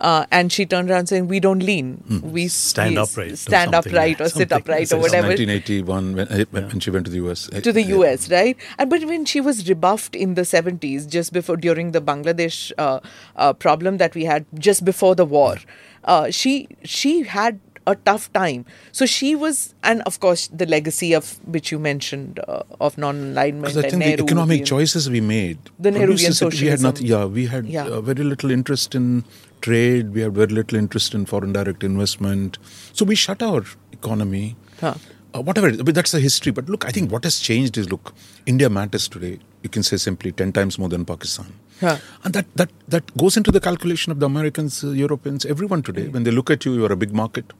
Uh, 0.00 0.26
and 0.30 0.52
she 0.52 0.66
turned 0.66 0.90
around 0.90 1.06
saying, 1.06 1.28
"We 1.28 1.40
don't 1.40 1.60
lean. 1.60 2.04
We 2.22 2.48
Stand 2.48 2.96
we 2.96 3.00
upright 3.02 3.32
or 3.32 3.36
stand 3.36 3.74
upright, 3.74 4.18
yeah, 4.18 4.26
or 4.26 4.28
sit 4.28 4.52
upright, 4.52 4.92
or 4.92 4.98
whatever." 4.98 5.28
1981 5.28 6.16
when, 6.16 6.28
uh, 6.28 6.44
when 6.50 6.80
she 6.80 6.90
went 6.90 7.06
to 7.06 7.10
the 7.10 7.18
US. 7.26 7.48
to 7.48 7.72
the 7.72 7.82
US, 7.82 8.30
right? 8.30 8.56
And 8.78 8.90
but 8.90 9.04
when 9.04 9.24
she 9.24 9.40
was 9.40 9.68
rebuffed 9.68 10.14
in 10.14 10.34
the 10.34 10.42
70s, 10.42 11.08
just 11.08 11.32
before 11.32 11.56
during 11.56 11.92
the 11.92 12.00
Bangladesh 12.00 12.72
uh, 12.78 13.00
uh, 13.36 13.52
problem 13.54 13.96
that 13.98 14.14
we 14.14 14.24
had 14.24 14.44
just 14.58 14.84
before 14.84 15.14
the 15.14 15.24
war, 15.24 15.56
uh, 16.04 16.30
she 16.30 16.68
she 16.84 17.22
had 17.22 17.60
a 17.86 17.94
tough 17.94 18.32
time. 18.32 18.64
So 18.92 19.06
she 19.06 19.34
was, 19.34 19.74
and 19.82 20.02
of 20.02 20.18
course 20.20 20.48
the 20.48 20.66
legacy 20.66 21.12
of 21.14 21.38
which 21.46 21.70
you 21.72 21.78
mentioned 21.78 22.40
uh, 22.48 22.62
of 22.80 22.98
non-alignment. 22.98 23.74
Because 23.74 23.84
I 23.84 23.88
think 23.90 24.00
Nehru 24.04 24.16
the 24.16 24.24
economic 24.24 24.64
choices 24.64 25.08
we 25.08 25.20
made. 25.20 25.58
The 25.78 25.90
Nehruvian 25.90 26.38
that 26.38 26.60
We 26.60 26.66
had 26.68 26.80
nothing. 26.80 27.06
socialism. 27.06 27.06
Yeah, 27.06 27.24
we 27.26 27.46
had 27.46 27.66
Yeah. 27.66 27.86
Uh, 27.86 28.00
very 28.00 28.24
little 28.24 28.50
interest 28.50 28.94
in 28.94 29.24
trade. 29.60 30.12
We 30.14 30.20
had 30.20 30.34
very 30.34 30.48
little 30.60 30.78
interest 30.78 31.14
in 31.14 31.26
foreign 31.26 31.52
direct 31.52 31.84
investment. 31.84 32.58
So 32.92 33.04
we 33.04 33.14
shut 33.14 33.42
our 33.42 33.62
economy. 33.92 34.56
Huh. 34.80 34.94
Uh, 35.34 35.40
whatever. 35.42 35.70
But 35.84 35.94
that's 35.94 36.12
the 36.12 36.20
history. 36.20 36.50
But 36.52 36.68
look, 36.68 36.84
I 36.84 36.90
think 36.90 37.12
what 37.12 37.24
has 37.24 37.38
changed 37.38 37.76
is 37.78 37.90
look, 37.90 38.14
India 38.46 38.68
matters 38.70 39.06
today. 39.08 39.38
You 39.62 39.68
can 39.68 39.82
say 39.82 39.96
simply 39.96 40.32
ten 40.32 40.52
times 40.52 40.78
more 40.78 40.88
than 40.88 41.04
Pakistan. 41.04 41.46
Huh. 41.80 41.98
And 42.24 42.32
that, 42.34 42.46
that, 42.56 42.70
that 42.88 43.16
goes 43.18 43.36
into 43.36 43.50
the 43.50 43.60
calculation 43.60 44.10
of 44.12 44.18
the 44.20 44.26
Americans, 44.26 44.82
uh, 44.82 44.90
Europeans, 44.90 45.44
everyone 45.44 45.82
today. 45.82 46.08
When 46.08 46.22
they 46.24 46.30
look 46.30 46.50
at 46.50 46.64
you, 46.64 46.72
you 46.74 46.84
are 46.86 46.92
a 46.92 46.96
big 46.96 47.12
market, 47.12 47.52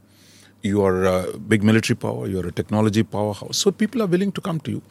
you 0.73 0.83
are 0.89 0.99
a 1.13 1.17
big 1.53 1.63
military 1.71 1.97
power, 2.05 2.27
you 2.33 2.41
are 2.43 2.49
a 2.49 2.53
technology 2.61 3.03
powerhouse. 3.17 3.59
So 3.65 3.71
people 3.83 4.03
are 4.03 4.11
willing 4.17 4.33
to 4.39 4.41
come 4.49 4.61
to 4.69 4.71
you. 4.77 4.83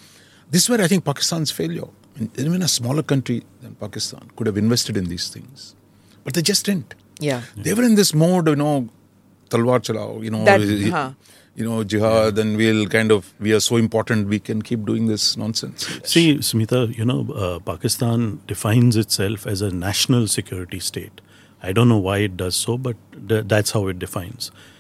This 0.52 0.64
is 0.64 0.70
where 0.70 0.82
I 0.82 0.88
think 0.88 1.06
Pakistan's 1.12 1.52
failure. 1.60 1.88
And 2.18 2.30
Even 2.40 2.62
a 2.62 2.68
smaller 2.80 3.04
country 3.14 3.44
than 3.62 3.76
Pakistan 3.86 4.24
could 4.36 4.48
have 4.48 4.58
invested 4.66 4.96
in 5.04 5.06
these 5.14 5.28
things. 5.30 5.76
But 6.24 6.34
they 6.36 6.42
just 6.42 6.66
didn't. 6.66 6.96
Yeah. 7.30 7.42
They 7.58 7.74
were 7.74 7.84
in 7.84 7.96
this 7.96 8.14
mode, 8.14 8.48
you 8.54 8.56
know, 8.64 8.76
talwar 9.50 9.80
chalao, 9.88 10.24
you 10.28 10.32
know, 10.36 10.44
That- 10.52 10.62
y- 10.62 10.90
huh. 10.98 11.12
you 11.60 11.66
know, 11.68 11.84
jihad, 11.92 12.38
and 12.44 12.58
we'll 12.62 12.88
kind 12.96 13.12
of, 13.16 13.34
we 13.40 13.54
are 13.58 13.60
so 13.60 13.78
important, 13.78 14.28
we 14.36 14.40
can 14.48 14.62
keep 14.70 14.86
doing 14.86 15.08
this 15.08 15.26
nonsense. 15.44 15.86
See, 16.14 16.26
Smita, 16.52 16.80
you 16.98 17.06
know, 17.12 17.20
uh, 17.44 17.60
Pakistan 17.72 18.26
defines 18.54 18.98
itself 19.04 19.46
as 19.48 19.62
a 19.62 19.72
national 19.72 20.28
security 20.38 20.80
state. 20.92 21.22
I 21.64 21.72
don't 21.78 21.90
know 21.90 21.98
why 22.08 22.18
it 22.30 22.36
does 22.42 22.56
so, 22.56 22.78
but 22.88 22.98
th- 23.30 23.46
that's 23.54 23.72
how 23.72 23.88
it 23.94 23.98
defines 24.00 24.52
i- 24.56 24.75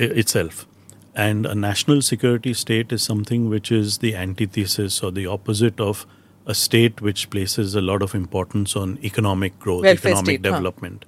itself. 0.00 0.66
And 1.14 1.44
a 1.44 1.54
national 1.54 2.02
security 2.02 2.54
state 2.54 2.92
is 2.92 3.02
something 3.02 3.48
which 3.48 3.70
is 3.72 3.98
the 3.98 4.14
antithesis 4.14 5.02
or 5.02 5.10
the 5.10 5.26
opposite 5.26 5.80
of 5.80 6.06
a 6.46 6.54
state 6.54 7.00
which 7.00 7.30
places 7.30 7.74
a 7.74 7.80
lot 7.80 8.02
of 8.02 8.14
importance 8.14 8.76
on 8.76 8.98
economic 9.02 9.58
growth, 9.58 9.82
Welfare 9.82 10.12
economic 10.12 10.26
state, 10.26 10.46
huh? 10.46 10.56
development. 10.56 11.04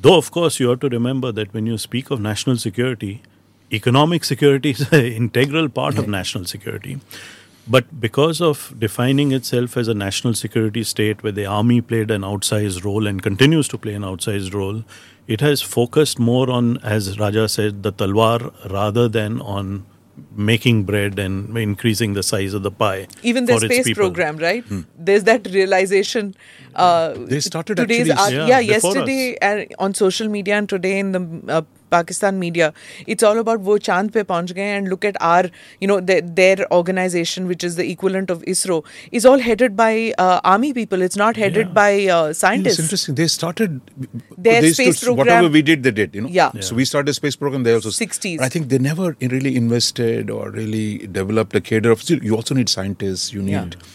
Though, 0.00 0.16
of 0.16 0.30
course, 0.30 0.58
you 0.58 0.68
have 0.70 0.80
to 0.80 0.88
remember 0.88 1.30
that 1.32 1.54
when 1.54 1.66
you 1.66 1.78
speak 1.78 2.10
of 2.10 2.20
national 2.20 2.56
security, 2.56 3.22
economic 3.72 4.24
security 4.24 4.70
is 4.70 4.80
an 4.92 5.04
integral 5.22 5.68
part 5.68 5.98
of 5.98 6.08
national 6.08 6.44
security. 6.46 7.00
But 7.66 8.00
because 8.00 8.40
of 8.40 8.74
defining 8.78 9.30
itself 9.32 9.76
as 9.76 9.86
a 9.88 9.94
national 9.94 10.34
security 10.34 10.82
state 10.82 11.22
where 11.22 11.32
the 11.32 11.46
army 11.46 11.80
played 11.80 12.10
an 12.10 12.22
outsized 12.22 12.84
role 12.84 13.06
and 13.06 13.22
continues 13.22 13.68
to 13.68 13.78
play 13.78 13.94
an 13.94 14.02
outsized 14.02 14.52
role, 14.52 14.82
it 15.28 15.40
has 15.40 15.62
focused 15.62 16.18
more 16.18 16.50
on, 16.50 16.78
as 16.78 17.18
Raja 17.20 17.48
said, 17.48 17.82
the 17.84 17.92
talwar 17.92 18.52
rather 18.70 19.08
than 19.08 19.40
on 19.40 19.86
making 20.36 20.84
bread 20.84 21.18
and 21.18 21.56
increasing 21.56 22.14
the 22.14 22.22
size 22.22 22.52
of 22.52 22.62
the 22.64 22.70
pie. 22.70 23.06
Even 23.22 23.44
the 23.46 23.52
for 23.58 23.64
its 23.64 23.74
space 23.74 23.84
people. 23.86 24.02
program, 24.04 24.36
right? 24.38 24.64
There's 24.98 25.24
that 25.24 25.46
realization. 25.46 26.34
Uh, 26.74 27.14
They 27.16 27.40
started 27.40 27.76
today's 27.76 28.10
actually- 28.10 28.38
art- 28.38 28.48
Yeah, 28.48 28.58
yeah, 28.58 28.60
yesterday 28.60 29.38
uh, 29.40 29.64
on 29.78 29.94
social 29.94 30.28
media 30.28 30.56
and 30.56 30.68
today 30.68 30.98
in 30.98 31.12
the 31.12 31.22
uh, 31.48 31.62
Pakistan 31.94 32.38
media, 32.42 32.68
it's 33.14 33.28
all 33.30 33.38
about 33.44 33.60
wo 33.70 33.78
chand 33.88 34.12
pe 34.18 34.24
gaye 34.58 34.68
and 34.76 34.88
look 34.94 35.04
at 35.10 35.18
our, 35.32 35.50
you 35.84 35.88
know, 35.92 35.98
their, 36.12 36.20
their 36.42 36.66
organization, 36.80 37.48
which 37.54 37.64
is 37.70 37.76
the 37.80 37.88
equivalent 37.94 38.30
of 38.36 38.42
ISRO, 38.54 38.78
is 39.20 39.26
all 39.32 39.38
headed 39.48 39.76
by 39.82 39.92
uh, 40.26 40.40
army 40.56 40.72
people. 40.80 41.02
It's 41.08 41.20
not 41.24 41.36
headed 41.44 41.66
Yeah. 41.68 41.72
by 41.80 41.90
uh, 42.18 42.20
It's 42.34 42.38
scientists. 42.46 42.78
interesting. 42.86 43.14
They 43.22 43.28
started 43.38 43.80
Their 44.48 44.60
they 44.66 44.72
space 44.72 45.02
program- 45.04 45.26
Whatever 45.26 45.48
we 45.58 45.62
did, 45.72 45.82
they 45.88 45.94
did. 46.02 46.14
You 46.20 46.22
know. 46.26 46.32
Yeah. 46.40 46.60
So 46.68 46.74
we 46.82 46.84
started 46.92 47.10
a 47.10 47.14
space 47.22 47.36
program. 47.44 47.62
They 47.70 47.74
also 47.80 47.90
60s. 47.98 48.40
I 48.40 48.48
think 48.56 48.68
they 48.74 48.78
never 48.90 49.08
really 49.36 49.56
invested 49.64 50.30
or 50.30 50.50
really 50.50 50.86
developed 51.20 51.54
a 51.54 51.60
cadre 51.72 51.92
of. 51.96 52.02
Still, 52.08 52.22
you 52.30 52.34
also 52.42 52.54
need 52.62 52.68
scientists. 52.76 53.32
You 53.38 53.42
need 53.50 53.52
Yeah. 53.52 53.90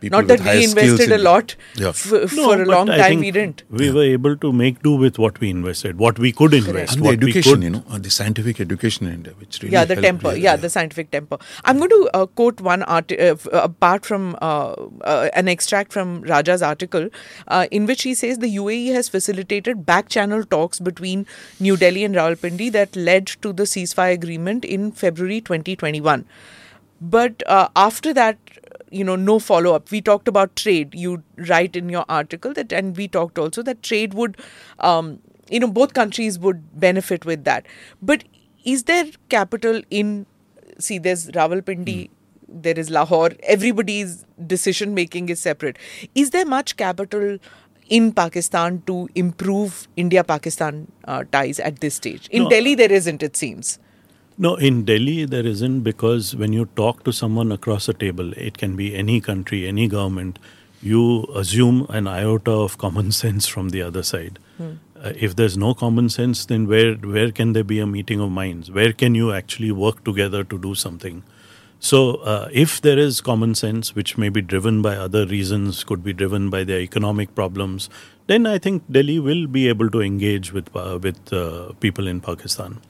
People 0.00 0.18
Not 0.18 0.28
that 0.28 0.40
we 0.48 0.64
invested 0.64 1.04
skills 1.04 1.20
a 1.20 1.22
lot 1.26 1.54
Yeah. 1.84 1.88
f- 1.88 2.00
for 2.04 2.36
No, 2.40 2.52
a 2.52 2.58
but 2.58 2.66
long 2.74 2.90
I 2.90 2.98
time. 2.98 3.08
think 3.12 3.20
We 3.26 3.30
didn't. 3.38 3.62
We 3.82 3.90
were 3.98 4.04
able 4.04 4.36
to 4.44 4.52
make 4.52 4.82
do 4.82 4.94
with 5.04 5.18
what 5.18 5.40
we 5.40 5.50
invested, 5.50 5.98
what 5.98 6.18
we 6.18 6.32
could 6.32 6.54
invest, 6.54 6.94
and 6.96 7.02
the 7.02 7.08
what 7.08 7.24
we 7.24 7.30
education, 7.30 7.52
could. 7.54 7.62
you 7.68 7.70
know, 7.76 7.82
uh, 7.90 7.98
the 7.98 8.10
scientific 8.18 8.60
education 8.66 9.06
in 9.06 9.14
India, 9.14 9.34
which 9.44 9.60
really 9.62 9.74
yeah 9.74 9.84
the 9.84 9.96
temper 10.06 10.28
really, 10.28 10.40
yeah, 10.46 10.56
the 10.56 10.70
scientific 10.74 11.10
temper 11.10 11.36
i'm 11.64 11.78
going 11.78 11.90
to 11.90 12.10
uh, 12.14 12.26
quote 12.40 12.60
one 12.60 12.82
art 12.84 13.12
uh, 13.12 13.16
f- 13.16 13.46
uh, 13.52 13.98
from 14.10 14.36
uh, 14.40 14.72
uh, 15.12 15.28
an 15.34 15.48
extract 15.48 15.92
from 15.92 16.14
raja's 16.32 16.62
article 16.62 17.08
uh, 17.48 17.66
in 17.70 17.86
which 17.86 18.02
he 18.02 18.14
says 18.14 18.38
the 18.38 18.50
uae 18.56 18.92
has 18.94 19.08
facilitated 19.08 19.84
back 19.86 20.08
channel 20.08 20.44
talks 20.44 20.78
between 20.90 21.26
new 21.68 21.76
delhi 21.76 22.04
and 22.04 22.14
rawalpindi 22.14 22.70
that 22.78 22.96
led 23.10 23.26
to 23.46 23.52
the 23.52 23.64
ceasefire 23.74 24.12
agreement 24.20 24.64
in 24.64 24.90
february 24.92 25.40
2021 25.40 26.24
but 27.00 27.42
uh, 27.46 27.68
after 27.76 28.12
that 28.14 28.38
you 28.90 29.04
know 29.04 29.16
no 29.16 29.38
follow 29.38 29.74
up 29.74 29.90
we 29.90 30.00
talked 30.00 30.28
about 30.28 30.54
trade. 30.56 30.94
You 30.94 31.22
write 31.48 31.76
in 31.76 31.88
your 31.88 32.04
article 32.08 32.52
that 32.54 32.72
and 32.72 32.96
we 32.96 33.08
talked 33.08 33.38
also 33.38 33.62
that 33.62 33.82
trade 33.82 34.14
would 34.14 34.36
um, 34.80 35.20
you 35.50 35.60
know 35.60 35.68
both 35.68 35.94
countries 35.94 36.38
would 36.38 36.80
benefit 36.80 37.24
with 37.24 37.44
that. 37.44 37.66
But 38.02 38.24
is 38.64 38.84
there 38.84 39.06
capital 39.28 39.82
in 39.90 40.26
see 40.78 40.98
there's 40.98 41.28
rawalpindi 41.30 42.10
there 42.48 42.78
is 42.78 42.90
lahore 42.90 43.30
everybody's 43.44 44.24
decision 44.46 44.94
making 44.94 45.28
is 45.28 45.40
separate. 45.40 45.78
Is 46.14 46.30
there 46.30 46.44
much 46.44 46.76
capital 46.76 47.38
in 47.88 48.12
pakistan 48.12 48.80
to 48.86 49.08
improve 49.16 49.88
india 49.96 50.22
pakistan 50.22 50.86
uh, 51.06 51.24
ties 51.32 51.58
at 51.60 51.80
this 51.80 51.94
stage? 51.94 52.28
In 52.30 52.44
No. 52.44 52.50
delhi 52.50 52.74
there 52.74 52.92
isn't 52.92 53.22
it 53.22 53.36
seems 53.36 53.78
No, 54.42 54.54
in 54.54 54.86
Delhi 54.86 55.26
there 55.26 55.46
isn't 55.46 55.82
because 55.82 56.34
when 56.34 56.54
you 56.54 56.64
talk 56.74 57.04
to 57.04 57.12
someone 57.12 57.52
across 57.52 57.90
a 57.90 57.92
table, 57.92 58.32
it 58.38 58.56
can 58.56 58.74
be 58.74 58.94
any 58.94 59.20
country, 59.20 59.66
any 59.68 59.86
government, 59.86 60.38
you 60.80 61.26
assume 61.34 61.84
an 61.90 62.06
iota 62.06 62.50
of 62.50 62.78
common 62.78 63.12
sense 63.22 63.46
from 63.46 63.68
the 63.68 63.82
other 63.82 64.02
side. 64.02 64.38
Uh, 64.58 65.12
if 65.14 65.36
there's 65.36 65.58
no 65.58 65.74
common 65.74 66.08
sense, 66.08 66.46
then 66.46 66.66
where 66.66 66.94
where 66.94 67.30
can 67.30 67.52
there 67.52 67.64
be 67.72 67.80
a 67.80 67.86
meeting 67.86 68.22
of 68.26 68.30
minds? 68.30 68.70
Where 68.70 68.94
can 68.94 69.14
you 69.14 69.30
actually 69.30 69.72
work 69.72 70.04
together 70.04 70.42
to 70.44 70.58
do 70.58 70.74
something? 70.74 71.22
So, 71.78 72.00
uh, 72.34 72.48
if 72.50 72.80
there 72.80 72.98
is 72.98 73.20
common 73.20 73.54
sense, 73.54 73.94
which 73.94 74.16
may 74.16 74.30
be 74.30 74.40
driven 74.40 74.80
by 74.80 74.94
other 74.96 75.26
reasons, 75.26 75.82
could 75.84 76.02
be 76.02 76.14
driven 76.14 76.48
by 76.48 76.64
their 76.64 76.80
economic 76.80 77.34
problems, 77.34 77.90
then 78.26 78.46
I 78.46 78.56
think 78.58 78.90
Delhi 78.90 79.18
will 79.18 79.46
be 79.46 79.68
able 79.68 79.90
to 79.90 80.00
engage 80.00 80.50
with 80.54 80.74
uh, 80.74 80.98
with 81.02 81.30
uh, 81.32 81.72
people 81.86 82.06
in 82.14 82.22
Pakistan. 82.30 82.80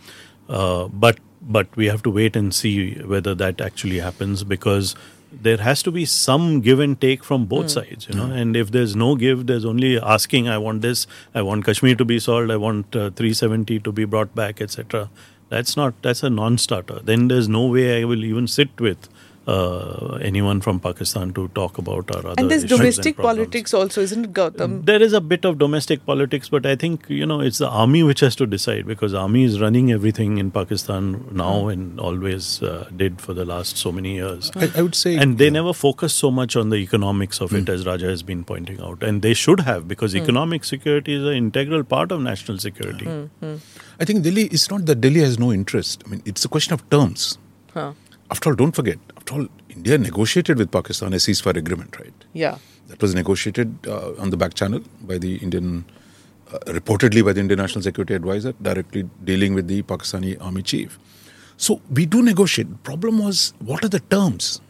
Uh, 0.48 0.88
but 0.88 1.18
but 1.43 1.74
we 1.76 1.86
have 1.86 2.03
to 2.03 2.11
wait 2.11 2.36
and 2.36 2.55
see 2.55 2.95
whether 3.03 3.34
that 3.34 3.61
actually 3.61 3.99
happens 3.99 4.45
because 4.45 4.95
there 5.32 5.59
has 5.59 5.82
to 5.82 5.93
be 5.93 6.05
some 6.05 6.61
give 6.61 6.80
and 6.80 7.01
take 7.01 7.22
from 7.22 7.47
both 7.47 7.70
sides, 7.70 8.09
you 8.09 8.14
know. 8.14 8.30
And 8.30 8.57
if 8.57 8.72
there's 8.72 8.97
no 8.97 9.14
give, 9.14 9.47
there's 9.47 9.64
only 9.64 9.99
asking. 9.99 10.49
I 10.49 10.59
want 10.59 10.82
this. 10.82 11.07
I 11.34 11.43
want 11.43 11.64
Kashmir 11.64 11.95
to 11.97 12.05
be 12.05 12.18
solved. 12.18 12.51
I 12.51 12.57
want 12.57 12.97
uh, 12.97 13.11
370 13.11 13.78
to 13.80 13.93
be 13.93 14.05
brought 14.05 14.34
back, 14.34 14.61
etc. 14.61 15.09
That's 15.49 15.76
not. 15.76 15.95
That's 16.03 16.22
a 16.22 16.30
non-starter. 16.30 17.01
Then 17.05 17.28
there's 17.28 17.49
no 17.49 17.66
way 17.66 18.01
I 18.01 18.05
will 18.05 18.24
even 18.24 18.49
sit 18.49 18.80
with 18.80 19.09
uh, 19.47 20.18
anyone 20.20 20.61
from 20.61 20.78
Pakistan 20.80 21.32
to 21.32 21.49
talk 21.49 21.78
about 21.78 22.14
our 22.14 22.26
other 22.26 22.34
and 22.36 22.51
there's 22.51 22.64
issues 22.64 22.78
domestic 22.78 23.16
problems. 23.16 23.38
politics 23.38 23.72
also 23.74 24.03
isn't 24.03 24.24
it 24.26 24.32
gautam 24.32 24.84
There 24.84 25.03
is 25.03 25.12
a 25.12 25.20
bit 25.20 25.45
of 25.45 25.59
domestic 25.59 26.05
politics, 26.05 26.51
but 26.51 26.66
I 26.66 26.76
think 26.76 27.09
you 27.09 27.24
know 27.24 27.41
it's 27.41 27.59
the 27.59 27.68
army 27.68 28.03
which 28.03 28.20
has 28.20 28.36
to 28.36 28.47
decide 28.47 28.86
because 28.86 29.14
army 29.14 29.45
is 29.45 29.61
running 29.61 29.91
everything 29.93 30.36
in 30.38 30.51
Pakistan 30.51 31.26
now 31.32 31.62
hmm. 31.62 31.68
and 31.70 32.01
always 32.01 32.62
uh, 32.62 32.88
did 32.95 33.20
for 33.20 33.32
the 33.32 33.45
last 33.45 33.78
so 33.78 33.93
many 33.93 34.14
years. 34.14 34.51
I, 34.55 34.70
I 34.76 34.82
would 34.82 34.95
say, 34.95 35.16
And 35.16 35.38
they 35.38 35.51
never 35.51 35.72
focus 35.72 36.12
so 36.12 36.30
much 36.30 36.57
on 36.57 36.68
the 36.68 36.76
economics 36.76 37.41
of 37.41 37.55
it, 37.55 37.64
hmm. 37.64 37.74
as 37.74 37.86
Raja 37.86 38.07
has 38.07 38.22
been 38.22 38.45
pointing 38.45 38.80
out, 38.80 39.03
and 39.03 39.22
they 39.22 39.34
should 39.34 39.61
have 39.61 39.88
because 39.88 40.12
hmm. 40.12 40.18
economic 40.18 40.64
security 40.64 41.14
is 41.14 41.24
an 41.24 41.34
integral 41.34 41.82
part 41.82 42.12
of 42.12 42.20
national 42.20 42.59
security. 42.59 43.09
I 43.99 44.05
think 44.05 44.22
Delhi 44.22 44.47
is 44.47 44.70
not 44.70 44.86
that 44.86 45.01
Delhi 45.01 45.20
has 45.20 45.38
no 45.38 45.53
interest. 45.53 46.03
I 46.07 46.11
mean, 46.11 46.22
it's 46.24 46.45
a 46.45 46.49
question 46.49 46.74
of 46.74 46.88
terms. 46.91 47.38
huh. 47.74 47.93
After 48.31 48.51
all, 48.51 48.57
don't 48.57 48.72
forget, 48.72 48.99
after 49.16 49.35
all, 49.35 49.47
India 49.68 49.99
negotiated 49.99 50.59
with 50.59 50.70
Pakistan 50.70 51.12
a 51.12 51.16
ceasefire 51.16 51.57
agreement, 51.57 51.99
right? 51.99 52.14
yeah 52.33 52.59
That 52.89 53.03
was 53.03 53.14
negotiated 53.14 53.87
uh, 53.87 54.12
on 54.22 54.31
the 54.31 54.37
back 54.37 54.55
channel 54.55 54.81
by 55.03 55.18
the 55.18 55.37
Indian, 55.37 55.85
uh, 56.53 56.59
reportedly 56.78 57.24
by 57.24 57.33
the 57.33 57.41
Indian 57.41 57.59
National 57.59 57.83
Security 57.83 58.14
Advisor, 58.14 58.53
directly 58.62 59.05
dealing 59.24 59.55
with 59.55 59.68
the 59.68 59.83
Pakistani 59.83 60.37
army 60.41 60.62
chief. 60.62 60.99
So 61.57 61.81
we 61.91 62.07
do 62.07 62.22
negotiate. 62.22 62.83
Problem 62.85 63.18
was, 63.18 63.53
what 63.59 63.85
are 63.85 63.89
the 63.89 64.01
terms? 64.01 64.61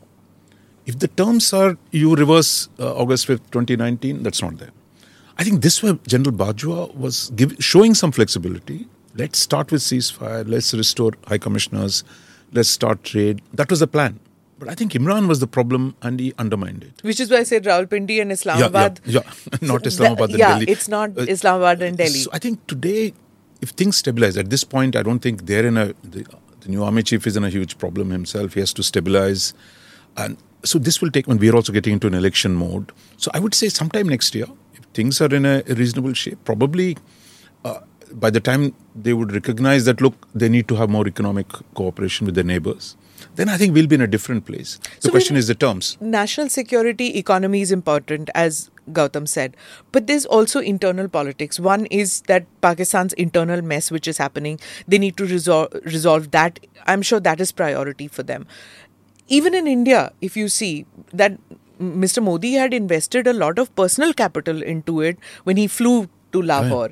If 0.86 0.98
the 0.98 1.08
terms 1.08 1.52
are 1.52 1.76
you 1.92 2.14
reverse 2.16 2.68
uh, 2.78 2.94
August 2.94 3.28
5th, 3.28 3.50
2019, 3.50 4.22
that's 4.22 4.42
not 4.42 4.58
there. 4.58 4.72
I 5.38 5.44
think 5.44 5.62
this 5.62 5.82
way 5.82 5.98
General 6.06 6.34
Bajwa 6.36 6.94
was 6.96 7.30
give, 7.36 7.54
showing 7.60 7.94
some 7.94 8.12
flexibility. 8.12 8.88
Let's 9.14 9.38
start 9.38 9.70
with 9.72 9.82
ceasefire. 9.82 10.48
Let's 10.48 10.74
restore 10.74 11.12
high 11.26 11.38
commissioners. 11.38 12.04
Let's 12.52 12.68
start 12.68 13.04
trade. 13.04 13.42
That 13.54 13.70
was 13.70 13.80
the 13.80 13.86
plan. 13.86 14.18
But 14.58 14.68
I 14.68 14.74
think 14.74 14.92
Imran 14.92 15.26
was 15.26 15.40
the 15.40 15.46
problem 15.46 15.94
and 16.02 16.20
he 16.20 16.34
undermined 16.38 16.82
it. 16.84 17.02
Which 17.02 17.18
is 17.18 17.30
why 17.30 17.38
I 17.38 17.42
said 17.44 17.64
Rawalpindi 17.64 18.20
and 18.20 18.30
Islamabad. 18.30 19.00
Yeah, 19.06 19.20
yeah, 19.24 19.32
yeah. 19.52 19.58
not 19.72 19.86
Islamabad 19.86 20.30
and 20.30 20.38
yeah, 20.38 20.48
Delhi. 20.58 20.66
it's 20.70 20.86
not 20.88 21.16
Uh, 21.16 21.22
Islamabad 21.22 21.80
and 21.82 21.96
Delhi. 21.96 22.10
So 22.10 22.30
I 22.32 22.38
think 22.38 22.66
today, 22.66 23.14
if 23.62 23.70
things 23.70 23.96
stabilize, 23.96 24.36
at 24.36 24.50
this 24.50 24.64
point, 24.64 24.96
I 24.96 25.02
don't 25.02 25.20
think 25.20 25.46
they're 25.46 25.66
in 25.66 25.76
a. 25.78 25.86
The, 26.02 26.26
the 26.60 26.68
new 26.68 26.84
army 26.84 27.02
chief 27.02 27.26
is 27.26 27.38
in 27.38 27.44
a 27.44 27.48
huge 27.48 27.78
problem 27.78 28.10
himself. 28.10 28.52
He 28.52 28.60
has 28.60 28.74
to 28.74 28.82
stabilize, 28.82 29.54
and 30.18 30.36
so 30.62 30.78
this 30.78 31.00
will 31.00 31.10
take. 31.10 31.26
And 31.26 31.40
we're 31.40 31.54
also 31.54 31.72
getting 31.72 31.94
into 31.94 32.06
an 32.06 32.12
election 32.12 32.54
mode. 32.54 32.92
So 33.16 33.30
I 33.32 33.38
would 33.40 33.54
say 33.54 33.70
sometime 33.70 34.08
next 34.10 34.34
year, 34.34 34.46
if 34.74 34.84
things 34.92 35.22
are 35.22 35.34
in 35.34 35.46
a 35.46 35.62
reasonable 35.68 36.12
shape, 36.12 36.44
probably. 36.44 36.98
Uh, 37.64 37.80
by 38.12 38.30
the 38.30 38.40
time 38.40 38.74
they 38.94 39.12
would 39.12 39.32
recognize 39.32 39.84
that, 39.84 40.00
look, 40.00 40.14
they 40.34 40.48
need 40.48 40.68
to 40.68 40.74
have 40.76 40.90
more 40.90 41.06
economic 41.06 41.46
cooperation 41.74 42.26
with 42.26 42.34
their 42.34 42.44
neighbors, 42.44 42.96
then 43.36 43.48
I 43.48 43.56
think 43.56 43.74
we'll 43.74 43.86
be 43.86 43.94
in 43.94 44.00
a 44.00 44.06
different 44.06 44.46
place. 44.46 44.78
The 45.00 45.02
So 45.08 45.10
question 45.10 45.36
is 45.36 45.46
the 45.46 45.54
terms. 45.54 45.96
national 46.00 46.48
security 46.48 47.16
economy 47.18 47.60
is 47.60 47.70
important 47.70 48.30
as 48.34 48.70
gautam 48.92 49.26
said 49.28 49.56
but 49.92 50.06
there's 50.08 50.24
also 50.26 50.58
internal 50.60 51.08
politics. 51.08 51.60
One 51.60 51.86
is 51.86 52.22
that 52.22 52.46
pakistan's 52.60 53.12
internal 53.12 53.62
mess 53.62 53.90
which 53.90 54.08
is 54.08 54.18
happening. 54.18 54.58
They 54.88 54.98
need 54.98 55.16
to 55.18 55.26
resolve 55.26 55.68
resolve 55.84 56.30
that. 56.32 56.58
I'm 56.86 57.02
sure 57.02 57.20
that 57.20 57.40
is 57.40 57.52
priority 57.52 58.08
for 58.08 58.24
them. 58.24 58.46
Even 59.28 59.54
in 59.54 59.66
india 59.68 60.12
if 60.20 60.36
you 60.36 60.48
see 60.48 60.86
that 61.12 61.38
mr 61.80 62.22
modi 62.22 62.52
had 62.54 62.74
invested 62.74 63.26
a 63.26 63.32
lot 63.32 63.58
of 63.58 63.74
personal 63.76 64.12
capital 64.12 64.62
into 64.62 65.00
it 65.00 65.18
when 65.44 65.56
he 65.56 65.66
flew 65.66 66.08
to 66.32 66.42
lahore 66.42 66.90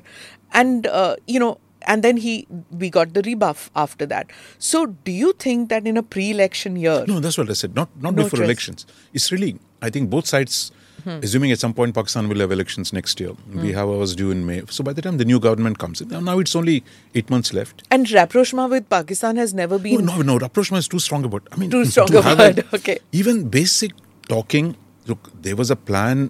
and 0.53 0.87
uh, 0.87 1.15
you 1.27 1.39
know 1.39 1.57
and 1.87 2.03
then 2.03 2.17
he 2.17 2.47
we 2.71 2.89
got 2.89 3.13
the 3.13 3.21
rebuff 3.21 3.69
after 3.75 4.05
that 4.05 4.29
so 4.57 4.85
do 4.87 5.11
you 5.11 5.31
think 5.33 5.69
that 5.69 5.87
in 5.87 5.97
a 5.97 6.03
pre-election 6.03 6.75
year 6.75 7.05
No, 7.07 7.19
that's 7.19 7.37
what 7.37 7.49
I 7.49 7.53
said. 7.53 7.75
Not 7.75 7.89
not 8.01 8.13
No 8.15 8.23
before 8.23 8.37
trust. 8.39 8.43
elections. 8.49 8.85
It's 9.13 9.31
really. 9.31 9.57
I 9.81 9.89
think 9.89 10.09
both 10.09 10.25
sides, 10.27 10.71
assuming 11.05 11.51
at 11.53 11.59
some 11.59 11.73
point 11.73 11.95
Pakistan 11.95 12.27
will 12.27 12.39
have 12.43 12.51
elections 12.51 12.91
next 12.91 13.19
year. 13.21 13.31
We 13.65 13.71
have 13.77 13.87
ours 13.93 14.13
due 14.21 14.31
in 14.31 14.45
May. 14.45 14.57
So 14.69 14.83
by 14.83 14.91
the 14.91 15.01
time 15.01 15.17
the 15.21 15.25
new 15.29 15.39
government 15.39 15.77
comes 15.83 16.01
in, 16.01 16.09
now- 16.09 16.19
now 16.19 16.37
it's 16.39 16.55
only 16.61 16.83
eight 17.15 17.29
months 17.29 17.53
left. 17.53 17.83
And 17.89 18.11
rapprochement 18.11 18.71
with 18.71 18.89
Pakistan 18.89 19.37
has 19.37 19.53
never 19.53 19.77
No, 19.77 19.83
been. 19.85 20.05
no, 20.05 20.21
no. 20.31 20.37
Rapprochement 20.37 20.81
is 20.85 20.89
too 20.89 20.99
strong 20.99 21.23
a 21.23 21.29
word. 21.29 21.47
I 21.53 21.55
mean, 21.63 21.69
Too 21.77 21.85
strong 21.85 22.13
a 22.13 22.21
have 22.21 22.37
word, 22.39 22.65
okay. 22.79 22.99
Even 23.13 23.47
basic 23.47 23.93
talking. 24.27 24.75
Look, 25.07 25.31
there 25.47 25.55
was 25.55 25.71
a 25.71 25.77
plan 25.77 26.29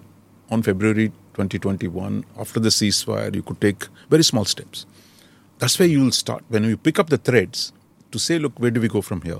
on 0.51 0.61
February 0.61 1.11
2021 1.33 2.25
after 2.39 2.59
the 2.59 2.69
ceasefire. 2.69 3.33
You 3.33 3.43
could 3.43 3.61
take 3.61 3.87
very 4.09 4.23
small 4.23 4.45
steps. 4.45 4.85
That's 5.59 5.77
where 5.77 5.87
you 5.87 6.03
will 6.03 6.11
start 6.11 6.43
when 6.49 6.63
you 6.63 6.77
pick 6.77 6.99
up 6.99 7.09
the 7.09 7.17
threads 7.17 7.73
to 8.11 8.19
say, 8.19 8.39
look, 8.39 8.59
where 8.59 8.71
do 8.71 8.81
we 8.81 8.87
go 8.87 9.01
from 9.01 9.21
here? 9.21 9.39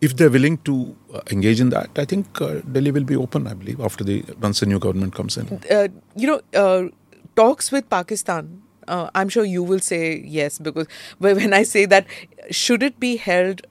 If 0.00 0.16
they're 0.16 0.30
willing 0.30 0.58
to 0.58 0.96
uh, 1.14 1.20
engage 1.30 1.60
in 1.60 1.70
that, 1.70 1.90
I 1.96 2.04
think 2.04 2.40
uh, 2.40 2.60
Delhi 2.70 2.90
will 2.90 3.04
be 3.04 3.16
open. 3.16 3.46
I 3.46 3.54
believe 3.54 3.80
after 3.80 4.04
the 4.04 4.24
once 4.40 4.60
the 4.60 4.66
new 4.66 4.78
government 4.78 5.14
comes 5.14 5.36
in. 5.36 5.60
Uh, 5.70 5.88
you 6.14 6.26
know, 6.26 6.40
uh, 6.54 6.88
talks 7.36 7.70
with 7.72 7.88
Pakistan. 7.88 8.62
Uh, 8.86 9.08
I'm 9.14 9.30
sure 9.30 9.44
you 9.44 9.62
will 9.62 9.78
say 9.78 10.18
yes 10.18 10.58
because 10.58 10.86
when 11.18 11.54
I 11.54 11.62
say 11.62 11.86
that, 11.86 12.06
should 12.50 12.82
it 12.82 13.00
be 13.00 13.16
held 13.16 13.62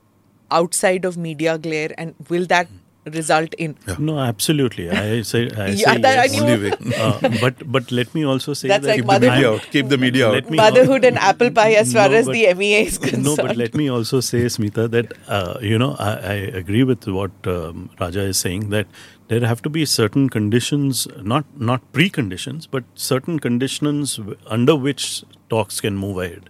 outside 0.50 1.06
of 1.06 1.18
media 1.18 1.58
glare, 1.58 1.94
and 1.98 2.16
will 2.30 2.46
that 2.48 2.68
result 3.06 3.54
in? 3.56 3.76
No, 4.00 4.20
absolutely. 4.20 4.90
I 4.90 5.22
say, 5.32 5.50
I 5.52 5.68
Yeah, 5.68 5.94
say 5.94 5.98
that 6.02 6.32
yes. 6.32 6.42
knew. 6.42 6.44
Only 6.54 6.70
way. 6.72 6.96
Uh, 6.98 7.30
but 7.42 7.72
but 7.72 7.92
let 7.92 8.14
me 8.16 8.24
also 8.26 8.54
say 8.54 8.68
That's 8.68 8.86
that 8.86 8.98
like 8.98 9.02
Keep 9.02 9.22
the 9.22 9.30
media 9.32 9.52
out. 9.52 9.62
Keep 9.72 9.90
the 9.90 9.98
media 9.98 10.30
out. 10.30 10.50
Motherhood 10.62 11.06
and 11.06 11.18
apple 11.18 11.52
pie, 11.52 11.74
as 11.74 11.94
far 11.94 12.10
No, 12.10 12.16
as 12.16 12.26
but- 12.28 12.34
the 12.34 12.54
MEA 12.54 12.86
is 12.86 12.98
concerned. 12.98 13.24
No, 13.32 13.36
but 13.36 13.56
let 13.58 13.74
me 13.76 13.90
also 13.90 14.20
say, 14.20 14.44
Smita, 14.46 14.90
that 14.92 15.14
uh, 15.28 15.58
you 15.62 15.78
know 15.78 15.96
I, 16.00 16.12
I 16.12 16.34
agree 16.64 16.84
with 16.84 17.08
what 17.08 17.32
um, 17.46 17.90
Raja 18.00 18.22
is 18.22 18.38
saying 18.38 18.70
that 18.70 18.88
there 19.30 19.46
have 19.48 19.62
to 19.64 19.70
be 19.70 19.86
certain 19.86 20.30
conditions, 20.30 21.08
not 21.22 21.46
not 21.58 21.82
preconditions, 21.94 22.68
but 22.70 22.84
certain 22.96 23.40
conditions 23.40 24.20
under 24.48 24.76
which 24.76 25.24
talks 25.50 25.80
can 25.82 25.96
move 25.98 26.18
ahead. 26.18 26.50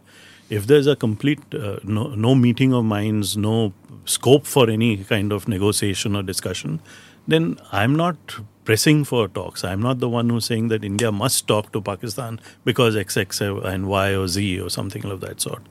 If 0.50 0.68
there's 0.68 0.88
a 0.88 0.96
complete 0.96 1.40
uh, 1.54 1.78
no, 1.84 2.10
no 2.10 2.36
meeting 2.36 2.74
of 2.74 2.86
minds, 2.86 3.36
no 3.38 3.74
scope 4.06 4.46
for 4.46 4.70
any 4.70 4.98
kind 4.98 5.32
of 5.32 5.48
negotiation 5.48 6.16
or 6.16 6.24
discussion, 6.24 6.82
then 7.28 7.58
I'm 7.72 7.96
not 7.96 8.18
pressing 8.66 9.04
for 9.04 9.28
talks. 9.28 9.64
I'm 9.64 9.82
not 9.82 10.00
the 10.00 10.10
one 10.10 10.30
who's 10.30 10.46
saying 10.46 10.68
that 10.70 10.84
India 10.84 11.12
must 11.12 11.48
talk 11.48 11.72
to 11.74 11.82
Pakistan 11.82 12.40
because 12.64 12.96
XX 12.96 13.64
and 13.66 13.88
Y 13.88 14.16
or 14.16 14.28
Z 14.28 14.60
or 14.60 14.70
something 14.70 15.06
of 15.06 15.22
that 15.22 15.42
sort 15.42 15.64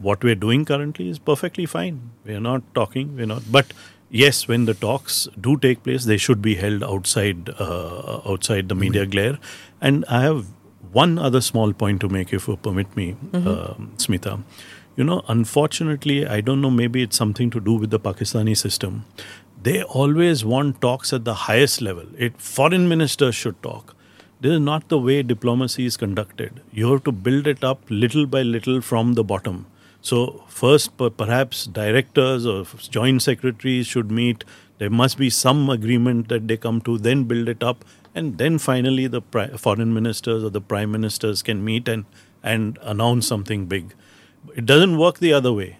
what 0.00 0.22
we're 0.22 0.34
doing 0.34 0.64
currently 0.64 1.08
is 1.08 1.18
perfectly 1.18 1.66
fine. 1.66 2.10
We're 2.24 2.40
not 2.40 2.62
talking, 2.74 3.16
we're 3.16 3.26
not. 3.26 3.42
But 3.50 3.72
yes, 4.10 4.46
when 4.48 4.66
the 4.66 4.74
talks 4.74 5.28
do 5.40 5.56
take 5.56 5.82
place, 5.82 6.04
they 6.04 6.16
should 6.16 6.42
be 6.42 6.54
held 6.54 6.82
outside 6.82 7.50
uh, 7.58 8.20
outside 8.26 8.68
the 8.68 8.74
media 8.74 9.06
glare. 9.06 9.38
And 9.80 10.04
I 10.08 10.22
have 10.22 10.46
one 10.92 11.18
other 11.18 11.40
small 11.40 11.72
point 11.72 12.00
to 12.00 12.08
make, 12.08 12.32
if 12.32 12.48
you 12.48 12.56
permit 12.56 12.96
me, 12.96 13.16
um 13.34 13.92
Smita. 13.96 14.42
You 14.96 15.04
know, 15.04 15.22
unfortunately, 15.28 16.26
I 16.26 16.40
don't 16.40 16.60
know, 16.60 16.70
maybe 16.70 17.02
it's 17.02 17.16
something 17.16 17.50
to 17.50 17.60
do 17.60 17.74
with 17.74 17.90
the 17.90 18.00
Pakistani 18.00 18.56
system. 18.56 19.04
They 19.62 19.82
always 19.82 20.44
want 20.44 20.80
talks 20.80 21.12
at 21.12 21.24
the 21.24 21.34
highest 21.34 21.80
level. 21.80 22.06
It 22.18 22.40
foreign 22.40 22.88
ministers 22.88 23.34
should 23.34 23.62
talk. 23.62 23.94
This 24.40 24.52
is 24.52 24.60
not 24.60 24.88
the 24.88 24.98
way 24.98 25.22
diplomacy 25.22 25.84
is 25.84 25.96
conducted. 25.98 26.60
You 26.72 26.90
have 26.92 27.04
to 27.04 27.12
build 27.12 27.46
it 27.46 27.62
up 27.62 27.82
little 27.90 28.26
by 28.26 28.42
little 28.42 28.80
from 28.80 29.14
the 29.14 29.22
bottom. 29.22 29.66
So, 30.00 30.44
first, 30.48 30.96
perhaps 30.96 31.66
directors 31.66 32.46
or 32.46 32.64
joint 32.88 33.22
secretaries 33.22 33.86
should 33.86 34.10
meet. 34.10 34.44
There 34.78 34.88
must 34.88 35.18
be 35.18 35.28
some 35.28 35.68
agreement 35.68 36.28
that 36.28 36.48
they 36.48 36.56
come 36.56 36.80
to, 36.82 36.96
then 36.96 37.24
build 37.24 37.50
it 37.50 37.62
up. 37.62 37.84
And 38.14 38.38
then 38.38 38.58
finally, 38.58 39.06
the 39.06 39.20
pri- 39.22 39.56
foreign 39.56 39.94
ministers 39.94 40.42
or 40.42 40.50
the 40.50 40.60
prime 40.60 40.90
ministers 40.90 41.42
can 41.42 41.64
meet 41.64 41.88
and, 41.88 42.04
and 42.42 42.78
announce 42.82 43.26
something 43.26 43.66
big. 43.66 43.94
It 44.56 44.66
doesn't 44.66 44.98
work 44.98 45.18
the 45.18 45.32
other 45.32 45.52
way, 45.52 45.78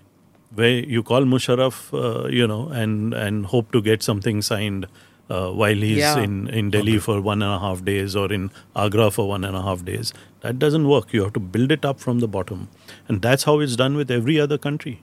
where 0.54 0.70
you 0.70 1.02
call 1.02 1.22
Musharraf, 1.22 1.92
uh, 1.92 2.28
you 2.28 2.46
know, 2.46 2.68
and, 2.68 3.12
and 3.14 3.46
hope 3.46 3.72
to 3.72 3.82
get 3.82 4.02
something 4.02 4.42
signed 4.42 4.86
uh, 5.28 5.50
while 5.50 5.74
he's 5.74 5.98
Yeah. 5.98 6.18
in, 6.18 6.48
in 6.48 6.70
Delhi 6.70 6.98
for 6.98 7.20
one 7.20 7.42
and 7.42 7.52
a 7.52 7.58
half 7.58 7.84
days 7.84 8.14
or 8.14 8.32
in 8.32 8.50
Agra 8.76 9.10
for 9.10 9.28
one 9.28 9.44
and 9.44 9.56
a 9.56 9.62
half 9.62 9.84
days. 9.84 10.12
That 10.40 10.58
doesn't 10.58 10.86
work. 10.88 11.12
You 11.12 11.22
have 11.24 11.32
to 11.34 11.40
build 11.40 11.72
it 11.72 11.84
up 11.84 12.00
from 12.00 12.20
the 12.20 12.28
bottom. 12.28 12.68
And 13.08 13.22
that's 13.22 13.44
how 13.44 13.60
it's 13.60 13.76
done 13.76 13.96
with 13.96 14.10
every 14.10 14.40
other 14.40 14.58
country. 14.58 15.02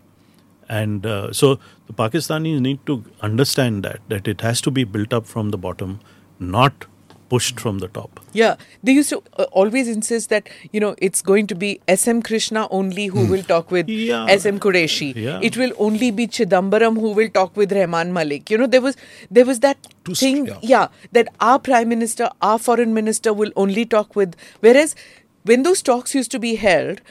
And 0.69 1.05
uh, 1.05 1.31
so 1.31 1.59
the 1.87 1.93
Pakistanis 1.93 2.59
need 2.59 2.85
to 2.87 3.03
understand 3.21 3.83
that, 3.83 4.01
that 4.09 4.27
it 4.27 4.41
has 4.41 4.59
to 4.61 4.71
be 4.71 4.83
built 4.83 5.13
up 5.13 5.25
from 5.25 5.51
the 5.51 5.57
bottom, 5.57 5.99
not 6.39 6.85
pushed 7.29 7.59
from 7.59 7.79
the 7.79 7.87
top. 7.87 8.19
Yeah, 8.33 8.55
they 8.83 8.91
used 8.93 9.09
to 9.09 9.21
uh, 9.37 9.43
always 9.51 9.87
insist 9.87 10.29
that 10.29 10.49
you 10.71 10.79
know 10.79 10.95
it's 11.07 11.21
going 11.21 11.47
to 11.47 11.55
be 11.55 11.79
S.M. 11.87 12.21
Krishna 12.21 12.67
only 12.71 13.07
who 13.07 13.25
will 13.25 13.43
talk 13.43 13.71
with 13.71 13.87
Hmm. 13.87 13.93
Yeah. 14.11 14.25
S.M. 14.35 14.59
Qureshi. 14.59 15.13
Yeah. 15.15 15.39
It 15.41 15.57
will 15.57 15.73
only 15.77 16.11
be 16.11 16.27
Chidambaram 16.27 16.99
who 17.05 17.11
will 17.21 17.29
talk 17.29 17.55
with 17.57 17.71
Rahman 17.71 18.13
Malik. 18.13 18.49
You 18.49 18.57
know 18.57 18.67
there 18.67 18.81
was 18.81 18.97
there 19.29 19.45
was 19.45 19.59
that 19.61 19.77
Too 20.05 20.15
thing, 20.15 20.45
yeah. 20.47 20.59
yeah, 20.61 20.87
that 21.11 21.27
our 21.39 21.59
prime 21.59 21.89
minister, 21.89 22.29
our 22.41 22.59
foreign 22.59 22.93
minister 22.93 23.33
will 23.33 23.51
only 23.55 23.85
talk 23.85 24.15
with. 24.15 24.35
Whereas 24.61 24.95
when 25.43 25.63
those 25.63 25.81
talks 25.81 26.13
used 26.15 26.31
to 26.31 26.39
be 26.39 26.55
held, 26.55 27.01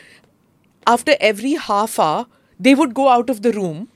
after 0.87 1.15
every 1.21 1.55
half 1.55 1.99
hour 1.99 2.27
they 2.59 2.75
would 2.75 2.95
go 2.95 3.09
out 3.09 3.29
of 3.31 3.43
the 3.43 3.53
room. 3.53 3.89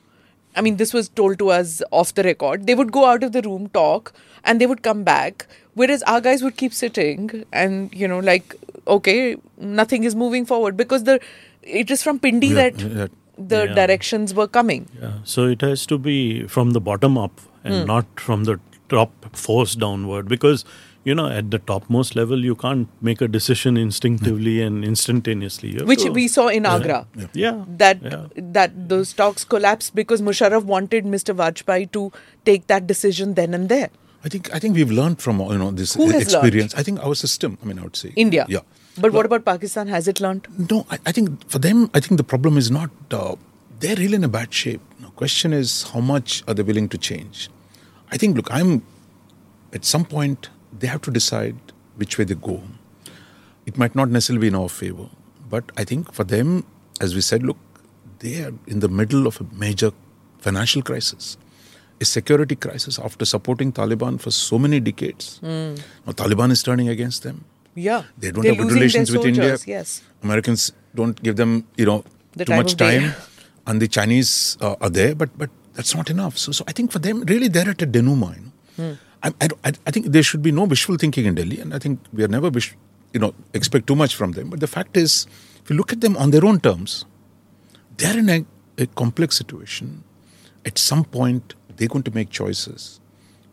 I 0.57 0.63
mean, 0.63 0.77
this 0.79 0.93
was 0.93 1.09
told 1.09 1.39
to 1.39 1.51
us 1.51 1.81
off 1.93 2.13
the 2.15 2.23
record. 2.25 2.67
They 2.67 2.75
would 2.75 2.91
go 2.93 3.05
out 3.07 3.23
of 3.23 3.31
the 3.33 3.41
room, 3.43 3.69
talk, 3.69 4.13
and 4.45 4.61
they 4.61 4.67
would 4.67 4.83
come 4.83 5.05
back. 5.05 5.47
Whereas 5.75 6.03
our 6.05 6.21
guys 6.21 6.43
would 6.43 6.57
keep 6.57 6.75
sitting 6.75 7.45
and, 7.53 7.95
you 7.95 8.09
know, 8.09 8.19
like, 8.19 8.55
okay, 8.87 9.37
nothing 9.59 10.05
is 10.05 10.15
moving 10.17 10.45
forward 10.47 10.77
because 10.77 11.05
the 11.05 11.21
it 11.63 11.91
is 11.91 12.03
from 12.03 12.19
Pindi 12.19 12.49
Yeah, 12.49 12.55
that 12.55 12.81
yeah. 12.81 13.07
the 13.39 13.65
Yeah. 13.67 13.75
directions 13.75 14.35
were 14.35 14.49
coming. 14.49 14.87
Yeah. 15.01 15.13
So 15.25 15.47
it 15.47 15.61
has 15.61 15.87
to 15.87 15.99
be 15.99 16.45
from 16.47 16.71
the 16.73 16.81
bottom 16.81 17.17
up 17.19 17.41
and 17.65 17.75
Hmm. 17.75 17.87
not 17.87 18.07
from 18.29 18.45
the 18.45 18.59
top 18.89 19.37
force 19.37 19.75
downward 19.77 20.29
because 20.29 20.65
you 21.05 21.15
know 21.15 21.27
at 21.29 21.51
the 21.51 21.59
topmost 21.59 22.17
level 22.17 22.45
you 22.45 22.55
can't 22.55 22.89
make 23.01 23.21
a 23.27 23.29
decision 23.29 23.77
instinctively 23.77 24.61
and 24.63 24.85
instantaneously. 24.85 25.77
Which 25.93 26.03
to- 26.03 26.11
we 26.11 26.27
saw 26.29 26.49
in 26.49 26.67
Agra. 26.67 27.07
Yeah. 27.33 27.65
That 27.85 28.03
yeah. 28.03 28.27
that 28.59 28.89
those 28.89 29.13
talks 29.13 29.45
collapsed 29.45 29.95
because 29.95 30.21
Musharraf 30.23 30.65
wanted 30.65 31.05
Mr. 31.05 31.35
Vajpayee 31.43 31.91
to 31.93 32.11
take 32.45 32.67
that 32.67 32.87
decision 32.87 33.35
then 33.35 33.55
and 33.55 33.69
there. 33.69 33.91
I 34.25 34.29
think 34.29 34.53
I 34.55 34.59
think 34.59 34.77
we've 34.77 34.91
learned 34.91 35.21
from 35.21 35.41
you 35.41 35.59
know 35.59 35.71
this 35.71 35.97
experience. 35.97 36.75
I 36.75 36.83
think 36.83 37.01
our 37.05 37.15
system. 37.15 37.59
I 37.63 37.67
mean, 37.67 37.79
I 37.79 37.83
would 37.83 37.97
say 37.97 38.13
India. 38.17 38.47
Yeah. 38.49 38.61
But 38.99 39.13
what 39.13 39.25
about 39.25 39.45
Pakistan? 39.45 39.89
Has 39.89 40.09
it 40.09 40.21
learned? 40.21 40.47
No, 40.71 40.87
I, 40.91 40.99
I 41.07 41.13
think 41.13 41.49
for 41.49 41.59
them, 41.59 41.91
I 41.95 42.01
think 42.01 42.19
the 42.19 42.25
problem 42.25 42.59
is 42.59 42.71
not 42.71 42.91
uh, 43.11 43.37
they're 43.79 43.97
really 43.97 44.17
in 44.17 44.25
a 44.25 44.29
bad 44.29 44.53
shape. 44.53 44.81
The 45.01 45.09
question 45.09 45.53
is, 45.53 45.85
how 45.95 46.01
much 46.01 46.43
are 46.47 46.55
they 46.55 46.63
willing 46.63 46.89
to 46.91 46.99
change? 46.99 47.49
I 48.11 48.17
think, 48.17 48.37
look, 48.37 48.53
I'm 48.53 48.83
at 49.73 49.85
some 49.85 50.05
point 50.05 50.51
they 50.79 50.87
have 50.87 51.03
to 51.03 51.11
decide 51.11 51.57
which 51.97 52.19
way 52.19 52.25
they 52.25 52.35
go. 52.35 52.63
It 53.67 53.79
might 53.79 53.95
not 53.95 54.09
necessarily 54.11 54.41
be 54.43 54.49
in 54.49 54.55
our 54.55 54.69
favor, 54.69 55.09
but 55.49 55.65
I 55.77 55.85
think 55.85 56.13
for 56.13 56.25
them, 56.25 56.65
as 57.01 57.15
we 57.15 57.21
said, 57.21 57.43
look, 57.43 57.57
they 58.19 58.43
are 58.43 58.53
in 58.67 58.81
the 58.81 58.89
middle 58.89 59.27
of 59.27 59.41
a 59.41 59.47
major 59.55 59.93
financial 60.39 60.83
crisis, 60.83 61.37
a 62.01 62.05
security 62.05 62.57
crisis 62.57 62.99
after 62.99 63.25
supporting 63.25 63.73
Taliban 63.73 64.21
for 64.21 64.31
so 64.31 64.59
many 64.59 64.81
decades. 64.81 65.39
Now 65.43 66.13
Taliban 66.13 66.51
is 66.51 66.63
turning 66.63 66.89
against 66.89 67.23
them. 67.23 67.45
Yeah. 67.75 68.05
They 68.19 68.31
don't 68.33 68.43
They're 68.43 68.55
have 68.55 68.63
good 68.65 68.73
relations 68.73 69.13
with 69.13 69.25
India. 69.25 69.57
Yes. 69.67 70.03
Americans 70.23 70.73
don't 70.95 71.21
give 71.23 71.37
them, 71.37 71.67
you 71.77 71.87
know, 71.87 72.05
The 72.37 72.45
too 72.45 72.53
time 72.53 72.63
much 72.63 72.77
time, 72.77 73.15
and 73.67 73.83
the 73.83 73.89
Chinese 73.89 74.57
uh, 74.61 74.77
are 74.81 74.91
there, 74.91 75.15
but 75.15 75.31
but 75.37 75.51
that's 75.75 75.95
not 75.95 76.11
enough. 76.11 76.39
So, 76.39 76.53
so 76.53 76.65
I 76.69 76.73
think 76.73 76.93
for 76.93 76.99
them, 76.99 77.23
really, 77.23 77.49
they're 77.49 77.71
at 77.71 77.83
a 77.83 77.87
denouement. 77.87 78.53
You 78.77 78.85
know? 78.85 78.99
I, 79.23 79.29
I, 79.41 79.49
I, 79.65 79.73
I 79.87 79.91
think 79.91 80.07
there 80.07 80.23
should 80.23 80.43
be 80.43 80.53
no 80.53 80.65
wishful 80.65 80.97
thinking 80.97 81.27
in 81.27 81.35
Delhi, 81.35 81.61
and 81.61 81.75
I 81.75 81.79
think 81.79 82.01
we 82.13 82.25
are 82.25 82.29
never, 82.29 82.49
wish, 82.51 82.75
you 83.13 83.21
know, 83.21 83.35
expect 83.53 83.87
too 83.87 83.97
much 83.97 84.15
from 84.15 84.33
them. 84.33 84.49
But 84.49 84.61
the 84.61 84.67
fact 84.67 84.97
is, 84.97 85.27
if 85.63 85.71
you 85.71 85.77
look 85.77 85.93
at 85.93 86.01
them 86.01 86.17
on 86.17 86.31
their 86.31 86.45
own 86.45 86.61
terms, 86.61 87.05
they're 87.97 88.19
in 88.19 88.31
a, 88.31 88.45
a 88.79 88.87
complex 88.87 89.37
situation. 89.37 90.05
At 90.65 90.79
some 90.79 91.05
point, 91.05 91.55
they're 91.81 91.89
going 91.89 92.03
to 92.05 92.15
make 92.15 92.29
choices, 92.29 93.01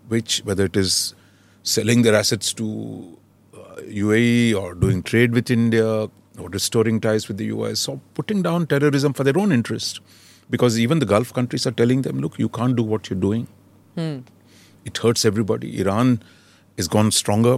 which 0.10 0.40
whether 0.44 0.66
it 0.66 0.76
is 0.76 1.16
selling 1.64 2.02
their 2.02 2.14
assets 2.14 2.54
to 2.54 3.18
uh, 3.54 3.82
UAE 3.82 4.54
or 4.54 4.76
doing 4.76 5.02
trade 5.02 5.32
with 5.32 5.50
India 5.50 5.88
or 5.88 6.50
restoring 6.50 7.00
ties 7.00 7.28
with 7.30 7.38
the 7.38 7.46
US 7.46 7.88
or 7.88 8.00
putting 8.16 8.42
down 8.42 8.68
terrorism 8.68 9.14
for 9.14 9.24
their 9.24 9.38
own 9.38 9.54
interest. 9.54 10.02
Because 10.50 10.78
even 10.78 11.00
the 11.00 11.06
Gulf 11.06 11.34
countries 11.34 11.66
are 11.66 11.72
telling 11.72 12.02
them, 12.02 12.20
look, 12.20 12.38
you 12.38 12.50
can't 12.50 12.76
do 12.76 12.84
what 12.84 13.10
you're 13.10 13.20
doing. 13.20 13.48
It 14.86 14.98
hurts 14.98 15.24
everybody. 15.26 15.80
Iran 15.80 16.22
has 16.78 16.88
gone 16.90 17.12
stronger. 17.12 17.56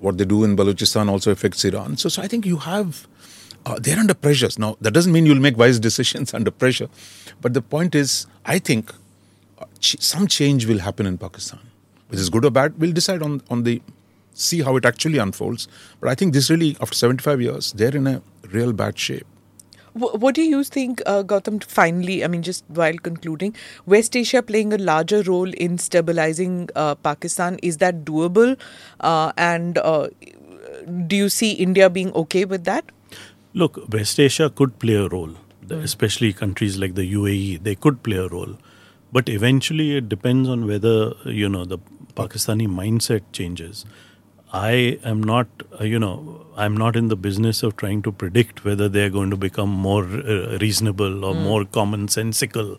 What 0.00 0.18
they 0.18 0.24
do 0.24 0.44
in 0.44 0.56
Balochistan 0.56 1.08
also 1.08 1.30
affects 1.32 1.64
Iran. 1.64 1.96
So, 1.96 2.08
so 2.08 2.22
I 2.22 2.28
think 2.28 2.46
you 2.46 2.58
have, 2.58 3.06
uh, 3.66 3.78
they're 3.80 3.98
under 3.98 4.14
pressures. 4.14 4.58
Now, 4.58 4.76
that 4.80 4.92
doesn't 4.92 5.12
mean 5.12 5.26
you'll 5.26 5.40
make 5.40 5.56
wise 5.56 5.78
decisions 5.88 6.34
under 6.34 6.50
pressure. 6.52 6.88
But 7.40 7.54
the 7.54 7.62
point 7.62 7.94
is, 7.94 8.26
I 8.44 8.58
think 8.58 8.92
ch- 9.88 10.00
some 10.12 10.26
change 10.38 10.66
will 10.72 10.82
happen 10.88 11.06
in 11.12 11.18
Pakistan. 11.26 11.60
Whether 12.08 12.20
it's 12.26 12.32
good 12.38 12.44
or 12.48 12.50
bad, 12.62 12.78
we'll 12.84 12.92
decide 13.02 13.22
on, 13.28 13.36
on 13.50 13.62
the, 13.68 13.76
see 14.46 14.62
how 14.70 14.76
it 14.80 14.84
actually 14.92 15.18
unfolds. 15.26 15.68
But 16.00 16.10
I 16.10 16.14
think 16.22 16.32
this 16.38 16.50
really, 16.50 16.76
after 16.80 16.94
75 17.04 17.40
years, 17.46 17.72
they're 17.82 17.96
in 18.02 18.06
a 18.06 18.22
real 18.58 18.72
bad 18.82 18.98
shape. 18.98 19.26
What 20.02 20.34
do 20.36 20.42
you 20.42 20.64
think, 20.64 21.00
uh, 21.06 21.22
Gautam, 21.22 21.62
finally, 21.72 22.24
I 22.24 22.28
mean, 22.30 22.42
just 22.46 22.64
while 22.78 22.96
concluding, 23.08 23.54
West 23.86 24.16
Asia 24.20 24.42
playing 24.42 24.72
a 24.72 24.78
larger 24.86 25.22
role 25.22 25.52
in 25.66 25.78
stabilizing 25.78 26.56
uh, 26.74 26.96
Pakistan, 26.96 27.58
is 27.62 27.76
that 27.84 28.00
doable? 28.04 28.56
Uh, 28.98 29.32
and 29.36 29.78
uh, 29.78 30.08
do 31.06 31.14
you 31.14 31.28
see 31.28 31.52
India 31.52 31.88
being 31.88 32.12
okay 32.22 32.44
with 32.44 32.64
that? 32.64 32.90
Look, 33.52 33.78
West 33.92 34.18
Asia 34.18 34.50
could 34.50 34.78
play 34.80 34.96
a 34.96 35.06
role, 35.08 35.30
The- 35.68 35.78
especially 35.78 36.32
countries 36.32 36.76
like 36.76 36.96
the 36.96 37.06
UAE. 37.14 37.62
They 37.62 37.76
could 37.76 38.02
play 38.02 38.16
a 38.16 38.26
role, 38.26 38.56
but 39.14 39.28
eventually 39.28 39.96
it 39.96 40.08
depends 40.08 40.48
on 40.48 40.66
whether 40.66 40.94
you 41.42 41.48
know 41.48 41.64
the 41.64 41.78
Pakistani 42.20 42.66
mindset 42.80 43.22
changes. 43.32 43.84
I 44.52 44.98
am 45.12 45.22
not, 45.22 45.48
uh, 45.80 45.84
you 45.84 45.98
know, 45.98 46.46
I'm 46.56 46.76
not 46.76 46.96
in 46.96 47.08
the 47.08 47.16
business 47.16 47.62
of 47.64 47.76
trying 47.76 48.02
to 48.02 48.12
predict 48.12 48.64
whether 48.64 48.88
they 48.88 49.04
are 49.04 49.10
going 49.10 49.30
to 49.30 49.36
become 49.36 49.68
more 49.68 50.04
uh, 50.04 50.58
reasonable 50.60 51.24
or 51.24 51.34
more 51.34 51.64
commonsensical. 51.64 52.78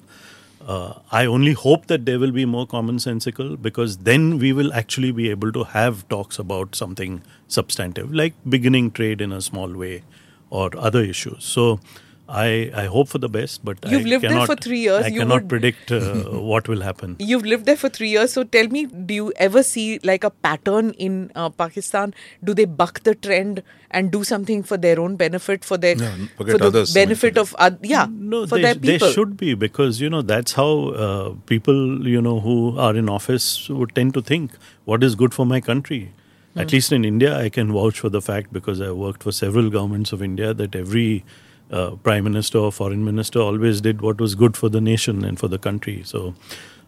Uh, 0.66 0.94
I 1.12 1.26
only 1.26 1.52
hope 1.52 1.88
that 1.88 2.06
they 2.06 2.16
will 2.18 2.32
be 2.32 2.46
more 2.46 2.66
commonsensical 2.66 3.62
because 3.62 3.98
then 4.10 4.40
we 4.40 4.54
will 4.54 4.74
actually 4.74 5.12
be 5.12 5.30
able 5.30 5.52
to 5.52 5.66
have 5.66 6.08
talks 6.08 6.40
about 6.40 6.76
something 6.76 7.22
substantive, 7.50 8.14
like 8.14 8.34
beginning 8.48 8.92
trade 8.92 9.22
in 9.22 9.34
a 9.34 9.42
small 9.42 9.74
way 9.74 10.04
or 10.50 10.70
other 10.78 11.04
issues. 11.04 11.44
So 11.44 11.80
I, 12.28 12.72
I 12.74 12.86
hope 12.86 13.08
for 13.08 13.20
the 13.20 13.30
best, 13.30 13.64
but 13.64 13.78
You've 13.88 14.06
I 14.06 14.10
lived 14.10 14.24
there 14.24 14.46
for 14.48 14.56
three 14.56 14.80
years. 14.80 15.06
I 15.06 15.08
You 15.10 15.20
cannot 15.20 15.44
would- 15.44 15.50
predict 15.50 15.92
uh, 15.92 16.24
what 16.52 16.68
will 16.68 16.82
happen. 16.82 17.16
You've 17.20 17.46
lived 17.46 17.66
there 17.66 17.76
for 17.78 17.88
three 17.90 18.10
years, 18.10 18.34
so 18.34 18.44
tell 18.44 18.68
me, 18.68 18.86
do 18.88 19.14
you 19.14 19.34
ever 19.38 19.62
see 19.64 20.00
like 20.04 20.24
a 20.24 20.30
pattern 20.32 20.92
in 20.92 21.32
uh, 21.36 21.50
Pakistan? 21.50 22.14
Do 22.44 22.54
they 22.56 22.66
buck 22.66 23.02
the 23.04 23.14
trend 23.14 23.62
and 23.92 24.12
do 24.12 24.24
something 24.24 24.64
for 24.64 24.76
their 24.78 25.00
own 25.00 25.16
benefit, 25.18 25.64
for 25.64 25.78
their 25.78 25.96
Yeah, 25.96 26.16
for 26.36 26.44
the 26.46 26.66
others, 26.66 26.94
benefit 26.94 27.38
of 27.38 27.56
oth- 27.60 27.78
yeah, 27.84 28.08
No, 28.10 28.48
for 28.48 28.56
they, 28.56 28.74
their 28.74 28.74
they 28.74 28.98
should 29.12 29.38
be 29.38 29.54
because 29.54 30.02
you 30.02 30.10
know 30.10 30.22
that's 30.24 30.54
how 30.54 30.90
uh, 30.90 31.34
people 31.46 32.08
you 32.08 32.22
know 32.22 32.40
who 32.40 32.78
are 32.80 32.96
in 32.96 33.08
office 33.08 33.70
would 33.70 33.94
tend 33.96 34.14
to 34.16 34.22
think. 34.22 34.52
What 34.86 35.04
is 35.04 35.16
good 35.16 35.34
for 35.34 35.46
my 35.46 35.62
country? 35.62 36.12
Hmm. 36.56 36.60
At 36.62 36.72
least 36.72 36.92
in 36.92 37.06
India, 37.06 37.38
I 37.38 37.50
can 37.50 37.72
vouch 37.72 38.00
for 38.00 38.10
the 38.10 38.22
fact 38.22 38.52
because 38.52 38.82
I 38.82 38.92
worked 38.92 39.22
for 39.24 39.32
several 39.32 39.70
governments 39.70 40.12
of 40.12 40.24
India 40.24 40.54
that 40.54 40.76
every 40.76 41.24
uh, 41.72 41.92
prime 41.96 42.24
minister 42.24 42.58
or 42.60 42.72
foreign 42.72 43.04
minister 43.04 43.40
always 43.40 43.82
did 43.82 44.02
what 44.02 44.20
was 44.20 44.36
good 44.36 44.56
for 44.58 44.70
the 44.70 44.82
nation 44.82 45.24
and 45.26 45.40
for 45.40 45.48
the 45.48 45.58
country. 45.60 46.02
So. 46.04 46.36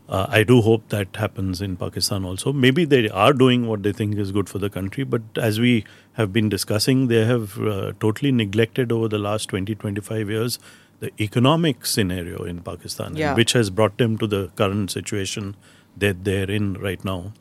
Uh, 0.09 0.25
I 0.29 0.43
do 0.43 0.61
hope 0.61 0.87
that 0.87 1.17
happens 1.17 1.61
in 1.61 1.75
Pakistan 1.75 2.23
also. 2.23 2.53
Maybe 2.53 2.85
they 2.85 3.09
are 3.09 3.33
doing 3.33 3.67
what 3.67 3.83
they 3.83 3.91
think 3.91 4.17
is 4.17 4.31
good 4.31 4.47
for 4.47 4.57
the 4.57 4.69
country, 4.69 5.03
but 5.03 5.21
as 5.35 5.59
we 5.59 5.83
have 6.13 6.31
been 6.31 6.47
discussing, 6.47 7.07
they 7.09 7.25
have 7.25 7.59
uh, 7.59 7.91
totally 7.99 8.31
neglected 8.31 8.93
over 8.93 9.09
the 9.09 9.17
last 9.17 9.49
20, 9.49 9.75
25 9.75 10.29
years 10.29 10.59
the 10.99 11.11
economic 11.21 11.85
scenario 11.85 12.43
in 12.43 12.61
Pakistan, 12.61 13.15
Yeah. 13.17 13.35
which 13.35 13.53
has 13.53 13.69
brought 13.69 13.97
them 13.97 14.17
to 14.19 14.27
the 14.27 14.47
current 14.55 14.91
situation 14.91 15.55
that 15.97 16.23
they're 16.23 16.49
in 16.49 16.73
right 16.75 17.03
now. 17.03 17.33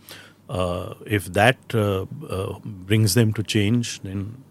Uh, 0.49 0.95
if 1.07 1.27
that 1.33 1.59
uh, 1.75 2.07
uh, 2.29 2.59
brings 2.65 3.15
them 3.15 3.33
to 3.33 3.43
change, 3.43 4.01
then 4.01 4.43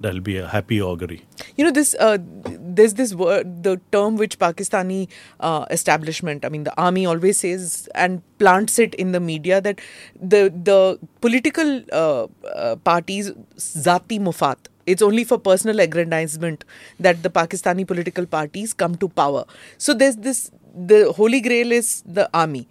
that'll 0.00 0.20
be 0.20 0.36
a 0.36 0.46
happy 0.46 0.80
augury. 0.80 1.24
You 1.56 1.64
know, 1.64 1.70
this 1.70 1.94
uh, 1.98 2.18
there's 2.20 2.94
this 2.94 3.14
word, 3.14 3.62
the 3.62 3.80
term 3.92 4.16
which 4.16 4.38
Pakistani 4.38 5.08
uh, 5.40 5.66
establishment, 5.70 6.44
I 6.44 6.48
mean, 6.48 6.64
the 6.64 6.74
army 6.80 7.06
always 7.06 7.38
says 7.40 7.88
and 7.94 8.22
plants 8.38 8.78
it 8.78 8.94
in 8.94 9.12
the 9.12 9.20
media 9.20 9.60
that 9.60 9.80
the 10.20 10.52
the 10.70 10.98
political 11.20 11.82
uh, 11.92 12.26
uh, 12.54 12.76
parties 12.76 13.30
zati 13.56 14.20
mufat. 14.20 14.56
It's 14.86 15.02
only 15.02 15.24
for 15.24 15.38
personal 15.38 15.80
aggrandizement 15.80 16.64
that 16.98 17.22
the 17.22 17.28
Pakistani 17.28 17.86
political 17.86 18.24
parties 18.24 18.72
come 18.72 18.94
to 18.96 19.08
power. 19.08 19.44
So 19.76 19.92
there's 19.92 20.16
this 20.16 20.50
the 20.74 21.12
holy 21.12 21.40
grail 21.40 21.72
is 21.72 22.02
the 22.06 22.30
army. 22.32 22.68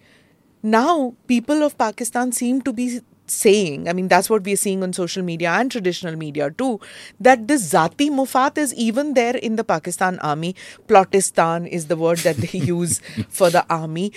Now, 0.64 1.14
people 1.28 1.62
of 1.64 1.78
Pakistan 1.78 2.32
seem 2.32 2.62
to 2.64 2.74
be 2.74 3.02
saying, 3.32 3.88
I 3.88 3.94
mean, 3.94 4.08
that's 4.08 4.30
what 4.30 4.44
we're 4.44 4.56
seeing 4.58 4.84
on 4.84 4.94
social 4.94 5.24
media 5.24 5.52
and 5.52 5.72
traditional 5.72 6.16
media 6.16 6.52
too, 6.52 6.80
that 7.20 7.48
this 7.48 7.74
Zati 7.74 8.10
Mufat 8.10 8.58
is 8.58 8.74
even 8.76 9.14
there 9.14 9.36
in 9.36 9.56
the 9.56 9.64
Pakistan 9.64 10.20
army. 10.20 10.56
Plotistan 10.88 11.68
is 11.68 11.88
the 11.88 11.96
word 11.96 12.20
that 12.20 12.38
they 12.38 12.58
use 12.78 13.00
for 13.30 13.50
the 13.50 13.66
army. 13.70 14.12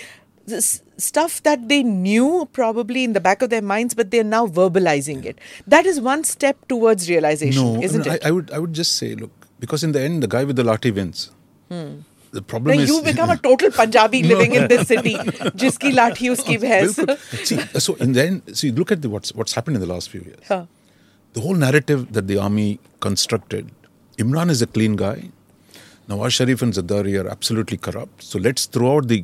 This 0.45 0.81
stuff 0.97 1.43
that 1.43 1.69
they 1.69 1.83
knew 1.83 2.47
probably 2.51 3.03
in 3.03 3.13
the 3.13 3.19
back 3.19 3.41
of 3.41 3.49
their 3.49 3.61
minds, 3.61 3.93
but 3.93 4.11
they're 4.11 4.23
now 4.23 4.47
verbalizing 4.47 5.23
it. 5.25 5.37
That 5.67 5.85
is 5.85 6.01
one 6.01 6.23
step 6.23 6.67
towards 6.67 7.09
realization, 7.09 7.75
No, 7.75 7.81
isn't 7.81 8.05
no, 8.05 8.13
it? 8.13 8.25
I, 8.25 8.29
I 8.29 8.31
would 8.31 8.51
I 8.51 8.59
would 8.59 8.73
just 8.73 8.95
say, 8.97 9.15
look, 9.15 9.31
because 9.59 9.83
in 9.83 9.91
the 9.91 10.01
end, 10.01 10.23
the 10.23 10.27
guy 10.27 10.43
with 10.43 10.55
the 10.55 10.63
lathi 10.63 10.93
wins. 10.93 11.31
Hmm. 11.69 11.99
The 12.31 12.41
problem 12.41 12.77
Now 12.77 12.83
is 12.83 12.89
you 12.89 13.01
become 13.03 13.29
a 13.29 13.37
total 13.37 13.71
Punjabi 13.71 14.23
living 14.31 14.53
in 14.55 14.67
this 14.69 14.87
city. 14.87 15.15
Jiski 15.63 15.91
lathi 15.99 16.29
uski. 16.33 16.57
Bilkul. 16.63 17.17
see, 17.45 17.57
so 17.79 17.95
in 17.95 18.13
the 18.13 18.23
end, 18.25 18.57
see, 18.57 18.71
look 18.71 18.91
at 18.91 19.01
the, 19.01 19.09
what's 19.09 19.33
what's 19.35 19.53
happened 19.53 19.75
in 19.75 19.81
the 19.81 19.91
last 19.93 20.09
few 20.09 20.21
years. 20.21 20.39
Huh. 20.47 20.65
The 21.33 21.41
whole 21.41 21.55
narrative 21.55 22.13
that 22.13 22.27
the 22.27 22.37
army 22.37 22.79
constructed, 23.01 23.69
Imran 24.17 24.49
is 24.49 24.61
a 24.61 24.67
clean 24.67 24.95
guy. 24.95 25.29
Nawaz 26.09 26.31
Sharif 26.31 26.61
and 26.61 26.73
Zardari 26.73 27.13
are 27.23 27.27
absolutely 27.29 27.77
corrupt. 27.77 28.23
So 28.23 28.39
let's 28.39 28.65
throw 28.65 28.95
out 28.97 29.07
the 29.07 29.23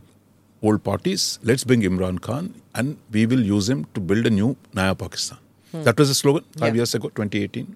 old 0.62 0.84
parties. 0.84 1.40
Let's 1.44 1.64
bring 1.64 1.82
Imran 1.82 2.22
Khan, 2.22 2.54
and 2.76 2.98
we 3.12 3.26
will 3.26 3.42
use 3.56 3.70
him 3.70 3.86
to 3.94 4.00
build 4.12 4.26
a 4.26 4.30
new 4.30 4.56
Naya 4.74 4.96
Pakistan. 4.96 5.40
Hmm. 5.72 5.84
That 5.84 5.98
was 5.98 6.10
the 6.10 6.16
slogan 6.24 6.46
five 6.58 6.74
Yeah. 6.74 6.82
years 6.82 6.94
ago, 7.00 7.10
2018. 7.10 7.76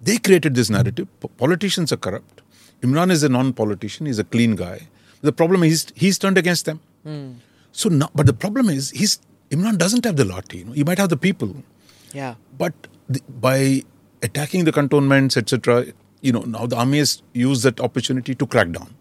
They 0.00 0.18
created 0.18 0.54
this 0.54 0.70
narrative. 0.70 1.08
Politicians 1.38 1.92
are 1.92 1.96
corrupt. 2.08 2.41
Imran 2.82 3.10
is 3.10 3.22
a 3.22 3.28
non-politician. 3.28 4.06
He's 4.06 4.18
a 4.18 4.24
clean 4.24 4.56
guy. 4.56 4.88
The 5.22 5.32
problem 5.32 5.62
is 5.62 5.86
he's 5.94 6.18
turned 6.18 6.36
against 6.38 6.64
them. 6.66 6.80
Hmm. 7.04 7.32
So 7.72 7.88
now, 7.88 8.10
but 8.14 8.26
the 8.26 8.32
problem 8.32 8.68
is 8.68 8.90
he's 8.90 9.20
Imran 9.50 9.78
doesn't 9.78 10.04
have 10.04 10.16
the 10.16 10.24
lathi. 10.24 10.58
You 10.60 10.64
know? 10.66 10.72
He 10.72 10.84
might 10.84 10.98
have 10.98 11.08
the 11.10 11.16
people, 11.16 11.54
Yeah. 12.12 12.34
but 12.58 12.72
the, 13.08 13.20
by 13.40 13.82
attacking 14.22 14.64
the 14.64 14.72
cantonments, 14.72 15.36
etc., 15.36 15.86
you 16.20 16.32
know, 16.32 16.40
now 16.40 16.66
the 16.66 16.76
army 16.76 16.98
has 16.98 17.22
used 17.32 17.62
that 17.64 17.80
opportunity 17.80 18.34
to 18.34 18.46
crack 18.46 18.70
down. 18.70 18.94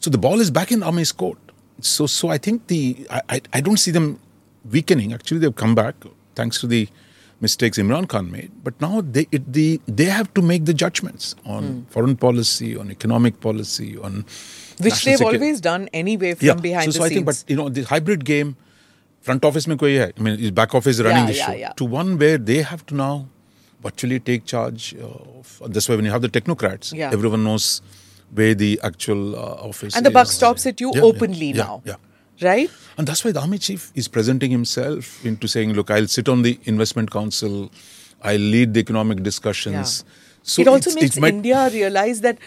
So 0.00 0.10
the 0.10 0.18
ball 0.18 0.40
is 0.40 0.50
back 0.50 0.70
in 0.72 0.82
army's 0.82 1.12
court. 1.12 1.38
So, 1.80 2.06
so 2.06 2.28
I 2.28 2.38
think 2.38 2.66
the 2.68 3.06
I, 3.10 3.20
I, 3.28 3.40
I 3.54 3.60
don't 3.60 3.76
see 3.78 3.90
them 3.90 4.18
weakening. 4.70 5.12
Actually, 5.12 5.38
they've 5.40 5.54
come 5.54 5.74
back 5.74 5.94
thanks 6.34 6.60
to 6.60 6.66
the 6.66 6.88
mistakes 7.40 7.78
Imran 7.78 8.08
Khan 8.08 8.30
made. 8.30 8.50
But 8.64 8.80
now 8.80 9.00
they 9.02 9.26
it, 9.30 9.52
the 9.52 9.80
they 9.86 10.04
have 10.06 10.32
to 10.34 10.42
make 10.42 10.64
the 10.64 10.74
judgments 10.74 11.34
on 11.44 11.64
Hmm. 11.64 11.80
foreign 11.96 12.16
policy, 12.16 12.76
on 12.76 12.90
economic 12.90 13.40
policy, 13.40 13.96
on 13.98 14.24
Which 14.78 15.04
they've 15.04 15.16
security. 15.18 15.36
always 15.38 15.60
done 15.60 15.88
anyway 15.92 16.34
from 16.34 16.58
behind 16.68 16.92
so, 16.92 16.92
the 16.92 16.98
so 16.98 17.04
I 17.04 17.08
scenes. 17.08 17.16
think, 17.16 17.26
but 17.26 17.44
you 17.48 17.56
know, 17.56 17.68
the 17.68 17.82
hybrid 17.92 18.24
game, 18.24 18.56
front 19.20 19.44
office 19.44 19.66
mein 19.66 19.78
koi 19.78 19.98
hai. 19.98 20.12
I 20.18 20.20
mean, 20.28 20.54
back 20.54 20.74
office 20.74 21.00
running 21.00 21.24
Yeah, 21.24 21.32
the 21.32 21.34
yeah, 21.42 21.46
show. 21.46 21.56
yeah. 21.64 21.72
To 21.82 21.84
one 21.84 22.16
where 22.18 22.38
they 22.38 22.62
have 22.62 22.86
to 22.86 22.94
now 22.94 23.28
virtually 23.82 24.18
take 24.20 24.44
charge. 24.46 24.94
Of, 25.10 25.60
that's 25.68 25.88
why 25.88 25.96
when 25.96 26.04
you 26.06 26.10
have 26.16 26.22
the 26.22 26.32
technocrats, 26.40 26.92
Yeah. 26.94 27.10
everyone 27.12 27.44
knows 27.44 27.82
where 28.34 28.54
the 28.54 28.80
actual 28.82 29.36
uh, 29.36 29.68
office 29.70 29.94
and 29.96 30.04
the 30.06 30.10
buck 30.10 30.26
stops 30.26 30.66
at 30.66 30.80
you 30.80 30.90
Yeah, 30.94 31.00
yeah, 31.02 31.08
openly 31.10 31.50
yeah, 31.52 31.62
now. 31.64 31.82
Yeah. 31.84 31.94
Right? 32.40 32.70
And 32.98 33.06
that's 33.06 33.24
why 33.24 33.32
the 33.32 33.40
army 33.40 33.58
chief 33.58 33.90
is 33.94 34.08
presenting 34.08 34.50
himself 34.50 35.24
into 35.24 35.46
saying, 35.48 35.72
look, 35.74 35.90
I'll 35.90 36.06
sit 36.06 36.28
on 36.28 36.42
the 36.42 36.58
investment 36.64 37.10
council, 37.10 37.70
I'll 38.22 38.38
lead 38.38 38.74
the 38.74 38.80
economic 38.80 39.22
discussions. 39.22 40.04
So 40.42 40.62
it 40.62 40.68
also 40.68 40.94
makes 40.94 41.16
it 41.16 41.20
might- 41.20 41.34
India 41.34 41.68
realize 41.72 42.20
that 42.20 42.38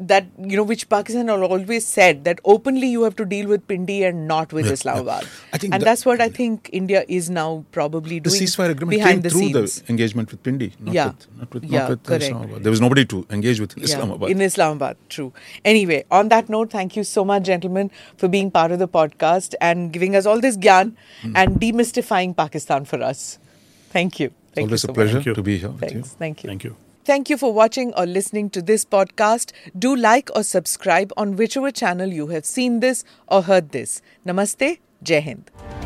that 0.00 0.26
you 0.38 0.56
know 0.56 0.62
which 0.62 0.88
Pakistan 0.88 1.28
have 1.28 1.42
always 1.42 1.86
said 1.86 2.24
that 2.24 2.40
openly 2.44 2.86
you 2.88 3.02
have 3.02 3.16
to 3.16 3.24
deal 3.24 3.46
with 3.48 3.66
Pindi 3.66 4.04
and 4.04 4.26
not 4.28 4.52
with 4.52 4.66
Yeah, 4.66 4.72
Islamabad. 4.72 5.22
yeah. 5.22 5.28
I 5.52 5.58
think 5.58 5.74
and 5.74 5.80
that- 5.82 5.84
that's 5.86 6.04
what 6.06 6.20
I 6.20 6.28
think 6.28 6.68
India 6.72 7.04
is 7.08 7.28
now 7.30 7.64
probably 7.72 8.20
doing. 8.20 8.22
The 8.38 8.44
ceasefire 8.46 8.70
agreement 8.70 8.90
behind 8.98 9.14
came 9.14 9.22
the 9.22 9.30
through 9.30 9.40
scenes. 9.52 9.80
the 9.82 9.90
engagement 9.92 10.30
with 10.30 10.42
Pindi, 10.42 10.72
not 10.80 10.94
Yeah. 10.94 11.06
with, 11.08 11.26
not 11.38 11.54
with, 11.54 11.64
Yeah, 11.64 11.80
not 11.80 11.90
with 11.90 12.02
correct. 12.04 12.22
Islamabad. 12.24 12.62
There 12.62 12.70
was 12.70 12.80
nobody 12.80 13.04
to 13.06 13.26
engage 13.30 13.60
with 13.60 13.76
in 13.76 13.82
Yeah, 13.82 13.88
Islamabad. 13.90 14.30
in 14.30 14.40
Islamabad, 14.40 14.96
true. 15.08 15.32
Anyway, 15.64 16.04
on 16.10 16.28
that 16.28 16.48
note, 16.48 16.70
thank 16.70 16.96
you 16.96 17.04
so 17.04 17.24
much, 17.24 17.44
gentlemen, 17.44 17.90
for 18.16 18.28
being 18.28 18.50
part 18.50 18.72
of 18.72 18.78
the 18.78 18.88
podcast 18.88 19.54
and 19.60 19.92
giving 19.92 20.14
us 20.16 20.26
all 20.26 20.40
this 20.40 20.56
gyan 20.56 20.92
Hmm. 21.22 21.36
and 21.36 21.60
demystifying 21.60 22.36
Pakistan 22.36 22.84
for 22.84 23.02
us. 23.02 23.38
Thank 23.90 24.20
you. 24.20 24.30
Thank 24.54 24.68
Always 24.68 24.82
you 24.84 24.90
a 24.90 24.92
pleasure 24.94 25.34
to 25.34 25.42
be 25.42 25.58
here 25.58 25.70
with 25.70 25.82
you. 25.82 25.88
Thanks. 26.02 26.14
Thank 26.18 26.44
you. 26.44 26.48
Thank 26.48 26.64
you. 26.64 26.76
Thank 27.08 27.30
you 27.30 27.38
for 27.38 27.54
watching 27.54 27.94
or 27.94 28.04
listening 28.04 28.50
to 28.50 28.60
this 28.60 28.84
podcast. 28.84 29.52
Do 29.78 29.96
like 29.96 30.28
or 30.36 30.42
subscribe 30.42 31.10
on 31.16 31.36
whichever 31.36 31.70
channel 31.70 32.12
you 32.12 32.26
have 32.26 32.44
seen 32.44 32.80
this 32.80 33.02
or 33.26 33.40
heard 33.44 33.70
this. 33.70 34.02
Namaste. 34.26 34.78
Jai 35.02 35.20
Hind. 35.20 35.77